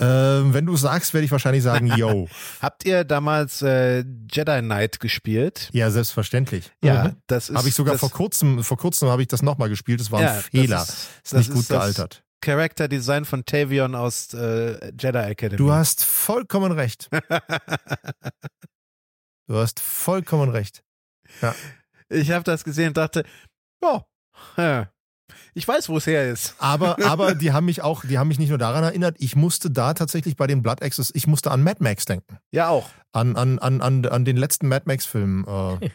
Ähm, 0.00 0.52
wenn 0.52 0.66
du 0.66 0.76
sagst, 0.76 1.14
werde 1.14 1.24
ich 1.24 1.30
wahrscheinlich 1.30 1.62
sagen, 1.62 1.86
yo. 1.96 2.28
Habt 2.60 2.84
ihr 2.84 3.04
damals 3.04 3.62
äh, 3.62 4.04
Jedi 4.30 4.60
Knight 4.60 4.98
gespielt? 4.98 5.68
Ja, 5.72 5.90
selbstverständlich. 5.90 6.72
Ja, 6.82 7.04
Mhm. 7.04 7.16
das 7.28 7.48
ist. 7.50 7.56
Habe 7.56 7.68
ich 7.68 7.74
sogar 7.74 7.96
vor 7.98 8.10
kurzem, 8.10 8.64
vor 8.64 8.76
kurzem 8.76 9.08
habe 9.08 9.22
ich 9.22 9.28
das 9.28 9.42
nochmal 9.42 9.68
gespielt. 9.68 10.00
Das 10.00 10.10
war 10.10 10.18
ein 10.20 10.24
ja, 10.26 10.32
Fehler. 10.34 10.76
Das 10.78 10.88
ist, 10.88 10.98
ist, 10.98 11.32
das 11.32 11.38
nicht 11.38 11.50
gut 11.52 11.60
ist 11.60 11.70
das 11.70 11.78
gealtert. 11.78 12.24
Character 12.40 12.88
Design 12.88 13.24
von 13.24 13.44
Tavion 13.46 13.94
aus 13.94 14.34
äh, 14.34 14.90
Jedi 14.98 15.16
Academy. 15.18 15.56
Du 15.56 15.72
hast 15.72 16.04
vollkommen 16.04 16.72
recht. 16.72 17.08
Du 19.46 19.56
hast 19.58 19.78
vollkommen 19.80 20.48
recht. 20.48 20.82
ich 22.08 22.30
habe 22.30 22.44
das 22.44 22.64
gesehen 22.64 22.88
und 22.88 22.96
dachte, 22.96 23.24
ja, 23.82 24.06
ja, 24.56 24.90
ich 25.54 25.66
weiß, 25.66 25.88
wo 25.88 25.96
es 25.96 26.06
her 26.06 26.30
ist. 26.30 26.56
Aber, 26.58 26.96
aber 27.04 27.34
die 27.34 27.52
haben 27.52 27.66
mich 27.66 27.82
auch, 27.82 28.04
die 28.04 28.18
haben 28.18 28.28
mich 28.28 28.38
nicht 28.38 28.48
nur 28.48 28.58
daran 28.58 28.82
erinnert, 28.82 29.16
ich 29.20 29.36
musste 29.36 29.70
da 29.70 29.94
tatsächlich 29.94 30.36
bei 30.36 30.46
den 30.46 30.62
Blood 30.62 30.82
Axes, 30.82 31.12
ich 31.14 31.26
musste 31.26 31.50
an 31.50 31.62
Mad 31.62 31.82
Max 31.82 32.04
denken. 32.04 32.38
Ja, 32.50 32.68
auch. 32.68 32.88
An, 33.12 33.36
an, 33.36 33.60
an, 33.60 33.80
an, 33.80 34.04
an 34.06 34.24
den 34.24 34.36
letzten 34.36 34.66
Mad 34.66 34.82
Max-Film. 34.86 35.46
Äh, 35.46 35.90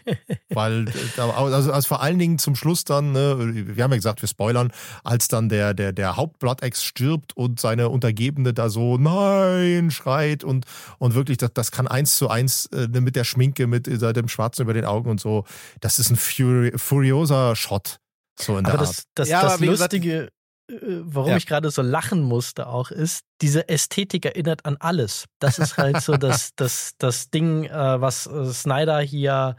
weil, 0.54 0.88
äh, 0.88 1.20
also, 1.20 1.74
also 1.74 1.88
vor 1.88 2.02
allen 2.02 2.18
Dingen 2.18 2.40
zum 2.40 2.56
Schluss 2.56 2.86
dann, 2.86 3.12
ne, 3.12 3.36
wir 3.76 3.84
haben 3.84 3.92
ja 3.92 3.98
gesagt, 3.98 4.22
wir 4.22 4.30
spoilern, 4.30 4.72
als 5.04 5.28
dann 5.28 5.50
der, 5.50 5.74
der, 5.74 5.92
der 5.92 6.16
Haupt-Blood 6.16 6.64
Axe 6.64 6.86
stirbt 6.86 7.36
und 7.36 7.60
seine 7.60 7.90
Untergebene 7.90 8.54
da 8.54 8.70
so 8.70 8.98
Nein 8.98 9.92
schreit 9.92 10.46
und, 10.46 10.66
und 10.98 11.14
wirklich, 11.14 11.38
das, 11.38 11.52
das 11.54 11.72
kann 11.72 11.90
eins 11.90 12.16
zu 12.16 12.30
eins 12.30 12.68
äh, 12.68 12.88
mit 12.88 13.18
der 13.18 13.26
Schminke, 13.26 13.68
mit 13.68 13.90
äh, 13.90 14.14
dem 14.14 14.30
Schwarzen 14.30 14.62
über 14.62 14.74
den 14.74 14.86
Augen 14.86 15.10
und 15.10 15.20
so, 15.20 15.44
das 15.82 16.00
ist 16.00 16.12
ein 16.12 16.16
Furi 16.16 16.72
Furiosa-Shot. 16.78 18.00
So 18.42 18.58
in 18.58 18.66
der 18.66 18.74
Aber 18.74 18.84
Art. 18.84 18.90
das, 18.90 19.04
das, 19.16 19.30
Ja, 19.30 19.42
das 19.42 19.54
aber 19.56 19.66
Lustige. 19.66 20.30
äh, 20.72 20.78
warum 20.80 21.32
ja. 21.32 21.38
ich 21.38 21.46
gerade 21.48 21.70
so 21.72 21.82
lachen 21.82 22.22
musste 22.22 22.68
auch, 22.68 22.92
ist, 22.92 23.22
diese 23.42 23.68
Ästhetik 23.70 24.26
erinnert 24.26 24.66
an 24.66 24.78
alles. 24.80 25.26
Das 25.40 25.60
ist 25.60 25.78
halt 25.78 26.02
so 26.02 26.14
das, 26.18 26.52
das, 26.56 26.94
das 26.98 27.30
Ding, 27.30 27.66
äh, 27.66 28.02
was 28.02 28.28
äh, 28.28 28.46
Snyder 28.54 29.00
hier 29.00 29.56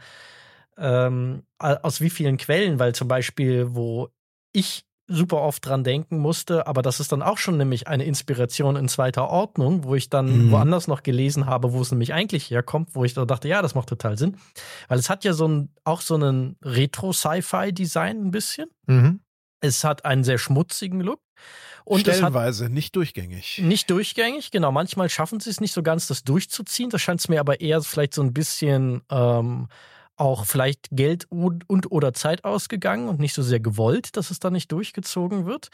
ähm, 0.77 1.43
aus 1.59 2.01
wie 2.01 2.09
vielen 2.09 2.37
Quellen, 2.37 2.79
weil 2.79 2.95
zum 2.95 3.07
Beispiel, 3.07 3.75
wo 3.75 4.09
ich 4.53 4.83
super 5.11 5.41
oft 5.41 5.65
dran 5.65 5.83
denken 5.83 6.17
musste, 6.17 6.67
aber 6.67 6.81
das 6.81 6.99
ist 6.99 7.11
dann 7.11 7.21
auch 7.21 7.37
schon 7.37 7.57
nämlich 7.57 7.87
eine 7.87 8.05
Inspiration 8.05 8.75
in 8.75 8.87
zweiter 8.87 9.29
Ordnung, 9.29 9.83
wo 9.83 9.95
ich 9.95 10.09
dann 10.09 10.47
mhm. 10.47 10.51
woanders 10.51 10.87
noch 10.87 11.03
gelesen 11.03 11.45
habe, 11.45 11.73
wo 11.73 11.81
es 11.81 11.91
nämlich 11.91 12.13
eigentlich 12.13 12.49
herkommt, 12.49 12.95
wo 12.95 13.03
ich 13.03 13.13
da 13.13 13.25
dachte, 13.25 13.47
ja, 13.47 13.61
das 13.61 13.75
macht 13.75 13.89
total 13.89 14.17
Sinn, 14.17 14.37
weil 14.87 14.99
es 14.99 15.09
hat 15.09 15.23
ja 15.23 15.33
so 15.33 15.47
ein 15.47 15.69
auch 15.83 16.01
so 16.01 16.15
einen 16.15 16.57
Retro-Sci-Fi-Design 16.63 18.27
ein 18.27 18.31
bisschen. 18.31 18.69
Mhm. 18.87 19.19
Es 19.59 19.83
hat 19.83 20.05
einen 20.05 20.23
sehr 20.23 20.37
schmutzigen 20.37 21.01
Look. 21.01 21.19
Und 21.83 22.01
Stellenweise, 22.01 22.69
nicht 22.69 22.95
durchgängig. 22.95 23.59
Nicht 23.63 23.89
durchgängig, 23.89 24.51
genau. 24.51 24.71
Manchmal 24.71 25.09
schaffen 25.09 25.39
sie 25.39 25.49
es 25.49 25.59
nicht 25.59 25.73
so 25.73 25.83
ganz, 25.83 26.07
das 26.07 26.23
durchzuziehen. 26.23 26.89
Das 26.89 27.01
scheint 27.01 27.19
es 27.19 27.27
mir 27.27 27.39
aber 27.39 27.59
eher 27.59 27.81
vielleicht 27.81 28.13
so 28.13 28.21
ein 28.21 28.33
bisschen 28.33 29.01
ähm, 29.09 29.67
auch 30.17 30.45
vielleicht 30.45 30.87
Geld 30.91 31.25
und, 31.29 31.69
und 31.69 31.91
oder 31.91 32.13
Zeit 32.13 32.43
ausgegangen 32.43 33.09
und 33.09 33.19
nicht 33.19 33.33
so 33.33 33.41
sehr 33.41 33.59
gewollt, 33.59 34.15
dass 34.17 34.31
es 34.31 34.39
da 34.39 34.49
nicht 34.49 34.71
durchgezogen 34.71 35.45
wird. 35.45 35.69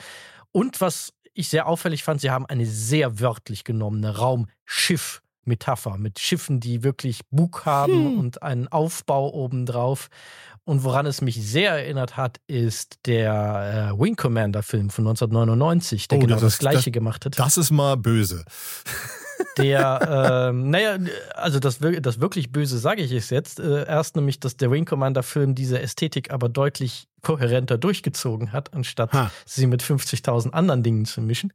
Und 0.51 0.81
was 0.81 1.13
ich 1.33 1.49
sehr 1.49 1.67
auffällig 1.67 2.03
fand, 2.03 2.21
sie 2.21 2.31
haben 2.31 2.45
eine 2.45 2.65
sehr 2.65 3.19
wörtlich 3.19 3.63
genommene 3.63 4.17
Raumschiff-Metapher 4.17 5.97
mit 5.97 6.19
Schiffen, 6.19 6.59
die 6.59 6.83
wirklich 6.83 7.21
Bug 7.29 7.65
haben 7.65 7.93
hm. 7.93 8.19
und 8.19 8.41
einen 8.41 8.67
Aufbau 8.67 9.33
obendrauf. 9.33 10.09
Und 10.63 10.83
woran 10.83 11.05
es 11.05 11.21
mich 11.21 11.35
sehr 11.35 11.71
erinnert 11.71 12.17
hat, 12.17 12.41
ist 12.47 12.99
der 13.05 13.93
äh, 13.93 13.99
Wing 13.99 14.15
Commander 14.15 14.63
Film 14.63 14.89
von 14.89 15.07
1999, 15.07 16.09
der 16.09 16.17
oh, 16.17 16.21
genau 16.21 16.35
das, 16.35 16.41
das 16.41 16.59
gleiche 16.59 16.91
das, 16.91 16.93
gemacht 16.93 17.25
hat. 17.25 17.39
Das 17.39 17.57
ist 17.57 17.71
mal 17.71 17.95
böse. 17.95 18.43
Der, 19.57 20.49
ähm, 20.49 20.69
naja, 20.69 20.97
also 21.33 21.59
das, 21.59 21.79
das 21.79 22.19
wirklich 22.19 22.51
Böse 22.51 22.77
sage 22.77 23.01
ich 23.01 23.11
es 23.11 23.29
jetzt. 23.29 23.59
Äh, 23.59 23.85
erst 23.85 24.15
nämlich, 24.15 24.39
dass 24.39 24.57
der 24.57 24.71
Wing 24.71 24.85
Commander 24.85 25.23
Film 25.23 25.55
diese 25.55 25.81
Ästhetik 25.81 26.31
aber 26.31 26.49
deutlich 26.49 27.07
kohärenter 27.21 27.77
durchgezogen 27.77 28.51
hat, 28.51 28.73
anstatt 28.73 29.13
ha. 29.13 29.31
sie 29.45 29.67
mit 29.67 29.83
50.000 29.83 30.51
anderen 30.51 30.83
Dingen 30.83 31.05
zu 31.05 31.21
mischen. 31.21 31.53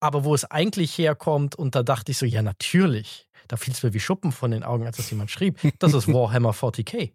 Aber 0.00 0.24
wo 0.24 0.34
es 0.34 0.44
eigentlich 0.44 0.96
herkommt, 0.98 1.56
und 1.56 1.74
da 1.74 1.82
dachte 1.82 2.12
ich 2.12 2.18
so, 2.18 2.26
ja, 2.26 2.42
natürlich. 2.42 3.28
Da 3.48 3.56
fiel 3.56 3.74
es 3.74 3.82
mir 3.82 3.92
wie 3.94 4.00
Schuppen 4.00 4.32
von 4.32 4.50
den 4.50 4.62
Augen, 4.62 4.86
als 4.86 4.96
das 4.96 5.10
jemand 5.10 5.30
schrieb. 5.30 5.58
Das 5.78 5.92
ist 5.92 6.08
Warhammer 6.12 6.52
40k. 6.52 7.12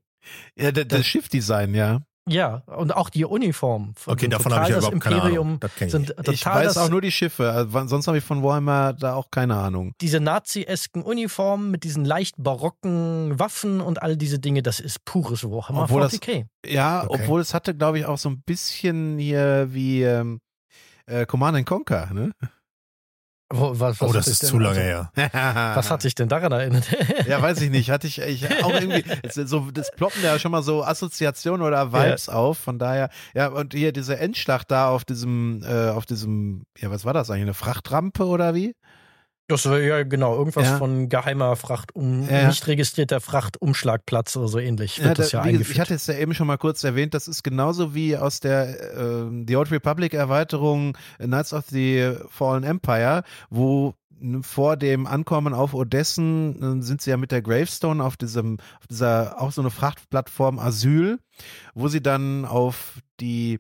Ja, 0.56 0.72
das, 0.72 0.88
das 0.88 1.06
Schiffdesign, 1.06 1.74
ja. 1.74 2.02
Ja, 2.28 2.64
und 2.68 2.96
auch 2.96 3.10
die 3.10 3.26
Uniform. 3.26 3.94
Okay, 4.06 4.28
davon 4.28 4.54
habe 4.54 4.66
ich 4.66 4.70
ja 4.70 4.78
überhaupt 4.78 4.94
Imperium 4.94 5.60
keine 5.60 5.92
Ahnung. 5.92 6.08
Sind 6.08 6.16
ich 6.30 6.46
weiß 6.46 6.78
auch 6.78 6.90
nur 6.90 7.02
die 7.02 7.12
Schiffe, 7.12 7.52
also 7.52 7.88
sonst 7.88 8.08
habe 8.08 8.20
ich 8.20 8.24
von 8.24 8.44
Warhammer 8.44 8.94
da 8.94 9.16
auch 9.16 9.32
keine 9.32 9.56
Ahnung. 9.56 9.94
Diese 10.02 10.20
nazi-esken 10.20 11.02
Uniformen 11.02 11.72
mit 11.72 11.84
diesen 11.84 12.06
leicht 12.06 12.36
barocken 12.38 13.40
Waffen 13.40 13.82
und 13.82 14.02
all 14.02 14.16
diese 14.16 14.40
Dinge, 14.40 14.62
das 14.62 14.80
ist 14.80 15.06
pures 15.06 15.44
Warhammer 15.44 15.84
obwohl 15.84 16.04
40k. 16.04 16.46
Das, 16.62 16.72
ja, 16.72 17.04
okay. 17.04 17.20
obwohl 17.22 17.42
es 17.42 17.54
hatte, 17.54 17.76
glaube 17.76 18.00
ich, 18.00 18.06
auch 18.06 18.18
so 18.18 18.30
ein 18.30 18.42
bisschen 18.42 19.18
hier 19.18 19.68
wie 19.72 20.04
ähm, 20.04 20.40
äh, 21.08 21.26
Command 21.26 21.66
Conquer, 21.66 22.14
ne? 22.14 22.32
Was, 23.52 23.80
was 24.00 24.02
oh, 24.02 24.14
das 24.14 24.28
ist 24.28 24.46
zu 24.46 24.60
lange 24.60 24.80
her. 24.80 25.12
was 25.76 25.90
hat 25.90 26.04
sich 26.04 26.14
denn 26.14 26.30
daran 26.30 26.52
erinnert? 26.52 26.86
ja, 27.28 27.42
weiß 27.42 27.62
ich 27.62 27.72
nicht. 27.72 27.90
Hatte 27.90 28.06
ich, 28.06 28.20
ich 28.20 28.64
auch 28.64 28.74
irgendwie, 28.74 29.04
so, 29.28 29.72
das 29.72 29.92
ploppen 29.92 30.24
ja 30.24 30.38
schon 30.38 30.52
mal 30.52 30.62
so 30.62 30.84
Assoziationen 30.84 31.66
oder 31.66 31.92
Vibes 31.92 32.28
ja. 32.28 32.34
auf. 32.34 32.60
Von 32.60 32.78
daher, 32.78 33.10
ja, 33.34 33.48
und 33.48 33.74
hier 33.74 33.92
diese 33.92 34.20
Endschlacht 34.20 34.70
da 34.70 34.90
auf 34.90 35.04
diesem, 35.04 35.64
äh, 35.64 35.90
auf 35.90 36.06
diesem, 36.06 36.66
ja, 36.78 36.92
was 36.92 37.06
war 37.06 37.14
das 37.14 37.32
eigentlich? 37.32 37.44
Eine 37.44 37.54
Frachtrampe 37.56 38.26
oder 38.26 38.54
wie? 38.54 38.76
Das 39.50 39.66
war 39.66 39.80
ja 39.80 40.04
genau, 40.04 40.36
irgendwas 40.36 40.68
ja. 40.68 40.78
von 40.78 41.10
geheimer 41.10 41.56
Fracht, 41.56 41.96
um, 41.96 42.30
ja. 42.30 42.48
nicht 42.48 42.68
registrierter 42.68 43.20
Frachtumschlagplatz 43.20 44.38
oder 44.38 44.48
so 44.48 44.60
ähnlich 44.60 45.00
wird 45.00 45.08
ja, 45.08 45.14
das 45.16 45.32
ja 45.32 45.42
eingeführt. 45.42 45.72
Ich 45.72 45.80
hatte 45.80 45.96
es 45.96 46.06
ja 46.06 46.14
eben 46.14 46.36
schon 46.36 46.46
mal 46.46 46.60
kurz 46.60 46.84
erwähnt, 46.84 47.16
das 47.16 47.28
ist 47.28 47.44
genauso 47.44 47.96
wie 47.96 48.16
aus 48.16 48.42
der 48.42 48.96
äh, 48.96 49.44
The 49.48 49.56
Old 49.56 49.72
Republic 49.72 50.14
Erweiterung 50.14 50.96
Knights 51.18 51.54
of 51.54 51.66
the 51.72 52.14
Fallen 52.30 52.64
Empire, 52.64 53.24
wo 53.50 53.96
vor 54.42 54.78
dem 54.78 55.08
Ankommen 55.08 55.56
auf 55.56 55.74
Odessen 55.74 56.82
äh, 56.82 56.84
sind 56.84 57.02
sie 57.02 57.10
ja 57.10 57.18
mit 57.18 57.32
der 57.32 57.42
Gravestone 57.42 58.04
auf 58.04 58.18
diesem, 58.18 58.60
auf 58.80 58.86
dieser, 58.86 59.42
auch 59.42 59.52
so 59.52 59.62
eine 59.62 59.72
Frachtplattform 59.72 60.60
Asyl, 60.60 61.18
wo 61.74 61.88
sie 61.88 62.04
dann 62.04 62.46
auf 62.46 63.00
die 63.20 63.60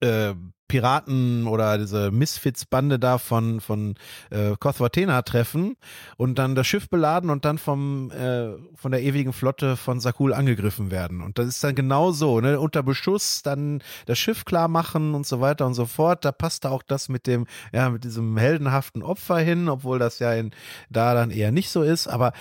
äh, 0.00 0.34
Piraten 0.70 1.48
oder 1.48 1.78
diese 1.78 2.12
Misfits-Bande 2.12 3.00
da 3.00 3.18
von, 3.18 3.60
von 3.60 3.96
äh, 4.30 4.54
Kothvatena 4.56 5.22
treffen 5.22 5.76
und 6.16 6.38
dann 6.38 6.54
das 6.54 6.68
Schiff 6.68 6.88
beladen 6.88 7.28
und 7.28 7.44
dann 7.44 7.58
vom, 7.58 8.12
äh, 8.12 8.52
von 8.76 8.92
der 8.92 9.02
ewigen 9.02 9.32
Flotte 9.32 9.76
von 9.76 9.98
Sakul 9.98 10.32
angegriffen 10.32 10.92
werden. 10.92 11.22
Und 11.22 11.38
das 11.38 11.48
ist 11.48 11.64
dann 11.64 11.74
genau 11.74 12.12
so, 12.12 12.40
ne? 12.40 12.60
Unter 12.60 12.84
Beschuss 12.84 13.42
dann 13.42 13.82
das 14.06 14.20
Schiff 14.20 14.44
klar 14.44 14.68
machen 14.68 15.14
und 15.14 15.26
so 15.26 15.40
weiter 15.40 15.66
und 15.66 15.74
so 15.74 15.86
fort. 15.86 16.24
Da 16.24 16.30
passt 16.30 16.64
auch 16.66 16.84
das 16.84 17.08
mit 17.08 17.26
dem, 17.26 17.46
ja, 17.72 17.90
mit 17.90 18.04
diesem 18.04 18.36
heldenhaften 18.36 19.02
Opfer 19.02 19.38
hin, 19.38 19.68
obwohl 19.68 19.98
das 19.98 20.20
ja 20.20 20.32
in, 20.34 20.52
da 20.88 21.14
dann 21.14 21.32
eher 21.32 21.50
nicht 21.50 21.70
so 21.70 21.82
ist. 21.82 22.06
Aber 22.06 22.32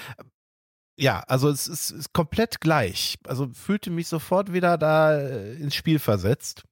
ja, 1.00 1.24
also 1.28 1.50
es 1.50 1.68
ist, 1.68 1.90
ist 1.90 2.14
komplett 2.14 2.62
gleich. 2.62 3.18
Also 3.28 3.50
fühlte 3.54 3.90
mich 3.90 4.08
sofort 4.08 4.54
wieder 4.54 4.78
da 4.78 5.18
äh, 5.18 5.56
ins 5.56 5.74
Spiel 5.74 5.98
versetzt 5.98 6.66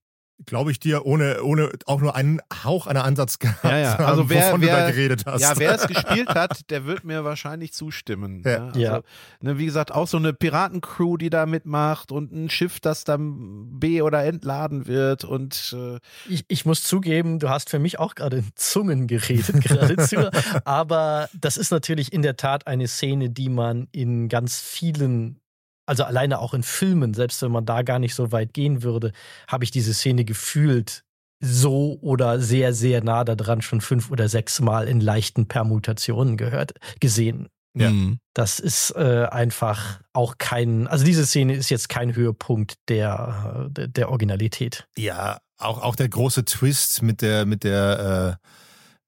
glaube 0.45 0.71
ich 0.71 0.79
dir, 0.79 1.05
ohne, 1.05 1.41
ohne 1.43 1.71
auch 1.85 1.99
nur 1.99 2.15
einen 2.15 2.39
Hauch 2.63 2.88
einer 2.88 3.03
Ansatz 3.03 3.39
gehabt 3.39 3.63
ja, 3.63 3.77
ja. 3.77 3.95
Also 3.95 4.23
haben, 4.23 4.29
wer, 4.29 4.45
wovon 4.47 4.61
wer, 4.61 4.75
du 4.75 4.81
da 4.81 4.91
geredet 4.91 5.23
hast. 5.25 5.41
Ja, 5.41 5.57
wer 5.57 5.75
es 5.75 5.88
gespielt 5.88 6.29
hat, 6.29 6.69
der 6.69 6.85
wird 6.85 7.03
mir 7.03 7.23
wahrscheinlich 7.23 7.73
zustimmen. 7.73 8.43
Ja. 8.45 8.51
ja. 8.51 8.65
Also, 8.67 8.79
ja. 8.79 9.01
Ne, 9.41 9.57
wie 9.57 9.65
gesagt, 9.65 9.91
auch 9.91 10.07
so 10.07 10.17
eine 10.17 10.33
Piratencrew, 10.33 11.17
die 11.17 11.29
da 11.29 11.45
mitmacht 11.45 12.11
und 12.11 12.31
ein 12.31 12.49
Schiff, 12.49 12.79
das 12.79 13.03
dann 13.03 13.79
B- 13.79 14.01
oder 14.01 14.23
entladen 14.23 14.88
wird 14.88 15.23
und 15.23 15.75
äh 15.77 15.99
ich, 16.29 16.45
ich 16.47 16.65
muss 16.65 16.83
zugeben, 16.83 17.39
du 17.39 17.49
hast 17.49 17.69
für 17.69 17.79
mich 17.79 17.99
auch 17.99 18.15
gerade 18.15 18.38
in 18.38 18.51
Zungen 18.55 19.07
geredet 19.07 19.61
geradezu, 19.61 20.17
aber 20.65 21.29
das 21.39 21.57
ist 21.57 21.71
natürlich 21.71 22.13
in 22.13 22.21
der 22.21 22.38
Tat 22.38 22.67
eine 22.67 22.88
Szene, 22.88 23.29
die 23.29 23.49
man 23.49 23.88
in 23.91 24.29
ganz 24.29 24.59
vielen 24.61 25.39
also 25.88 26.03
alleine 26.03 26.39
auch 26.39 26.53
in 26.53 26.63
Filmen, 26.63 27.13
selbst 27.13 27.41
wenn 27.41 27.51
man 27.51 27.65
da 27.65 27.81
gar 27.81 27.97
nicht 27.97 28.13
so 28.13 28.31
weit 28.31 28.53
gehen 28.53 28.83
würde, 28.83 29.11
habe 29.47 29.63
ich 29.63 29.71
diese 29.71 29.93
Szene 29.93 30.25
gefühlt 30.25 31.03
so 31.39 31.97
oder 32.01 32.39
sehr, 32.39 32.73
sehr 32.73 33.03
nah 33.03 33.23
daran 33.23 33.61
schon 33.61 33.81
fünf 33.81 34.11
oder 34.11 34.27
sechs 34.27 34.59
Mal 34.59 34.88
in 34.88 34.99
leichten 34.99 35.47
Permutationen 35.47 36.35
gehört, 36.35 36.73
gesehen. 36.99 37.47
Ja. 37.75 37.91
Das 38.33 38.59
ist 38.59 38.91
äh, 38.95 39.27
einfach 39.29 40.01
auch 40.11 40.39
kein, 40.39 40.88
also 40.88 41.05
diese 41.05 41.27
Szene 41.27 41.55
ist 41.55 41.69
jetzt 41.69 41.89
kein 41.89 42.15
Höhepunkt 42.15 42.73
der, 42.89 43.69
der, 43.69 43.88
der 43.88 44.09
Originalität. 44.09 44.88
Ja, 44.97 45.38
auch, 45.59 45.81
auch 45.83 45.95
der 45.95 46.09
große 46.09 46.45
Twist 46.45 47.03
mit 47.03 47.21
der, 47.21 47.45
mit 47.45 47.63
der, 47.63 48.39
äh, 48.41 48.47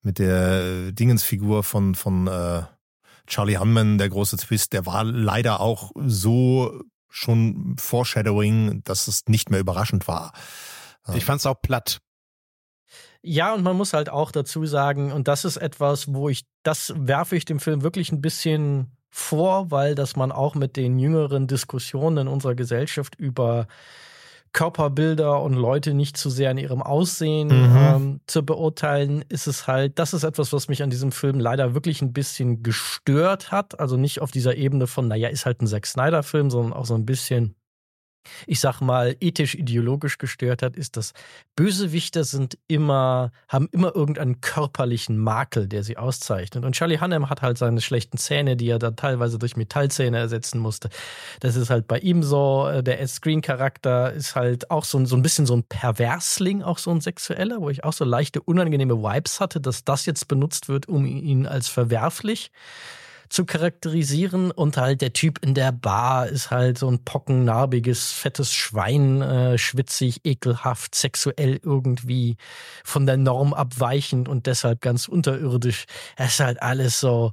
mit 0.03 0.19
der 0.19 0.91
Dingensfigur 0.91 1.63
von, 1.63 1.95
von 1.95 2.27
äh 2.27 2.61
Charlie 3.30 3.57
Hunman, 3.57 3.97
der 3.97 4.09
große 4.09 4.38
Twist, 4.38 4.73
der 4.73 4.86
war 4.86 5.03
leider 5.03 5.61
auch 5.61 5.91
so 5.95 6.82
schon 7.09 7.75
Foreshadowing, 7.80 8.84
dass 8.84 9.07
es 9.07 9.27
nicht 9.27 9.49
mehr 9.49 9.59
überraschend 9.59 10.07
war. 10.07 10.34
Ich 11.13 11.25
fand 11.25 11.39
es 11.39 11.45
auch 11.45 11.61
platt. 11.61 11.99
Ja, 13.21 13.53
und 13.53 13.63
man 13.63 13.75
muss 13.75 13.93
halt 13.93 14.09
auch 14.09 14.32
dazu 14.32 14.65
sagen, 14.65 15.11
und 15.11 15.27
das 15.27 15.43
ist 15.43 15.57
etwas, 15.57 16.13
wo 16.13 16.30
ich, 16.30 16.45
das 16.63 16.93
werfe 16.95 17.36
ich 17.36 17.45
dem 17.45 17.59
Film 17.59 17.82
wirklich 17.82 18.11
ein 18.11 18.21
bisschen 18.21 18.95
vor, 19.09 19.71
weil 19.71 19.95
dass 19.95 20.15
man 20.15 20.32
auch 20.32 20.55
mit 20.55 20.77
den 20.77 20.99
jüngeren 20.99 21.47
Diskussionen 21.47 22.19
in 22.19 22.27
unserer 22.27 22.55
Gesellschaft 22.55 23.15
über 23.15 23.67
Körperbilder 24.53 25.41
und 25.41 25.53
Leute 25.53 25.93
nicht 25.93 26.17
zu 26.17 26.29
sehr 26.29 26.51
in 26.51 26.57
ihrem 26.57 26.81
Aussehen 26.81 27.47
mhm. 27.47 27.77
ähm, 27.77 28.21
zu 28.27 28.43
beurteilen, 28.43 29.23
ist 29.29 29.47
es 29.47 29.67
halt, 29.67 29.99
das 29.99 30.13
ist 30.13 30.23
etwas, 30.23 30.53
was 30.53 30.67
mich 30.67 30.83
an 30.83 30.89
diesem 30.89 31.11
Film 31.11 31.39
leider 31.39 31.73
wirklich 31.73 32.01
ein 32.01 32.13
bisschen 32.13 32.63
gestört 32.63 33.51
hat. 33.51 33.79
Also 33.79 33.97
nicht 33.97 34.21
auf 34.21 34.31
dieser 34.31 34.55
Ebene 34.55 34.87
von, 34.87 35.07
naja, 35.07 35.29
ist 35.29 35.45
halt 35.45 35.61
ein 35.61 35.67
Zack 35.67 35.85
Snyder-Film, 35.85 36.49
sondern 36.49 36.73
auch 36.73 36.85
so 36.85 36.95
ein 36.95 37.05
bisschen 37.05 37.55
ich 38.47 38.59
sag 38.59 38.82
mal, 38.82 39.15
ethisch-ideologisch 39.20 40.17
gestört 40.17 40.61
hat, 40.61 40.76
ist, 40.76 40.97
dass 40.97 41.13
Bösewichter 41.55 42.24
sind 42.24 42.57
immer, 42.67 43.32
haben 43.47 43.67
immer 43.72 43.95
irgendeinen 43.95 44.41
körperlichen 44.41 45.17
Makel, 45.17 45.67
der 45.67 45.84
sie 45.84 45.97
auszeichnet. 45.97 46.63
Und 46.65 46.74
Charlie 46.74 46.99
Hunnam 46.99 47.30
hat 47.30 47.41
halt 47.41 47.57
seine 47.57 47.82
schlechten 47.82 48.17
Zähne, 48.17 48.55
die 48.55 48.70
er 48.70 48.80
dann 48.80 48.95
teilweise 48.95 49.39
durch 49.39 49.57
Metallzähne 49.57 50.17
ersetzen 50.17 50.59
musste. 50.59 50.89
Das 51.39 51.55
ist 51.55 51.70
halt 51.70 51.88
bei 51.88 51.99
ihm 51.99 52.24
so. 52.24 52.67
Äh, 52.67 52.84
der 52.84 53.01
Ed 53.01 53.09
Screen-Charakter 53.09 54.13
ist 54.13 54.36
halt 54.36 54.72
auch 54.72 54.86
so, 54.86 55.03
so 55.05 55.15
ein 55.15 55.22
bisschen 55.22 55.45
so 55.45 55.55
ein 55.55 55.63
Perversling, 55.63 56.61
auch 56.61 56.78
so 56.78 56.91
ein 56.91 57.01
sexueller, 57.01 57.61
wo 57.61 57.70
ich 57.70 57.84
auch 57.84 57.93
so 57.93 58.05
leichte, 58.05 58.41
unangenehme 58.41 58.97
Vibes 59.01 59.39
hatte, 59.39 59.59
dass 59.59 59.84
das 59.84 60.05
jetzt 60.05 60.28
benutzt 60.28 60.70
wird, 60.70 60.88
um 60.88 61.05
ihn 61.05 61.45
als 61.45 61.67
verwerflich 61.67 62.51
zu 63.30 63.45
charakterisieren. 63.45 64.51
Und 64.51 64.77
halt 64.77 65.01
der 65.01 65.13
Typ 65.13 65.39
in 65.43 65.53
der 65.53 65.71
Bar 65.71 66.27
ist 66.27 66.51
halt 66.51 66.77
so 66.77 66.89
ein 66.89 67.03
pockennarbiges, 67.03 68.11
fettes 68.11 68.53
Schwein, 68.53 69.21
äh, 69.21 69.57
schwitzig, 69.57 70.21
ekelhaft, 70.23 70.95
sexuell 70.95 71.59
irgendwie 71.63 72.38
von 72.84 73.05
der 73.05 73.17
Norm 73.17 73.53
abweichend 73.53 74.27
und 74.27 74.45
deshalb 74.45 74.82
ganz 74.82 75.07
unterirdisch. 75.07 75.86
Es 76.15 76.34
ist 76.34 76.39
halt 76.39 76.61
alles 76.61 76.99
so. 76.99 77.32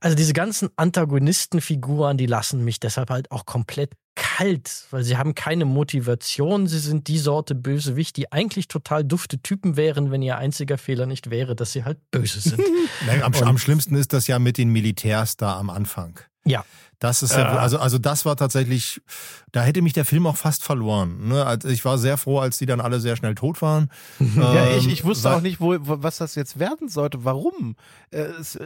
Also 0.00 0.14
diese 0.16 0.32
ganzen 0.32 0.70
Antagonistenfiguren, 0.76 2.16
die 2.16 2.26
lassen 2.26 2.64
mich 2.64 2.78
deshalb 2.78 3.10
halt 3.10 3.30
auch 3.32 3.46
komplett 3.46 3.92
kalt, 4.38 4.86
weil 4.90 5.02
sie 5.02 5.16
haben 5.16 5.34
keine 5.34 5.64
Motivation. 5.64 6.66
Sie 6.66 6.78
sind 6.78 7.08
die 7.08 7.18
Sorte 7.18 7.54
Bösewicht, 7.54 8.16
die 8.16 8.30
eigentlich 8.30 8.68
total 8.68 9.04
dufte 9.04 9.40
Typen 9.40 9.76
wären, 9.76 10.10
wenn 10.10 10.22
ihr 10.22 10.38
einziger 10.38 10.78
Fehler 10.78 11.06
nicht 11.06 11.30
wäre, 11.30 11.56
dass 11.56 11.72
sie 11.72 11.84
halt 11.84 11.98
böse 12.10 12.40
sind. 12.40 12.60
am, 13.22 13.34
am, 13.34 13.58
schlimmsten 13.58 13.96
ist 13.96 14.12
das 14.12 14.26
ja 14.28 14.38
mit 14.38 14.56
den 14.56 14.70
Militärs 14.70 15.36
da 15.36 15.58
am 15.58 15.70
Anfang. 15.70 16.20
Ja. 16.44 16.64
Das 17.00 17.22
ist 17.22 17.32
ja, 17.36 17.58
also, 17.58 17.78
also 17.78 17.98
das 17.98 18.24
war 18.24 18.36
tatsächlich, 18.36 19.00
da 19.52 19.62
hätte 19.62 19.82
mich 19.82 19.92
der 19.92 20.04
Film 20.04 20.26
auch 20.26 20.36
fast 20.36 20.64
verloren. 20.64 21.28
Ne? 21.28 21.46
Also 21.46 21.68
ich 21.68 21.84
war 21.84 21.96
sehr 21.96 22.16
froh, 22.16 22.40
als 22.40 22.58
die 22.58 22.66
dann 22.66 22.80
alle 22.80 22.98
sehr 22.98 23.14
schnell 23.14 23.36
tot 23.36 23.62
waren. 23.62 23.90
ja, 24.18 24.76
ich, 24.76 24.88
ich 24.88 25.04
wusste 25.04 25.30
auch 25.30 25.40
nicht, 25.40 25.60
wo, 25.60 25.76
was 25.78 26.18
das 26.18 26.34
jetzt 26.34 26.58
werden 26.58 26.88
sollte. 26.88 27.24
Warum? 27.24 27.76
Äh, 28.10 28.22
es, 28.40 28.58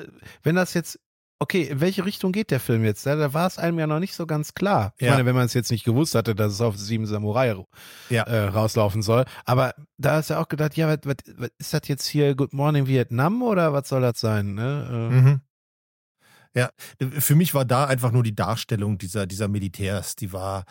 wenn 0.43 0.55
das 0.55 0.73
jetzt 0.73 0.99
okay, 1.43 1.63
in 1.63 1.81
welche 1.81 2.05
Richtung 2.05 2.31
geht 2.31 2.53
der 2.53 2.61
Film 2.61 2.85
jetzt? 2.85 3.05
Da, 3.05 3.17
da 3.17 3.35
war 3.35 3.49
es 3.49 3.59
einem 3.59 3.79
ja 3.79 3.89
noch 3.89 3.99
nicht 3.99 4.15
so 4.15 4.27
ganz 4.27 4.55
klar. 4.55 4.95
Ich 4.97 5.07
ja. 5.07 5.13
meine, 5.13 5.27
wenn 5.27 5.35
man 5.35 5.47
es 5.47 5.55
jetzt 5.55 5.73
nicht 5.73 5.83
gewusst 5.85 6.15
hatte, 6.15 6.37
dass 6.37 6.53
es 6.53 6.61
auf 6.61 6.79
Sieben 6.79 7.05
Samurai 7.05 7.57
ja. 8.11 8.23
äh, 8.23 8.45
rauslaufen 8.45 9.03
soll. 9.03 9.25
Aber 9.45 9.75
da 9.99 10.21
ist 10.21 10.31
ja 10.31 10.41
auch 10.41 10.49
gedacht, 10.49 10.77
ja, 10.77 10.87
was, 10.87 10.99
was, 11.03 11.17
was 11.37 11.51
ist 11.59 11.75
das 11.75 11.83
jetzt 11.87 12.07
hier 12.07 12.37
Good 12.37 12.53
Morning 12.53 12.87
Vietnam 12.87 13.43
oder 13.43 13.73
was 13.73 13.89
soll 13.89 14.03
das 14.03 14.21
sein? 14.21 14.55
Ne? 14.55 14.89
Äh, 14.89 15.15
mhm. 15.15 15.41
Ja, 16.55 16.71
für 17.19 17.35
mich 17.35 17.55
war 17.55 17.65
da 17.65 17.87
einfach 17.87 18.13
nur 18.13 18.23
die 18.23 18.35
Darstellung 18.35 18.99
dieser, 18.99 19.27
dieser 19.27 19.49
Militärs, 19.49 20.15
die 20.15 20.33
war, 20.33 20.65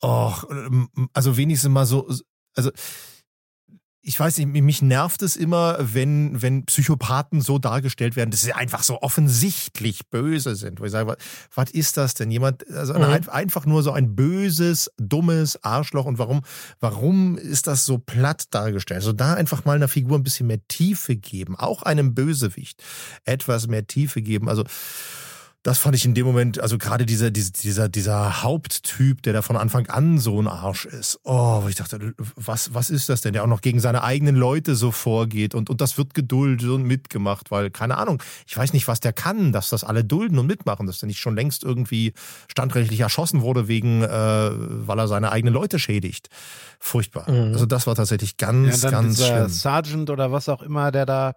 oh, 0.00 0.34
also 1.14 1.36
wenigstens 1.36 1.70
mal 1.70 1.86
so, 1.86 2.06
also 2.54 2.70
ich 4.04 4.18
weiß 4.18 4.38
nicht, 4.38 4.48
mich 4.48 4.82
nervt 4.82 5.22
es 5.22 5.36
immer, 5.36 5.76
wenn, 5.80 6.42
wenn 6.42 6.64
Psychopathen 6.64 7.40
so 7.40 7.60
dargestellt 7.60 8.16
werden, 8.16 8.32
dass 8.32 8.40
sie 8.40 8.52
einfach 8.52 8.82
so 8.82 9.00
offensichtlich 9.00 10.08
böse 10.10 10.56
sind. 10.56 10.80
Wo 10.80 10.84
ich 10.84 10.90
sage, 10.90 11.06
was, 11.06 11.16
was 11.54 11.70
ist 11.70 11.96
das 11.96 12.14
denn? 12.14 12.28
Jemand, 12.32 12.68
also 12.68 12.94
mhm. 12.94 13.28
einfach 13.28 13.64
nur 13.64 13.84
so 13.84 13.92
ein 13.92 14.16
böses, 14.16 14.90
dummes 14.98 15.62
Arschloch. 15.62 16.06
Und 16.06 16.18
warum, 16.18 16.42
warum 16.80 17.38
ist 17.38 17.68
das 17.68 17.84
so 17.84 17.98
platt 17.98 18.46
dargestellt? 18.50 18.98
Also 18.98 19.12
da 19.12 19.34
einfach 19.34 19.64
mal 19.64 19.76
einer 19.76 19.86
Figur 19.86 20.18
ein 20.18 20.24
bisschen 20.24 20.48
mehr 20.48 20.66
Tiefe 20.66 21.14
geben. 21.14 21.54
Auch 21.54 21.84
einem 21.84 22.12
Bösewicht 22.12 22.82
etwas 23.24 23.68
mehr 23.68 23.86
Tiefe 23.86 24.20
geben. 24.20 24.48
Also, 24.48 24.64
das 25.62 25.78
fand 25.78 25.94
ich 25.94 26.04
in 26.04 26.14
dem 26.14 26.26
Moment, 26.26 26.60
also 26.60 26.76
gerade 26.76 27.06
dieser, 27.06 27.30
dieser, 27.30 27.88
dieser 27.88 28.42
Haupttyp, 28.42 29.22
der 29.22 29.32
da 29.32 29.42
von 29.42 29.56
Anfang 29.56 29.86
an 29.86 30.18
so 30.18 30.40
ein 30.42 30.48
Arsch 30.48 30.86
ist. 30.86 31.20
Oh, 31.22 31.62
ich 31.68 31.76
dachte, 31.76 32.14
was, 32.34 32.74
was 32.74 32.90
ist 32.90 33.08
das 33.08 33.20
denn? 33.20 33.32
Der 33.32 33.44
auch 33.44 33.48
noch 33.48 33.60
gegen 33.60 33.78
seine 33.78 34.02
eigenen 34.02 34.34
Leute 34.34 34.74
so 34.74 34.90
vorgeht 34.90 35.54
und, 35.54 35.70
und 35.70 35.80
das 35.80 35.96
wird 35.98 36.14
geduldet 36.14 36.68
und 36.68 36.82
mitgemacht, 36.82 37.52
weil, 37.52 37.70
keine 37.70 37.96
Ahnung, 37.96 38.20
ich 38.46 38.56
weiß 38.56 38.72
nicht, 38.72 38.88
was 38.88 38.98
der 38.98 39.12
kann, 39.12 39.52
dass 39.52 39.68
das 39.68 39.84
alle 39.84 40.04
dulden 40.04 40.38
und 40.40 40.46
mitmachen, 40.46 40.88
dass 40.88 40.98
der 40.98 41.06
nicht 41.06 41.20
schon 41.20 41.36
längst 41.36 41.62
irgendwie 41.62 42.12
standrechtlich 42.50 42.98
erschossen 42.98 43.42
wurde 43.42 43.68
wegen, 43.68 44.02
äh, 44.02 44.08
weil 44.08 44.98
er 44.98 45.06
seine 45.06 45.30
eigenen 45.30 45.54
Leute 45.54 45.78
schädigt. 45.78 46.28
Furchtbar. 46.80 47.30
Mhm. 47.30 47.52
Also 47.52 47.66
das 47.66 47.86
war 47.86 47.94
tatsächlich 47.94 48.36
ganz, 48.36 48.82
ja, 48.82 48.90
ganz 48.90 49.24
schlimm. 49.24 49.48
Sergeant 49.48 50.10
oder 50.10 50.32
was 50.32 50.48
auch 50.48 50.62
immer, 50.62 50.90
der 50.90 51.06
da 51.06 51.34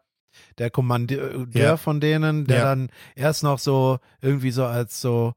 der 0.58 0.70
Kommandeur 0.70 1.48
ja. 1.54 1.78
von 1.78 2.00
denen, 2.00 2.46
der 2.46 2.58
ja. 2.58 2.64
dann 2.64 2.90
erst 3.16 3.44
noch 3.44 3.60
so 3.60 4.00
irgendwie 4.22 4.52
so 4.52 4.66
als 4.66 5.02
so 5.02 5.34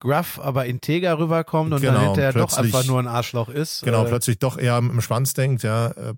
gruff, 0.00 0.38
aber 0.40 0.66
integer 0.66 1.18
rüberkommt 1.18 1.72
und 1.72 1.80
genau, 1.80 1.94
dann 1.94 2.04
hinterher 2.04 2.32
doch 2.32 2.56
einfach 2.56 2.84
nur 2.84 2.98
ein 2.98 3.08
Arschloch 3.08 3.48
ist. 3.48 3.82
Genau, 3.82 4.04
äh, 4.04 4.08
plötzlich 4.08 4.38
doch 4.38 4.58
eher 4.58 4.78
im 4.78 5.00
Schwanz 5.00 5.34
denkt, 5.34 5.62
ja. 5.62 5.88
Äh, 5.88 6.14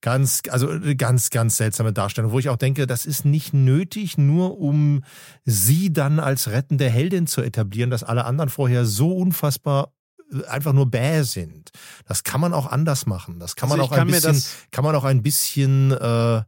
ganz, 0.00 0.42
also 0.50 0.68
ganz, 0.96 1.30
ganz 1.30 1.56
seltsame 1.56 1.92
Darstellung, 1.92 2.32
wo 2.32 2.38
ich 2.38 2.48
auch 2.48 2.56
denke, 2.56 2.86
das 2.86 3.06
ist 3.06 3.24
nicht 3.24 3.54
nötig, 3.54 4.18
nur 4.18 4.58
um 4.58 5.02
sie 5.44 5.92
dann 5.92 6.20
als 6.20 6.48
rettende 6.48 6.88
Heldin 6.88 7.26
zu 7.26 7.42
etablieren, 7.42 7.90
dass 7.90 8.04
alle 8.04 8.24
anderen 8.24 8.50
vorher 8.50 8.84
so 8.84 9.12
unfassbar 9.16 9.92
äh, 10.32 10.44
einfach 10.46 10.72
nur 10.72 10.90
bäh 10.90 11.22
sind. 11.22 11.70
Das 12.06 12.24
kann 12.24 12.40
man 12.40 12.52
auch 12.52 12.66
anders 12.66 13.06
machen. 13.06 13.38
Das 13.38 13.56
kann 13.56 13.68
man 13.68 13.80
also 13.80 13.92
auch 13.92 13.98
ein 13.98 14.06
bisschen, 14.06 14.42
kann 14.70 14.84
man 14.84 14.94
auch 14.94 15.04
ein 15.04 15.22
bisschen 15.22 15.92
äh, 15.92 16.42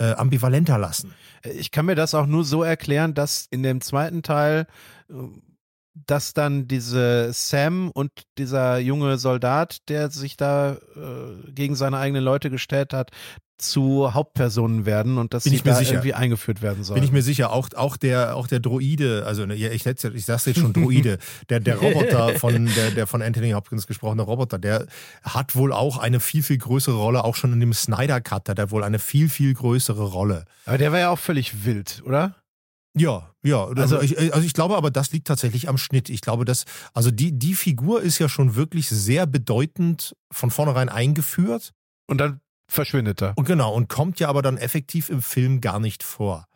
äh, 0.00 0.12
ambivalenter 0.14 0.78
lassen. 0.78 1.14
Ich 1.44 1.70
kann 1.70 1.86
mir 1.86 1.94
das 1.94 2.14
auch 2.14 2.26
nur 2.26 2.44
so 2.44 2.62
erklären, 2.62 3.14
dass 3.14 3.46
in 3.50 3.62
dem 3.62 3.80
zweiten 3.80 4.22
Teil 4.22 4.66
äh, 5.10 5.14
dass 6.06 6.34
dann 6.34 6.68
diese 6.68 7.32
Sam 7.32 7.90
und 7.90 8.10
dieser 8.38 8.78
junge 8.78 9.18
Soldat, 9.18 9.88
der 9.88 10.10
sich 10.10 10.36
da 10.36 10.74
äh, 10.74 11.50
gegen 11.52 11.74
seine 11.74 11.98
eigenen 11.98 12.24
Leute 12.24 12.48
gestellt 12.48 12.92
hat, 12.92 13.10
zu 13.60 14.12
Hauptpersonen 14.14 14.86
werden 14.86 15.18
und 15.18 15.34
dass 15.34 15.44
Bin 15.44 15.52
sie 15.52 15.62
da 15.62 15.74
sicher. 15.74 15.92
irgendwie 15.94 16.14
eingeführt 16.14 16.62
werden 16.62 16.84
sollen. 16.84 16.96
Bin 16.96 17.04
ich 17.04 17.12
mir 17.12 17.22
sicher, 17.22 17.52
auch, 17.52 17.68
auch 17.76 17.96
der, 17.96 18.36
auch 18.36 18.46
der 18.46 18.60
Droide, 18.60 19.24
also 19.26 19.46
ne, 19.46 19.54
ich, 19.54 19.86
ich 19.86 20.24
sag's 20.24 20.46
jetzt 20.46 20.58
schon 20.58 20.72
Droide, 20.72 21.18
der, 21.48 21.60
der 21.60 21.76
Roboter 21.76 22.38
von, 22.38 22.66
der, 22.74 22.90
der 22.90 23.06
von 23.06 23.22
Anthony 23.22 23.50
Hopkins 23.52 23.86
gesprochene 23.86 24.22
Roboter, 24.22 24.58
der 24.58 24.86
hat 25.22 25.54
wohl 25.54 25.72
auch 25.72 25.98
eine 25.98 26.20
viel, 26.20 26.42
viel 26.42 26.58
größere 26.58 26.96
Rolle, 26.96 27.24
auch 27.24 27.36
schon 27.36 27.52
in 27.52 27.60
dem 27.60 27.72
Snyder 27.72 28.20
Cut 28.20 28.48
hat 28.48 28.58
er 28.58 28.70
wohl 28.70 28.84
eine 28.84 28.98
viel, 28.98 29.28
viel 29.28 29.54
größere 29.54 30.04
Rolle. 30.04 30.44
Aber 30.64 30.78
der 30.78 30.92
war 30.92 30.98
ja 30.98 31.10
auch 31.10 31.18
völlig 31.18 31.64
wild, 31.64 32.02
oder? 32.04 32.36
Ja, 32.96 33.30
ja. 33.42 33.66
Also 33.66 34.00
ich, 34.00 34.18
also 34.18 34.44
ich 34.44 34.52
glaube 34.52 34.76
aber, 34.76 34.90
das 34.90 35.12
liegt 35.12 35.28
tatsächlich 35.28 35.68
am 35.68 35.78
Schnitt. 35.78 36.08
Ich 36.08 36.20
glaube, 36.20 36.44
dass, 36.44 36.64
also 36.92 37.10
die, 37.10 37.38
die 37.38 37.54
Figur 37.54 38.02
ist 38.02 38.18
ja 38.18 38.28
schon 38.28 38.56
wirklich 38.56 38.88
sehr 38.88 39.26
bedeutend 39.26 40.16
von 40.32 40.50
vornherein 40.50 40.88
eingeführt. 40.88 41.72
Und 42.08 42.18
dann 42.18 42.40
verschwindet 42.70 43.22
er. 43.22 43.32
Und 43.36 43.44
genau, 43.44 43.74
und 43.74 43.88
kommt 43.88 44.20
ja 44.20 44.28
aber 44.28 44.42
dann 44.42 44.56
effektiv 44.56 45.08
im 45.08 45.22
Film 45.22 45.60
gar 45.60 45.80
nicht 45.80 46.02
vor. 46.02 46.46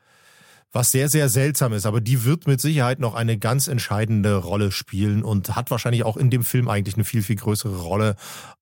Was 0.72 0.90
sehr, 0.90 1.08
sehr 1.08 1.28
seltsam 1.28 1.72
ist, 1.72 1.86
aber 1.86 2.00
die 2.00 2.24
wird 2.24 2.48
mit 2.48 2.60
Sicherheit 2.60 2.98
noch 2.98 3.14
eine 3.14 3.38
ganz 3.38 3.68
entscheidende 3.68 4.36
Rolle 4.36 4.72
spielen 4.72 5.22
und 5.22 5.54
hat 5.54 5.70
wahrscheinlich 5.70 6.02
auch 6.02 6.16
in 6.16 6.30
dem 6.30 6.42
Film 6.42 6.68
eigentlich 6.68 6.96
eine 6.96 7.04
viel, 7.04 7.22
viel 7.22 7.36
größere 7.36 7.76
Rolle, 7.76 8.16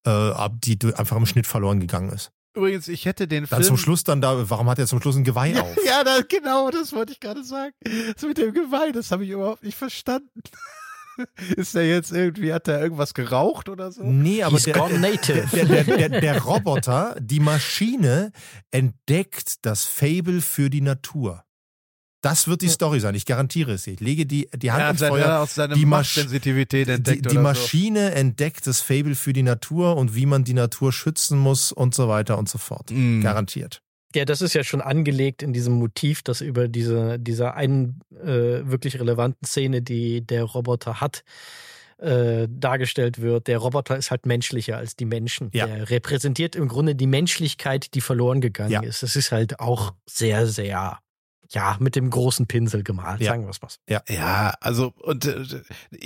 äh, 0.04 0.30
die 0.62 0.78
einfach 0.94 1.16
im 1.16 1.24
Schnitt 1.24 1.46
verloren 1.46 1.80
gegangen 1.80 2.10
ist. 2.10 2.30
Übrigens, 2.54 2.86
ich 2.88 3.06
hätte 3.06 3.26
den 3.26 3.46
Film. 3.46 3.60
Dann 3.60 3.66
zum 3.66 3.78
Schluss 3.78 4.04
dann 4.04 4.20
da, 4.20 4.50
warum 4.50 4.68
hat 4.68 4.78
er 4.78 4.86
zum 4.86 5.00
Schluss 5.00 5.16
ein 5.16 5.24
Geweih 5.24 5.58
auf? 5.58 5.74
ja, 5.86 6.04
das, 6.04 6.28
genau, 6.28 6.70
das 6.70 6.92
wollte 6.92 7.12
ich 7.12 7.20
gerade 7.20 7.44
sagen. 7.44 7.72
Das 8.14 8.22
mit 8.22 8.36
dem 8.36 8.52
Geweih, 8.52 8.92
das 8.92 9.10
habe 9.10 9.24
ich 9.24 9.30
überhaupt 9.30 9.62
nicht 9.62 9.78
verstanden. 9.78 10.42
Ist 11.56 11.74
der 11.74 11.88
jetzt 11.88 12.12
irgendwie, 12.12 12.52
hat 12.52 12.66
der 12.66 12.80
irgendwas 12.80 13.14
geraucht 13.14 13.68
oder 13.68 13.92
so? 13.92 14.02
Nee, 14.04 14.42
aber 14.42 14.58
der, 14.58 14.74
der, 14.88 15.64
der, 15.64 15.84
der, 15.84 16.08
der 16.08 16.42
Roboter, 16.42 17.16
die 17.20 17.40
Maschine, 17.40 18.32
entdeckt 18.70 19.64
das 19.64 19.84
Fable 19.84 20.40
für 20.40 20.70
die 20.70 20.80
Natur. 20.80 21.44
Das 22.22 22.46
wird 22.46 22.62
die 22.62 22.68
Story 22.68 23.00
sein, 23.00 23.16
ich 23.16 23.26
garantiere 23.26 23.72
es 23.72 23.82
dir. 23.82 23.94
Ich 23.94 24.00
lege 24.00 24.26
die, 24.26 24.48
die 24.54 24.70
Hand 24.70 24.80
ja, 24.80 24.90
ins 24.90 25.00
Feuer. 25.56 25.68
Die, 25.74 25.84
Masch 25.84 26.14
Sensitivität 26.14 26.88
entdeckt 26.88 27.24
die, 27.24 27.28
die 27.30 27.38
Maschine 27.38 28.10
so. 28.10 28.14
entdeckt 28.14 28.66
das 28.68 28.80
Fable 28.80 29.16
für 29.16 29.32
die 29.32 29.42
Natur 29.42 29.96
und 29.96 30.14
wie 30.14 30.26
man 30.26 30.44
die 30.44 30.54
Natur 30.54 30.92
schützen 30.92 31.36
muss 31.36 31.72
und 31.72 31.96
so 31.96 32.08
weiter 32.08 32.38
und 32.38 32.48
so 32.48 32.58
fort. 32.58 32.90
Mm. 32.92 33.22
Garantiert. 33.22 33.82
Ja, 34.14 34.24
das 34.24 34.42
ist 34.42 34.54
ja 34.54 34.64
schon 34.64 34.80
angelegt 34.80 35.42
in 35.42 35.52
diesem 35.52 35.74
Motiv, 35.74 36.22
das 36.22 36.40
über 36.40 36.68
diese, 36.68 37.18
dieser 37.18 37.54
einen 37.54 38.00
äh, 38.20 38.66
wirklich 38.68 38.98
relevanten 38.98 39.46
Szene, 39.46 39.82
die 39.82 40.26
der 40.26 40.44
Roboter 40.44 41.00
hat, 41.00 41.24
äh, 41.98 42.48
dargestellt 42.50 43.20
wird. 43.20 43.46
Der 43.46 43.58
Roboter 43.58 43.96
ist 43.96 44.10
halt 44.10 44.26
menschlicher 44.26 44.76
als 44.76 44.96
die 44.96 45.04
Menschen. 45.04 45.50
Ja. 45.52 45.66
Der 45.66 45.90
repräsentiert 45.90 46.56
im 46.56 46.68
Grunde 46.68 46.94
die 46.94 47.06
Menschlichkeit, 47.06 47.94
die 47.94 48.00
verloren 48.00 48.40
gegangen 48.40 48.72
ja. 48.72 48.82
ist. 48.82 49.02
Das 49.02 49.16
ist 49.16 49.32
halt 49.32 49.60
auch 49.60 49.94
sehr, 50.06 50.46
sehr 50.46 50.98
ja, 51.52 51.76
mit 51.80 51.96
dem 51.96 52.10
großen 52.10 52.46
Pinsel 52.46 52.82
gemalt, 52.82 53.20
ja. 53.20 53.32
sagen 53.32 53.44
wir 53.44 53.50
es 53.50 53.60
mal. 53.60 53.68
Ja. 53.88 54.02
ja, 54.08 54.54
also 54.60 54.92
und 55.02 55.26
äh, 55.26 55.62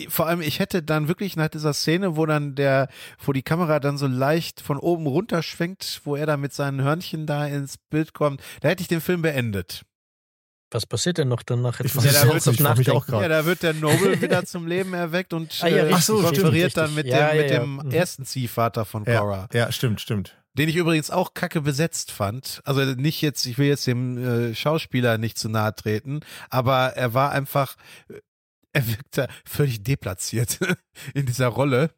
vor 0.09 0.26
allem, 0.26 0.40
ich 0.40 0.59
hätte 0.59 0.82
dann 0.82 1.09
wirklich 1.09 1.36
nach 1.36 1.49
dieser 1.49 1.72
Szene, 1.72 2.16
wo 2.16 2.26
dann 2.26 2.55
der, 2.55 2.88
wo 3.24 3.32
die 3.32 3.42
Kamera 3.42 3.78
dann 3.80 3.97
so 3.97 4.07
leicht 4.07 4.61
von 4.61 4.78
oben 4.78 5.07
runter 5.07 5.42
schwenkt, 5.42 6.01
wo 6.05 6.16
er 6.16 6.26
da 6.26 6.36
mit 6.36 6.53
seinen 6.53 6.82
Hörnchen 6.82 7.26
da 7.26 7.47
ins 7.47 7.78
Bild 7.78 8.12
kommt, 8.12 8.42
da 8.61 8.68
hätte 8.68 8.82
ich 8.82 8.88
den 8.88 9.01
Film 9.01 9.22
beendet. 9.22 9.84
Was 10.72 10.84
passiert 10.84 11.18
denn 11.18 11.28
noch 11.28 11.44
danach? 11.44 11.78
Jetzt 11.78 11.94
ja, 11.94 12.11
da 12.11 12.34
wird, 12.34 12.80
ich 12.80 12.90
auch 12.90 13.09
ja, 13.09 13.28
da 13.28 13.47
wird 13.47 13.62
der 13.62 13.72
Noble 13.72 14.20
wieder 14.20 14.44
zum 14.44 14.66
Leben 14.66 14.94
erweckt 14.94 15.32
und 15.32 15.57
ah, 15.62 15.68
ja, 15.68 15.86
äh, 15.86 16.01
so, 16.01 16.20
konferiert 16.20 16.76
dann 16.76 16.92
mit 16.94 17.07
ja, 17.07 17.30
dem, 17.30 17.38
mit 17.38 17.51
dem 17.51 17.76
mhm. 17.76 17.90
ersten 17.92 18.24
Ziehvater 18.24 18.84
von 18.84 19.05
Cora. 19.05 19.49
Ja, 19.53 19.70
stimmt, 19.70 20.01
stimmt. 20.01 20.36
Den 20.57 20.68
ich 20.68 20.76
übrigens 20.76 21.11
auch 21.11 21.34
kacke 21.34 21.61
besetzt 21.61 22.11
fand. 22.11 22.62
Also 22.64 22.80
nicht 22.82 23.20
jetzt, 23.20 23.46
ich 23.46 23.59
will 23.59 23.66
jetzt 23.66 23.86
dem 23.86 24.18
äh, 24.18 24.54
Schauspieler 24.54 25.18
nicht 25.18 25.38
zu 25.38 25.48
nahe 25.48 25.74
treten, 25.74 26.20
aber 26.48 26.96
er 26.96 27.14
war 27.14 27.30
einfach, 27.30 27.76
äh, 28.09 28.20
er 28.72 28.88
wirkte 28.88 29.28
völlig 29.44 29.82
deplatziert 29.82 30.59
in 31.14 31.26
dieser 31.26 31.48
Rolle. 31.48 31.90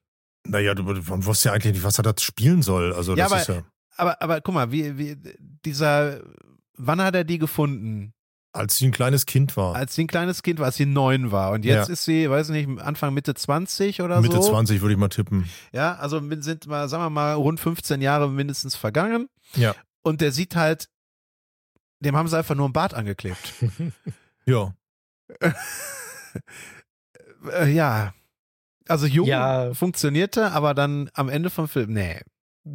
Naja, 0.47 0.75
du, 0.75 0.83
man 0.83 1.25
wusste 1.25 1.49
ja 1.49 1.55
eigentlich 1.55 1.75
nicht, 1.75 1.85
was 1.85 1.99
er 1.99 2.03
da 2.03 2.15
spielen 2.19 2.63
soll. 2.63 2.93
Also 2.93 3.15
ja, 3.15 3.25
das 3.25 3.33
aber, 3.33 3.41
ist 3.41 3.49
ja. 3.49 3.63
Aber, 3.97 4.23
aber 4.23 4.41
guck 4.41 4.55
mal, 4.55 4.73
wie, 4.73 4.97
wie 4.99 5.17
dieser, 5.65 6.21
wann 6.75 7.03
hat 7.03 7.15
er 7.15 7.25
die 7.25 7.39
gefunden? 7.39 8.15
Als 8.59 8.77
sie 8.77 8.87
ein 8.87 8.93
kleines 8.93 9.25
Kind 9.27 9.57
war. 9.57 9.75
Als 9.75 9.95
sie 9.95 10.05
ein 10.05 10.07
kleines 10.09 10.43
Kind 10.43 10.59
war, 10.59 10.67
als 10.67 10.77
sie 10.77 10.87
neun 10.87 11.31
war. 11.33 11.53
Und 11.53 11.65
jetzt 11.65 11.89
Ja. 11.89 11.93
ist 11.93 12.05
sie, 12.05 12.29
weiß 12.29 12.49
nicht, 12.51 12.69
Anfang 12.81 13.15
Mitte 13.15 13.35
20 13.35 14.03
oder 14.03 14.21
Mitte 14.21 14.37
so. 14.43 14.51
20 14.51 14.81
würde 14.81 14.93
ich 14.95 14.99
mal 14.99 15.09
tippen. 15.09 15.49
Ja, 15.73 15.95
also 15.97 16.21
sind 16.41 16.67
mal, 16.67 16.89
sagen 16.89 17.03
wir 17.05 17.11
mal, 17.11 17.35
rund 17.35 17.61
15 17.61 18.01
Jahre 18.03 18.29
mindestens 18.29 18.75
vergangen. 18.77 19.29
Ja. 19.55 19.75
Und 20.03 20.21
der 20.21 20.33
sieht 20.33 20.57
halt, 20.57 20.89
dem 22.01 22.17
haben 22.17 22.29
sie 22.29 22.37
einfach 22.37 22.55
nur 22.55 22.69
ein 22.69 22.73
Bart 22.73 22.95
angeklebt. 22.95 23.55
Ja. 24.47 24.73
äh, 27.53 27.71
ja. 27.71 28.15
Also 28.89 29.07
jung 29.07 29.27
Ja. 29.27 29.75
funktionierte, 29.75 30.53
aber 30.53 30.73
dann 30.73 31.11
am 31.13 31.29
Ende 31.29 31.51
vom 31.51 31.69
Film, 31.69 31.93
nee. 31.93 32.23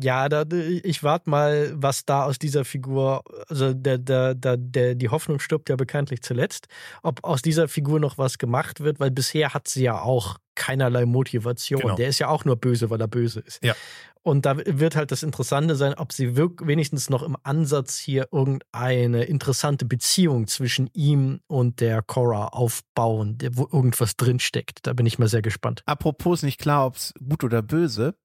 Ja, 0.01 0.29
da, 0.29 0.43
ich 0.51 1.03
warte 1.03 1.29
mal, 1.29 1.71
was 1.75 2.05
da 2.05 2.23
aus 2.25 2.39
dieser 2.39 2.65
Figur, 2.65 3.23
also 3.47 3.73
der, 3.73 3.97
der, 3.97 4.33
der, 4.35 4.57
der, 4.57 4.95
die 4.95 5.09
Hoffnung 5.09 5.39
stirbt 5.39 5.69
ja 5.69 5.75
bekanntlich 5.75 6.21
zuletzt, 6.21 6.67
ob 7.01 7.23
aus 7.23 7.41
dieser 7.41 7.67
Figur 7.67 7.99
noch 7.99 8.17
was 8.17 8.37
gemacht 8.37 8.79
wird, 8.81 8.99
weil 8.99 9.11
bisher 9.11 9.53
hat 9.53 9.67
sie 9.67 9.83
ja 9.83 10.01
auch 10.01 10.37
keinerlei 10.55 11.05
Motivation. 11.05 11.81
Genau. 11.81 11.95
Der 11.95 12.07
ist 12.09 12.19
ja 12.19 12.27
auch 12.27 12.45
nur 12.45 12.55
böse, 12.55 12.89
weil 12.89 13.01
er 13.01 13.07
böse 13.07 13.39
ist. 13.39 13.63
Ja. 13.63 13.75
Und 14.21 14.45
da 14.45 14.55
wird 14.57 14.95
halt 14.95 15.11
das 15.11 15.21
Interessante 15.21 15.75
sein, 15.75 15.95
ob 15.95 16.13
sie 16.13 16.37
wenigstens 16.37 17.09
noch 17.09 17.23
im 17.23 17.35
Ansatz 17.43 17.97
hier 17.97 18.27
irgendeine 18.31 19.23
interessante 19.25 19.83
Beziehung 19.85 20.47
zwischen 20.47 20.89
ihm 20.93 21.41
und 21.47 21.81
der 21.81 22.01
Cora 22.03 22.47
aufbauen, 22.49 23.37
der- 23.37 23.57
wo 23.57 23.67
irgendwas 23.71 24.15
drinsteckt. 24.15 24.79
Da 24.87 24.93
bin 24.93 25.05
ich 25.05 25.19
mal 25.19 25.27
sehr 25.27 25.41
gespannt. 25.41 25.81
Apropos 25.87 26.41
nicht 26.43 26.59
klar, 26.61 26.85
ob 26.85 26.95
es 26.95 27.13
gut 27.27 27.43
oder 27.43 27.61
böse. 27.61 28.15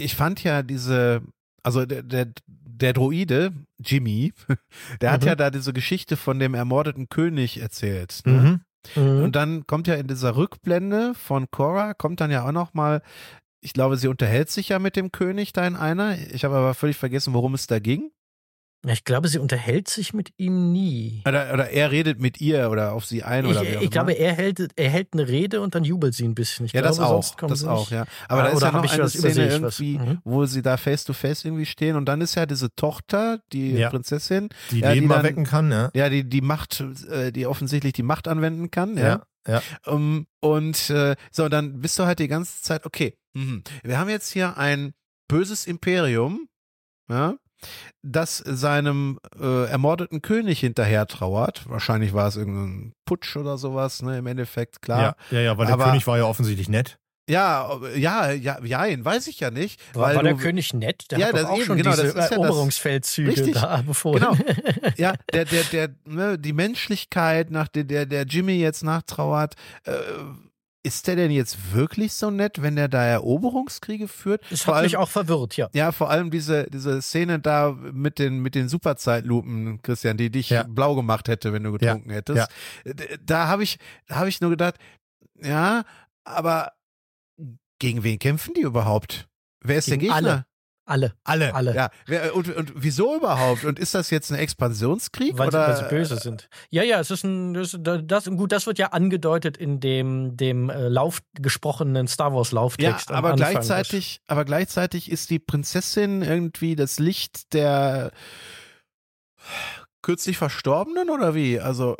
Ich 0.00 0.14
fand 0.16 0.42
ja 0.42 0.62
diese, 0.62 1.22
also 1.62 1.86
der, 1.86 2.02
der, 2.02 2.28
der 2.46 2.92
Droide, 2.92 3.52
Jimmy, 3.78 4.32
der 5.00 5.12
hat 5.12 5.22
Mhm. 5.22 5.26
ja 5.28 5.34
da 5.36 5.50
diese 5.50 5.72
Geschichte 5.72 6.16
von 6.16 6.38
dem 6.38 6.54
ermordeten 6.54 7.08
König 7.08 7.60
erzählt. 7.60 8.22
Ne? 8.24 8.62
Mhm. 8.96 9.02
Mhm. 9.02 9.22
Und 9.24 9.36
dann 9.36 9.66
kommt 9.66 9.86
ja 9.86 9.94
in 9.94 10.06
dieser 10.06 10.36
Rückblende 10.36 11.14
von 11.14 11.50
Cora, 11.50 11.92
kommt 11.94 12.20
dann 12.20 12.30
ja 12.30 12.46
auch 12.46 12.52
noch 12.52 12.72
mal, 12.74 13.02
ich 13.60 13.74
glaube, 13.74 13.98
sie 13.98 14.08
unterhält 14.08 14.48
sich 14.50 14.70
ja 14.70 14.78
mit 14.78 14.96
dem 14.96 15.12
König 15.12 15.52
da 15.52 15.66
in 15.66 15.76
einer. 15.76 16.16
Ich 16.32 16.44
habe 16.44 16.56
aber 16.56 16.72
völlig 16.72 16.96
vergessen, 16.96 17.34
worum 17.34 17.52
es 17.52 17.66
da 17.66 17.78
ging. 17.78 18.10
Ich 18.88 19.04
glaube, 19.04 19.28
sie 19.28 19.38
unterhält 19.38 19.88
sich 19.90 20.14
mit 20.14 20.32
ihm 20.38 20.72
nie. 20.72 21.22
Oder, 21.28 21.52
oder 21.52 21.68
er 21.68 21.90
redet 21.90 22.18
mit 22.18 22.40
ihr 22.40 22.70
oder 22.70 22.92
auf 22.94 23.04
sie 23.04 23.22
ein 23.22 23.44
Ich, 23.44 23.50
oder 23.50 23.62
wie 23.62 23.76
auch 23.76 23.82
ich 23.82 23.90
glaube, 23.90 24.12
er 24.12 24.32
hält, 24.32 24.68
er 24.74 24.88
hält 24.88 25.08
eine 25.12 25.28
Rede 25.28 25.60
und 25.60 25.74
dann 25.74 25.84
jubelt 25.84 26.14
sie 26.14 26.24
ein 26.24 26.34
bisschen. 26.34 26.64
Ich 26.64 26.72
Ja, 26.72 26.80
das 26.80 26.96
glaube, 26.96 27.12
sonst 27.22 27.42
auch, 27.42 27.48
das 27.48 27.58
sie 27.60 27.70
auch, 27.70 27.90
ja. 27.90 28.06
Aber 28.26 28.40
Ah, 28.42 28.46
da 28.46 28.50
ist 28.52 28.62
ja 28.62 28.72
noch 28.72 28.84
ich 28.84 28.92
eine 28.92 29.02
was- 29.02 29.12
Szene 29.12 29.48
irgendwie, 29.48 29.98
Mhm. 29.98 30.18
wo 30.24 30.46
sie 30.46 30.62
da 30.62 30.78
face 30.78 31.04
to 31.04 31.12
face 31.12 31.44
irgendwie 31.44 31.66
stehen 31.66 31.94
und 31.96 32.06
dann 32.06 32.22
ist 32.22 32.36
ja 32.36 32.46
diese 32.46 32.74
Tochter, 32.74 33.40
die 33.52 33.72
Ja. 33.72 33.90
Prinzessin, 33.90 34.48
Die 34.70 34.80
Ja, 34.80 34.88
die 34.94 35.00
Leben 35.00 35.08
dann- 35.10 35.18
erwecken 35.18 35.44
kann, 35.44 35.70
ja. 35.70 35.90
ja, 35.92 36.08
die 36.08 36.24
die 36.26 36.40
Macht, 36.40 36.80
äh, 37.10 37.32
die 37.32 37.46
offensichtlich 37.46 37.92
die 37.92 38.02
Macht 38.02 38.28
anwenden 38.28 38.70
kann, 38.70 38.96
ja. 38.96 39.22
Ja. 39.46 39.60
ja. 39.86 39.92
Um, 39.92 40.26
und 40.40 40.88
äh, 40.88 41.16
so, 41.30 41.50
dann 41.50 41.80
bist 41.82 41.98
du 41.98 42.04
halt 42.06 42.18
die 42.18 42.28
ganze 42.28 42.62
Zeit, 42.62 42.86
okay, 42.86 43.14
mhm. 43.34 43.62
wir 43.82 43.98
haben 43.98 44.08
jetzt 44.08 44.32
hier 44.32 44.56
ein 44.56 44.92
böses 45.28 45.66
Imperium, 45.66 46.48
ja, 47.10 47.34
das 48.02 48.38
seinem 48.38 49.18
äh, 49.40 49.64
ermordeten 49.68 50.22
König 50.22 50.60
hinterher 50.60 51.06
trauert. 51.06 51.68
Wahrscheinlich 51.68 52.12
war 52.14 52.26
es 52.28 52.36
irgendein 52.36 52.92
Putsch 53.04 53.36
oder 53.36 53.58
sowas, 53.58 54.02
ne, 54.02 54.18
im 54.18 54.26
Endeffekt, 54.26 54.82
klar. 54.82 55.16
Ja, 55.30 55.36
ja, 55.38 55.40
ja, 55.40 55.58
weil 55.58 55.66
der 55.66 55.74
Aber- 55.74 55.84
König 55.86 56.06
war 56.06 56.18
ja 56.18 56.24
offensichtlich 56.24 56.68
nett. 56.68 56.96
Ja, 57.28 57.78
ja, 57.94 58.32
ja, 58.32 58.58
ja, 58.64 59.04
weiß 59.04 59.28
ich 59.28 59.38
ja 59.38 59.52
nicht. 59.52 59.80
War, 59.94 60.08
weil 60.08 60.16
war 60.16 60.22
der 60.24 60.32
du- 60.34 60.40
König 60.40 60.74
nett? 60.74 61.12
Der 61.12 61.18
Ja, 61.20 61.26
hat 61.28 61.34
das 61.36 61.44
auch 61.44 61.56
eben, 61.58 61.64
schon 61.64 61.76
genau, 61.76 61.90
diese 61.92 62.02
das 62.02 62.10
ist 62.10 62.16
ja 62.16 62.20
das- 62.22 62.30
Eroberungsfeldzüge 62.32 63.30
Richtig, 63.30 63.54
da 63.54 63.82
befohlen. 63.86 64.20
genau. 64.20 64.36
Ja, 64.96 65.14
der, 65.32 65.44
der, 65.44 65.62
der, 65.64 65.88
ne, 66.06 66.38
die 66.40 66.52
Menschlichkeit, 66.52 67.52
nach 67.52 67.68
der, 67.68 67.84
der, 67.84 68.06
der 68.06 68.24
Jimmy 68.24 68.54
jetzt 68.54 68.82
nachtrauert, 68.82 69.54
äh, 69.84 69.92
ist 70.82 71.06
der 71.06 71.16
denn 71.16 71.30
jetzt 71.30 71.74
wirklich 71.74 72.12
so 72.14 72.30
nett, 72.30 72.62
wenn 72.62 72.74
der 72.76 72.88
da 72.88 73.04
Eroberungskriege 73.04 74.08
führt? 74.08 74.42
Das 74.50 74.62
Vor 74.62 74.76
hat 74.76 74.84
mich 74.84 74.96
allem- 74.96 75.02
auch 75.04 75.10
verwirrt, 75.10 75.56
ja. 75.56 75.68
Ja, 75.74 75.92
vor 75.92 76.08
allem 76.10 76.30
diese, 76.30 76.68
diese 76.70 77.02
Szene 77.02 77.38
da 77.38 77.72
mit 77.72 78.18
den, 78.18 78.40
mit 78.40 78.54
den 78.54 78.68
Superzeitlupen, 78.68 79.82
Christian, 79.82 80.16
die 80.16 80.30
dich 80.30 80.50
Ja. 80.50 80.62
blau 80.62 80.94
gemacht 80.94 81.28
hätte, 81.28 81.52
wenn 81.52 81.62
du 81.64 81.72
getrunken 81.72 82.10
hättest. 82.10 82.48
D- 82.86 83.18
Da 83.24 83.46
habe 83.48 83.62
ich, 83.62 83.78
habe 84.08 84.28
ich 84.30 84.40
nur 84.40 84.50
gedacht, 84.50 84.76
ja, 85.42 85.84
aber 86.24 86.72
gegen 87.78 88.02
wen 88.02 88.18
kämpfen 88.18 88.54
die 88.54 88.60
überhaupt? 88.62 89.28
Wer 89.62 89.78
ist 89.78 89.86
Gegen 89.86 90.00
der 90.06 90.14
Gegner? 90.14 90.30
alle. 90.30 90.46
Alle, 90.90 91.14
Alle. 91.22 91.54
alle. 91.54 91.72
Ja, 91.76 91.90
und, 92.32 92.52
und 92.52 92.72
wieso 92.74 93.16
überhaupt? 93.16 93.64
Und 93.64 93.78
ist 93.78 93.94
das 93.94 94.10
jetzt 94.10 94.32
ein 94.32 94.38
Expansionskrieg? 94.38 95.38
Weil, 95.38 95.52
sie, 95.52 95.56
oder? 95.56 95.68
weil 95.68 95.76
sie 95.76 95.88
böse 95.88 96.16
sind. 96.16 96.48
Ja, 96.68 96.82
ja, 96.82 96.98
es 96.98 97.12
ist 97.12 97.22
ein, 97.22 97.54
das, 97.54 97.78
das, 97.78 98.24
gut, 98.24 98.50
das 98.50 98.66
wird 98.66 98.80
ja 98.80 98.88
angedeutet 98.88 99.56
in 99.56 99.78
dem, 99.78 100.36
dem 100.36 100.68
äh, 100.68 100.88
Lauf, 100.88 101.20
gesprochenen 101.34 102.08
Star 102.08 102.34
Wars 102.34 102.50
Ja, 102.80 102.98
aber 103.06 103.34
gleichzeitig, 103.34 104.20
aber 104.26 104.44
gleichzeitig 104.44 105.12
ist 105.12 105.30
die 105.30 105.38
Prinzessin 105.38 106.22
irgendwie 106.22 106.74
das 106.74 106.98
Licht 106.98 107.52
der 107.54 108.10
kürzlich 110.02 110.38
Verstorbenen 110.38 111.08
oder 111.08 111.36
wie? 111.36 111.60
Also, 111.60 111.94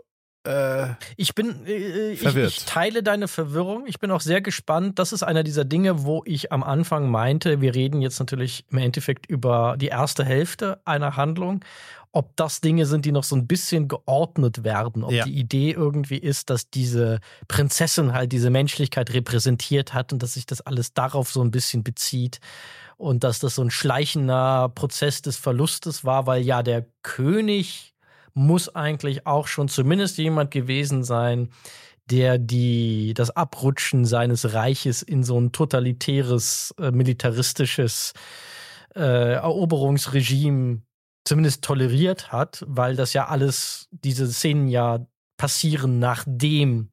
äh, 0.44 0.86
Ich 1.16 1.34
bin, 1.34 1.66
äh, 1.66 2.12
ich, 2.12 2.20
Verwirrt. 2.20 2.50
ich 2.50 2.64
teile 2.64 3.02
deine 3.02 3.28
Verwirrung. 3.28 3.84
Ich 3.86 3.98
bin 3.98 4.10
auch 4.10 4.20
sehr 4.20 4.40
gespannt. 4.40 4.98
Das 4.98 5.12
ist 5.12 5.22
einer 5.22 5.42
dieser 5.42 5.64
Dinge, 5.64 6.04
wo 6.04 6.22
ich 6.24 6.52
am 6.52 6.62
Anfang 6.62 7.10
meinte, 7.10 7.60
wir 7.60 7.74
reden 7.74 8.00
jetzt 8.02 8.18
natürlich 8.18 8.64
im 8.70 8.78
Endeffekt 8.78 9.26
über 9.26 9.76
die 9.78 9.88
erste 9.88 10.24
Hälfte 10.24 10.80
einer 10.84 11.16
Handlung. 11.16 11.64
Ob 12.12 12.34
das 12.36 12.60
Dinge 12.60 12.86
sind, 12.86 13.04
die 13.04 13.12
noch 13.12 13.22
so 13.22 13.36
ein 13.36 13.46
bisschen 13.46 13.86
geordnet 13.86 14.64
werden. 14.64 15.04
Ob 15.04 15.12
Ja. 15.12 15.24
die 15.24 15.38
Idee 15.38 15.70
irgendwie 15.70 16.18
ist, 16.18 16.50
dass 16.50 16.68
diese 16.68 17.20
Prinzessin 17.46 18.12
halt 18.12 18.32
diese 18.32 18.50
Menschlichkeit 18.50 19.12
repräsentiert 19.12 19.94
hat 19.94 20.12
und 20.12 20.20
dass 20.20 20.34
sich 20.34 20.44
das 20.44 20.60
alles 20.60 20.92
darauf 20.92 21.30
so 21.30 21.40
ein 21.40 21.52
bisschen 21.52 21.84
bezieht. 21.84 22.40
Und 22.96 23.22
dass 23.24 23.38
das 23.38 23.54
so 23.54 23.62
ein 23.62 23.70
schleichender 23.70 24.70
Prozess 24.74 25.22
des 25.22 25.36
Verlustes 25.36 26.04
war, 26.04 26.26
weil 26.26 26.42
ja 26.42 26.62
der 26.64 26.84
König 27.02 27.89
muss 28.34 28.74
eigentlich 28.74 29.26
auch 29.26 29.46
schon 29.46 29.68
zumindest 29.68 30.18
jemand 30.18 30.50
gewesen 30.50 31.04
sein, 31.04 31.50
der 32.10 32.38
die, 32.38 33.14
das 33.14 33.30
Abrutschen 33.30 34.04
seines 34.04 34.52
Reiches 34.52 35.02
in 35.02 35.22
so 35.22 35.40
ein 35.40 35.52
totalitäres, 35.52 36.74
äh, 36.78 36.90
militaristisches 36.90 38.12
äh, 38.94 39.34
Eroberungsregime 39.34 40.82
zumindest 41.24 41.62
toleriert 41.62 42.32
hat, 42.32 42.64
weil 42.66 42.96
das 42.96 43.12
ja 43.12 43.28
alles, 43.28 43.88
diese 43.92 44.26
Szenen 44.26 44.68
ja 44.68 45.06
passieren, 45.36 45.98
nachdem 45.98 46.89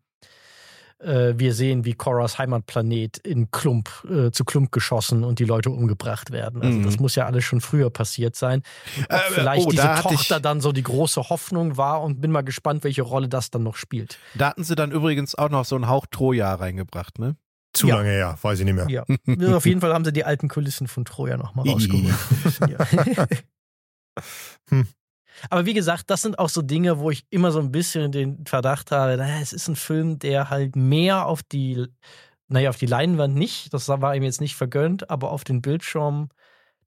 äh, 0.99 1.33
wir 1.37 1.53
sehen, 1.53 1.85
wie 1.85 1.93
Koras 1.93 2.39
Heimatplanet 2.39 3.17
in 3.19 3.51
Klump, 3.51 3.89
äh, 4.09 4.31
zu 4.31 4.45
Klump 4.45 4.71
geschossen 4.71 5.23
und 5.23 5.39
die 5.39 5.43
Leute 5.45 5.69
umgebracht 5.69 6.31
werden. 6.31 6.61
Also 6.61 6.79
Mhm. 6.79 6.83
das 6.83 6.99
muss 6.99 7.15
ja 7.15 7.25
alles 7.25 7.43
schon 7.43 7.61
früher 7.61 7.89
passiert 7.89 8.35
sein. 8.35 8.63
Äh, 9.09 9.19
vielleicht 9.29 9.67
oh, 9.67 9.69
diese 9.71 9.83
Tochter 10.01 10.39
dann 10.39 10.59
so 10.61 10.71
die 10.71 10.83
große 10.83 11.29
Hoffnung 11.29 11.77
war 11.77 12.01
und 12.01 12.19
bin 12.21 12.31
mal 12.31 12.41
gespannt, 12.43 12.83
welche 12.83 13.03
Rolle 13.03 13.27
das 13.29 13.51
dann 13.51 13.63
noch 13.63 13.75
spielt. 13.75 14.17
da 14.35 14.47
hatten 14.49 14.63
sie 14.63 14.75
dann 14.75 14.91
übrigens 14.91 15.35
auch 15.35 15.49
noch 15.49 15.65
so 15.65 15.75
einen 15.75 15.87
Hauch 15.87 16.05
Troja 16.09 16.53
reingebracht, 16.55 17.19
ne? 17.19 17.35
Zu 17.73 17.87
Ja. 17.87 17.97
lange 17.97 18.09
her, 18.09 18.37
weiß 18.41 18.59
ich 18.59 18.65
nicht 18.65 18.73
mehr. 18.73 18.87
Ja. 18.89 19.03
Auf 19.55 19.65
jeden 19.67 19.81
Fall 19.81 19.93
haben 19.93 20.03
sie 20.05 20.11
die 20.13 20.23
alten 20.23 20.47
Kulissen 20.47 20.87
von 20.87 21.05
Troja 21.05 21.37
nochmal 21.37 21.69
rausgeholt. 21.69 22.15
ja. 23.15 23.27
Hm. 24.69 24.87
Aber 25.49 25.65
wie 25.65 25.73
gesagt, 25.73 26.09
das 26.09 26.21
sind 26.21 26.39
auch 26.39 26.49
so 26.49 26.61
Dinge, 26.61 26.99
wo 26.99 27.11
ich 27.11 27.25
immer 27.29 27.51
so 27.51 27.59
ein 27.59 27.71
bisschen 27.71 28.11
den 28.11 28.45
Verdacht 28.45 28.91
habe, 28.91 29.17
naja, 29.17 29.39
es 29.41 29.53
ist 29.53 29.67
ein 29.67 29.75
Film, 29.75 30.19
der 30.19 30.49
halt 30.49 30.75
mehr 30.75 31.25
auf 31.25 31.43
die, 31.43 31.87
naja, 32.47 32.69
auf 32.69 32.77
die 32.77 32.85
Leinwand 32.85 33.35
nicht, 33.35 33.73
das 33.73 33.87
war 33.87 34.15
ihm 34.15 34.23
jetzt 34.23 34.41
nicht 34.41 34.55
vergönnt, 34.55 35.09
aber 35.09 35.31
auf 35.31 35.43
den 35.43 35.61
Bildschirm 35.61 36.29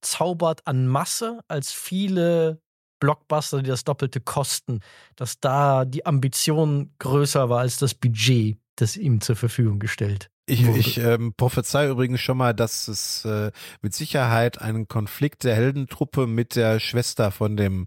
zaubert 0.00 0.66
an 0.66 0.86
Masse, 0.86 1.40
als 1.48 1.72
viele 1.72 2.60
Blockbuster, 3.00 3.62
die 3.62 3.68
das 3.70 3.84
Doppelte 3.84 4.20
kosten, 4.20 4.80
dass 5.16 5.40
da 5.40 5.84
die 5.84 6.06
Ambition 6.06 6.94
größer 6.98 7.48
war 7.48 7.60
als 7.60 7.78
das 7.78 7.94
Budget, 7.94 8.58
das 8.76 8.96
ihm 8.96 9.20
zur 9.20 9.36
Verfügung 9.36 9.78
gestellt 9.78 10.30
Ich, 10.46 10.66
wurde. 10.66 10.78
ich 10.78 10.98
ähm, 10.98 11.34
prophezei 11.36 11.88
übrigens 11.88 12.20
schon 12.20 12.38
mal, 12.38 12.54
dass 12.54 12.88
es 12.88 13.24
äh, 13.24 13.50
mit 13.82 13.94
Sicherheit 13.94 14.60
einen 14.60 14.88
Konflikt 14.88 15.44
der 15.44 15.54
Heldentruppe 15.54 16.26
mit 16.26 16.56
der 16.56 16.80
Schwester 16.80 17.30
von 17.30 17.56
dem 17.56 17.86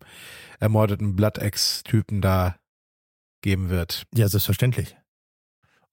ermordeten 0.59 1.15
Blood-Ex-Typen 1.15 2.21
da 2.21 2.55
geben 3.41 3.69
wird. 3.69 4.03
Ja, 4.13 4.27
selbstverständlich. 4.27 4.95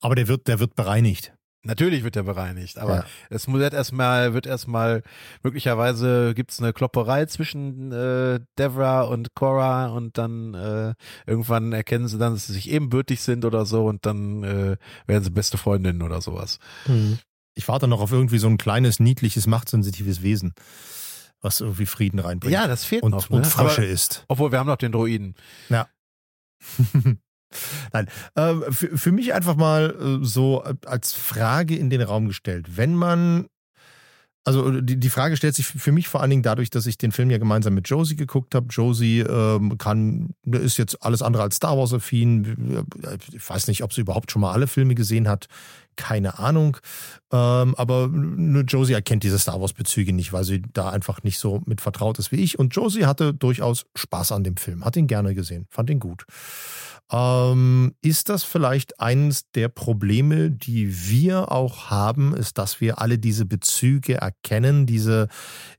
Aber 0.01 0.15
der 0.15 0.29
wird, 0.29 0.49
der 0.49 0.61
wird 0.61 0.77
bereinigt. 0.77 1.35
Natürlich 1.63 2.05
wird 2.05 2.17
er 2.17 2.23
bereinigt, 2.23 2.79
aber 2.79 2.97
Ja. 2.97 3.05
es 3.29 3.47
muss 3.47 3.61
wird 3.61 3.75
erstmal, 3.75 4.33
wird 4.33 4.47
erstmal, 4.47 5.03
möglicherweise 5.43 6.33
gibt 6.35 6.53
es 6.53 6.61
eine 6.61 6.73
Klopperei 6.73 7.27
zwischen 7.27 7.93
äh, 7.93 8.41
Devra 8.59 9.03
und 9.03 9.35
Cora 9.35 9.89
und 9.89 10.17
dann 10.17 10.55
äh, 10.55 10.95
irgendwann 11.27 11.75
erkennen 11.75 12.09
sie 12.09 12.17
dann, 12.17 12.33
dass 12.33 12.47
sie 12.47 12.55
sich 12.55 12.71
ebenbürtig 12.71 13.21
sind 13.21 13.45
oder 13.45 13.67
so 13.67 13.85
und 13.87 14.07
dann 14.07 14.43
äh, 14.43 14.77
werden 15.07 15.23
sie 15.23 15.31
beste 15.31 15.59
Freundinnen 15.59 16.01
oder 16.01 16.23
sowas. 16.23 16.59
Ich 17.55 17.69
warte 17.69 17.89
noch 17.89 18.01
auf 18.01 18.11
irgendwie 18.13 18.39
so 18.39 18.49
ein 18.49 18.57
kleines, 18.57 18.99
niedliches, 18.99 19.47
machtsensitives 19.47 20.23
Wesen, 20.23 20.55
was 21.43 21.61
irgendwie 21.61 21.85
Frieden 21.85 22.21
reinbringt. 22.21 22.55
Ja, 22.55 22.69
das 22.69 22.87
fehlt 22.87 23.03
und, 23.03 23.11
noch. 23.11 23.29
Ne? 23.29 23.37
und 23.37 23.47
Frösche 23.47 23.83
Aber, 23.83 23.91
ist. 23.91 24.25
obwohl 24.29 24.51
wir 24.51 24.59
haben 24.59 24.67
noch 24.67 24.77
den 24.77 24.93
Droiden. 24.93 25.35
Ja. 25.69 25.89
Nein, 27.93 28.07
äh, 28.35 28.71
für, 28.71 29.13
mich 29.13 29.35
einfach 29.35 29.57
mal 29.57 29.95
äh, 30.23 30.25
so 30.25 30.63
als 30.87 31.13
Frage 31.13 31.77
in 31.77 31.91
den 31.91 32.03
Raum 32.03 32.29
gestellt. 32.29 32.77
Wenn 32.77 32.95
man 32.95 33.47
also 34.45 34.81
die, 34.81 34.99
die 34.99 35.11
Frage 35.11 35.37
stellt 35.37 35.55
sich 35.55 35.67
für 35.67 35.93
mich 35.93 36.09
vor 36.09 36.23
allen 36.23 36.31
Dingen 36.31 36.43
dadurch, 36.43 36.71
dass 36.71 36.87
ich 36.87 36.97
den 36.97 37.13
Film 37.13 37.31
ja 37.31 37.39
gemeinsam 37.39 37.75
mit 37.75 37.89
Josie 37.89 38.17
geguckt 38.17 38.55
habe. 38.55 38.69
Josie 38.71 39.21
ähm, 39.21 39.77
kann, 39.77 40.31
ist 40.45 40.79
jetzt 40.79 41.03
alles 41.03 41.21
andere 41.21 41.43
als 41.43 41.57
Star 41.57 41.77
Wars 41.77 41.93
affin. 41.93 42.87
Ich 43.33 43.49
weiß 43.49 43.69
nicht, 43.69 43.85
ob 43.85 43.93
sie 43.93 44.01
überhaupt 44.01 44.31
schon 44.31 44.41
mal 44.41 44.53
alle 44.53 44.67
Filme 44.67 44.95
gesehen 44.95 45.29
hat. 45.29 45.47
Keine 45.97 46.39
Ahnung. 46.39 46.79
Ähm, 47.31 47.75
aber 47.75 48.09
nur 48.09 48.63
Josie 48.63 48.95
erkennt 48.95 49.25
diese 49.25 49.39
Star 49.39 49.61
Wars 49.61 49.75
Bezüge 49.75 50.15
nicht, 50.15 50.33
weil 50.33 50.45
sie 50.45 50.63
da 50.73 50.89
einfach 50.89 51.23
nicht 51.23 51.39
so 51.39 51.61
mit 51.67 51.83
vertraut 51.83 52.19
ist 52.19 52.33
wie 52.33 52.43
ich. 52.43 52.59
Und 52.59 52.75
Josie 52.75 53.05
hatte 53.05 53.35
durchaus 53.35 53.85
Spaß 53.95 54.33
an 54.33 54.43
dem 54.43 54.57
Film, 54.57 54.85
hat 54.87 54.97
ihn 54.97 55.07
gerne 55.07 55.35
gesehen, 55.35 55.67
fand 55.69 55.91
ihn 55.91 56.01
gut. 56.01 56.25
Ähm, 57.13 57.97
ist 58.03 58.29
das 58.29 58.45
vielleicht 58.45 59.01
eines 59.01 59.51
der 59.51 59.69
Probleme, 59.69 60.51
die 60.51 61.09
wir 61.09 61.51
auch 61.51 61.91
haben, 61.91 62.35
ist, 62.37 62.57
dass 62.57 62.81
wir 62.81 63.01
alle 63.01 63.19
diese 63.19 63.47
Bezüge 63.47 64.15
erkennen, 64.15 64.87
diese 64.87 65.27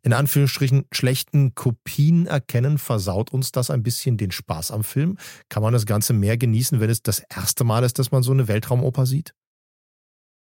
in 0.01 0.11
Anführungsstrichen 0.11 0.87
schlechten 0.91 1.55
Kopien 1.55 2.27
erkennen? 2.27 2.77
Versaut 2.77 3.31
uns 3.31 3.53
das 3.53 3.69
ein 3.69 3.81
bisschen 3.81 4.17
den 4.17 4.31
Spaß 4.31 4.71
am 4.71 4.83
Film? 4.83 5.17
Kann 5.47 5.63
man 5.63 5.71
das 5.71 5.85
Ganze 5.85 6.11
mehr 6.11 6.37
genießen, 6.37 6.81
wenn 6.81 6.89
es 6.89 7.01
das 7.01 7.19
erste 7.19 7.63
Mal 7.63 7.85
ist, 7.85 7.97
dass 7.97 8.11
man 8.11 8.23
so 8.23 8.31
eine 8.31 8.49
Weltraumoper 8.49 9.05
sieht? 9.05 9.33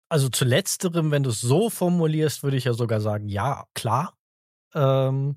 Also 0.09 0.31
zu 0.31 0.47
letzterem, 0.47 1.11
wenn 1.11 1.23
du 1.23 1.31
es 1.31 1.41
so 1.41 1.69
formulierst, 1.69 2.43
würde 2.43 2.57
ich 2.57 2.65
ja 2.65 2.73
sogar 2.73 3.01
sagen, 3.01 3.29
ja, 3.29 3.67
klar. 3.75 4.15
Ähm, 4.75 5.35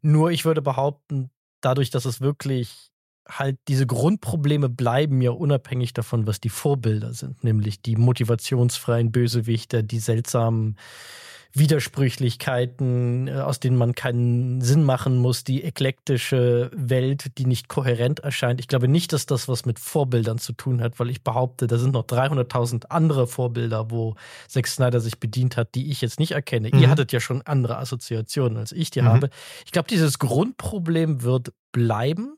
nur 0.00 0.30
ich 0.30 0.44
würde 0.44 0.62
behaupten, 0.62 1.30
dadurch, 1.60 1.90
dass 1.90 2.04
es 2.04 2.20
wirklich 2.20 2.90
halt 3.28 3.58
diese 3.68 3.86
Grundprobleme 3.86 4.68
bleiben 4.68 5.20
ja 5.20 5.30
unabhängig 5.30 5.92
davon, 5.92 6.26
was 6.26 6.40
die 6.40 6.48
Vorbilder 6.48 7.12
sind, 7.12 7.44
nämlich 7.44 7.82
die 7.82 7.96
motivationsfreien 7.96 9.12
Bösewichter, 9.12 9.82
die 9.82 9.98
seltsamen 9.98 10.76
Widersprüchlichkeiten, 11.54 13.28
äh, 13.28 13.32
aus 13.32 13.60
denen 13.60 13.76
man 13.76 13.94
keinen 13.94 14.60
Sinn 14.60 14.84
machen 14.84 15.16
muss, 15.16 15.44
die 15.44 15.64
eklektische 15.64 16.70
Welt, 16.74 17.38
die 17.38 17.46
nicht 17.46 17.68
kohärent 17.68 18.20
erscheint. 18.20 18.60
Ich 18.60 18.68
glaube 18.68 18.88
nicht, 18.88 19.12
dass 19.12 19.26
das 19.26 19.48
was 19.48 19.64
mit 19.64 19.78
Vorbildern 19.78 20.38
zu 20.38 20.52
tun 20.52 20.82
hat, 20.82 20.98
weil 21.00 21.10
ich 21.10 21.22
behaupte, 21.22 21.66
da 21.66 21.78
sind 21.78 21.92
noch 21.92 22.04
300.000 22.04 22.86
andere 22.90 23.26
Vorbilder, 23.26 23.90
wo 23.90 24.14
Zack 24.46 24.66
Snyder 24.66 25.00
sich 25.00 25.18
bedient 25.18 25.56
hat, 25.56 25.74
die 25.74 25.90
ich 25.90 26.00
jetzt 26.00 26.20
nicht 26.20 26.32
erkenne. 26.32 26.70
Mhm. 26.72 26.80
Ihr 26.80 26.90
hattet 26.90 27.12
ja 27.12 27.20
schon 27.20 27.42
andere 27.42 27.78
Assoziationen, 27.78 28.58
als 28.58 28.72
ich 28.72 28.90
die 28.90 29.02
mhm. 29.02 29.06
habe. 29.06 29.30
Ich 29.64 29.72
glaube, 29.72 29.88
dieses 29.88 30.18
Grundproblem 30.18 31.22
wird 31.22 31.52
bleiben. 31.72 32.37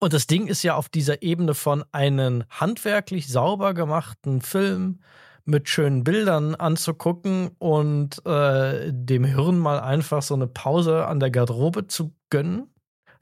Und 0.00 0.12
das 0.12 0.26
Ding 0.26 0.46
ist 0.46 0.62
ja 0.62 0.76
auf 0.76 0.88
dieser 0.88 1.22
Ebene 1.22 1.54
von 1.54 1.84
einem 1.92 2.44
handwerklich 2.50 3.28
sauber 3.28 3.74
gemachten 3.74 4.42
Film 4.42 5.00
mit 5.44 5.68
schönen 5.68 6.04
Bildern 6.04 6.54
anzugucken 6.54 7.48
und 7.58 8.24
äh, 8.26 8.92
dem 8.92 9.24
Hirn 9.24 9.58
mal 9.58 9.80
einfach 9.80 10.22
so 10.22 10.34
eine 10.34 10.46
Pause 10.46 11.06
an 11.06 11.20
der 11.20 11.30
Garderobe 11.30 11.86
zu 11.86 12.14
gönnen, 12.30 12.72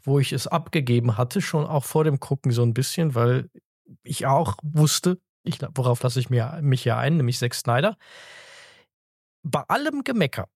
wo 0.02 0.18
ich 0.18 0.32
es 0.32 0.46
abgegeben 0.46 1.16
hatte, 1.16 1.40
schon 1.40 1.64
auch 1.64 1.84
vor 1.84 2.04
dem 2.04 2.20
Gucken 2.20 2.50
so 2.50 2.62
ein 2.62 2.74
bisschen, 2.74 3.14
weil 3.14 3.48
ich 4.02 4.26
auch 4.26 4.56
wusste, 4.62 5.20
ich, 5.44 5.60
worauf 5.74 6.02
lasse 6.02 6.18
ich 6.18 6.28
mir, 6.28 6.58
mich 6.62 6.84
ja 6.84 6.98
ein, 6.98 7.16
nämlich 7.16 7.38
Zack 7.38 7.54
Snyder. 7.54 7.96
Bei 9.44 9.62
allem 9.68 10.02
Gemecker 10.02 10.48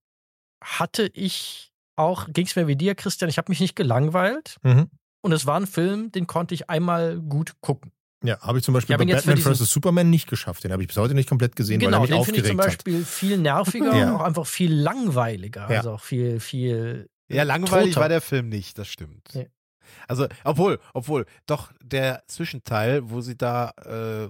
hatte 0.62 1.06
ich 1.14 1.70
auch, 1.94 2.26
ging 2.28 2.47
es 2.47 2.56
mir 2.56 2.66
wie 2.66 2.76
dir, 2.76 2.97
Christian, 2.97 3.30
ich 3.30 3.38
habe 3.38 3.51
mich 3.51 3.60
nicht 3.60 3.76
gelangweilt. 3.76 4.56
Mhm. 4.62 4.90
Und 5.22 5.32
es 5.32 5.47
war 5.47 5.59
ein 5.59 5.66
Film, 5.66 6.12
den 6.12 6.26
konnte 6.26 6.55
ich 6.55 6.70
einmal 6.70 7.18
gut 7.20 7.60
gucken. 7.60 7.92
Ja, 8.22 8.38
habe 8.40 8.59
ich 8.59 8.64
zum 8.64 8.74
Beispiel 8.74 8.97
bei 8.98 9.05
Batman 9.06 9.38
vs. 9.38 9.70
Superman 9.70 10.10
nicht 10.10 10.28
geschafft. 10.28 10.64
Den 10.64 10.72
habe 10.72 10.82
ich 10.82 10.88
bis 10.88 10.97
heute 10.98 11.14
nicht 11.14 11.28
komplett 11.28 11.56
gesehen, 11.56 11.80
genau, 11.80 12.02
weil 12.02 12.10
er 12.10 12.18
mich 12.18 12.18
den 12.18 12.24
finde 12.24 12.40
ich 12.40 12.47
zum 12.47 12.56
Beispiel 12.59 13.01
hat. 13.01 13.06
viel 13.06 13.38
nerviger 13.38 13.97
ja. 13.97 14.10
und 14.10 14.16
auch 14.16 14.24
einfach 14.24 14.47
viel 14.47 14.74
langweiliger. 14.74 15.70
Ja. 15.70 15.78
Also 15.78 15.92
auch 15.92 16.01
viel, 16.01 16.38
viel. 16.40 17.09
Ja, 17.28 17.44
langweilig 17.44 17.94
toter. 17.94 18.02
war 18.02 18.09
der 18.09 18.20
Film 18.20 18.48
nicht, 18.48 18.76
das 18.76 18.88
stimmt. 18.88 19.28
Ja. 19.32 19.44
Also, 20.06 20.26
obwohl, 20.44 20.78
obwohl, 20.92 21.24
doch 21.47 21.72
der 21.82 22.22
Zwischenteil, 22.26 23.10
wo 23.10 23.20
sie 23.20 23.36
da 23.36 23.72
äh, 23.84 24.28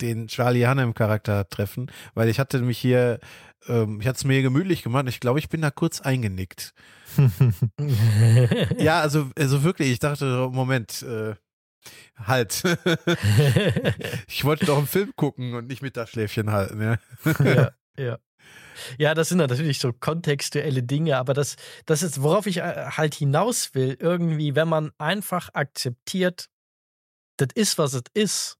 den 0.00 0.28
Charlie 0.28 0.66
Hannem 0.66 0.94
Charakter 0.94 1.48
treffen, 1.48 1.90
weil 2.14 2.28
ich 2.28 2.38
hatte 2.38 2.60
mich 2.60 2.78
hier, 2.78 3.20
ähm, 3.68 4.00
ich 4.00 4.06
hatte 4.06 4.18
es 4.18 4.24
mir 4.24 4.42
gemütlich 4.42 4.82
gemacht. 4.82 5.06
Ich 5.08 5.20
glaube, 5.20 5.38
ich 5.38 5.48
bin 5.48 5.62
da 5.62 5.70
kurz 5.70 6.00
eingenickt. 6.00 6.74
ja, 8.78 9.00
also, 9.00 9.30
also 9.38 9.62
wirklich, 9.62 9.90
ich 9.90 9.98
dachte, 9.98 10.48
Moment, 10.52 11.02
äh, 11.02 11.34
halt. 12.16 12.62
ich 14.28 14.44
wollte 14.44 14.66
doch 14.66 14.78
einen 14.78 14.86
Film 14.86 15.12
gucken 15.16 15.54
und 15.54 15.66
nicht 15.66 15.82
mit 15.82 15.96
das 15.96 16.10
Schläfchen 16.10 16.50
halten, 16.50 16.82
ja. 16.82 16.98
ja, 17.44 17.70
ja. 17.98 18.18
Ja, 18.98 19.14
das 19.14 19.30
sind 19.30 19.38
natürlich 19.38 19.78
so 19.78 19.92
kontextuelle 19.92 20.82
Dinge, 20.82 21.16
aber 21.16 21.32
das, 21.32 21.56
das 21.86 22.02
ist, 22.02 22.22
worauf 22.22 22.46
ich 22.46 22.58
äh, 22.58 22.90
halt 22.90 23.14
hinaus 23.14 23.74
will, 23.74 23.96
irgendwie, 23.98 24.54
wenn 24.54 24.68
man 24.68 24.92
einfach 24.98 25.48
akzeptiert, 25.54 26.48
das 27.38 27.48
ist, 27.54 27.78
was 27.78 27.94
es 27.94 28.02
ist, 28.12 28.58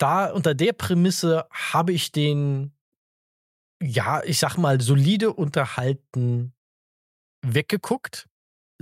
da 0.00 0.30
unter 0.32 0.54
der 0.54 0.72
Prämisse 0.72 1.46
habe 1.50 1.92
ich 1.92 2.10
den, 2.10 2.72
ja, 3.82 4.22
ich 4.24 4.38
sag 4.38 4.56
mal, 4.56 4.80
solide 4.80 5.32
unterhalten 5.32 6.54
weggeguckt. 7.42 8.26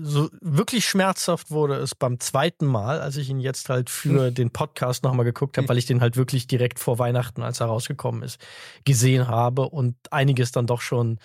So 0.01 0.31
wirklich 0.41 0.87
schmerzhaft 0.87 1.51
wurde 1.51 1.75
es 1.75 1.97
beim 1.97 2.21
zweiten 2.21 2.67
Mal, 2.67 3.01
als 3.01 3.17
ich 3.17 3.29
ihn 3.31 3.41
jetzt 3.41 3.69
halt 3.69 3.91
für 3.91 4.27
hm. 4.27 4.35
den 4.35 4.51
Podcast 4.53 5.03
nochmal 5.03 5.25
geguckt 5.25 5.57
habe, 5.57 5.65
hm. 5.65 5.69
weil 5.69 5.79
ich 5.79 5.87
den 5.87 6.01
halt 6.01 6.17
wirklich 6.17 6.47
direkt 6.47 6.79
vor 6.79 7.01
Weihnachten, 7.01 7.43
als 7.43 7.59
er 7.59 7.67
rausgekommen 7.67 8.23
ist, 8.23 8.41
gesehen 8.85 9.27
habe 9.27 9.69
und 9.69 9.97
einiges 10.13 10.53
dann 10.53 10.69
doch 10.69 10.81
schon 10.81 11.19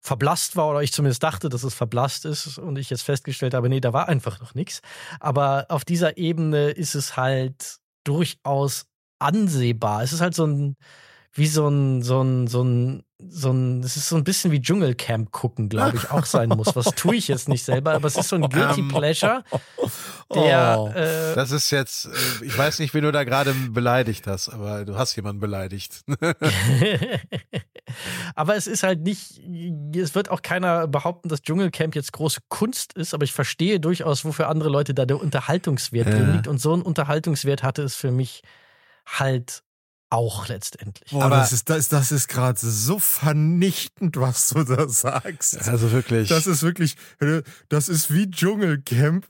verblasst 0.00 0.56
war 0.56 0.70
oder 0.70 0.82
ich 0.82 0.92
zumindest 0.92 1.22
dachte, 1.22 1.50
dass 1.50 1.62
es 1.62 1.74
verblasst 1.74 2.24
ist 2.24 2.58
und 2.58 2.78
ich 2.78 2.88
jetzt 2.88 3.02
festgestellt 3.02 3.52
habe, 3.52 3.68
nee, 3.68 3.80
da 3.80 3.92
war 3.92 4.08
einfach 4.08 4.40
noch 4.40 4.54
nichts. 4.54 4.80
Aber 5.20 5.66
auf 5.68 5.84
dieser 5.84 6.16
Ebene 6.16 6.70
ist 6.70 6.94
es 6.94 7.18
halt 7.18 7.80
durchaus 8.04 8.86
ansehbar. 9.18 10.02
Es 10.02 10.12
ist 10.12 10.20
halt 10.20 10.34
so 10.34 10.46
ein, 10.46 10.76
wie 11.36 11.46
so 11.46 11.68
ein, 11.68 12.02
so 12.02 12.22
ein, 12.22 12.46
so 12.46 12.62
ein, 12.62 13.02
so 13.18 13.50
ein, 13.50 13.82
es 13.82 13.96
ist 13.96 14.08
so 14.08 14.16
ein 14.16 14.24
bisschen 14.24 14.52
wie 14.52 14.60
Dschungelcamp 14.60 15.32
gucken, 15.32 15.68
glaube 15.68 15.96
ich, 15.96 16.10
auch 16.10 16.24
sein 16.24 16.48
muss. 16.48 16.74
Was 16.76 16.86
tue 16.94 17.16
ich 17.16 17.28
jetzt 17.28 17.48
nicht 17.48 17.64
selber, 17.64 17.92
aber 17.92 18.08
es 18.08 18.16
ist 18.16 18.28
so 18.28 18.36
ein 18.36 18.42
Guilty 18.50 18.80
ähm, 18.80 18.88
Pleasure. 18.88 19.44
Der, 20.34 20.76
oh, 20.78 20.88
äh, 20.88 21.34
das 21.34 21.52
ist 21.52 21.70
jetzt, 21.70 22.06
äh, 22.06 22.44
ich 22.44 22.56
weiß 22.56 22.78
nicht, 22.80 22.94
wen 22.94 23.04
du 23.04 23.12
da 23.12 23.24
gerade 23.24 23.54
beleidigt 23.54 24.26
hast, 24.26 24.48
aber 24.48 24.84
du 24.84 24.96
hast 24.96 25.14
jemanden 25.14 25.40
beleidigt. 25.40 26.02
aber 28.34 28.56
es 28.56 28.66
ist 28.66 28.82
halt 28.82 29.02
nicht, 29.02 29.40
es 29.94 30.14
wird 30.14 30.30
auch 30.30 30.42
keiner 30.42 30.88
behaupten, 30.88 31.28
dass 31.28 31.42
Dschungelcamp 31.42 31.94
jetzt 31.94 32.12
große 32.12 32.40
Kunst 32.48 32.94
ist, 32.94 33.14
aber 33.14 33.24
ich 33.24 33.32
verstehe 33.32 33.78
durchaus, 33.78 34.24
wofür 34.24 34.48
andere 34.48 34.68
Leute 34.68 34.94
da 34.94 35.06
der 35.06 35.20
Unterhaltungswert 35.20 36.08
drin 36.08 36.32
liegt. 36.32 36.48
Und 36.48 36.60
so 36.60 36.74
ein 36.74 36.82
Unterhaltungswert 36.82 37.62
hatte 37.62 37.82
es 37.82 37.94
für 37.94 38.10
mich 38.10 38.42
halt 39.06 39.62
auch 40.08 40.46
letztendlich. 40.46 41.10
Boah, 41.10 41.24
aber 41.24 41.36
das 41.36 41.52
ist, 41.52 41.68
das, 41.68 41.88
das 41.88 42.12
ist 42.12 42.28
gerade 42.28 42.58
so 42.58 42.98
vernichtend, 42.98 44.16
was 44.16 44.50
du 44.50 44.62
da 44.62 44.88
sagst. 44.88 45.68
Also 45.68 45.90
wirklich. 45.90 46.28
Das 46.28 46.46
ist 46.46 46.62
wirklich, 46.62 46.96
das 47.68 47.88
ist 47.88 48.12
wie 48.12 48.30
Dschungelcamp. 48.30 49.26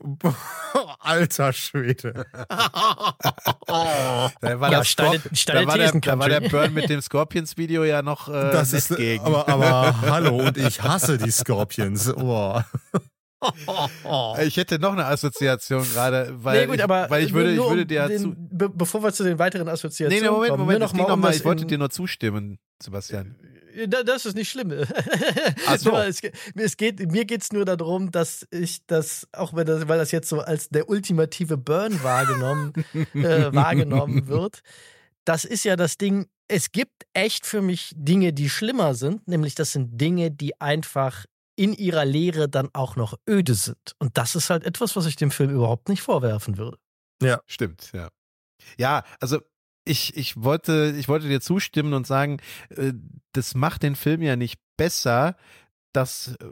Alter 0.99 1.51
Schwede. 1.53 2.25
da 2.47 4.31
war, 4.41 4.71
ja, 4.71 4.83
steile, 4.83 5.21
steile 5.33 5.61
da, 5.61 5.67
war 5.67 5.77
der, 5.77 5.91
da 5.93 6.19
war 6.19 6.29
der 6.29 6.41
Burn 6.41 6.73
mit 6.73 6.89
dem 6.89 7.01
Scorpions-Video 7.01 7.83
ja 7.83 8.03
noch 8.03 8.29
äh, 8.29 8.51
das 8.51 8.73
ist, 8.73 8.95
gegen. 8.95 9.25
Aber, 9.25 9.47
aber 9.49 10.01
hallo, 10.09 10.37
und 10.37 10.57
ich 10.57 10.81
hasse 10.83 11.17
die 11.17 11.31
Scorpions. 11.31 12.13
Oh. 12.15 12.61
Ich 14.45 14.57
hätte 14.57 14.79
noch 14.79 14.93
eine 14.93 15.05
Assoziation 15.05 15.83
gerade, 15.83 16.33
weil, 16.43 16.61
nee, 16.61 16.71
gut, 16.71 16.79
ich, 16.79 16.89
weil 16.89 17.23
ich 17.23 17.33
würde, 17.33 17.53
ich 17.53 17.59
würde 17.59 17.85
dir 17.85 18.07
den, 18.07 18.19
zu 18.19 18.35
be 18.35 18.69
bevor 18.69 19.03
wir 19.03 19.13
zu 19.13 19.23
den 19.23 19.37
weiteren 19.37 19.67
Assoziationen 19.67 20.23
nee, 20.23 20.29
Moment, 20.29 20.49
kommen, 20.49 20.63
Moment, 20.63 20.79
noch 20.79 20.93
mal, 20.93 21.07
noch 21.07 21.17
mal, 21.17 21.35
ich 21.35 21.45
wollte 21.45 21.65
dir 21.65 21.77
nur 21.77 21.91
zustimmen, 21.91 22.57
Sebastian. 22.81 23.35
Äh, 23.75 23.87
das 23.87 24.25
ist 24.25 24.35
nicht 24.35 24.49
schlimm. 24.49 24.73
Ach 25.67 25.77
so. 25.77 25.95
es, 25.97 26.21
es 26.55 26.77
geht, 26.77 27.11
mir 27.11 27.25
geht 27.25 27.43
es 27.43 27.51
nur 27.51 27.65
darum, 27.65 28.11
dass 28.11 28.47
ich 28.49 28.85
das, 28.87 29.27
auch 29.33 29.53
wenn 29.55 29.67
das, 29.67 29.87
weil 29.87 29.99
das 29.99 30.11
jetzt 30.11 30.29
so 30.29 30.39
als 30.39 30.69
der 30.69 30.89
ultimative 30.89 31.57
Burn 31.57 32.01
wahrgenommen, 32.03 32.73
äh, 33.13 33.53
wahrgenommen 33.53 34.27
wird, 34.27 34.61
das 35.25 35.45
ist 35.45 35.63
ja 35.63 35.75
das 35.75 35.97
Ding, 35.97 36.27
es 36.47 36.71
gibt 36.71 37.03
echt 37.13 37.45
für 37.45 37.61
mich 37.61 37.91
Dinge, 37.95 38.33
die 38.33 38.49
schlimmer 38.49 38.95
sind, 38.95 39.27
nämlich 39.27 39.55
das 39.55 39.73
sind 39.73 39.99
Dinge, 39.99 40.31
die 40.31 40.59
einfach 40.61 41.25
in 41.57 41.73
ihrer 41.73 42.05
Lehre 42.05 42.47
dann 42.47 42.69
auch 42.73 42.95
noch 42.95 43.17
öde 43.27 43.55
sind. 43.55 43.95
Und 43.99 44.17
das 44.17 44.35
ist 44.35 44.49
halt 44.49 44.63
etwas, 44.63 44.95
was 44.95 45.05
ich 45.07 45.15
dem 45.15 45.31
Film 45.31 45.49
überhaupt 45.49 45.89
nicht 45.89 46.01
vorwerfen 46.01 46.57
würde. 46.57 46.77
Ja, 47.21 47.41
stimmt, 47.47 47.91
ja. 47.93 48.09
Ja, 48.77 49.03
also 49.19 49.39
ich, 49.83 50.15
ich 50.15 50.41
wollte, 50.41 50.93
ich 50.97 51.07
wollte 51.07 51.27
dir 51.27 51.41
zustimmen 51.41 51.93
und 51.93 52.05
sagen, 52.05 52.37
äh, 52.69 52.93
das 53.33 53.55
macht 53.55 53.83
den 53.83 53.95
Film 53.95 54.21
ja 54.21 54.35
nicht 54.35 54.59
besser, 54.77 55.35
dass, 55.93 56.35
äh, 56.39 56.45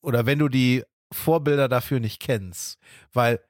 oder 0.00 0.26
wenn 0.26 0.40
du 0.40 0.48
die 0.48 0.82
Vorbilder 1.12 1.68
dafür 1.68 2.00
nicht 2.00 2.20
kennst, 2.20 2.78
weil 3.12 3.40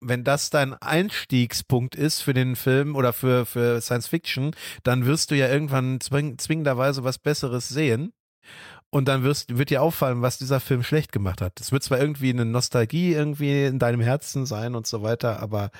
wenn 0.00 0.24
das 0.24 0.50
dein 0.50 0.74
Einstiegspunkt 0.74 1.94
ist 1.94 2.22
für 2.22 2.32
den 2.32 2.56
Film 2.56 2.96
oder 2.96 3.12
für, 3.12 3.44
für 3.44 3.80
Science 3.80 4.08
Fiction, 4.08 4.52
dann 4.82 5.04
wirst 5.04 5.30
du 5.30 5.36
ja 5.36 5.48
irgendwann 5.48 6.00
zwing, 6.00 6.38
zwingenderweise 6.38 7.04
was 7.04 7.18
Besseres 7.18 7.68
sehen. 7.68 8.12
Und 8.92 9.06
dann 9.06 9.22
wirst, 9.22 9.56
wird 9.56 9.70
dir 9.70 9.82
auffallen, 9.82 10.20
was 10.20 10.38
dieser 10.38 10.58
Film 10.58 10.82
schlecht 10.82 11.12
gemacht 11.12 11.40
hat. 11.40 11.60
Es 11.60 11.70
wird 11.70 11.82
zwar 11.84 12.00
irgendwie 12.00 12.30
eine 12.30 12.44
Nostalgie 12.44 13.12
irgendwie 13.12 13.64
in 13.66 13.78
deinem 13.78 14.00
Herzen 14.00 14.46
sein 14.46 14.74
und 14.74 14.86
so 14.86 15.02
weiter, 15.02 15.40
aber 15.40 15.70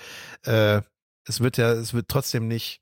äh, 0.45 0.81
es 1.27 1.41
wird 1.41 1.57
ja, 1.57 1.73
es 1.73 1.93
wird 1.93 2.07
trotzdem 2.09 2.47
nicht, 2.47 2.81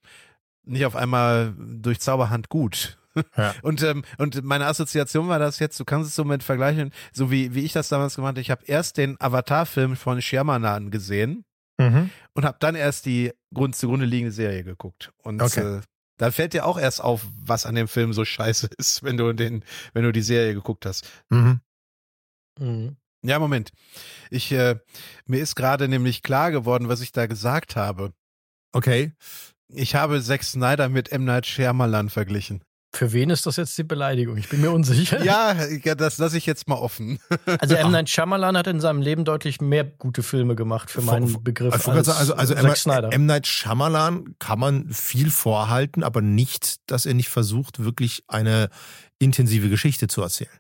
nicht 0.64 0.84
auf 0.84 0.96
einmal 0.96 1.55
durch 1.59 2.00
Zauberhand 2.00 2.48
gut. 2.50 2.98
Ja. 3.36 3.55
Und, 3.62 3.82
ähm, 3.82 4.05
und 4.18 4.44
meine 4.44 4.66
Assoziation 4.66 5.26
war 5.28 5.40
das 5.40 5.59
jetzt, 5.59 5.80
du 5.80 5.84
kannst 5.84 6.09
es 6.10 6.14
so 6.14 6.24
mit 6.24 6.44
vergleichen, 6.44 6.92
so 7.12 7.32
wie, 7.32 7.52
wie 7.52 7.64
ich 7.64 7.72
das 7.72 7.88
damals 7.88 8.14
gemacht 8.14 8.32
habe. 8.32 8.40
Ich 8.42 8.50
habe 8.52 8.62
erst 8.66 8.96
den 8.96 9.16
Avatar-Film 9.20 9.96
von 9.96 10.22
Shyamalan 10.22 10.90
gesehen 10.92 11.44
Mhm. 11.80 12.10
und 12.34 12.44
habe 12.44 12.59
dann 12.60 12.74
erst 12.74 13.06
die 13.06 13.32
Grund, 13.55 13.74
zugrunde 13.76 14.05
liegende 14.05 14.30
Serie 14.32 14.62
geguckt. 14.62 15.10
Und 15.22 15.40
Okay. 15.42 15.78
äh, 15.78 15.80
da 16.19 16.31
fällt 16.31 16.53
dir 16.53 16.66
auch 16.66 16.78
erst 16.78 17.03
auf, 17.03 17.24
was 17.45 17.65
an 17.65 17.74
dem 17.74 17.89
Film 17.89 18.12
so 18.12 18.24
scheiße 18.24 18.69
ist, 18.78 19.03
wenn 19.03 19.16
du 19.16 19.32
den, 19.32 19.65
wenn 19.95 20.03
du 20.05 20.12
die 20.12 20.23
Serie 20.23 20.55
geguckt 20.55 20.85
hast. 20.85 21.09
Mhm. 21.31 21.61
Mhm. 22.59 22.97
Ja, 23.23 23.39
Moment. 23.39 23.73
Ich, 24.31 24.53
äh, 24.53 24.78
mir 25.27 25.40
ist 25.40 25.57
gerade 25.57 25.89
nämlich 25.89 26.23
klar 26.23 26.51
geworden, 26.51 26.89
was 26.89 27.01
ich 27.01 27.12
da 27.12 27.27
gesagt 27.27 27.74
habe. 27.74 28.12
Okay. 28.73 29.12
Ich 29.69 29.95
habe 29.95 30.23
Zack 30.23 30.45
Snyder 30.45 30.89
mit 30.89 31.11
M. 31.11 31.24
Night 31.24 31.47
Shyamalan 31.47 32.11
verglichen. 32.11 32.62
Für 32.90 33.12
wen 33.12 33.28
ist 33.28 33.44
das 33.44 33.56
jetzt 33.56 33.77
die 33.77 33.85
Beleidigung? 33.85 34.39
Ich 34.39 34.48
bin 34.48 34.62
mir 34.62 34.70
unsicher. 34.70 35.23
Ja, 35.24 35.55
ja, 35.85 35.94
das 35.94 36.16
lasse 36.19 36.39
ich 36.39 36.47
jetzt 36.47 36.69
mal 36.69 36.77
offen. 36.77 37.19
Also 37.60 37.74
M. 37.74 37.90
Night 37.93 38.09
Shyamalan 38.09 38.56
hat 38.56 38.66
in 38.66 38.81
seinem 38.81 39.02
Leben 39.02 39.24
deutlich 39.27 39.60
mehr 39.60 39.85
gute 39.85 40.23
Filme 40.23 40.56
gemacht 40.56 40.90
für 40.90 41.02
meinen 41.02 41.43
Begriff 41.44 41.86
wollte 41.86 41.98
als 41.98 42.09
also, 42.09 42.35
also 42.35 42.55
Zack 42.55 42.65
M. 42.65 42.74
Snyder. 42.74 43.12
M. 43.12 43.27
Night 43.27 43.47
Shyamalan 43.47 44.35
kann 44.39 44.59
man 44.59 44.89
viel 44.90 45.31
vorhalten, 45.31 46.02
aber 46.02 46.23
nicht, 46.23 46.77
dass 46.90 47.05
er 47.05 47.12
nicht 47.15 47.28
versucht, 47.28 47.85
wirklich 47.85 48.24
eine 48.27 48.70
intensive 49.19 49.69
Geschichte 49.69 50.09
zu 50.09 50.23
erzählen. 50.23 50.51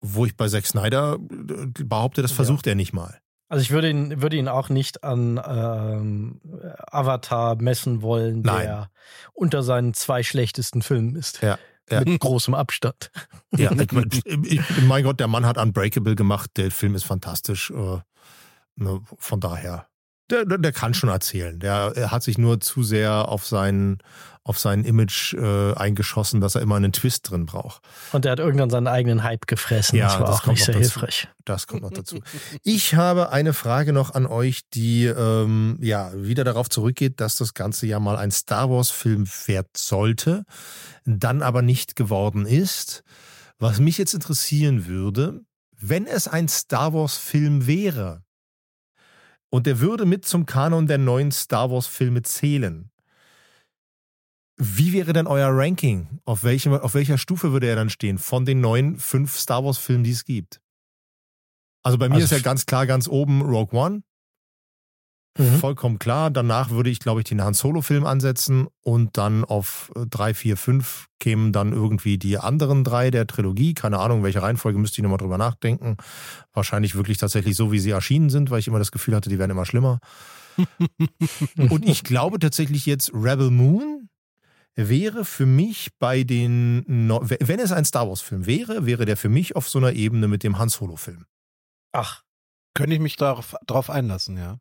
Wo 0.00 0.24
ich 0.24 0.36
bei 0.36 0.48
Zack 0.48 0.66
Snyder 0.66 1.14
äh, 1.16 1.82
behaupte, 1.84 2.22
das 2.22 2.30
Ja. 2.30 2.36
versucht 2.36 2.66
er 2.68 2.76
nicht 2.76 2.92
mal. 2.92 3.18
Also 3.48 3.62
ich 3.62 3.70
würde 3.70 3.90
ihn, 3.90 4.22
würde 4.22 4.36
ihn 4.36 4.48
auch 4.48 4.68
nicht 4.70 5.04
an 5.04 5.38
ähm, 5.46 6.40
Avatar 6.90 7.56
messen 7.56 8.00
wollen, 8.02 8.42
der 8.44 8.52
Nein. 8.52 8.86
unter 9.34 9.62
seinen 9.62 9.92
zwei 9.94 10.22
schlechtesten 10.22 10.80
Filmen 10.80 11.16
ist. 11.16 11.42
Ja, 11.42 11.58
ja. 11.90 12.00
Mit 12.00 12.20
großem 12.20 12.54
Abstand. 12.54 13.10
Ja, 13.56 13.70
ich, 14.44 14.60
mein, 14.86 15.04
Gott, 15.04 15.20
der 15.20 15.28
Mann 15.28 15.46
hat 15.46 15.58
Unbreakable 15.58 16.14
gemacht, 16.14 16.50
der 16.56 16.70
Film 16.70 16.94
ist 16.94 17.04
fantastisch. 17.04 17.70
Äh, 17.70 17.98
ne, 18.76 19.00
von 19.18 19.40
daher, 19.40 19.86
der, 20.32 20.44
der, 20.46 20.58
der 20.58 20.72
kann 20.72 20.94
schon 20.94 21.10
erzählen. 21.10 21.58
Der 21.58 21.92
er 21.94 22.10
hat 22.10 22.22
sich 22.22 22.38
nur 22.38 22.60
zu 22.60 22.82
sehr 22.82 23.28
auf 23.28 23.46
sein, 23.46 23.98
auf 24.42 24.58
sein 24.58 24.84
Image 24.84 25.34
äh, 25.34 25.74
eingeschossen, 25.74 26.40
dass 26.40 26.54
er 26.54 26.62
immer 26.62 26.76
einen 26.76 26.92
Twist 26.92 27.30
drin 27.30 27.46
braucht. 27.46 27.82
Und 28.12 28.24
er 28.24 28.32
hat 28.32 28.38
irgendwann 28.38 28.70
seinen 28.70 28.88
eigenen 28.88 29.22
Hype 29.22 29.46
gefressen. 29.46 29.98
Ja, 29.98 30.06
das 30.06 30.20
war 30.20 30.26
das 30.26 30.40
auch 30.40 30.46
nicht 30.46 30.64
sehr 30.64 30.74
dazu. 30.74 30.80
hilfreich. 30.80 31.28
Das 31.44 31.66
kommt 31.66 31.82
noch 31.82 31.90
dazu. 31.90 32.20
Ich 32.62 32.94
habe 32.94 33.30
eine 33.30 33.52
Frage 33.52 33.92
noch 33.92 34.14
an 34.14 34.26
euch, 34.26 34.62
die 34.72 35.04
ähm, 35.04 35.78
ja 35.80 36.10
wieder 36.14 36.44
darauf 36.44 36.68
zurückgeht, 36.68 37.20
dass 37.20 37.36
das 37.36 37.54
Ganze 37.54 37.86
ja 37.86 38.00
mal 38.00 38.16
ein 38.16 38.30
Star 38.30 38.70
Wars-Film 38.70 39.28
wert 39.46 39.76
sollte, 39.76 40.44
dann 41.04 41.42
aber 41.42 41.62
nicht 41.62 41.94
geworden 41.94 42.46
ist. 42.46 43.04
Was 43.58 43.78
mich 43.78 43.98
jetzt 43.98 44.14
interessieren 44.14 44.86
würde, 44.86 45.42
wenn 45.78 46.06
es 46.06 46.26
ein 46.26 46.48
Star 46.48 46.94
Wars-Film 46.94 47.66
wäre 47.66 48.22
und 49.52 49.66
der 49.66 49.80
würde 49.80 50.06
mit 50.06 50.24
zum 50.24 50.46
Kanon 50.46 50.86
der 50.86 50.96
neuen 50.96 51.30
Star 51.30 51.70
Wars-Filme 51.70 52.22
zählen. 52.22 52.90
Wie 54.56 54.92
wäre 54.92 55.12
denn 55.12 55.26
euer 55.26 55.50
Ranking? 55.50 56.20
Auf, 56.24 56.42
welchem, 56.42 56.72
auf 56.72 56.94
welcher 56.94 57.18
Stufe 57.18 57.52
würde 57.52 57.66
er 57.66 57.76
dann 57.76 57.90
stehen 57.90 58.16
von 58.16 58.46
den 58.46 58.60
neuen 58.60 58.98
fünf 58.98 59.36
Star 59.36 59.62
Wars-Filmen, 59.62 60.04
die 60.04 60.12
es 60.12 60.24
gibt? 60.24 60.62
Also 61.84 61.98
bei 61.98 62.08
mir 62.08 62.14
Also 62.14 62.24
ist 62.26 62.30
ja 62.30 62.38
ganz 62.38 62.64
klar 62.64 62.86
ganz 62.86 63.08
oben 63.08 63.42
Rogue 63.42 63.78
One. 63.78 64.02
Mhm. 65.38 65.58
Vollkommen 65.58 65.98
klar. 65.98 66.30
Danach 66.30 66.70
würde 66.70 66.90
ich, 66.90 66.98
glaube 66.98 67.20
ich, 67.20 67.24
den 67.24 67.42
Han 67.42 67.54
Solo-Film 67.54 68.04
ansetzen 68.04 68.68
und 68.82 69.16
dann 69.16 69.44
auf 69.44 69.90
äh, 69.96 70.04
drei, 70.06 70.34
vier, 70.34 70.58
fünf 70.58 71.06
kämen 71.20 71.52
dann 71.52 71.72
irgendwie 71.72 72.18
die 72.18 72.36
anderen 72.36 72.84
drei 72.84 73.10
der 73.10 73.26
Trilogie. 73.26 73.72
Keine 73.72 73.98
Ahnung, 73.98 74.22
welche 74.22 74.42
Reihenfolge 74.42 74.78
müsste 74.78 74.98
ich 75.00 75.02
nochmal 75.02 75.18
drüber 75.18 75.38
nachdenken. 75.38 75.96
Wahrscheinlich 76.52 76.94
wirklich 76.94 77.16
tatsächlich 77.16 77.56
so, 77.56 77.72
wie 77.72 77.78
sie 77.78 77.90
erschienen 77.90 78.28
sind, 78.28 78.50
weil 78.50 78.58
ich 78.58 78.68
immer 78.68 78.78
das 78.78 78.92
Gefühl 78.92 79.14
hatte, 79.16 79.30
die 79.30 79.38
werden 79.38 79.52
immer 79.52 79.64
schlimmer. 79.64 80.00
Und 81.56 81.88
ich 81.88 82.04
glaube 82.04 82.38
tatsächlich 82.38 82.84
jetzt 82.84 83.10
Rebel 83.14 83.50
Moon 83.50 84.08
wäre 84.74 85.24
für 85.24 85.46
mich 85.46 85.90
bei 85.98 86.24
den, 86.24 86.84
No- 87.06 87.20
wenn 87.22 87.58
es 87.60 87.72
ein 87.72 87.84
Star 87.86 88.08
Wars-Film 88.08 88.44
wäre, 88.46 88.84
wäre 88.84 89.04
der 89.06 89.16
für 89.16 89.28
mich 89.30 89.56
auf 89.56 89.68
so 89.68 89.78
einer 89.78 89.92
Ebene 89.92 90.28
mit 90.28 90.42
dem 90.42 90.58
Han 90.58 90.68
Solo-Film. 90.68 91.24
Ach, 91.92 92.22
Könnte 92.74 92.94
ich 92.94 93.00
mich 93.00 93.16
darauf 93.16 93.54
drauf 93.66 93.90
einlassen, 93.90 94.36
ja. 94.38 94.58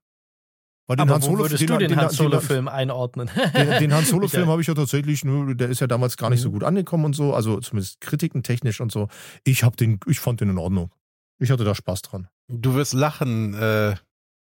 Weil 0.92 1.00
aber 1.00 1.24
wo 1.24 1.38
würdest 1.38 1.70
du 1.70 1.78
den 1.78 1.96
Han 1.96 2.10
Solo-Film 2.10 2.68
einordnen? 2.68 3.30
Den, 3.56 3.80
den 3.80 3.94
Han 3.94 4.04
Solo-Film 4.04 4.48
habe 4.50 4.62
ich 4.62 4.68
ja 4.68 4.74
tatsächlich, 4.74 5.24
nur, 5.24 5.56
der 5.56 5.70
ist 5.70 5.80
ja 5.80 5.88
damals 5.88 6.18
gar 6.18 6.30
nicht 6.30 6.42
so 6.42 6.50
Mhm. 6.50 6.54
gut 6.54 6.64
angekommen 6.66 7.06
und 7.06 7.16
so, 7.16 7.34
also 7.34 7.62
zumindest 7.62 8.02
kritikentechnisch 8.02 8.82
und 8.82 8.92
so. 8.92 9.08
Ich 9.46 9.64
habe 9.64 9.78
den, 9.78 10.00
ich 10.08 10.20
fand 10.20 10.42
den 10.42 10.50
in 10.50 10.58
Ordnung. 10.58 10.92
Ich 11.40 11.50
hatte 11.50 11.64
da 11.64 11.74
Spaß 11.74 12.02
dran. 12.02 12.28
Du 12.50 12.76
wirst 12.76 12.94
lachen, 12.94 13.54
äh, 13.54 13.96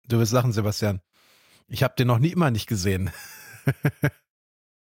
du 0.09 0.19
wirst 0.19 0.33
lachen, 0.33 0.51
Sebastian. 0.51 0.99
Ich 1.67 1.83
habe 1.83 1.93
den 1.97 2.07
noch 2.07 2.19
nie 2.19 2.31
immer 2.33 2.51
nicht 2.51 2.67
gesehen. 2.67 3.11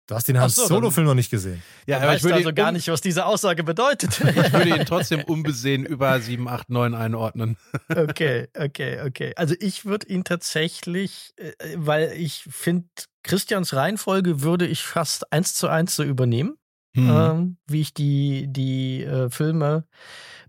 Du 0.06 0.14
hast 0.14 0.28
den 0.28 0.38
Han 0.38 0.50
so, 0.50 0.66
Solo-Film 0.66 1.06
noch 1.06 1.14
nicht 1.14 1.30
gesehen. 1.30 1.62
Ja, 1.86 1.98
Du 2.00 2.06
weißt 2.06 2.30
also 2.30 2.52
gar 2.52 2.72
nicht, 2.72 2.88
was 2.88 3.00
diese 3.00 3.24
Aussage 3.24 3.64
bedeutet. 3.64 4.20
Ich 4.44 4.52
würde 4.52 4.68
ihn 4.76 4.84
trotzdem 4.86 5.22
unbesehen 5.26 5.86
über 5.86 6.20
7, 6.20 6.46
8, 6.46 6.68
9 6.70 6.94
einordnen. 6.94 7.56
Okay, 7.88 8.48
okay, 8.58 9.00
okay. 9.06 9.32
Also 9.36 9.54
ich 9.60 9.86
würde 9.86 10.06
ihn 10.08 10.24
tatsächlich, 10.24 11.32
äh, 11.36 11.52
weil 11.76 12.12
ich 12.12 12.44
finde, 12.50 12.88
Christians 13.22 13.74
Reihenfolge 13.74 14.42
würde 14.42 14.66
ich 14.66 14.82
fast 14.82 15.32
eins 15.32 15.54
zu 15.54 15.68
eins 15.68 15.96
so 15.96 16.02
übernehmen, 16.02 16.56
Hm. 16.96 17.08
ähm, 17.10 17.56
wie 17.66 17.80
ich 17.80 17.92
die, 17.92 18.46
die 18.48 19.02
äh, 19.02 19.28
Filme 19.28 19.84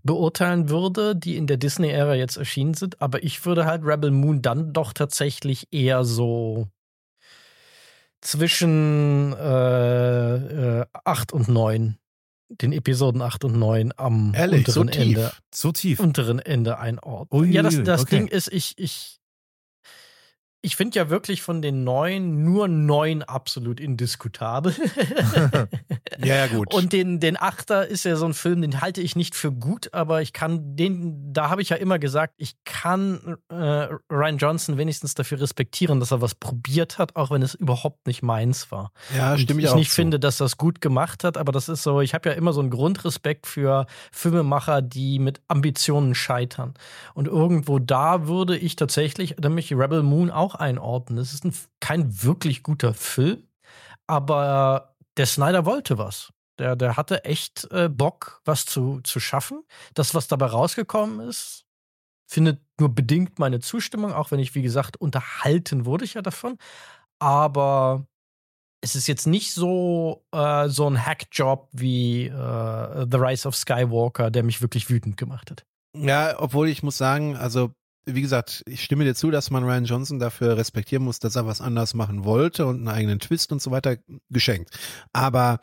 beurteilen 0.04 0.68
würde, 0.68 1.16
die 1.16 1.36
in 1.36 1.46
der 1.48 1.56
Disney-Ära 1.56 2.14
jetzt 2.14 2.36
erschienen 2.36 2.74
sind. 2.74 3.02
Aber 3.02 3.22
ich 3.24 3.44
würde 3.44 3.64
halt 3.66 3.82
Rebel 3.84 4.12
Moon 4.12 4.42
dann 4.42 4.72
doch 4.72 4.92
tatsächlich 4.92 5.66
eher 5.72 6.04
so 6.04 6.68
zwischen 8.26 9.32
äh, 9.32 10.80
äh, 10.80 10.86
8 11.04 11.32
und 11.32 11.48
9, 11.48 11.96
den 12.48 12.72
Episoden 12.72 13.22
8 13.22 13.44
und 13.44 13.58
9 13.58 13.92
am 13.96 14.32
Ehrlich, 14.34 14.66
so 14.66 14.80
unteren 14.80 15.02
tief. 15.02 15.16
Ende 15.16 15.32
So 15.52 15.72
tief. 15.72 16.00
unteren 16.00 16.38
Ende 16.38 16.78
einordnen. 16.78 17.40
Ui, 17.40 17.50
ja, 17.50 17.62
das, 17.62 17.82
das 17.82 18.02
okay. 18.02 18.16
Ding 18.18 18.28
ist, 18.28 18.52
ich, 18.52 18.74
ich, 18.76 19.18
ich 20.66 20.74
finde 20.74 20.98
ja 20.98 21.10
wirklich 21.10 21.42
von 21.42 21.62
den 21.62 21.84
neun 21.84 22.42
nur 22.42 22.66
neun 22.66 23.22
absolut 23.22 23.78
indiskutabel. 23.78 24.74
Ja, 26.18 26.36
ja, 26.36 26.46
gut. 26.46 26.72
Und 26.72 26.92
den, 26.92 27.20
den 27.20 27.36
Achter 27.38 27.86
ist 27.86 28.04
ja 28.04 28.16
so 28.16 28.24
ein 28.26 28.32
Film, 28.32 28.62
den 28.62 28.80
halte 28.80 29.02
ich 29.02 29.16
nicht 29.16 29.34
für 29.34 29.52
gut, 29.52 29.92
aber 29.92 30.22
ich 30.22 30.32
kann 30.32 30.74
den, 30.76 31.32
da 31.32 31.50
habe 31.50 31.60
ich 31.62 31.68
ja 31.68 31.76
immer 31.76 31.98
gesagt, 31.98 32.34
ich 32.38 32.54
kann 32.64 33.36
äh, 33.50 33.88
Ryan 34.10 34.38
Johnson 34.38 34.78
wenigstens 34.78 35.14
dafür 35.14 35.40
respektieren, 35.40 36.00
dass 36.00 36.12
er 36.12 36.20
was 36.22 36.34
probiert 36.34 36.98
hat, 36.98 37.16
auch 37.16 37.30
wenn 37.30 37.42
es 37.42 37.54
überhaupt 37.54 38.06
nicht 38.06 38.22
meins 38.22 38.70
war. 38.70 38.92
ja, 39.14 39.36
Und 39.36 39.40
stimme 39.40 39.60
ich 39.60 39.66
ich 39.66 39.70
auch 39.70 39.76
nicht 39.76 39.90
zu. 39.90 39.96
finde, 39.96 40.18
dass 40.18 40.38
das 40.38 40.56
gut 40.56 40.80
gemacht 40.80 41.22
hat, 41.22 41.36
aber 41.36 41.52
das 41.52 41.68
ist 41.68 41.82
so, 41.82 42.00
ich 42.00 42.14
habe 42.14 42.30
ja 42.30 42.34
immer 42.34 42.52
so 42.52 42.60
einen 42.60 42.70
Grundrespekt 42.70 43.46
für 43.46 43.86
Filmemacher, 44.12 44.80
die 44.82 45.18
mit 45.18 45.42
Ambitionen 45.48 46.14
scheitern. 46.14 46.74
Und 47.14 47.28
irgendwo 47.28 47.78
da 47.78 48.26
würde 48.26 48.56
ich 48.56 48.76
tatsächlich 48.76 49.36
nämlich 49.38 49.72
Rebel 49.74 50.02
Moon 50.02 50.30
auch 50.30 50.54
einordnen. 50.60 51.18
Es 51.18 51.32
ist 51.32 51.44
ein, 51.44 51.54
kein 51.80 52.22
wirklich 52.22 52.62
guter 52.62 52.94
Film, 52.94 53.46
aber 54.06 54.96
der 55.16 55.26
Snyder 55.26 55.64
wollte 55.64 55.98
was. 55.98 56.32
Der, 56.58 56.74
der 56.76 56.96
hatte 56.96 57.24
echt 57.24 57.70
äh, 57.70 57.88
Bock, 57.88 58.40
was 58.44 58.64
zu, 58.64 59.00
zu 59.02 59.20
schaffen. 59.20 59.62
Das, 59.94 60.14
was 60.14 60.26
dabei 60.28 60.46
rausgekommen 60.46 61.20
ist, 61.28 61.66
findet 62.26 62.60
nur 62.80 62.94
bedingt 62.94 63.38
meine 63.38 63.60
Zustimmung, 63.60 64.12
auch 64.12 64.30
wenn 64.30 64.40
ich, 64.40 64.54
wie 64.54 64.62
gesagt, 64.62 64.96
unterhalten 64.96 65.84
wurde 65.84 66.04
ich 66.04 66.14
ja 66.14 66.22
davon. 66.22 66.58
Aber 67.18 68.06
es 68.80 68.94
ist 68.94 69.06
jetzt 69.06 69.26
nicht 69.26 69.52
so, 69.52 70.24
äh, 70.32 70.68
so 70.68 70.88
ein 70.88 71.04
Hackjob 71.04 71.68
wie 71.72 72.26
äh, 72.26 73.06
The 73.10 73.16
Rise 73.16 73.48
of 73.48 73.56
Skywalker, 73.56 74.30
der 74.30 74.42
mich 74.42 74.62
wirklich 74.62 74.88
wütend 74.88 75.16
gemacht 75.16 75.50
hat. 75.50 75.64
Ja, 75.96 76.38
obwohl 76.38 76.68
ich 76.68 76.82
muss 76.82 76.98
sagen, 76.98 77.36
also 77.36 77.72
wie 78.06 78.22
gesagt, 78.22 78.62
ich 78.66 78.84
stimme 78.84 79.04
dir 79.04 79.14
zu, 79.14 79.30
dass 79.30 79.50
man 79.50 79.64
Ryan 79.64 79.84
Johnson 79.84 80.18
dafür 80.18 80.56
respektieren 80.56 81.04
muss, 81.04 81.18
dass 81.18 81.36
er 81.36 81.46
was 81.46 81.60
anders 81.60 81.94
machen 81.94 82.24
wollte 82.24 82.66
und 82.66 82.76
einen 82.76 82.88
eigenen 82.88 83.18
Twist 83.18 83.52
und 83.52 83.60
so 83.60 83.70
weiter 83.70 83.96
geschenkt. 84.30 84.70
Aber 85.12 85.60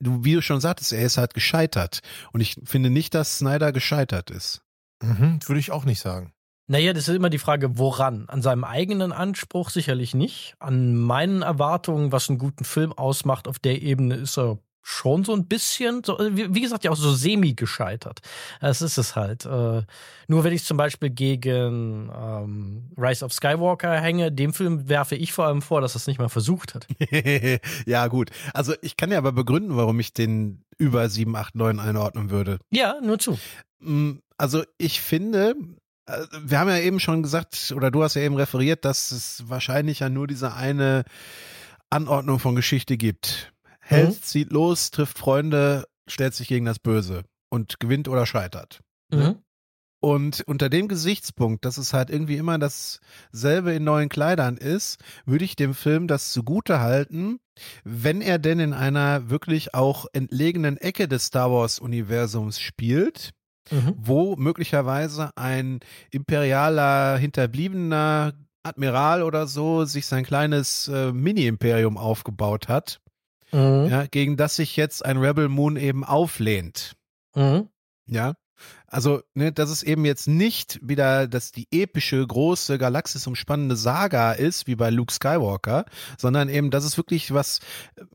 du, 0.00 0.24
wie 0.24 0.34
du 0.34 0.42
schon 0.42 0.60
sagtest, 0.60 0.92
er 0.92 1.06
ist 1.06 1.16
halt 1.16 1.34
gescheitert. 1.34 2.00
Und 2.32 2.40
ich 2.40 2.56
finde 2.64 2.90
nicht, 2.90 3.14
dass 3.14 3.38
Snyder 3.38 3.72
gescheitert 3.72 4.30
ist. 4.30 4.62
Mhm, 5.02 5.38
würde 5.46 5.60
ich 5.60 5.70
auch 5.70 5.84
nicht 5.84 6.00
sagen. 6.00 6.32
Naja, 6.68 6.92
das 6.92 7.06
ist 7.06 7.14
immer 7.14 7.30
die 7.30 7.38
Frage, 7.38 7.78
woran? 7.78 8.28
An 8.28 8.42
seinem 8.42 8.64
eigenen 8.64 9.12
Anspruch 9.12 9.70
sicherlich 9.70 10.14
nicht. 10.14 10.54
An 10.58 10.96
meinen 10.96 11.42
Erwartungen, 11.42 12.10
was 12.10 12.28
einen 12.28 12.38
guten 12.38 12.64
Film 12.64 12.92
ausmacht, 12.92 13.46
auf 13.46 13.60
der 13.60 13.82
Ebene 13.82 14.16
ist 14.16 14.36
er 14.36 14.58
schon 14.88 15.24
so 15.24 15.34
ein 15.34 15.48
bisschen, 15.48 16.02
so, 16.04 16.16
wie, 16.30 16.54
wie 16.54 16.60
gesagt, 16.60 16.84
ja 16.84 16.92
auch 16.92 16.96
so 16.96 17.12
semi 17.12 17.54
gescheitert. 17.54 18.20
Das 18.60 18.82
ist 18.82 18.98
es 18.98 19.16
halt. 19.16 19.44
Äh, 19.44 19.82
nur 20.28 20.44
wenn 20.44 20.52
ich 20.52 20.64
zum 20.64 20.76
Beispiel 20.76 21.10
gegen 21.10 22.08
ähm, 22.16 22.92
Rise 22.96 23.24
of 23.24 23.32
Skywalker 23.32 24.00
hänge, 24.00 24.30
dem 24.30 24.54
Film 24.54 24.88
werfe 24.88 25.16
ich 25.16 25.32
vor 25.32 25.46
allem 25.46 25.60
vor, 25.60 25.80
dass 25.80 25.94
er 25.94 25.96
es 25.96 26.06
nicht 26.06 26.20
mal 26.20 26.28
versucht 26.28 26.76
hat. 26.76 26.86
ja, 27.86 28.06
gut. 28.06 28.30
Also 28.54 28.74
ich 28.80 28.96
kann 28.96 29.10
ja 29.10 29.18
aber 29.18 29.32
begründen, 29.32 29.76
warum 29.76 29.98
ich 29.98 30.12
den 30.12 30.64
über 30.78 31.08
7, 31.08 31.34
8, 31.34 31.56
9 31.56 31.80
einordnen 31.80 32.30
würde. 32.30 32.58
Ja, 32.70 33.00
nur 33.02 33.18
zu. 33.18 33.40
Mm, 33.80 34.18
also 34.38 34.62
ich 34.78 35.00
finde, 35.00 35.56
äh, 36.06 36.26
wir 36.40 36.60
haben 36.60 36.68
ja 36.68 36.78
eben 36.78 37.00
schon 37.00 37.24
gesagt, 37.24 37.74
oder 37.74 37.90
du 37.90 38.04
hast 38.04 38.14
ja 38.14 38.22
eben 38.22 38.36
referiert, 38.36 38.84
dass 38.84 39.10
es 39.10 39.42
wahrscheinlich 39.48 39.98
ja 39.98 40.08
nur 40.08 40.28
diese 40.28 40.54
eine 40.54 41.02
Anordnung 41.90 42.38
von 42.38 42.54
Geschichte 42.54 42.96
gibt. 42.96 43.52
Held 43.88 44.08
mhm. 44.08 44.22
zieht 44.22 44.52
los, 44.52 44.90
trifft 44.90 45.16
Freunde, 45.16 45.86
stellt 46.08 46.34
sich 46.34 46.48
gegen 46.48 46.64
das 46.64 46.80
Böse 46.80 47.22
und 47.50 47.78
gewinnt 47.78 48.08
oder 48.08 48.26
scheitert. 48.26 48.80
Mhm. 49.12 49.36
Und 50.00 50.42
unter 50.48 50.68
dem 50.68 50.88
Gesichtspunkt, 50.88 51.64
dass 51.64 51.78
es 51.78 51.92
halt 51.92 52.10
irgendwie 52.10 52.36
immer 52.36 52.58
dasselbe 52.58 53.72
in 53.72 53.84
neuen 53.84 54.08
Kleidern 54.08 54.56
ist, 54.56 54.98
würde 55.24 55.44
ich 55.44 55.54
dem 55.54 55.72
Film 55.72 56.08
das 56.08 56.32
zugute 56.32 56.80
halten, 56.80 57.38
wenn 57.84 58.20
er 58.20 58.40
denn 58.40 58.58
in 58.58 58.72
einer 58.72 59.30
wirklich 59.30 59.72
auch 59.72 60.06
entlegenen 60.12 60.78
Ecke 60.78 61.06
des 61.06 61.26
Star 61.26 61.52
Wars 61.52 61.78
Universums 61.78 62.58
spielt, 62.58 63.30
mhm. 63.70 63.94
wo 63.96 64.34
möglicherweise 64.34 65.30
ein 65.36 65.78
imperialer 66.10 67.18
Hinterbliebener 67.18 68.34
Admiral 68.64 69.22
oder 69.22 69.46
so 69.46 69.84
sich 69.84 70.06
sein 70.06 70.24
kleines 70.24 70.88
äh, 70.88 71.12
Mini-Imperium 71.12 71.96
aufgebaut 71.96 72.66
hat 72.66 73.00
mhm. 73.52 73.88
ja, 73.88 74.06
gegen 74.06 74.36
das 74.36 74.56
sich 74.56 74.76
jetzt 74.76 75.04
ein 75.04 75.18
Rebel 75.18 75.48
Moon 75.48 75.76
eben 75.76 76.04
auflehnt. 76.04 76.94
Mhm. 77.34 77.68
Ja. 78.06 78.34
Also, 78.86 79.20
ne, 79.34 79.52
dass 79.52 79.68
es 79.68 79.82
eben 79.82 80.04
jetzt 80.04 80.28
nicht 80.28 80.78
wieder, 80.82 81.26
dass 81.26 81.52
die 81.52 81.66
epische, 81.70 82.26
große, 82.26 82.78
galaxisumspannende 82.78 83.76
Saga 83.76 84.32
ist, 84.32 84.66
wie 84.66 84.76
bei 84.76 84.90
Luke 84.90 85.12
Skywalker, 85.12 85.84
sondern 86.16 86.48
eben, 86.48 86.70
dass 86.70 86.84
es 86.84 86.96
wirklich 86.96 87.34
was, 87.34 87.60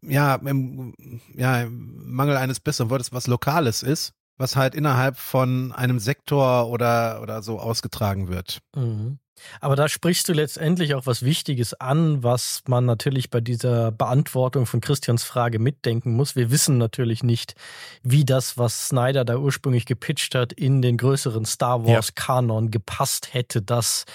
ja, 0.02 0.36
im, 0.36 0.96
ja, 1.36 1.62
im 1.62 2.12
Mangel 2.12 2.38
eines 2.38 2.60
besseren 2.60 2.90
Wortes, 2.90 3.14
was 3.14 3.28
Lokales 3.28 3.84
ist, 3.84 4.14
was 4.38 4.56
halt 4.56 4.74
innerhalb 4.74 5.18
von 5.18 5.72
einem 5.74 6.00
Sektor 6.00 6.68
oder, 6.70 7.22
oder 7.22 7.44
so 7.44 7.60
ausgetragen 7.60 8.28
wird. 8.28 8.62
Mhm. 8.76 9.20
Aber 9.60 9.76
da 9.76 9.88
sprichst 9.88 10.28
du 10.30 10.34
letztendlich 10.34 10.94
auch 10.94 11.06
was 11.06 11.24
Wichtiges 11.24 11.74
an, 11.74 12.24
was 12.24 12.64
man 12.68 12.86
natürlich 12.86 13.30
bei 13.30 13.42
dieser 13.42 13.92
Beantwortung 13.92 14.66
von 14.66 14.82
Christians 14.82 15.24
Frage 15.24 15.60
mitdenken 15.60 16.14
muss. 16.14 16.36
Wir 16.36 16.52
wissen 16.52 16.78
natürlich 16.78 17.24
nicht, 17.24 17.56
wie 18.04 18.26
das, 18.26 18.58
was 18.58 18.88
Snyder 18.88 19.26
da 19.26 19.38
ursprünglich 19.38 19.86
gepitcht 19.86 20.36
hat, 20.36 20.54
in 20.54 20.82
den 20.82 20.98
größeren 20.98 21.46
Star 21.46 21.86
Wars-Kanon 21.86 22.66
ja. 22.66 22.70
gepasst 22.72 23.34
hätte. 23.34 23.62
Das 23.62 24.06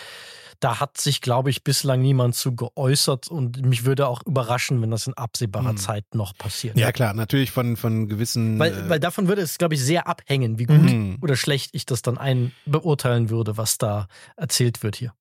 da 0.61 0.81
hat 0.81 0.99
sich, 0.99 1.21
glaube 1.21 1.51
ich, 1.51 1.65
bislang 1.65 2.01
niemand 2.01 2.35
zu 2.35 2.55
geäußert 2.55 3.29
und 3.29 3.65
mich 3.65 3.85
würde 3.85 4.09
auch 4.09 4.23
überraschen, 4.27 4.81
wenn 4.83 4.91
das 4.91 5.07
in 5.07 5.15
absehbarer 5.15 5.71
hm. 5.71 5.77
Zeit 5.77 6.05
noch 6.15 6.37
passiert. 6.37 6.79
Ja, 6.79 6.93
klar, 6.93 7.15
natürlich 7.15 7.51
von, 7.51 7.77
von 7.77 8.09
gewissen. 8.09 8.59
Weil, 8.59 8.73
äh 8.73 8.89
weil 8.89 9.01
davon 9.01 9.29
würde 9.29 9.43
es, 9.43 9.59
glaube 9.59 9.75
ich, 9.75 9.83
sehr 9.83 10.07
abhängen, 10.07 10.59
wie 10.59 10.65
gut 10.65 10.83
mhm. 10.83 11.19
oder 11.21 11.37
schlecht 11.37 11.71
ich 11.73 11.87
das 11.87 12.03
dann 12.03 12.19
ein 12.19 12.53
beurteilen 12.65 13.31
würde, 13.31 13.57
was 13.57 13.79
da 13.79 14.07
erzählt 14.37 14.83
wird 14.83 14.97
hier. 14.97 15.13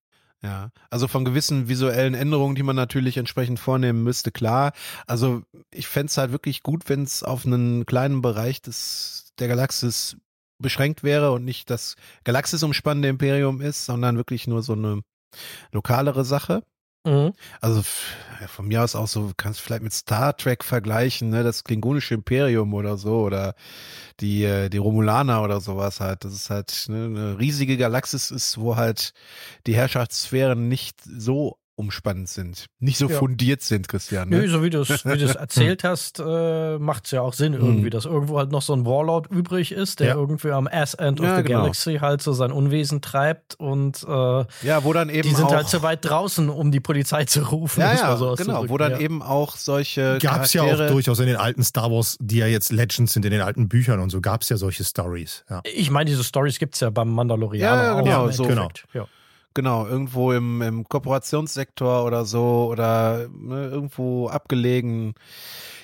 Ja, 0.42 0.70
also 0.90 1.08
von 1.08 1.24
gewissen 1.24 1.68
visuellen 1.68 2.14
Änderungen, 2.14 2.54
die 2.54 2.62
man 2.62 2.76
natürlich 2.76 3.16
entsprechend 3.16 3.58
vornehmen 3.58 4.02
müsste, 4.02 4.30
klar. 4.30 4.72
Also 5.06 5.42
ich 5.72 5.88
fände 5.88 6.10
es 6.10 6.18
halt 6.18 6.30
wirklich 6.30 6.62
gut, 6.62 6.88
wenn 6.88 7.02
es 7.02 7.22
auf 7.22 7.46
einen 7.46 7.86
kleinen 7.86 8.22
Bereich 8.22 8.60
des 8.60 9.32
der 9.38 9.48
Galaxis 9.48 10.16
beschränkt 10.58 11.02
wäre 11.02 11.32
und 11.32 11.44
nicht 11.44 11.68
das 11.70 11.96
Galaxis 12.24 12.62
umspannende 12.62 13.08
Imperium 13.08 13.60
ist, 13.60 13.84
sondern 13.84 14.16
wirklich 14.16 14.46
nur 14.46 14.62
so 14.62 14.72
eine 14.72 15.02
lokalere 15.72 16.24
Sache. 16.24 16.62
Mhm. 17.06 17.32
Also 17.60 17.82
von 18.48 18.66
mir 18.66 18.82
aus 18.82 18.96
auch 18.96 19.06
so, 19.06 19.30
kannst 19.36 19.60
du 19.60 19.64
vielleicht 19.64 19.82
mit 19.82 19.92
Star 19.92 20.36
Trek 20.36 20.64
vergleichen, 20.64 21.30
ne, 21.30 21.44
das 21.44 21.62
klingonische 21.64 22.14
Imperium 22.14 22.74
oder 22.74 22.96
so 22.96 23.20
oder 23.20 23.54
die 24.20 24.44
äh, 24.44 24.68
die 24.68 24.78
Romulaner 24.78 25.42
oder 25.42 25.60
sowas 25.60 26.00
halt. 26.00 26.24
Das 26.24 26.32
ist 26.34 26.50
halt 26.50 26.86
ne, 26.88 27.04
eine 27.06 27.38
riesige 27.38 27.76
Galaxis 27.76 28.30
ist, 28.30 28.58
wo 28.58 28.76
halt 28.76 29.12
die 29.66 29.76
Herrschaftssphären 29.76 30.68
nicht 30.68 31.00
so 31.04 31.58
umspannend 31.76 32.28
sind, 32.28 32.66
nicht 32.78 32.96
so 32.96 33.08
ja. 33.08 33.18
fundiert 33.18 33.60
sind, 33.60 33.86
Christian. 33.86 34.30
Ne? 34.30 34.38
Nö, 34.38 34.48
so 34.48 34.62
wie 34.62 34.70
du 34.70 34.80
es 34.80 35.04
wie 35.04 35.22
erzählt 35.38 35.84
hast, 35.84 36.18
äh, 36.18 36.78
macht 36.78 37.04
es 37.04 37.10
ja 37.10 37.20
auch 37.20 37.34
Sinn 37.34 37.52
irgendwie, 37.52 37.86
mhm. 37.86 37.90
dass 37.90 38.06
irgendwo 38.06 38.38
halt 38.38 38.50
noch 38.50 38.62
so 38.62 38.72
ein 38.72 38.86
Warlord 38.86 39.30
übrig 39.30 39.72
ist, 39.72 40.00
der 40.00 40.08
ja. 40.08 40.14
irgendwie 40.14 40.50
am 40.50 40.66
Ass-End 40.66 41.20
of 41.20 41.26
ja, 41.26 41.36
the 41.36 41.42
genau. 41.42 41.60
Galaxy 41.60 41.98
halt 42.00 42.22
so 42.22 42.32
sein 42.32 42.50
Unwesen 42.50 43.02
treibt 43.02 43.56
und 43.56 44.02
äh, 44.04 44.44
ja, 44.62 44.84
wo 44.84 44.94
dann 44.94 45.10
eben 45.10 45.28
die 45.28 45.34
sind 45.34 45.44
auch, 45.44 45.54
halt 45.54 45.68
zu 45.68 45.82
weit 45.82 46.04
draußen, 46.04 46.48
um 46.48 46.72
die 46.72 46.80
Polizei 46.80 47.24
zu 47.24 47.42
rufen. 47.42 47.80
Ja, 47.80 47.94
ja 47.94 48.16
so 48.16 48.34
genau, 48.36 48.68
wo 48.68 48.78
dann 48.78 48.98
eben 48.98 49.22
auch 49.22 49.56
solche 49.56 50.18
Gab 50.18 50.44
es 50.44 50.54
ja 50.54 50.62
auch 50.62 50.88
durchaus 50.88 51.18
in 51.20 51.26
den 51.26 51.36
alten 51.36 51.62
Star 51.62 51.90
Wars, 51.90 52.16
die 52.20 52.38
ja 52.38 52.46
jetzt 52.46 52.72
Legends 52.72 53.12
sind, 53.12 53.26
in 53.26 53.32
den 53.32 53.42
alten 53.42 53.68
Büchern 53.68 54.00
und 54.00 54.08
so, 54.08 54.22
gab 54.22 54.42
es 54.42 54.48
ja 54.48 54.56
solche 54.56 54.82
Stories. 54.82 55.44
Ich 55.64 55.90
meine, 55.90 56.08
diese 56.08 56.24
Stories 56.24 56.58
gibt 56.58 56.74
es 56.74 56.80
ja 56.80 56.88
beim 56.88 57.10
Mandalorianer 57.10 57.82
ja, 57.82 58.00
genau, 58.00 58.26
auch. 58.26 58.32
So. 58.32 58.44
Genau. 58.44 58.68
Ja. 58.94 59.06
Genau, 59.56 59.86
irgendwo 59.86 60.32
im, 60.32 60.60
im 60.60 60.84
Kooperationssektor 60.86 62.04
oder 62.04 62.26
so 62.26 62.68
oder 62.70 63.26
ne, 63.32 63.68
irgendwo 63.68 64.28
abgelegen 64.28 65.14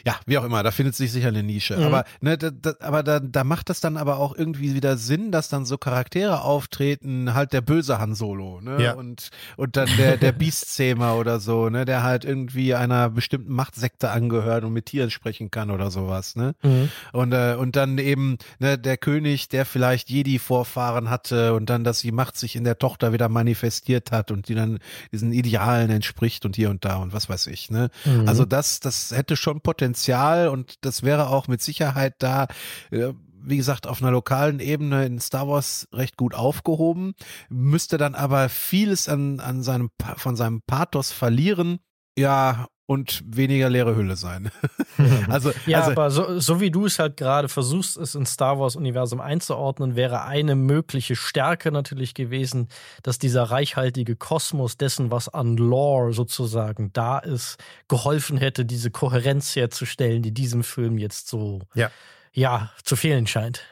ja, 0.04 0.16
wie 0.26 0.38
auch 0.38 0.44
immer, 0.44 0.62
da 0.62 0.70
findet 0.70 0.94
sich 0.94 1.12
sicher 1.12 1.28
eine 1.28 1.42
Nische. 1.42 1.76
Mhm. 1.76 1.84
Aber, 1.84 2.04
ne, 2.20 2.36
da, 2.36 2.50
da, 2.50 2.74
aber 2.80 3.02
da, 3.02 3.20
da 3.20 3.44
macht 3.44 3.70
das 3.70 3.80
dann 3.80 3.96
aber 3.96 4.18
auch 4.18 4.34
irgendwie 4.36 4.74
wieder 4.74 4.96
Sinn, 4.96 5.30
dass 5.30 5.48
dann 5.48 5.64
so 5.64 5.78
Charaktere 5.78 6.42
auftreten, 6.42 7.34
halt 7.34 7.52
der 7.52 7.60
böse 7.60 7.98
Han 7.98 8.14
Solo, 8.14 8.60
ne? 8.60 8.82
Ja. 8.82 8.94
Und, 8.94 9.30
und 9.56 9.76
dann 9.76 9.88
der, 9.96 10.16
der 10.16 10.32
Beastzähmer 10.32 11.16
oder 11.16 11.38
so, 11.38 11.68
ne, 11.68 11.84
der 11.84 12.02
halt 12.02 12.24
irgendwie 12.24 12.74
einer 12.74 13.10
bestimmten 13.10 13.52
Machtsekte 13.52 14.10
angehört 14.10 14.64
und 14.64 14.72
mit 14.72 14.86
Tieren 14.86 15.10
sprechen 15.10 15.50
kann 15.50 15.70
oder 15.70 15.90
sowas, 15.90 16.34
ne? 16.34 16.54
Mhm. 16.62 16.88
Und, 17.12 17.32
äh, 17.32 17.54
und 17.58 17.76
dann 17.76 17.98
eben, 17.98 18.38
ne, 18.58 18.78
der 18.78 18.96
König, 18.96 19.48
der 19.48 19.64
vielleicht 19.64 20.10
Jedi-Vorfahren 20.10 21.10
hatte 21.10 21.54
und 21.54 21.70
dann, 21.70 21.84
dass 21.84 22.00
die 22.00 22.12
Macht 22.12 22.36
sich 22.36 22.56
in 22.56 22.64
der 22.64 22.78
Tochter 22.78 23.12
wieder 23.12 23.28
manifestiert 23.28 24.10
hat 24.10 24.30
und 24.30 24.48
die 24.48 24.54
dann 24.54 24.78
diesen 25.12 25.32
Idealen 25.32 25.90
entspricht 25.90 26.44
und 26.44 26.56
hier 26.56 26.70
und 26.70 26.84
da 26.84 26.96
und 26.96 27.12
was 27.12 27.28
weiß 27.28 27.46
ich, 27.46 27.70
ne? 27.70 27.90
Mhm. 28.04 28.28
Also 28.28 28.44
das, 28.44 28.80
das 28.80 29.12
hätte 29.12 29.36
schon 29.36 29.60
Potenzial 29.60 29.91
Potenzial 29.92 30.48
und 30.48 30.76
das 30.86 31.02
wäre 31.02 31.28
auch 31.28 31.48
mit 31.48 31.60
Sicherheit 31.60 32.14
da, 32.18 32.46
äh, 32.90 33.12
wie 33.44 33.58
gesagt, 33.58 33.86
auf 33.86 34.00
einer 34.00 34.10
lokalen 34.10 34.58
Ebene 34.58 35.04
in 35.04 35.18
Star 35.20 35.46
Wars 35.48 35.86
recht 35.92 36.16
gut 36.16 36.34
aufgehoben, 36.34 37.12
müsste 37.50 37.98
dann 37.98 38.14
aber 38.14 38.48
vieles 38.48 39.06
an, 39.08 39.38
an 39.40 39.62
seinem, 39.62 39.90
von 40.16 40.34
seinem 40.34 40.62
Pathos 40.66 41.12
verlieren. 41.12 41.80
Ja, 42.16 42.68
und 42.86 43.22
weniger 43.24 43.70
leere 43.70 43.96
Hülle 43.96 44.16
sein. 44.16 44.50
also, 45.28 45.52
ja, 45.66 45.80
also, 45.80 45.90
aber 45.92 46.10
so, 46.10 46.40
so 46.40 46.60
wie 46.60 46.70
du 46.70 46.86
es 46.86 46.98
halt 46.98 47.16
gerade 47.16 47.48
versuchst, 47.48 47.96
es 47.96 48.14
ins 48.14 48.32
Star 48.32 48.58
Wars-Universum 48.58 49.20
einzuordnen, 49.20 49.96
wäre 49.96 50.24
eine 50.24 50.56
mögliche 50.56 51.16
Stärke 51.16 51.70
natürlich 51.70 52.14
gewesen, 52.14 52.68
dass 53.02 53.18
dieser 53.18 53.44
reichhaltige 53.44 54.16
Kosmos 54.16 54.76
dessen, 54.76 55.10
was 55.10 55.28
an 55.28 55.56
Lore 55.56 56.12
sozusagen 56.12 56.92
da 56.92 57.18
ist, 57.18 57.56
geholfen 57.88 58.36
hätte, 58.36 58.64
diese 58.64 58.90
Kohärenz 58.90 59.54
herzustellen, 59.54 60.22
die 60.22 60.32
diesem 60.32 60.64
Film 60.64 60.98
jetzt 60.98 61.28
so 61.28 61.60
ja, 61.74 61.90
ja 62.32 62.70
zu 62.82 62.96
fehlen 62.96 63.26
scheint. 63.26 63.62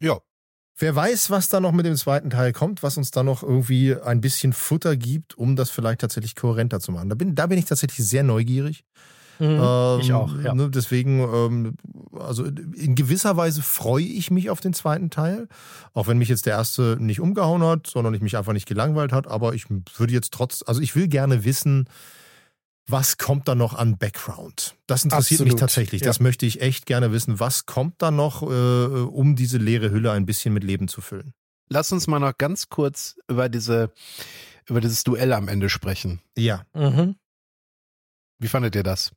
Ja, 0.00 0.20
Wer 0.80 0.96
weiß, 0.96 1.28
was 1.28 1.50
da 1.50 1.60
noch 1.60 1.72
mit 1.72 1.84
dem 1.84 1.94
zweiten 1.94 2.30
Teil 2.30 2.54
kommt, 2.54 2.82
was 2.82 2.96
uns 2.96 3.10
da 3.10 3.22
noch 3.22 3.42
irgendwie 3.42 3.94
ein 3.94 4.22
bisschen 4.22 4.54
Futter 4.54 4.96
gibt, 4.96 5.36
um 5.36 5.54
das 5.54 5.68
vielleicht 5.68 6.00
tatsächlich 6.00 6.34
kohärenter 6.34 6.80
zu 6.80 6.90
machen. 6.90 7.10
Da 7.10 7.14
bin, 7.14 7.34
da 7.34 7.46
bin 7.46 7.58
ich 7.58 7.66
tatsächlich 7.66 8.08
sehr 8.08 8.22
neugierig. 8.22 8.84
Mhm, 9.38 9.60
ähm, 9.60 10.00
ich 10.00 10.12
auch, 10.14 10.34
ja. 10.42 10.54
Ne, 10.54 10.70
deswegen, 10.70 11.20
ähm, 11.20 11.74
also 12.18 12.44
in 12.44 12.94
gewisser 12.94 13.36
Weise 13.36 13.60
freue 13.60 14.04
ich 14.04 14.30
mich 14.30 14.48
auf 14.48 14.60
den 14.60 14.72
zweiten 14.72 15.10
Teil. 15.10 15.48
Auch 15.92 16.08
wenn 16.08 16.16
mich 16.16 16.30
jetzt 16.30 16.46
der 16.46 16.54
erste 16.54 16.96
nicht 16.98 17.20
umgehauen 17.20 17.62
hat, 17.62 17.86
sondern 17.86 18.14
ich 18.14 18.22
mich 18.22 18.38
einfach 18.38 18.54
nicht 18.54 18.66
gelangweilt 18.66 19.12
hat. 19.12 19.26
Aber 19.26 19.52
ich 19.54 19.66
würde 19.68 20.12
jetzt 20.14 20.32
trotz, 20.32 20.64
also 20.66 20.80
ich 20.80 20.96
will 20.96 21.08
gerne 21.08 21.44
wissen, 21.44 21.88
was 22.90 23.18
kommt 23.18 23.48
da 23.48 23.54
noch 23.54 23.74
an 23.74 23.98
Background? 23.98 24.76
Das 24.86 25.04
interessiert 25.04 25.40
Absolut. 25.40 25.52
mich 25.52 25.60
tatsächlich. 25.60 26.00
Ja. 26.02 26.06
Das 26.06 26.20
möchte 26.20 26.46
ich 26.46 26.60
echt 26.60 26.86
gerne 26.86 27.12
wissen. 27.12 27.40
Was 27.40 27.66
kommt 27.66 28.00
da 28.02 28.10
noch, 28.10 28.42
äh, 28.42 28.46
um 28.46 29.36
diese 29.36 29.58
leere 29.58 29.90
Hülle 29.90 30.12
ein 30.12 30.26
bisschen 30.26 30.54
mit 30.54 30.64
Leben 30.64 30.88
zu 30.88 31.00
füllen? 31.00 31.32
Lass 31.68 31.92
uns 31.92 32.06
mal 32.06 32.18
noch 32.18 32.36
ganz 32.36 32.68
kurz 32.68 33.16
über 33.28 33.48
diese, 33.48 33.92
über 34.66 34.80
dieses 34.80 35.04
Duell 35.04 35.32
am 35.32 35.48
Ende 35.48 35.68
sprechen. 35.68 36.20
Ja. 36.36 36.64
Mhm. 36.74 37.16
Wie 38.38 38.48
fandet 38.48 38.74
ihr 38.74 38.82
das? 38.82 39.12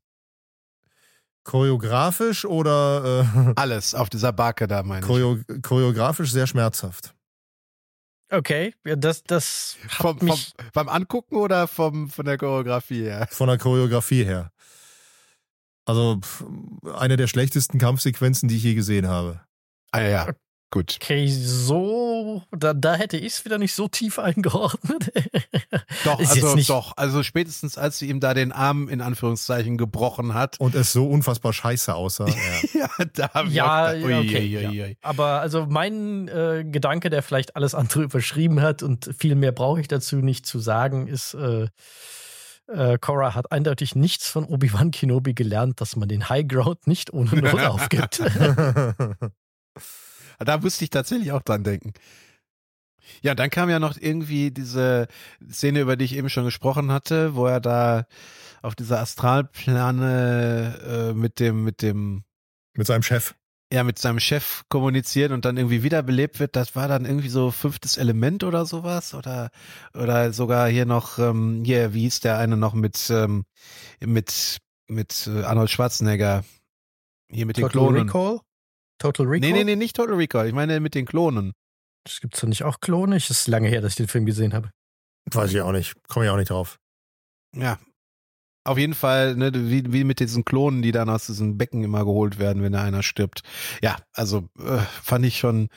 Choreografisch 1.44 2.46
oder 2.46 3.26
äh, 3.36 3.54
alles 3.56 3.96
auf 3.96 4.10
dieser 4.10 4.32
Barke 4.32 4.68
da 4.68 4.84
meine 4.84 5.06
Choreo 5.06 5.40
Choreografisch 5.62 6.32
sehr 6.32 6.48
schmerzhaft. 6.48 7.14
Okay, 8.34 8.74
ja, 8.84 8.96
das, 8.96 9.24
das 9.24 9.78
hat 9.90 10.18
Vom, 10.18 10.20
vom, 10.20 10.40
beim 10.74 10.90
Angucken 10.90 11.36
oder 11.36 11.68
vom, 11.68 12.10
von 12.10 12.26
der 12.26 12.40
Choreografie 12.40 13.04
her? 13.04 13.28
Von 13.30 13.48
der 13.48 13.60
Choreografie 13.60 14.24
her. 14.24 14.52
Also 15.86 16.20
eine 16.96 17.16
der 17.16 17.28
schlechtesten 17.28 17.78
Kampfsequenzen, 17.78 18.50
die 18.50 18.58
ich 18.58 18.64
je 18.64 18.74
gesehen 18.74 19.08
habe. 19.08 19.42
Ah 19.92 20.02
ja, 20.02 20.30
gut. 20.74 20.98
Okay, 21.02 21.28
so, 21.30 22.42
da, 22.52 22.74
da 22.74 22.96
hätte 22.96 23.16
ich 23.16 23.34
es 23.34 23.46
wieder 23.46 23.58
nicht 23.60 23.74
so 23.74 23.88
tief 23.88 24.18
eingeordnet. 24.20 25.12
Doch, 26.04 26.20
also 26.20 26.56
nicht- 26.56 26.70
doch. 26.70 26.94
Also 26.98 27.24
spätestens, 27.24 27.78
als 27.78 28.00
sie 28.00 28.10
ihm 28.10 28.20
da 28.20 28.34
den 28.34 28.52
Arm 28.52 28.90
in 28.90 29.00
Anführungszeichen 29.02 29.78
gebrochen 29.78 30.34
hat. 30.34 30.60
Und 30.60 30.76
es 30.76 30.92
so 30.92 31.08
unfassbar 31.08 31.54
scheiße 31.54 31.94
aussah. 31.94 32.26
Ja. 32.74 32.82
Ja, 32.98 33.06
da 33.14 33.30
habe 33.34 33.48
ich 33.50 33.54
Ja, 33.56 33.66
auch 33.86 33.92
gedacht, 33.94 34.10
ja, 34.10 34.18
ui, 34.20 34.28
okay, 34.28 34.58
ui, 34.58 34.62
ja. 34.64 34.70
ui, 34.70 34.82
ui. 34.82 34.98
Aber 35.02 35.26
also 35.42 35.66
mein 35.70 36.28
äh, 36.28 36.66
Gedanke, 36.68 37.10
der 37.10 37.22
vielleicht 37.24 37.56
alles 37.56 37.76
andere 37.76 38.04
überschrieben 38.04 38.62
hat 38.62 38.84
und 38.84 39.10
viel 39.18 39.36
mehr 39.36 39.52
brauche 39.52 39.80
ich 39.80 39.88
dazu 39.88 40.18
nicht 40.18 40.46
zu 40.46 40.60
sagen, 40.60 41.08
ist, 41.08 41.34
äh, 41.36 41.68
äh, 42.68 42.98
Cora 43.00 43.36
hat 43.36 43.52
eindeutig 43.52 43.96
nichts 43.96 44.28
von 44.28 44.46
Obi-Wan 44.46 44.92
Kenobi 44.92 45.34
gelernt, 45.34 45.80
dass 45.82 45.96
man 45.96 46.10
den 46.10 46.30
High 46.30 46.48
Ground 46.48 46.88
nicht 46.88 47.14
ohne 47.14 47.30
Not 47.36 47.62
aufgibt. 47.62 48.22
Da 50.46 50.58
musste 50.58 50.84
ich 50.84 50.90
tatsächlich 50.90 51.32
auch 51.32 51.42
dran 51.42 51.64
denken. 51.64 51.94
Ja, 53.22 53.36
dann 53.36 53.50
kam 53.50 53.70
ja 53.70 53.80
noch 53.80 53.98
irgendwie 54.00 54.52
diese 54.52 55.08
Szene, 55.52 55.82
über 55.82 55.98
die 55.98 56.06
ich 56.06 56.16
eben 56.16 56.30
schon 56.30 56.46
gesprochen 56.46 56.92
hatte, 56.92 57.36
wo 57.36 57.46
er 57.46 57.60
da 57.60 58.06
auf 58.62 58.76
dieser 58.76 59.02
Astralplane 59.02 60.80
äh, 61.12 61.14
mit 61.14 61.40
dem, 61.42 61.64
mit 61.66 61.82
dem, 61.82 62.24
Mit 62.76 62.88
seinem 62.88 63.04
Chef. 63.04 63.36
ja, 63.74 63.84
mit 63.84 64.00
seinem 64.00 64.22
Chef 64.22 64.64
kommuniziert 64.70 65.32
und 65.34 65.44
dann 65.44 65.58
irgendwie 65.58 65.84
wiederbelebt 65.84 66.40
wird. 66.40 66.56
Das 66.56 66.78
war 66.78 66.88
dann 66.88 67.06
irgendwie 67.06 67.28
so 67.30 67.52
fünftes 67.52 67.98
Element 67.98 68.44
oder 68.46 68.66
sowas 68.66 69.14
oder, 69.14 69.50
oder 69.94 70.32
sogar 70.32 70.70
hier 70.70 70.86
noch, 70.86 71.20
ähm, 71.20 71.64
hier, 71.66 71.94
wie 71.94 72.04
hieß 72.04 72.22
der 72.22 72.38
eine 72.38 72.56
noch 72.56 72.74
mit, 72.74 73.10
ähm, 73.10 73.44
mit, 74.00 74.60
mit 74.88 75.28
äh, 75.28 75.44
Arnold 75.44 75.72
Schwarzenegger. 75.72 76.46
Hier 77.30 77.46
mit 77.46 77.58
den 77.58 77.64
Total 77.64 77.72
Klonen. 77.82 78.08
Recall? 78.08 78.40
Total 79.04 79.26
Recall? 79.26 79.50
Nee, 79.50 79.54
nee, 79.58 79.64
nee, 79.66 79.76
nicht 79.76 79.98
Total 79.98 80.16
Recall. 80.16 80.48
Ich 80.48 80.54
meine 80.54 80.80
mit 80.80 80.96
den 80.96 81.06
Klonen. 81.06 81.52
Das 82.06 82.22
gibt's 82.22 82.40
doch 82.40 82.48
nicht 82.48 82.64
auch 82.64 82.80
Klone? 82.80 83.18
Es 83.18 83.30
ist 83.30 83.48
lange 83.48 83.68
her, 83.68 83.82
dass 83.82 83.94
ich 83.94 83.98
den 83.98 84.08
Film 84.08 84.26
gesehen 84.26 84.54
habe. 84.54 84.72
Weiß 85.30 85.52
ich 85.52 85.60
auch 85.60 85.74
nicht. 85.74 85.94
Komme 86.08 86.26
ich 86.26 86.32
auch 86.32 86.38
nicht 86.38 86.50
drauf. 86.50 86.80
Ja. 87.54 87.80
Auf 88.66 88.78
jeden 88.78 88.94
Fall, 88.94 89.36
ne, 89.36 89.52
wie, 89.54 89.92
wie 89.92 90.06
mit 90.06 90.22
diesen 90.22 90.46
Klonen, 90.46 90.82
die 90.82 90.94
dann 90.94 91.10
aus 91.10 91.26
diesem 91.26 91.58
Becken 91.58 91.84
immer 91.84 92.06
geholt 92.06 92.40
werden, 92.40 92.64
wenn 92.64 92.72
da 92.72 92.82
einer 92.82 93.04
stirbt. 93.04 93.42
Ja, 93.82 93.98
also 94.14 94.48
äh, 94.58 94.78
fand 95.02 95.26
ich 95.26 95.38
schon, 95.38 95.68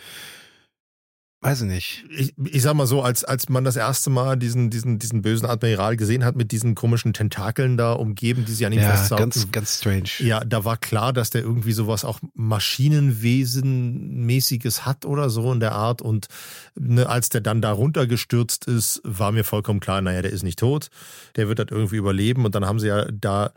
weiß 1.43 1.63
ich 1.63 1.69
nicht. 1.69 2.05
Ich, 2.11 2.35
ich 2.51 2.63
sag 2.63 2.75
mal 2.75 2.87
so, 2.87 3.03
als, 3.03 3.23
als 3.23 3.49
man 3.49 3.63
das 3.65 3.77
erste 3.77 4.11
Mal 4.11 4.37
diesen, 4.37 4.71
diesen, 4.71 4.99
diesen 4.99 5.23
bösen 5.23 5.47
Admiral 5.47 5.97
gesehen 5.97 6.25
hat 6.25 6.35
mit 6.35 6.51
diesen 6.51 6.75
komischen 6.75 7.13
Tentakeln 7.13 7.77
da 7.77 7.93
umgeben, 7.93 8.45
die 8.45 8.53
sie 8.53 8.67
an 8.67 8.73
ihm 8.73 8.81
Ja, 8.81 8.97
festsaugten. 8.97 9.31
ganz, 9.31 9.53
ganz 9.53 9.79
strange. 9.79 10.09
Ja, 10.19 10.41
da 10.41 10.65
war 10.65 10.77
klar, 10.77 11.13
dass 11.13 11.31
der 11.31 11.43
irgendwie 11.43 11.73
sowas 11.73 12.05
auch 12.05 12.19
Maschinenwesenmäßiges 12.35 14.87
hat 14.87 15.05
oder 15.05 15.31
so 15.31 15.53
in 15.53 15.61
der 15.61 15.73
Art. 15.73 16.03
Und 16.03 16.27
ne, 16.75 17.09
als 17.09 17.29
der 17.29 17.41
dann 17.41 17.63
da 17.63 17.73
runtergestürzt 17.73 18.67
ist, 18.67 19.01
war 19.05 19.33
mir 19.33 19.45
vollkommen 19.45 19.81
klar, 19.81 20.01
naja, 20.01 20.23
der 20.23 20.33
ist 20.33 20.43
nicht 20.43 20.59
tot. 20.59 20.89
Der 21.37 21.49
wird 21.49 21.59
das 21.59 21.67
irgendwie 21.71 21.97
überleben. 21.97 22.45
Und 22.45 22.55
dann 22.55 22.65
haben 22.67 22.81
sie 22.81 22.89
ja 22.89 23.07
da 23.13 23.53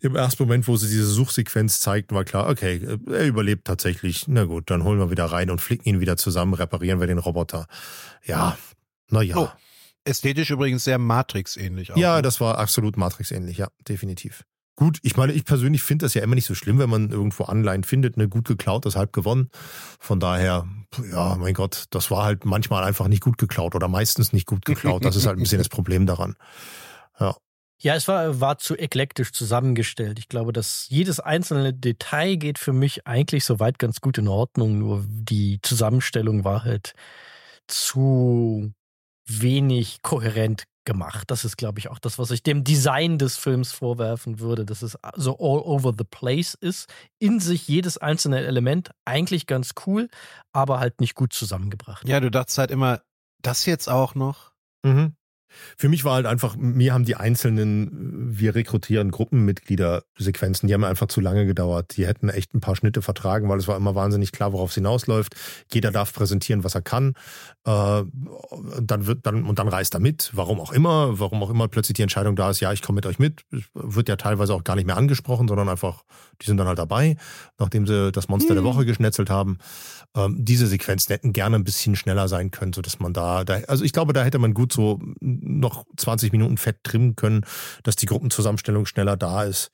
im 0.00 0.16
ersten 0.16 0.42
Moment, 0.44 0.68
wo 0.68 0.76
sie 0.76 0.88
diese 0.88 1.06
Suchsequenz 1.06 1.80
zeigten, 1.80 2.14
war 2.14 2.24
klar, 2.24 2.48
okay, 2.48 2.80
er 3.10 3.26
überlebt 3.26 3.66
tatsächlich. 3.66 4.26
Na 4.28 4.44
gut, 4.44 4.70
dann 4.70 4.84
holen 4.84 4.98
wir 4.98 5.10
wieder 5.10 5.26
rein 5.26 5.50
und 5.50 5.60
flicken 5.60 5.88
ihn 5.88 6.00
wieder 6.00 6.16
zusammen, 6.16 6.54
reparieren 6.54 7.00
wir 7.00 7.06
den 7.06 7.18
Roboter. 7.26 7.66
Ja, 8.24 8.56
naja. 9.10 9.36
Oh, 9.36 9.48
Ästhetisch 10.04 10.50
übrigens 10.50 10.84
sehr 10.84 10.98
Matrix-ähnlich. 10.98 11.92
Ja, 11.96 12.16
ne? 12.16 12.22
das 12.22 12.40
war 12.40 12.58
absolut 12.58 12.98
Matrix-ähnlich, 12.98 13.56
ja, 13.56 13.68
definitiv. 13.88 14.44
Gut, 14.76 14.98
ich 15.02 15.16
meine, 15.16 15.32
ich 15.32 15.44
persönlich 15.44 15.82
finde 15.82 16.04
das 16.04 16.14
ja 16.14 16.22
immer 16.22 16.34
nicht 16.34 16.46
so 16.46 16.54
schlimm, 16.54 16.78
wenn 16.78 16.90
man 16.90 17.10
irgendwo 17.10 17.44
Anleihen 17.44 17.84
findet, 17.84 18.16
ne, 18.16 18.28
gut 18.28 18.46
geklaut, 18.46 18.84
ist 18.86 18.96
halb 18.96 19.12
gewonnen. 19.12 19.48
Von 20.00 20.20
daher, 20.20 20.68
ja, 21.10 21.36
mein 21.36 21.54
Gott, 21.54 21.84
das 21.90 22.10
war 22.10 22.24
halt 22.24 22.44
manchmal 22.44 22.82
einfach 22.82 23.08
nicht 23.08 23.22
gut 23.22 23.38
geklaut 23.38 23.74
oder 23.74 23.88
meistens 23.88 24.32
nicht 24.32 24.46
gut 24.46 24.64
geklaut. 24.64 25.04
Das 25.04 25.16
ist 25.16 25.26
halt 25.26 25.38
ein 25.38 25.42
bisschen 25.42 25.58
das 25.58 25.68
Problem 25.68 26.06
daran. 26.06 26.34
Ja. 27.20 27.36
Ja, 27.80 27.94
es 27.94 28.08
war, 28.08 28.40
war 28.40 28.58
zu 28.58 28.76
eklektisch 28.76 29.32
zusammengestellt. 29.32 30.18
Ich 30.18 30.28
glaube, 30.28 30.52
dass 30.52 30.86
jedes 30.88 31.20
einzelne 31.20 31.74
Detail 31.74 32.36
geht 32.36 32.58
für 32.58 32.72
mich 32.72 33.06
eigentlich 33.06 33.44
soweit 33.44 33.78
ganz 33.78 34.00
gut 34.00 34.18
in 34.18 34.28
Ordnung. 34.28 34.78
Nur 34.78 35.04
die 35.06 35.60
Zusammenstellung 35.62 36.44
war 36.44 36.64
halt 36.64 36.94
zu 37.66 38.72
wenig 39.26 40.02
kohärent 40.02 40.64
gemacht. 40.84 41.30
Das 41.30 41.44
ist, 41.44 41.56
glaube 41.56 41.78
ich, 41.78 41.88
auch 41.88 41.98
das, 41.98 42.18
was 42.18 42.30
ich 42.30 42.42
dem 42.42 42.62
Design 42.62 43.18
des 43.18 43.36
Films 43.36 43.72
vorwerfen 43.72 44.38
würde, 44.38 44.64
dass 44.64 44.82
es 44.82 44.98
so 45.16 45.38
all 45.38 45.60
over 45.60 45.92
the 45.96 46.04
place 46.04 46.54
ist. 46.54 46.88
In 47.18 47.40
sich 47.40 47.66
jedes 47.66 47.98
einzelne 47.98 48.44
Element 48.44 48.90
eigentlich 49.04 49.46
ganz 49.46 49.72
cool, 49.86 50.08
aber 50.52 50.80
halt 50.80 51.00
nicht 51.00 51.14
gut 51.14 51.32
zusammengebracht. 51.32 52.06
ja, 52.06 52.20
du 52.20 52.30
dachtest 52.30 52.58
halt 52.58 52.70
immer, 52.70 53.00
das 53.42 53.66
jetzt 53.66 53.88
auch 53.88 54.14
noch? 54.14 54.52
Mhm. 54.84 55.16
Für 55.76 55.88
mich 55.88 56.04
war 56.04 56.14
halt 56.14 56.26
einfach, 56.26 56.56
mir 56.56 56.92
haben 56.92 57.04
die 57.04 57.16
einzelnen, 57.16 58.38
wir 58.38 58.54
rekrutieren 58.54 59.10
Gruppenmitglieder-Sequenzen, 59.10 60.66
die 60.66 60.74
haben 60.74 60.84
einfach 60.84 61.08
zu 61.08 61.20
lange 61.20 61.46
gedauert. 61.46 61.96
Die 61.96 62.06
hätten 62.06 62.28
echt 62.28 62.54
ein 62.54 62.60
paar 62.60 62.76
Schnitte 62.76 63.02
vertragen, 63.02 63.48
weil 63.48 63.58
es 63.58 63.68
war 63.68 63.76
immer 63.76 63.94
wahnsinnig 63.94 64.32
klar, 64.32 64.52
worauf 64.52 64.70
es 64.70 64.74
hinausläuft. 64.74 65.34
Jeder 65.72 65.90
darf 65.90 66.12
präsentieren, 66.12 66.64
was 66.64 66.74
er 66.74 66.82
kann. 66.82 67.14
Äh, 67.64 68.02
dann 68.82 69.06
wird 69.06 69.26
dann 69.26 69.44
und 69.44 69.58
dann 69.58 69.68
reist 69.68 69.94
er 69.94 70.00
mit, 70.00 70.30
warum 70.34 70.60
auch 70.60 70.72
immer, 70.72 71.18
warum 71.18 71.42
auch 71.42 71.50
immer 71.50 71.68
plötzlich 71.68 71.94
die 71.94 72.02
Entscheidung 72.02 72.36
da 72.36 72.50
ist, 72.50 72.60
ja, 72.60 72.72
ich 72.72 72.82
komme 72.82 72.96
mit 72.96 73.06
euch 73.06 73.18
mit. 73.18 73.44
Wird 73.74 74.08
ja 74.08 74.16
teilweise 74.16 74.54
auch 74.54 74.64
gar 74.64 74.76
nicht 74.76 74.86
mehr 74.86 74.96
angesprochen, 74.96 75.48
sondern 75.48 75.68
einfach, 75.68 76.02
die 76.42 76.46
sind 76.46 76.56
dann 76.56 76.66
halt 76.66 76.78
dabei, 76.78 77.16
nachdem 77.58 77.86
sie 77.86 78.12
das 78.12 78.28
Monster 78.28 78.54
der 78.54 78.64
Woche 78.64 78.84
geschnetzelt 78.84 79.30
haben. 79.30 79.58
Ähm, 80.16 80.36
diese 80.44 80.66
Sequenzen 80.66 81.12
hätten 81.12 81.32
gerne 81.32 81.56
ein 81.56 81.64
bisschen 81.64 81.96
schneller 81.96 82.28
sein 82.28 82.50
können, 82.50 82.72
so 82.72 82.82
dass 82.82 83.00
man 83.00 83.12
da, 83.12 83.44
da, 83.44 83.60
also 83.68 83.84
ich 83.84 83.92
glaube, 83.92 84.12
da 84.12 84.24
hätte 84.24 84.38
man 84.38 84.54
gut 84.54 84.72
so 84.72 85.00
noch 85.44 85.84
20 85.96 86.32
Minuten 86.32 86.56
Fett 86.58 86.82
trimmen 86.84 87.16
können, 87.16 87.44
dass 87.82 87.96
die 87.96 88.06
Gruppenzusammenstellung 88.06 88.86
schneller 88.86 89.16
da 89.16 89.44
ist. 89.44 89.70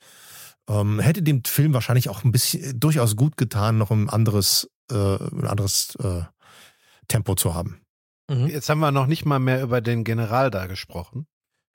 Ähm, 0.68 1.00
hätte 1.00 1.22
dem 1.22 1.42
Film 1.44 1.74
wahrscheinlich 1.74 2.08
auch 2.08 2.24
ein 2.24 2.32
bisschen 2.32 2.78
durchaus 2.78 3.16
gut 3.16 3.36
getan, 3.36 3.78
noch 3.78 3.90
ein 3.90 4.08
anderes, 4.10 4.68
äh, 4.90 4.94
ein 4.94 5.46
anderes 5.46 5.96
äh, 5.96 6.22
Tempo 7.08 7.34
zu 7.34 7.54
haben. 7.54 7.80
Mhm. 8.30 8.46
Jetzt 8.46 8.68
haben 8.68 8.78
wir 8.80 8.92
noch 8.92 9.06
nicht 9.06 9.24
mal 9.24 9.38
mehr 9.40 9.62
über 9.62 9.80
den 9.80 10.04
General 10.04 10.50
da 10.50 10.66
gesprochen. 10.66 11.26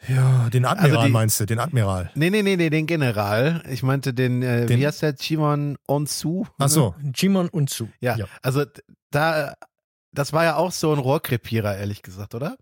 Ja, 0.07 0.49
den 0.49 0.65
Admiral 0.65 0.91
Also 0.97 1.05
die- 1.07 1.11
meinst 1.11 1.39
du, 1.39 1.45
den 1.45 1.59
Admiral. 1.59 2.11
Nee, 2.15 2.29
nee, 2.29 2.43
nee, 2.43 2.57
nee, 2.57 2.69
den 2.69 2.85
General. 2.85 3.63
Ich 3.69 3.81
meinte 3.81 4.13
den, 4.13 4.41
äh, 4.43 4.65
Den- 4.65 4.79
wie 4.79 4.85
heißt 4.87 5.01
der, 5.01 5.15
Chimon 5.15 5.77
Onsu? 5.87 6.45
Ach 6.59 6.69
so. 6.69 6.95
Jimon 7.15 7.49
Unzu. 7.49 7.89
Ja, 8.01 8.17
also 8.41 8.65
d- 8.65 8.81
da, 9.11 9.53
das 10.13 10.31
war 10.33 10.43
ja 10.43 10.57
auch 10.57 10.71
so 10.71 10.91
ein 10.93 10.99
Rohrkrepierer, 10.99 11.77
ehrlich 11.77 12.01
gesagt, 12.03 12.35
oder? 12.35 12.57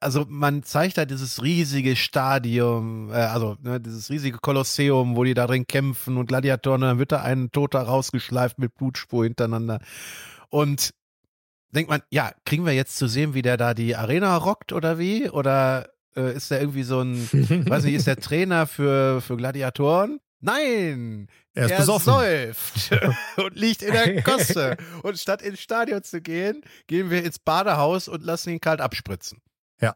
Also 0.00 0.26
man 0.28 0.62
zeigt 0.62 0.98
da 0.98 1.04
dieses 1.04 1.42
riesige 1.42 1.96
Stadium, 1.96 3.10
äh, 3.10 3.14
also 3.14 3.56
ne, 3.62 3.80
dieses 3.80 4.10
riesige 4.10 4.38
Kolosseum, 4.38 5.16
wo 5.16 5.24
die 5.24 5.34
da 5.34 5.46
drin 5.46 5.66
kämpfen 5.66 6.16
und 6.16 6.26
Gladiatoren, 6.26 6.82
und 6.82 6.88
dann 6.88 6.98
wird 6.98 7.12
da 7.12 7.22
ein 7.22 7.50
Toter 7.50 7.82
rausgeschleift 7.82 8.58
mit 8.58 8.74
Blutspur 8.74 9.24
hintereinander. 9.24 9.80
Und 10.50 10.90
denkt 11.70 11.90
man, 11.90 12.02
ja, 12.10 12.32
kriegen 12.44 12.66
wir 12.66 12.72
jetzt 12.72 12.96
zu 12.96 13.08
sehen, 13.08 13.34
wie 13.34 13.42
der 13.42 13.56
da 13.56 13.74
die 13.74 13.96
Arena 13.96 14.36
rockt 14.36 14.72
oder 14.72 14.98
wie? 14.98 15.28
Oder 15.30 15.88
äh, 16.16 16.34
ist 16.34 16.50
der 16.50 16.60
irgendwie 16.60 16.84
so 16.84 17.00
ein, 17.00 17.16
weiß 17.32 17.84
nicht, 17.84 17.94
ist 17.94 18.06
der 18.06 18.18
Trainer 18.18 18.66
für, 18.66 19.20
für 19.20 19.36
Gladiatoren? 19.36 20.20
Nein! 20.44 21.28
Er 21.54 21.66
ist 21.66 21.76
besoffen. 21.76 22.12
säuft 22.12 22.90
und 23.36 23.56
liegt 23.56 23.82
in 23.82 23.92
der 23.92 24.22
Gosse. 24.22 24.76
Und 25.02 25.18
statt 25.18 25.40
ins 25.40 25.60
Stadion 25.60 26.02
zu 26.02 26.20
gehen, 26.20 26.62
gehen 26.86 27.10
wir 27.10 27.24
ins 27.24 27.38
Badehaus 27.38 28.08
und 28.08 28.24
lassen 28.24 28.50
ihn 28.50 28.60
kalt 28.60 28.80
abspritzen. 28.80 29.40
Ja. 29.80 29.94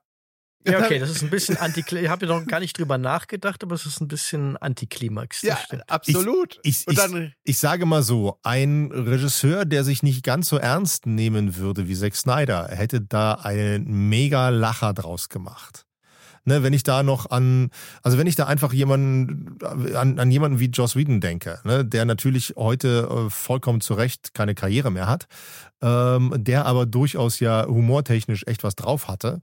Ja, 0.64 0.78
okay, 0.78 0.98
das 0.98 1.10
ist 1.10 1.22
ein 1.22 1.30
bisschen 1.30 1.56
antiklimax. 1.56 2.04
Ich 2.04 2.10
habe 2.10 2.26
ja 2.26 2.38
noch 2.38 2.46
gar 2.46 2.60
nicht 2.60 2.78
drüber 2.78 2.96
nachgedacht, 2.96 3.62
aber 3.62 3.74
es 3.74 3.86
ist 3.86 4.00
ein 4.00 4.08
bisschen 4.08 4.56
Antiklimax. 4.56 5.42
Ja, 5.42 5.56
stimmt. 5.56 5.90
absolut. 5.90 6.60
Ich, 6.62 6.86
und 6.86 6.92
ich, 6.92 6.98
dann, 6.98 7.32
ich 7.42 7.58
sage 7.58 7.86
mal 7.86 8.02
so, 8.02 8.38
ein 8.42 8.90
Regisseur, 8.92 9.64
der 9.64 9.82
sich 9.82 10.02
nicht 10.02 10.22
ganz 10.22 10.48
so 10.48 10.58
ernst 10.58 11.06
nehmen 11.06 11.56
würde 11.56 11.88
wie 11.88 11.96
Zack 11.96 12.14
Snyder, 12.14 12.68
hätte 12.68 13.00
da 13.00 13.34
einen 13.34 14.08
mega 14.08 14.50
Lacher 14.50 14.94
draus 14.94 15.28
gemacht. 15.28 15.87
Ne, 16.44 16.62
wenn 16.62 16.72
ich 16.72 16.82
da 16.82 17.02
noch 17.02 17.30
an, 17.30 17.70
also 18.02 18.18
wenn 18.18 18.26
ich 18.26 18.34
da 18.34 18.46
einfach 18.46 18.72
jemanden, 18.72 19.58
an, 19.94 20.18
an 20.18 20.30
jemanden 20.30 20.60
wie 20.60 20.66
Joss 20.66 20.96
Whedon 20.96 21.20
denke, 21.20 21.60
ne, 21.64 21.84
der 21.84 22.04
natürlich 22.04 22.54
heute 22.56 23.08
äh, 23.10 23.30
vollkommen 23.30 23.80
zu 23.80 23.94
Recht 23.94 24.34
keine 24.34 24.54
Karriere 24.54 24.90
mehr 24.90 25.06
hat, 25.06 25.26
ähm, 25.82 26.32
der 26.36 26.66
aber 26.66 26.86
durchaus 26.86 27.40
ja 27.40 27.66
humortechnisch 27.66 28.44
echt 28.46 28.64
was 28.64 28.76
drauf 28.76 29.08
hatte, 29.08 29.40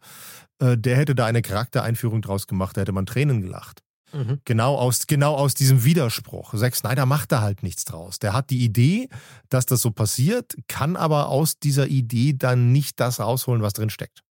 äh, 0.60 0.78
der 0.78 0.98
hätte 0.98 1.16
da 1.16 1.26
eine 1.26 1.42
Charaktereinführung 1.42 2.22
draus 2.22 2.48
gemacht, 2.48 2.78
da 2.78 2.82
hätte 2.82 2.92
man 2.92 3.06
Tränen 3.06 3.42
gelacht. 3.42 3.82
Mhm. 4.14 4.40
Genau 4.46 4.76
aus, 4.76 5.08
genau 5.08 5.36
aus 5.36 5.56
diesem 5.56 5.84
Widerspruch. 5.84 6.54
Zack 6.56 6.76
Snyder 6.76 7.06
macht 7.06 7.32
da 7.32 7.42
halt 7.42 7.64
nichts 7.64 7.84
draus. 7.84 8.20
Der 8.20 8.34
hat 8.34 8.50
die 8.50 8.64
Idee, 8.64 9.10
dass 9.50 9.66
das 9.66 9.82
so 9.82 9.92
passiert, 9.92 10.56
kann 10.68 10.96
aber 10.96 11.28
aus 11.28 11.60
dieser 11.60 11.88
Idee 11.88 12.34
dann 12.34 12.72
nicht 12.72 13.00
das 13.00 13.20
rausholen, 13.20 13.62
was 13.62 13.74
drin 13.74 13.90
steckt. 13.90 14.25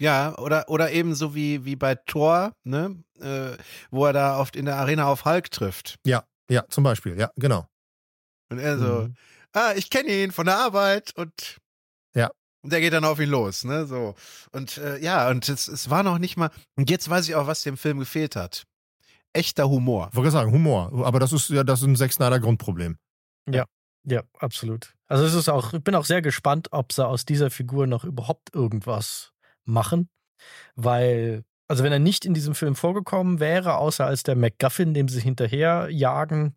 Ja, 0.00 0.36
oder, 0.38 0.68
oder 0.68 0.90
eben 0.92 1.14
so 1.14 1.34
wie, 1.34 1.64
wie 1.64 1.76
bei 1.76 1.94
Thor, 1.94 2.52
ne, 2.64 3.02
äh, 3.20 3.56
wo 3.90 4.06
er 4.06 4.12
da 4.12 4.38
oft 4.38 4.56
in 4.56 4.64
der 4.64 4.76
Arena 4.76 5.06
auf 5.06 5.24
Hulk 5.24 5.50
trifft. 5.50 5.96
Ja, 6.04 6.24
ja, 6.50 6.64
zum 6.68 6.82
Beispiel, 6.84 7.18
ja, 7.18 7.30
genau. 7.36 7.66
Und 8.50 8.58
er 8.58 8.78
so, 8.78 8.84
Mhm. 9.08 9.14
ah, 9.52 9.72
ich 9.76 9.90
kenne 9.90 10.08
ihn 10.10 10.32
von 10.32 10.46
der 10.46 10.58
Arbeit 10.58 11.12
und 11.16 11.58
Ja. 12.14 12.30
Und 12.62 12.72
der 12.72 12.80
geht 12.80 12.92
dann 12.94 13.04
auf 13.04 13.20
ihn 13.20 13.28
los, 13.30 13.64
ne, 13.64 13.86
so. 13.86 14.14
Und 14.52 14.78
äh, 14.78 14.98
ja, 14.98 15.28
und 15.30 15.48
es, 15.48 15.68
es 15.68 15.90
war 15.90 16.02
noch 16.02 16.18
nicht 16.18 16.36
mal, 16.36 16.50
und 16.76 16.88
jetzt 16.90 17.08
weiß 17.08 17.28
ich 17.28 17.34
auch, 17.34 17.46
was 17.46 17.62
dem 17.62 17.76
Film 17.76 17.98
gefehlt 17.98 18.36
hat. 18.36 18.64
Echter 19.32 19.68
Humor. 19.68 20.08
Ich 20.12 20.16
wollte 20.16 20.30
sagen, 20.30 20.50
Humor. 20.52 21.04
Aber 21.06 21.18
das 21.20 21.32
ist 21.32 21.50
ja 21.50 21.62
das 21.64 21.80
ist 21.82 21.86
ein 21.88 21.96
Zack 21.96 22.12
Snyder 22.12 22.38
Grundproblem. 22.40 22.96
Ja, 24.06 24.22
absolut. 24.38 24.94
Also 25.08 25.24
es 25.24 25.34
ist 25.34 25.48
auch, 25.48 25.72
ich 25.72 25.82
bin 25.82 25.94
auch 25.94 26.04
sehr 26.04 26.20
gespannt, 26.22 26.68
ob 26.72 26.92
sie 26.92 27.06
aus 27.06 27.24
dieser 27.24 27.50
Figur 27.50 27.86
noch 27.86 28.04
überhaupt 28.04 28.54
irgendwas 28.54 29.32
machen. 29.64 30.08
Weil, 30.74 31.44
also 31.68 31.84
wenn 31.84 31.92
er 31.92 31.98
nicht 31.98 32.24
in 32.24 32.34
diesem 32.34 32.54
Film 32.54 32.74
vorgekommen 32.74 33.40
wäre, 33.40 33.76
außer 33.76 34.06
als 34.06 34.22
der 34.22 34.36
MacGuffin, 34.36 34.94
dem 34.94 35.08
sie 35.08 35.20
hinterher 35.20 35.88
jagen, 35.90 36.56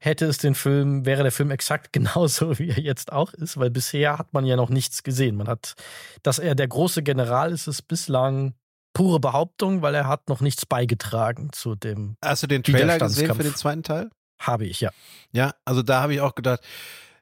hätte 0.00 0.26
es 0.26 0.38
den 0.38 0.54
Film, 0.54 1.04
wäre 1.04 1.22
der 1.22 1.32
Film 1.32 1.50
exakt 1.50 1.92
genauso, 1.92 2.58
wie 2.58 2.70
er 2.70 2.80
jetzt 2.80 3.12
auch 3.12 3.32
ist, 3.34 3.58
weil 3.58 3.70
bisher 3.70 4.18
hat 4.18 4.32
man 4.32 4.46
ja 4.46 4.56
noch 4.56 4.70
nichts 4.70 5.02
gesehen. 5.02 5.36
Man 5.36 5.48
hat, 5.48 5.74
dass 6.22 6.38
er 6.38 6.54
der 6.54 6.68
große 6.68 7.02
General 7.02 7.52
ist, 7.52 7.66
ist 7.66 7.82
bislang 7.88 8.54
pure 8.94 9.20
Behauptung, 9.20 9.82
weil 9.82 9.94
er 9.94 10.08
hat 10.08 10.28
noch 10.28 10.40
nichts 10.40 10.66
beigetragen 10.66 11.50
zu 11.52 11.74
dem, 11.74 12.16
Hast 12.24 12.42
du 12.42 12.46
den 12.46 12.62
Trailer 12.62 12.98
gesehen 12.98 13.34
für 13.34 13.42
den 13.42 13.54
zweiten 13.54 13.82
Teil? 13.82 14.10
habe 14.40 14.66
ich 14.66 14.80
ja. 14.80 14.90
Ja, 15.32 15.52
also 15.64 15.82
da 15.82 16.00
habe 16.00 16.14
ich 16.14 16.20
auch 16.20 16.34
gedacht, 16.34 16.60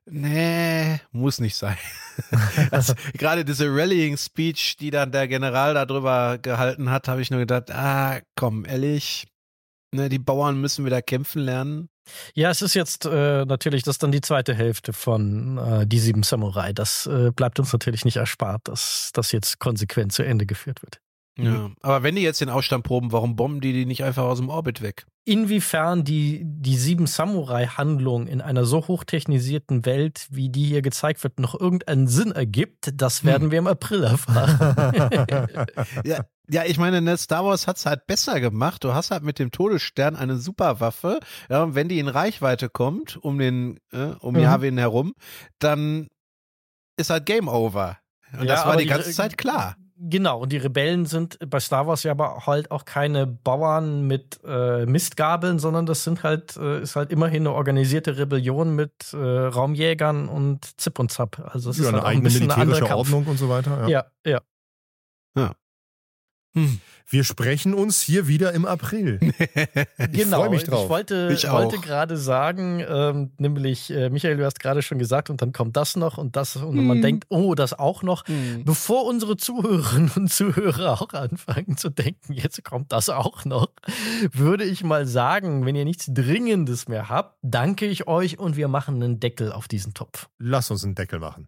nee, 0.07 1.01
muss 1.13 1.41
nicht 1.41 1.57
sein. 1.57 1.77
also, 2.71 2.95
gerade 3.15 3.45
diese 3.45 3.67
Rallying-Speech, 3.69 4.77
die 4.79 4.91
dann 4.91 5.13
der 5.13 5.29
General 5.29 5.75
darüber 5.75 6.39
gehalten 6.39 6.91
hat, 6.91 7.09
habe 7.09 7.21
ich 7.21 7.31
nur 7.31 7.41
gedacht, 7.41 7.71
ah, 7.71 8.21
komm, 8.37 8.65
ehrlich, 8.65 9.27
ne, 9.93 10.09
die 10.09 10.19
Bauern 10.19 10.61
müssen 10.61 10.85
wieder 10.85 11.03
kämpfen 11.03 11.43
lernen. 11.43 11.89
Ja, 12.35 12.51
es 12.51 12.63
ist 12.63 12.75
jetzt 12.75 13.05
äh, 13.05 13.45
natürlich, 13.45 13.83
das 13.83 13.97
ist 13.97 14.03
dann 14.03 14.13
die 14.13 14.21
zweite 14.21 14.55
Hälfte 14.55 14.93
von 14.93 15.59
äh, 15.59 15.87
Die 15.87 15.99
Sieben 15.99 16.23
Samurai. 16.23 16.73
Das 16.73 17.07
äh, 17.07 17.33
bleibt 17.33 17.59
uns 17.59 17.73
natürlich 17.73 18.05
nicht 18.05 18.17
erspart, 18.17 18.69
dass 18.69 19.11
das 19.13 19.33
jetzt 19.33 19.59
konsequent 19.59 20.13
zu 20.13 20.23
Ende 20.23 20.47
geführt 20.47 20.83
wird. 20.83 21.01
Ja. 21.39 21.71
Aber 21.83 22.03
wenn 22.03 22.17
die 22.17 22.23
jetzt 22.23 22.41
den 22.41 22.49
Aufstand 22.49 22.83
proben, 22.85 23.13
warum 23.13 23.37
bomben 23.37 23.61
die 23.61 23.73
die 23.75 23.85
nicht 23.85 24.03
einfach 24.05 24.23
aus 24.25 24.39
dem 24.39 24.49
Orbit 24.49 24.81
weg? 24.81 25.05
Inwiefern 25.27 26.03
die, 26.05 26.43
die 26.45 26.77
Sieben 26.77 27.07
Samurai-Handlung 27.07 28.27
in 28.27 28.41
einer 28.41 28.65
so 28.65 28.87
hochtechnisierten 28.87 29.85
Welt, 29.85 30.27
wie 30.31 30.49
die 30.49 30.65
hier 30.65 30.83
gezeigt 30.83 31.23
wird, 31.25 31.39
noch 31.41 31.59
irgendeinen 31.59 32.07
Sinn 32.09 32.33
ergibt, 32.33 32.91
das 32.95 33.25
werden 33.25 33.51
wir 33.51 33.59
im 33.59 33.67
April 33.67 34.05
erfahren. 34.05 35.37
Ja, 36.05 36.25
ja, 36.49 36.63
ich 36.65 36.79
meine, 36.79 37.01
ne, 37.03 37.17
Star 37.17 37.45
Wars 37.45 37.67
hat's 37.67 37.87
halt 37.87 38.07
besser 38.07 38.41
gemacht. 38.41 38.85
Du 38.85 38.95
hast 38.95 39.11
halt 39.11 39.25
mit 39.25 39.39
dem 39.41 39.51
Todesstern 39.51 40.15
eine 40.15 40.37
Superwaffe. 40.37 41.19
Ja, 41.51 41.65
und 41.65 41.75
wenn 41.75 41.89
die 41.89 41.99
in 41.99 42.07
Reichweite 42.09 42.69
kommt, 42.69 43.17
um 43.17 43.39
den, 43.39 43.79
äh, 43.93 44.13
um 44.21 44.35
Mhm. 44.35 44.41
Yavin 44.41 44.79
herum, 44.79 45.13
dann 45.59 46.07
ist 46.97 47.11
halt 47.11 47.27
Game 47.27 47.49
Over. 47.49 47.99
Und 48.33 48.41
Ja, 48.41 48.55
das 48.55 48.65
war 48.67 48.77
die 48.77 48.85
die- 48.85 48.91
ganze 48.91 49.11
Zeit 49.11 49.37
klar. 49.37 49.77
Genau, 49.99 50.41
und 50.41 50.53
die 50.53 50.59
Rebellen 50.59 51.07
sind 51.07 51.39
bei 51.49 51.59
Star 51.59 51.87
Wars 51.87 52.03
ja 52.03 52.11
aber 52.11 52.47
halt 52.47 52.71
auch 52.71 52.85
keine 52.85 53.27
Bauern 53.27 54.07
mit 54.07 54.39
äh, 54.45 54.85
Mistgabeln, 54.85 55.59
sondern 55.59 55.87
das 55.87 56.05
sind 56.05 56.23
halt, 56.23 56.57
äh, 56.59 56.83
ist 56.83 56.97
halt 56.97 57.11
immerhin 57.11 57.43
eine 57.43 57.53
organisierte 57.53 58.19
Rebellion 58.19 58.75
mit 58.75 59.15
äh, 59.15 59.17
Raumjägern 59.17 60.29
und 60.29 60.79
Zip 60.79 60.99
und 60.99 61.11
Zap. 61.11 61.41
Also 61.51 61.71
es 61.71 61.79
ja, 61.79 61.85
ist 61.85 61.89
eine 61.89 61.97
halt 61.97 62.05
auch 62.05 62.09
ein 62.09 62.17
eigene 62.17 62.25
bisschen 62.25 62.51
ein 62.51 62.69
militärische. 62.69 62.95
Ordnung 62.95 63.27
und 63.27 63.39
so 63.39 63.49
weiter. 63.49 63.89
Ja. 63.89 64.05
Ja, 64.27 64.41
ja. 65.35 65.55
Hm. 66.57 66.81
Wir 67.09 67.23
sprechen 67.23 67.73
uns 67.73 68.01
hier 68.01 68.27
wieder 68.27 68.53
im 68.53 68.65
April. 68.67 69.21
genau. 70.11 70.39
freu 70.41 70.51
mich 70.51 70.65
drauf. 70.65 70.85
Ich 70.85 70.91
wollte, 70.91 71.31
Ich 71.33 71.49
wollte 71.49 71.79
gerade 71.79 72.17
sagen, 72.17 72.83
ähm, 72.89 73.31
nämlich, 73.39 73.93
äh, 73.93 74.11
Michael, 74.11 74.39
du 74.39 74.45
hast 74.45 74.59
gerade 74.59 74.83
schon 74.83 74.99
gesagt, 74.99 75.31
und 75.31 75.41
dann 75.41 75.53
kommt 75.53 75.77
das 75.77 75.95
noch 75.95 76.19
und 76.19 76.35
das, 76.35 76.57
und 76.57 76.75
man 76.75 76.97
Hm. 76.97 77.03
denkt, 77.03 77.27
oh, 77.29 77.55
das 77.55 77.75
auch 77.79 78.03
noch. 78.03 78.27
Hm. 78.27 78.65
Bevor 78.65 79.05
unsere 79.05 79.37
Zuhörerinnen 79.37 80.11
und 80.17 80.33
Zuhörer 80.33 81.01
auch 81.01 81.13
anfangen 81.13 81.77
zu 81.77 81.91
denken, 81.91 82.33
jetzt 82.33 82.65
kommt 82.65 82.91
das 82.91 83.09
auch 83.09 83.45
noch, 83.45 83.69
würde 84.33 84.65
ich 84.65 84.83
mal 84.83 85.07
sagen, 85.07 85.65
wenn 85.65 85.77
ihr 85.77 85.85
nichts 85.85 86.07
Dringendes 86.13 86.89
mehr 86.89 87.09
habt, 87.09 87.39
danke 87.43 87.87
ich 87.87 88.09
euch 88.09 88.41
und 88.41 88.57
wir 88.57 88.67
machen 88.67 88.97
einen 89.01 89.21
Deckel 89.21 89.53
auf 89.53 89.69
diesen 89.69 89.95
Topf. 89.95 90.29
Lass 90.39 90.73
uns 90.73 90.83
einen 90.83 90.97
Deckel 90.97 91.21
machen. 91.21 91.47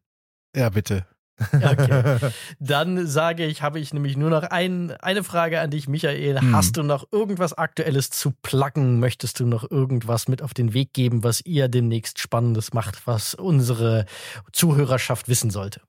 Ja, 0.55 0.68
bitte. 0.70 1.05
Okay. 1.52 2.19
Dann 2.59 3.06
sage 3.06 3.47
ich, 3.47 3.62
habe 3.62 3.78
ich 3.78 3.93
nämlich 3.94 4.16
nur 4.16 4.31
noch 4.31 4.43
ein, 4.43 4.90
eine 5.01 5.23
Frage 5.24 5.60
an 5.60 5.70
dich, 5.70 5.89
Michael. 5.89 6.40
Hm. 6.40 6.55
Hast 6.55 6.77
du 6.77 6.82
noch 6.82 7.06
irgendwas 7.12 7.52
Aktuelles 7.52 8.10
zu 8.10 8.32
pluggen? 8.43 9.01
Möchtest 9.01 9.40
du 9.40 9.47
noch 9.47 9.70
irgendwas 9.70 10.28
mit 10.28 10.43
auf 10.43 10.55
den 10.55 10.74
Weg 10.74 10.93
geben, 10.93 11.24
was 11.24 11.40
ihr 11.44 11.69
demnächst 11.69 12.19
Spannendes 12.19 12.73
macht, 12.73 13.06
was 13.06 13.35
unsere 13.35 14.06
Zuhörerschaft 14.52 15.28
wissen 15.28 15.51
sollte? 15.51 15.81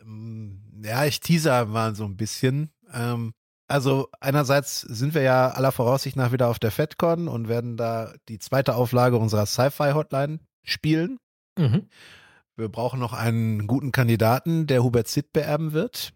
Ähm, 0.00 0.62
Ja, 0.84 1.04
ich 1.04 1.20
teaser 1.20 1.66
mal 1.66 1.94
so 1.94 2.04
ein 2.04 2.16
bisschen. 2.16 2.70
Ähm, 2.92 3.32
also 3.68 4.08
einerseits 4.20 4.80
sind 4.80 5.14
wir 5.14 5.22
ja 5.22 5.50
aller 5.50 5.72
Voraussicht 5.72 6.16
nach 6.16 6.32
wieder 6.32 6.48
auf 6.48 6.58
der 6.58 6.70
FedCon 6.70 7.28
und 7.28 7.48
werden 7.48 7.76
da 7.76 8.14
die 8.28 8.38
zweite 8.38 8.74
Auflage 8.74 9.18
unserer 9.18 9.44
Sci-Fi-Hotline 9.44 10.40
spielen. 10.64 11.18
Mhm. 11.58 11.88
Wir 12.58 12.68
brauchen 12.68 12.98
noch 12.98 13.12
einen 13.12 13.68
guten 13.68 13.92
Kandidaten, 13.92 14.66
der 14.66 14.82
Hubert 14.82 15.06
Zitt 15.06 15.32
beerben 15.32 15.72
wird. 15.72 16.12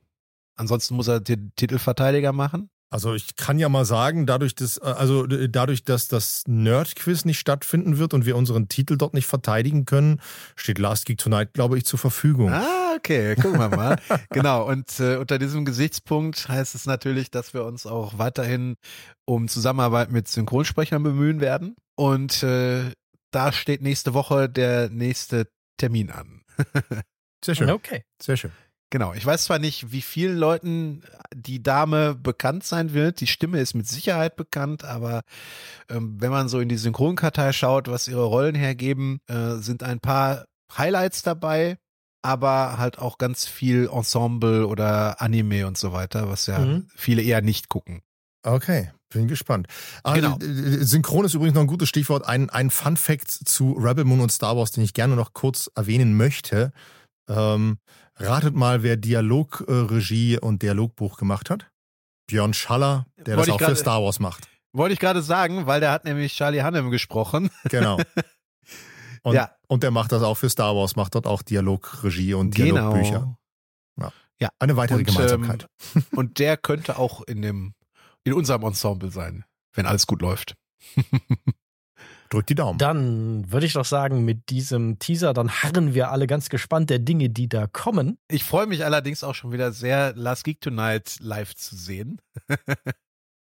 Ansonsten 0.56 0.96
muss 0.96 1.06
er 1.06 1.20
den 1.20 1.52
Titelverteidiger 1.54 2.32
machen. 2.32 2.68
Also 2.90 3.14
ich 3.14 3.36
kann 3.36 3.60
ja 3.60 3.68
mal 3.68 3.84
sagen, 3.84 4.26
dadurch, 4.26 4.56
dass, 4.56 4.76
äh, 4.78 4.82
also 4.82 5.24
dadurch, 5.26 5.84
dass 5.84 6.08
das 6.08 6.42
Nerd-Quiz 6.48 7.24
nicht 7.24 7.38
stattfinden 7.38 7.96
wird 7.96 8.12
und 8.12 8.26
wir 8.26 8.36
unseren 8.36 8.66
Titel 8.66 8.98
dort 8.98 9.14
nicht 9.14 9.26
verteidigen 9.26 9.86
können, 9.86 10.20
steht 10.56 10.80
Last 10.80 11.06
Geek 11.06 11.18
Tonight, 11.18 11.54
glaube 11.54 11.78
ich, 11.78 11.86
zur 11.86 12.00
Verfügung. 12.00 12.52
Ah, 12.52 12.96
okay, 12.96 13.36
gucken 13.36 13.60
wir 13.60 13.68
mal. 13.68 13.96
genau, 14.30 14.68
und 14.68 14.98
äh, 14.98 15.18
unter 15.18 15.38
diesem 15.38 15.64
Gesichtspunkt 15.64 16.48
heißt 16.48 16.74
es 16.74 16.86
natürlich, 16.86 17.30
dass 17.30 17.54
wir 17.54 17.64
uns 17.64 17.86
auch 17.86 18.18
weiterhin 18.18 18.74
um 19.26 19.46
Zusammenarbeit 19.46 20.10
mit 20.10 20.26
Synchronsprechern 20.26 21.04
bemühen 21.04 21.40
werden. 21.40 21.76
Und 21.94 22.42
äh, 22.42 22.90
da 23.30 23.52
steht 23.52 23.80
nächste 23.80 24.12
Woche 24.12 24.48
der 24.48 24.90
nächste 24.90 25.46
Termin 25.76 26.10
an. 26.10 26.42
Sehr 27.44 27.54
schön, 27.56 27.70
Okay. 27.70 28.04
sehr 28.20 28.36
schön. 28.36 28.52
Genau, 28.90 29.14
ich 29.14 29.24
weiß 29.24 29.44
zwar 29.44 29.58
nicht, 29.58 29.90
wie 29.90 30.02
vielen 30.02 30.36
Leuten 30.36 31.02
die 31.34 31.62
Dame 31.62 32.14
bekannt 32.14 32.62
sein 32.62 32.92
wird. 32.92 33.20
Die 33.20 33.26
Stimme 33.26 33.58
ist 33.58 33.72
mit 33.74 33.88
Sicherheit 33.88 34.36
bekannt, 34.36 34.84
aber 34.84 35.22
ähm, 35.88 36.20
wenn 36.20 36.30
man 36.30 36.48
so 36.50 36.60
in 36.60 36.68
die 36.68 36.76
Synchronkartei 36.76 37.52
schaut, 37.52 37.88
was 37.88 38.06
ihre 38.06 38.24
Rollen 38.24 38.54
hergeben, 38.54 39.18
äh, 39.28 39.54
sind 39.56 39.82
ein 39.82 39.98
paar 39.98 40.44
Highlights 40.76 41.22
dabei, 41.22 41.78
aber 42.22 42.76
halt 42.78 42.98
auch 42.98 43.16
ganz 43.18 43.46
viel 43.46 43.88
Ensemble 43.90 44.66
oder 44.66 45.20
Anime 45.22 45.66
und 45.66 45.78
so 45.78 45.92
weiter, 45.92 46.28
was 46.28 46.46
ja 46.46 46.58
Mhm. 46.60 46.86
viele 46.94 47.22
eher 47.22 47.40
nicht 47.40 47.68
gucken. 47.70 48.02
Okay, 48.44 48.92
bin 49.12 49.28
gespannt. 49.28 49.66
Ah, 50.04 50.14
Genau. 50.14 50.38
Synchron 50.40 51.24
ist 51.24 51.34
übrigens 51.34 51.54
noch 51.54 51.62
ein 51.62 51.66
gutes 51.66 51.88
Stichwort. 51.88 52.26
Ein, 52.26 52.50
ein 52.50 52.70
Fun 52.70 52.96
Fact 52.96 53.30
zu 53.30 53.72
Rebel 53.72 54.04
Moon 54.04 54.20
und 54.20 54.32
Star 54.32 54.56
Wars, 54.56 54.70
den 54.72 54.84
ich 54.84 54.94
gerne 54.94 55.16
noch 55.16 55.32
kurz 55.32 55.70
erwähnen 55.74 56.16
möchte. 56.16 56.72
Ähm, 57.28 57.78
ratet 58.16 58.54
mal, 58.54 58.82
wer 58.82 58.96
Dialogregie 58.96 60.38
und 60.38 60.62
Dialogbuch 60.62 61.16
gemacht 61.16 61.50
hat. 61.50 61.70
Björn 62.26 62.54
Schaller, 62.54 63.06
der 63.16 63.36
Wollte 63.36 63.50
das 63.50 63.54
auch 63.54 63.58
für 63.58 63.64
gerade- 63.66 63.76
Star 63.76 64.02
Wars 64.02 64.18
macht. 64.20 64.48
Wollte 64.74 64.94
ich 64.94 64.98
gerade 65.00 65.22
sagen, 65.22 65.66
weil 65.66 65.80
der 65.80 65.90
hat 65.92 66.04
nämlich 66.04 66.32
Charlie 66.34 66.62
Hannem 66.62 66.90
gesprochen. 66.90 67.50
Genau. 67.68 67.98
Und, 69.24 69.34
Ja. 69.34 69.52
und 69.68 69.84
der 69.84 69.92
macht 69.92 70.10
das 70.10 70.22
auch 70.24 70.34
für 70.36 70.50
Star 70.50 70.74
Wars, 70.74 70.96
macht 70.96 71.14
dort 71.14 71.28
auch 71.28 71.42
Dialogregie 71.42 72.34
und 72.34 72.56
Dialogbücher. 72.58 73.36
Eine 74.58 74.76
weitere 74.76 75.04
Genau. 75.04 75.20
Und, 75.20 75.28
Gemeinsamkeit. 75.28 75.66
Ähm, 75.94 76.02
und 76.16 76.38
der 76.40 76.56
könnte 76.56 76.98
auch 76.98 77.22
in 77.22 77.42
dem, 77.42 77.74
in 78.24 78.32
unserem 78.32 78.62
Ensemble 78.62 79.10
sein, 79.10 79.44
wenn 79.74 79.86
alles 79.86 80.06
gut 80.06 80.22
läuft. 80.22 80.54
Drückt 82.30 82.48
die 82.48 82.54
Daumen. 82.54 82.78
Dann 82.78 83.52
würde 83.52 83.66
ich 83.66 83.74
doch 83.74 83.84
sagen, 83.84 84.24
mit 84.24 84.48
diesem 84.48 84.98
Teaser, 84.98 85.34
dann 85.34 85.50
harren 85.50 85.92
wir 85.92 86.10
alle 86.10 86.26
ganz 86.26 86.48
gespannt 86.48 86.88
der 86.88 86.98
Dinge, 86.98 87.28
die 87.28 87.46
da 87.46 87.66
kommen. 87.66 88.16
Ich 88.28 88.42
freue 88.42 88.66
mich 88.66 88.84
allerdings 88.86 89.22
auch 89.22 89.34
schon 89.34 89.52
wieder 89.52 89.70
sehr, 89.70 90.14
Last 90.16 90.44
Geek 90.44 90.60
Tonight 90.60 91.18
live 91.20 91.54
zu 91.54 91.76
sehen. 91.76 92.20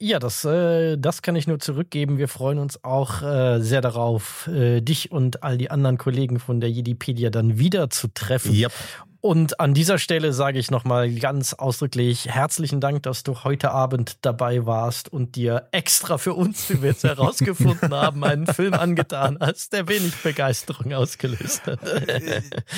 Ja, 0.04 0.18
das, 0.18 0.44
äh, 0.44 0.98
das 0.98 1.22
kann 1.22 1.36
ich 1.36 1.46
nur 1.46 1.60
zurückgeben. 1.60 2.18
Wir 2.18 2.26
freuen 2.26 2.58
uns 2.58 2.82
auch 2.82 3.22
äh, 3.22 3.60
sehr 3.60 3.80
darauf, 3.80 4.48
äh, 4.48 4.80
dich 4.80 5.12
und 5.12 5.44
all 5.44 5.56
die 5.56 5.70
anderen 5.70 5.96
Kollegen 5.96 6.40
von 6.40 6.60
der 6.60 6.72
Jedipedia 6.72 7.30
dann 7.30 7.56
wieder 7.60 7.88
zu 7.88 8.08
treffen. 8.08 8.52
Yep. 8.52 8.72
Und 9.24 9.60
an 9.60 9.72
dieser 9.72 9.98
Stelle 9.98 10.32
sage 10.32 10.58
ich 10.58 10.72
nochmal 10.72 11.08
ganz 11.14 11.54
ausdrücklich 11.54 12.26
herzlichen 12.28 12.80
Dank, 12.80 13.04
dass 13.04 13.22
du 13.22 13.44
heute 13.44 13.70
Abend 13.70 14.16
dabei 14.22 14.66
warst 14.66 15.12
und 15.12 15.36
dir 15.36 15.68
extra 15.70 16.18
für 16.18 16.34
uns, 16.34 16.68
wie 16.68 16.82
wir 16.82 16.90
jetzt 16.90 17.04
herausgefunden 17.04 17.94
haben, 17.94 18.24
einen 18.24 18.48
Film 18.48 18.74
angetan 18.74 19.38
hast, 19.38 19.74
der 19.74 19.86
wenig 19.86 20.16
Begeisterung 20.24 20.92
ausgelöst 20.92 21.68
hat. 21.68 21.78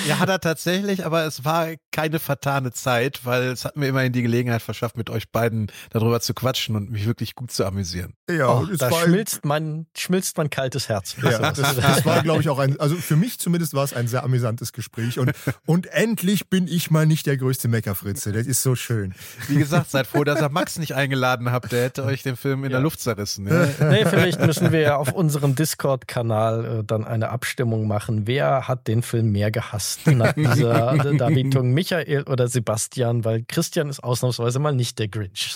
ja, 0.07 0.19
hat 0.19 0.29
er 0.29 0.39
tatsächlich, 0.39 1.03
aber 1.03 1.25
es 1.25 1.45
war 1.45 1.69
keine 1.91 2.19
vertane 2.19 2.71
Zeit, 2.71 3.21
weil 3.25 3.45
es 3.45 3.65
hat 3.65 3.75
mir 3.75 3.87
immerhin 3.87 4.13
die 4.13 4.21
Gelegenheit 4.21 4.61
verschafft, 4.61 4.97
mit 4.97 5.09
euch 5.09 5.31
beiden 5.31 5.71
darüber 5.89 6.21
zu 6.21 6.35
quatschen 6.35 6.75
und 6.75 6.91
mich 6.91 7.07
wirklich 7.07 7.33
gut 7.33 7.49
zu 7.49 7.65
amüsieren. 7.65 8.13
Ja, 8.29 8.59
oh, 8.59 8.67
da 8.77 8.91
schmilzt 8.91 9.45
mein, 9.45 9.87
schmilzt 9.97 10.37
mein 10.37 10.51
kaltes 10.51 10.89
Herz. 10.89 11.15
Ja, 11.23 11.39
das, 11.39 11.75
das 11.75 12.05
war, 12.05 12.21
glaube 12.21 12.41
ich, 12.41 12.49
auch 12.49 12.59
ein, 12.59 12.79
also 12.79 12.95
für 12.97 13.15
mich 13.15 13.39
zumindest 13.39 13.73
war 13.73 13.83
es 13.83 13.93
ein 13.93 14.07
sehr 14.07 14.23
amüsantes 14.23 14.73
Gespräch 14.73 15.17
und, 15.17 15.31
und 15.65 15.87
endlich 15.87 16.34
bin 16.43 16.67
ich 16.67 16.91
mal 16.91 17.05
nicht 17.05 17.25
der 17.25 17.37
größte 17.37 17.67
Meckerfritze. 17.67 18.31
Das 18.31 18.45
ist 18.47 18.61
so 18.61 18.75
schön. 18.75 19.13
Wie 19.47 19.55
gesagt, 19.55 19.89
seid 19.89 20.07
froh, 20.07 20.23
dass 20.23 20.41
ihr 20.41 20.49
Max 20.49 20.77
nicht 20.77 20.93
eingeladen 20.93 21.51
habt. 21.51 21.71
Der 21.71 21.83
hätte 21.85 22.03
euch 22.03 22.23
den 22.23 22.35
Film 22.35 22.63
in 22.63 22.71
ja. 22.71 22.77
der 22.77 22.81
Luft 22.81 22.99
zerrissen. 22.99 23.47
Ja. 23.47 23.67
Nee, 23.85 24.05
vielleicht 24.05 24.39
müssen 24.41 24.71
wir 24.71 24.97
auf 24.97 25.13
unserem 25.13 25.55
Discord-Kanal 25.55 26.79
äh, 26.79 26.83
dann 26.83 27.05
eine 27.05 27.29
Abstimmung 27.29 27.87
machen. 27.87 28.25
Wer 28.25 28.67
hat 28.67 28.87
den 28.87 29.03
Film 29.03 29.31
mehr 29.31 29.51
gehasst 29.51 30.07
nach 30.07 30.33
dieser 30.37 30.97
Darbietung? 31.17 31.71
Michael 31.71 32.23
oder 32.23 32.47
Sebastian? 32.47 33.23
Weil 33.23 33.43
Christian 33.43 33.89
ist 33.89 34.03
ausnahmsweise 34.03 34.59
mal 34.59 34.73
nicht 34.73 34.99
der 34.99 35.07
Grinch. 35.07 35.55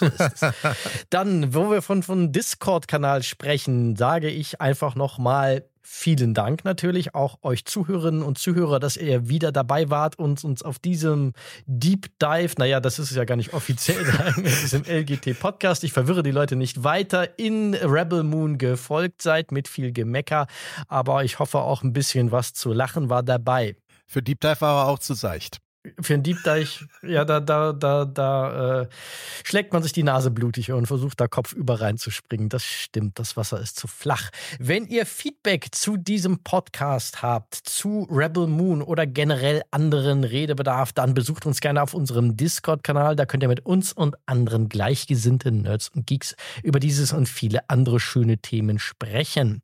Dann, 1.10 1.54
wo 1.54 1.72
wir 1.72 1.82
von, 1.82 2.04
von 2.04 2.32
Discord-Kanal 2.32 3.24
sprechen, 3.24 3.96
sage 3.96 4.30
ich 4.30 4.62
einfach 4.62 4.96
nochmal 4.96 5.66
Vielen 5.92 6.36
Dank 6.36 6.66
natürlich 6.66 7.16
auch 7.16 7.40
euch 7.42 7.66
Zuhörerinnen 7.66 8.22
und 8.22 8.38
Zuhörer, 8.38 8.80
dass 8.80 8.96
ihr 8.96 9.28
wieder 9.28 9.52
dabei 9.52 9.90
wart 9.90 10.20
und 10.20 10.44
uns 10.44 10.62
auf 10.62 10.78
diesem 10.78 11.34
Deep 11.66 12.08
Dive, 12.22 12.54
naja, 12.60 12.80
das 12.80 13.00
ist 13.00 13.16
ja 13.16 13.26
gar 13.26 13.36
nicht 13.36 13.54
offiziell, 13.54 14.06
diesem 14.38 14.84
LGT-Podcast, 14.84 15.84
ich 15.84 15.92
verwirre 15.92 16.22
die 16.22 16.30
Leute 16.30 16.56
nicht 16.56 16.84
weiter, 16.84 17.40
in 17.40 17.74
Rebel 17.74 18.22
Moon 18.22 18.60
gefolgt 18.60 19.24
seid 19.24 19.52
mit 19.52 19.68
viel 19.68 19.92
Gemecker, 19.92 20.46
aber 20.88 21.24
ich 21.24 21.40
hoffe 21.40 21.58
auch 21.58 21.82
ein 21.82 21.92
bisschen 21.92 22.32
was 22.32 22.54
zu 22.54 22.72
lachen 22.72 23.10
war 23.10 23.24
dabei. 23.24 23.76
Für 24.06 24.22
Deep 24.22 24.42
Dive 24.42 24.62
war 24.62 24.86
er 24.86 24.90
auch 24.90 25.00
zu 25.00 25.16
seicht 25.16 25.60
für 26.02 26.14
einen 26.14 26.24
Dive, 26.24 26.88
ja, 27.04 27.24
da, 27.24 27.40
da, 27.40 27.72
da, 27.72 28.04
da 28.04 28.82
äh, 28.82 28.88
schlägt 29.46 29.72
man 29.72 29.82
sich 29.82 29.94
die 29.94 30.04
Nase 30.04 30.30
blutig 30.30 30.72
und 30.74 30.88
versucht 30.88 31.22
da 31.22 31.28
Kopf 31.28 31.54
über 31.54 31.80
reinzuspringen. 31.80 32.50
Das 32.50 32.66
stimmt, 32.66 33.18
das 33.18 33.38
Wasser 33.38 33.62
ist 33.62 33.80
zu 33.80 33.88
flach. 33.88 34.30
Wenn 34.60 34.86
ihr 34.86 35.06
Feedback 35.06 35.70
zu 35.72 35.96
diesem 35.96 36.44
Podcast 36.44 37.22
habt, 37.22 37.56
zu 37.56 38.08
Rebel 38.12 38.48
Moon 38.48 38.82
oder 38.82 39.08
generell 39.08 39.62
anderen 39.72 40.26
Redebedarf, 40.26 40.92
dann 40.92 41.14
besucht 41.14 41.46
uns 41.46 41.62
gerne 41.62 41.82
auf 41.82 41.94
unserem 41.94 42.36
Discord-Kanal. 42.36 43.16
Da 43.16 43.26
könnt 43.26 43.44
ihr 43.44 43.50
mit 43.50 43.66
uns 43.66 43.94
und 43.94 44.16
anderen 44.26 44.68
gleichgesinnten 44.68 45.62
Nerds 45.62 45.90
und 45.90 46.08
Geeks 46.08 46.36
über 46.62 46.82
dieses 46.82 47.14
und 47.14 47.30
viele 47.30 47.70
andere 47.70 48.02
schöne 48.02 48.40
Themen 48.40 48.80
sprechen. 48.80 49.62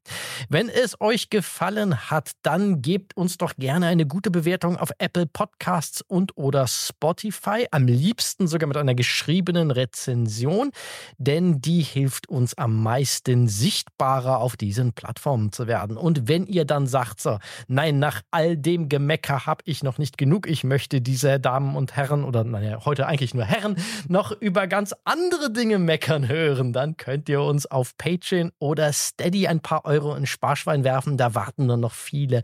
Wenn 0.47 0.69
es 0.69 0.99
euch 1.01 1.29
gefallen 1.29 2.09
hat, 2.09 2.31
dann 2.41 2.81
gebt 2.81 3.17
uns 3.17 3.37
doch 3.37 3.55
gerne 3.57 3.87
eine 3.87 4.05
gute 4.05 4.31
Bewertung 4.31 4.77
auf 4.77 4.91
Apple 4.97 5.25
Podcasts 5.25 6.05
und 6.15 6.37
oder 6.37 6.65
Spotify, 6.65 7.67
am 7.71 7.87
liebsten 7.87 8.47
sogar 8.47 8.67
mit 8.67 8.77
einer 8.77 8.95
geschriebenen 8.95 9.69
Rezension, 9.69 10.71
denn 11.17 11.59
die 11.59 11.81
hilft 11.81 12.29
uns 12.29 12.57
am 12.57 12.81
meisten 12.81 13.49
sichtbarer 13.49 14.39
auf 14.39 14.55
diesen 14.55 14.93
Plattformen 14.93 15.51
zu 15.51 15.67
werden. 15.67 15.97
Und 15.97 16.29
wenn 16.29 16.47
ihr 16.47 16.63
dann 16.63 16.87
sagt, 16.87 17.19
so, 17.19 17.37
nein, 17.67 17.99
nach 17.99 18.21
all 18.31 18.55
dem 18.55 18.87
Gemecker 18.87 19.45
habe 19.45 19.61
ich 19.65 19.83
noch 19.83 19.97
nicht 19.97 20.17
genug, 20.17 20.47
ich 20.47 20.63
möchte 20.63 21.01
diese 21.01 21.37
Damen 21.37 21.75
und 21.75 21.97
Herren 21.97 22.23
oder 22.23 22.45
naja, 22.45 22.85
heute 22.85 23.07
eigentlich 23.07 23.33
nur 23.33 23.43
Herren 23.43 23.75
noch 24.07 24.31
über 24.31 24.67
ganz 24.67 24.95
andere 25.03 25.51
Dinge 25.51 25.79
meckern 25.79 26.29
hören, 26.29 26.71
dann 26.71 26.95
könnt 26.95 27.27
ihr 27.27 27.41
uns 27.41 27.65
auf 27.65 27.97
Patreon 27.97 28.53
oder 28.59 28.93
Steady 28.93 29.47
ein 29.47 29.59
paar 29.59 29.83
Euro 29.83 30.15
in 30.15 30.25
Sparschwein 30.25 30.85
werfen. 30.85 31.17
Da 31.17 31.35
warten 31.35 31.67
dann 31.67 31.81
noch 31.81 31.93
viele 31.93 32.41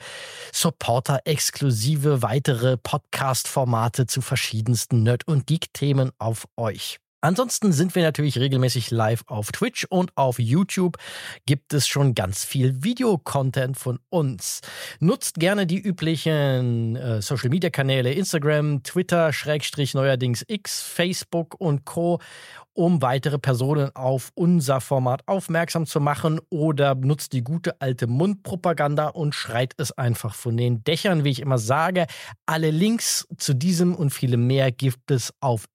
Supporter-exklusive 0.52 2.22
weitere 2.22 2.76
Podcast 2.76 3.48
Formate 3.52 4.08
zu 4.08 4.22
verschiedensten 4.22 5.04
Nerd- 5.04 5.28
und 5.28 5.46
Geek-Themen 5.46 6.12
auf 6.18 6.48
euch. 6.56 7.00
Ansonsten 7.22 7.72
sind 7.72 7.94
wir 7.94 8.02
natürlich 8.02 8.40
regelmäßig 8.40 8.90
live 8.90 9.24
auf 9.28 9.52
Twitch 9.52 9.86
und 9.90 10.18
auf 10.18 10.40
YouTube 10.40 10.98
gibt 11.46 11.72
es 11.72 11.88
schon 11.88 12.16
ganz 12.16 12.44
viel 12.44 12.84
Videocontent 12.84 13.78
von 13.78 14.00
uns. 14.10 14.62
Nutzt 15.00 15.36
gerne 15.36 15.68
die 15.68 15.80
üblichen 15.80 16.96
äh, 16.96 17.22
Social 17.22 17.50
Media 17.50 17.70
Kanäle 17.70 18.12
Instagram, 18.12 18.82
Twitter, 18.82 19.34
Schrägstrich 19.34 19.94
neuerdings 19.94 20.44
X, 20.48 20.82
Facebook 20.82 21.56
und 21.60 21.86
Co 21.86 22.20
um 22.74 23.02
weitere 23.02 23.38
Personen 23.38 23.94
auf 23.96 24.32
unser 24.34 24.82
Format 24.82 25.28
aufmerksam 25.28 25.86
zu 25.86 26.00
machen 26.00 26.40
oder 26.50 26.96
nutzt 26.96 27.34
die 27.34 27.44
gute 27.44 27.80
alte 27.82 28.08
Mundpropaganda 28.08 29.10
und 29.10 29.36
schreit 29.36 29.74
es 29.78 29.92
einfach 29.98 30.34
von 30.34 30.56
den 30.56 30.84
Dächern, 30.84 31.24
wie 31.24 31.32
ich 31.32 31.42
immer 31.42 31.58
sage. 31.58 32.08
Alle 32.46 32.72
Links 32.72 33.28
zu 33.38 33.54
diesem 33.54 33.94
und 33.94 34.12
vielem 34.12 34.48
mehr 34.48 34.72
gibt 34.72 35.12
es 35.12 35.34
auf 35.42 35.66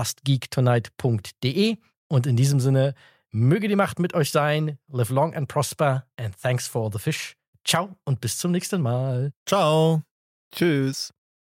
www.lastgeektonight.de 0.00 1.76
und 2.08 2.26
in 2.26 2.36
diesem 2.36 2.60
Sinne 2.60 2.94
möge 3.30 3.68
die 3.68 3.76
Macht 3.76 3.98
mit 3.98 4.14
euch 4.14 4.30
sein. 4.30 4.78
Live 4.88 5.10
long 5.10 5.34
and 5.34 5.48
prosper 5.48 6.06
and 6.16 6.36
thanks 6.40 6.66
for 6.66 6.90
the 6.92 6.98
fish. 6.98 7.36
Ciao 7.64 7.96
und 8.04 8.20
bis 8.20 8.38
zum 8.38 8.52
nächsten 8.52 8.80
Mal. 8.82 9.32
Ciao. 9.46 10.02
Tschüss. 10.52 11.12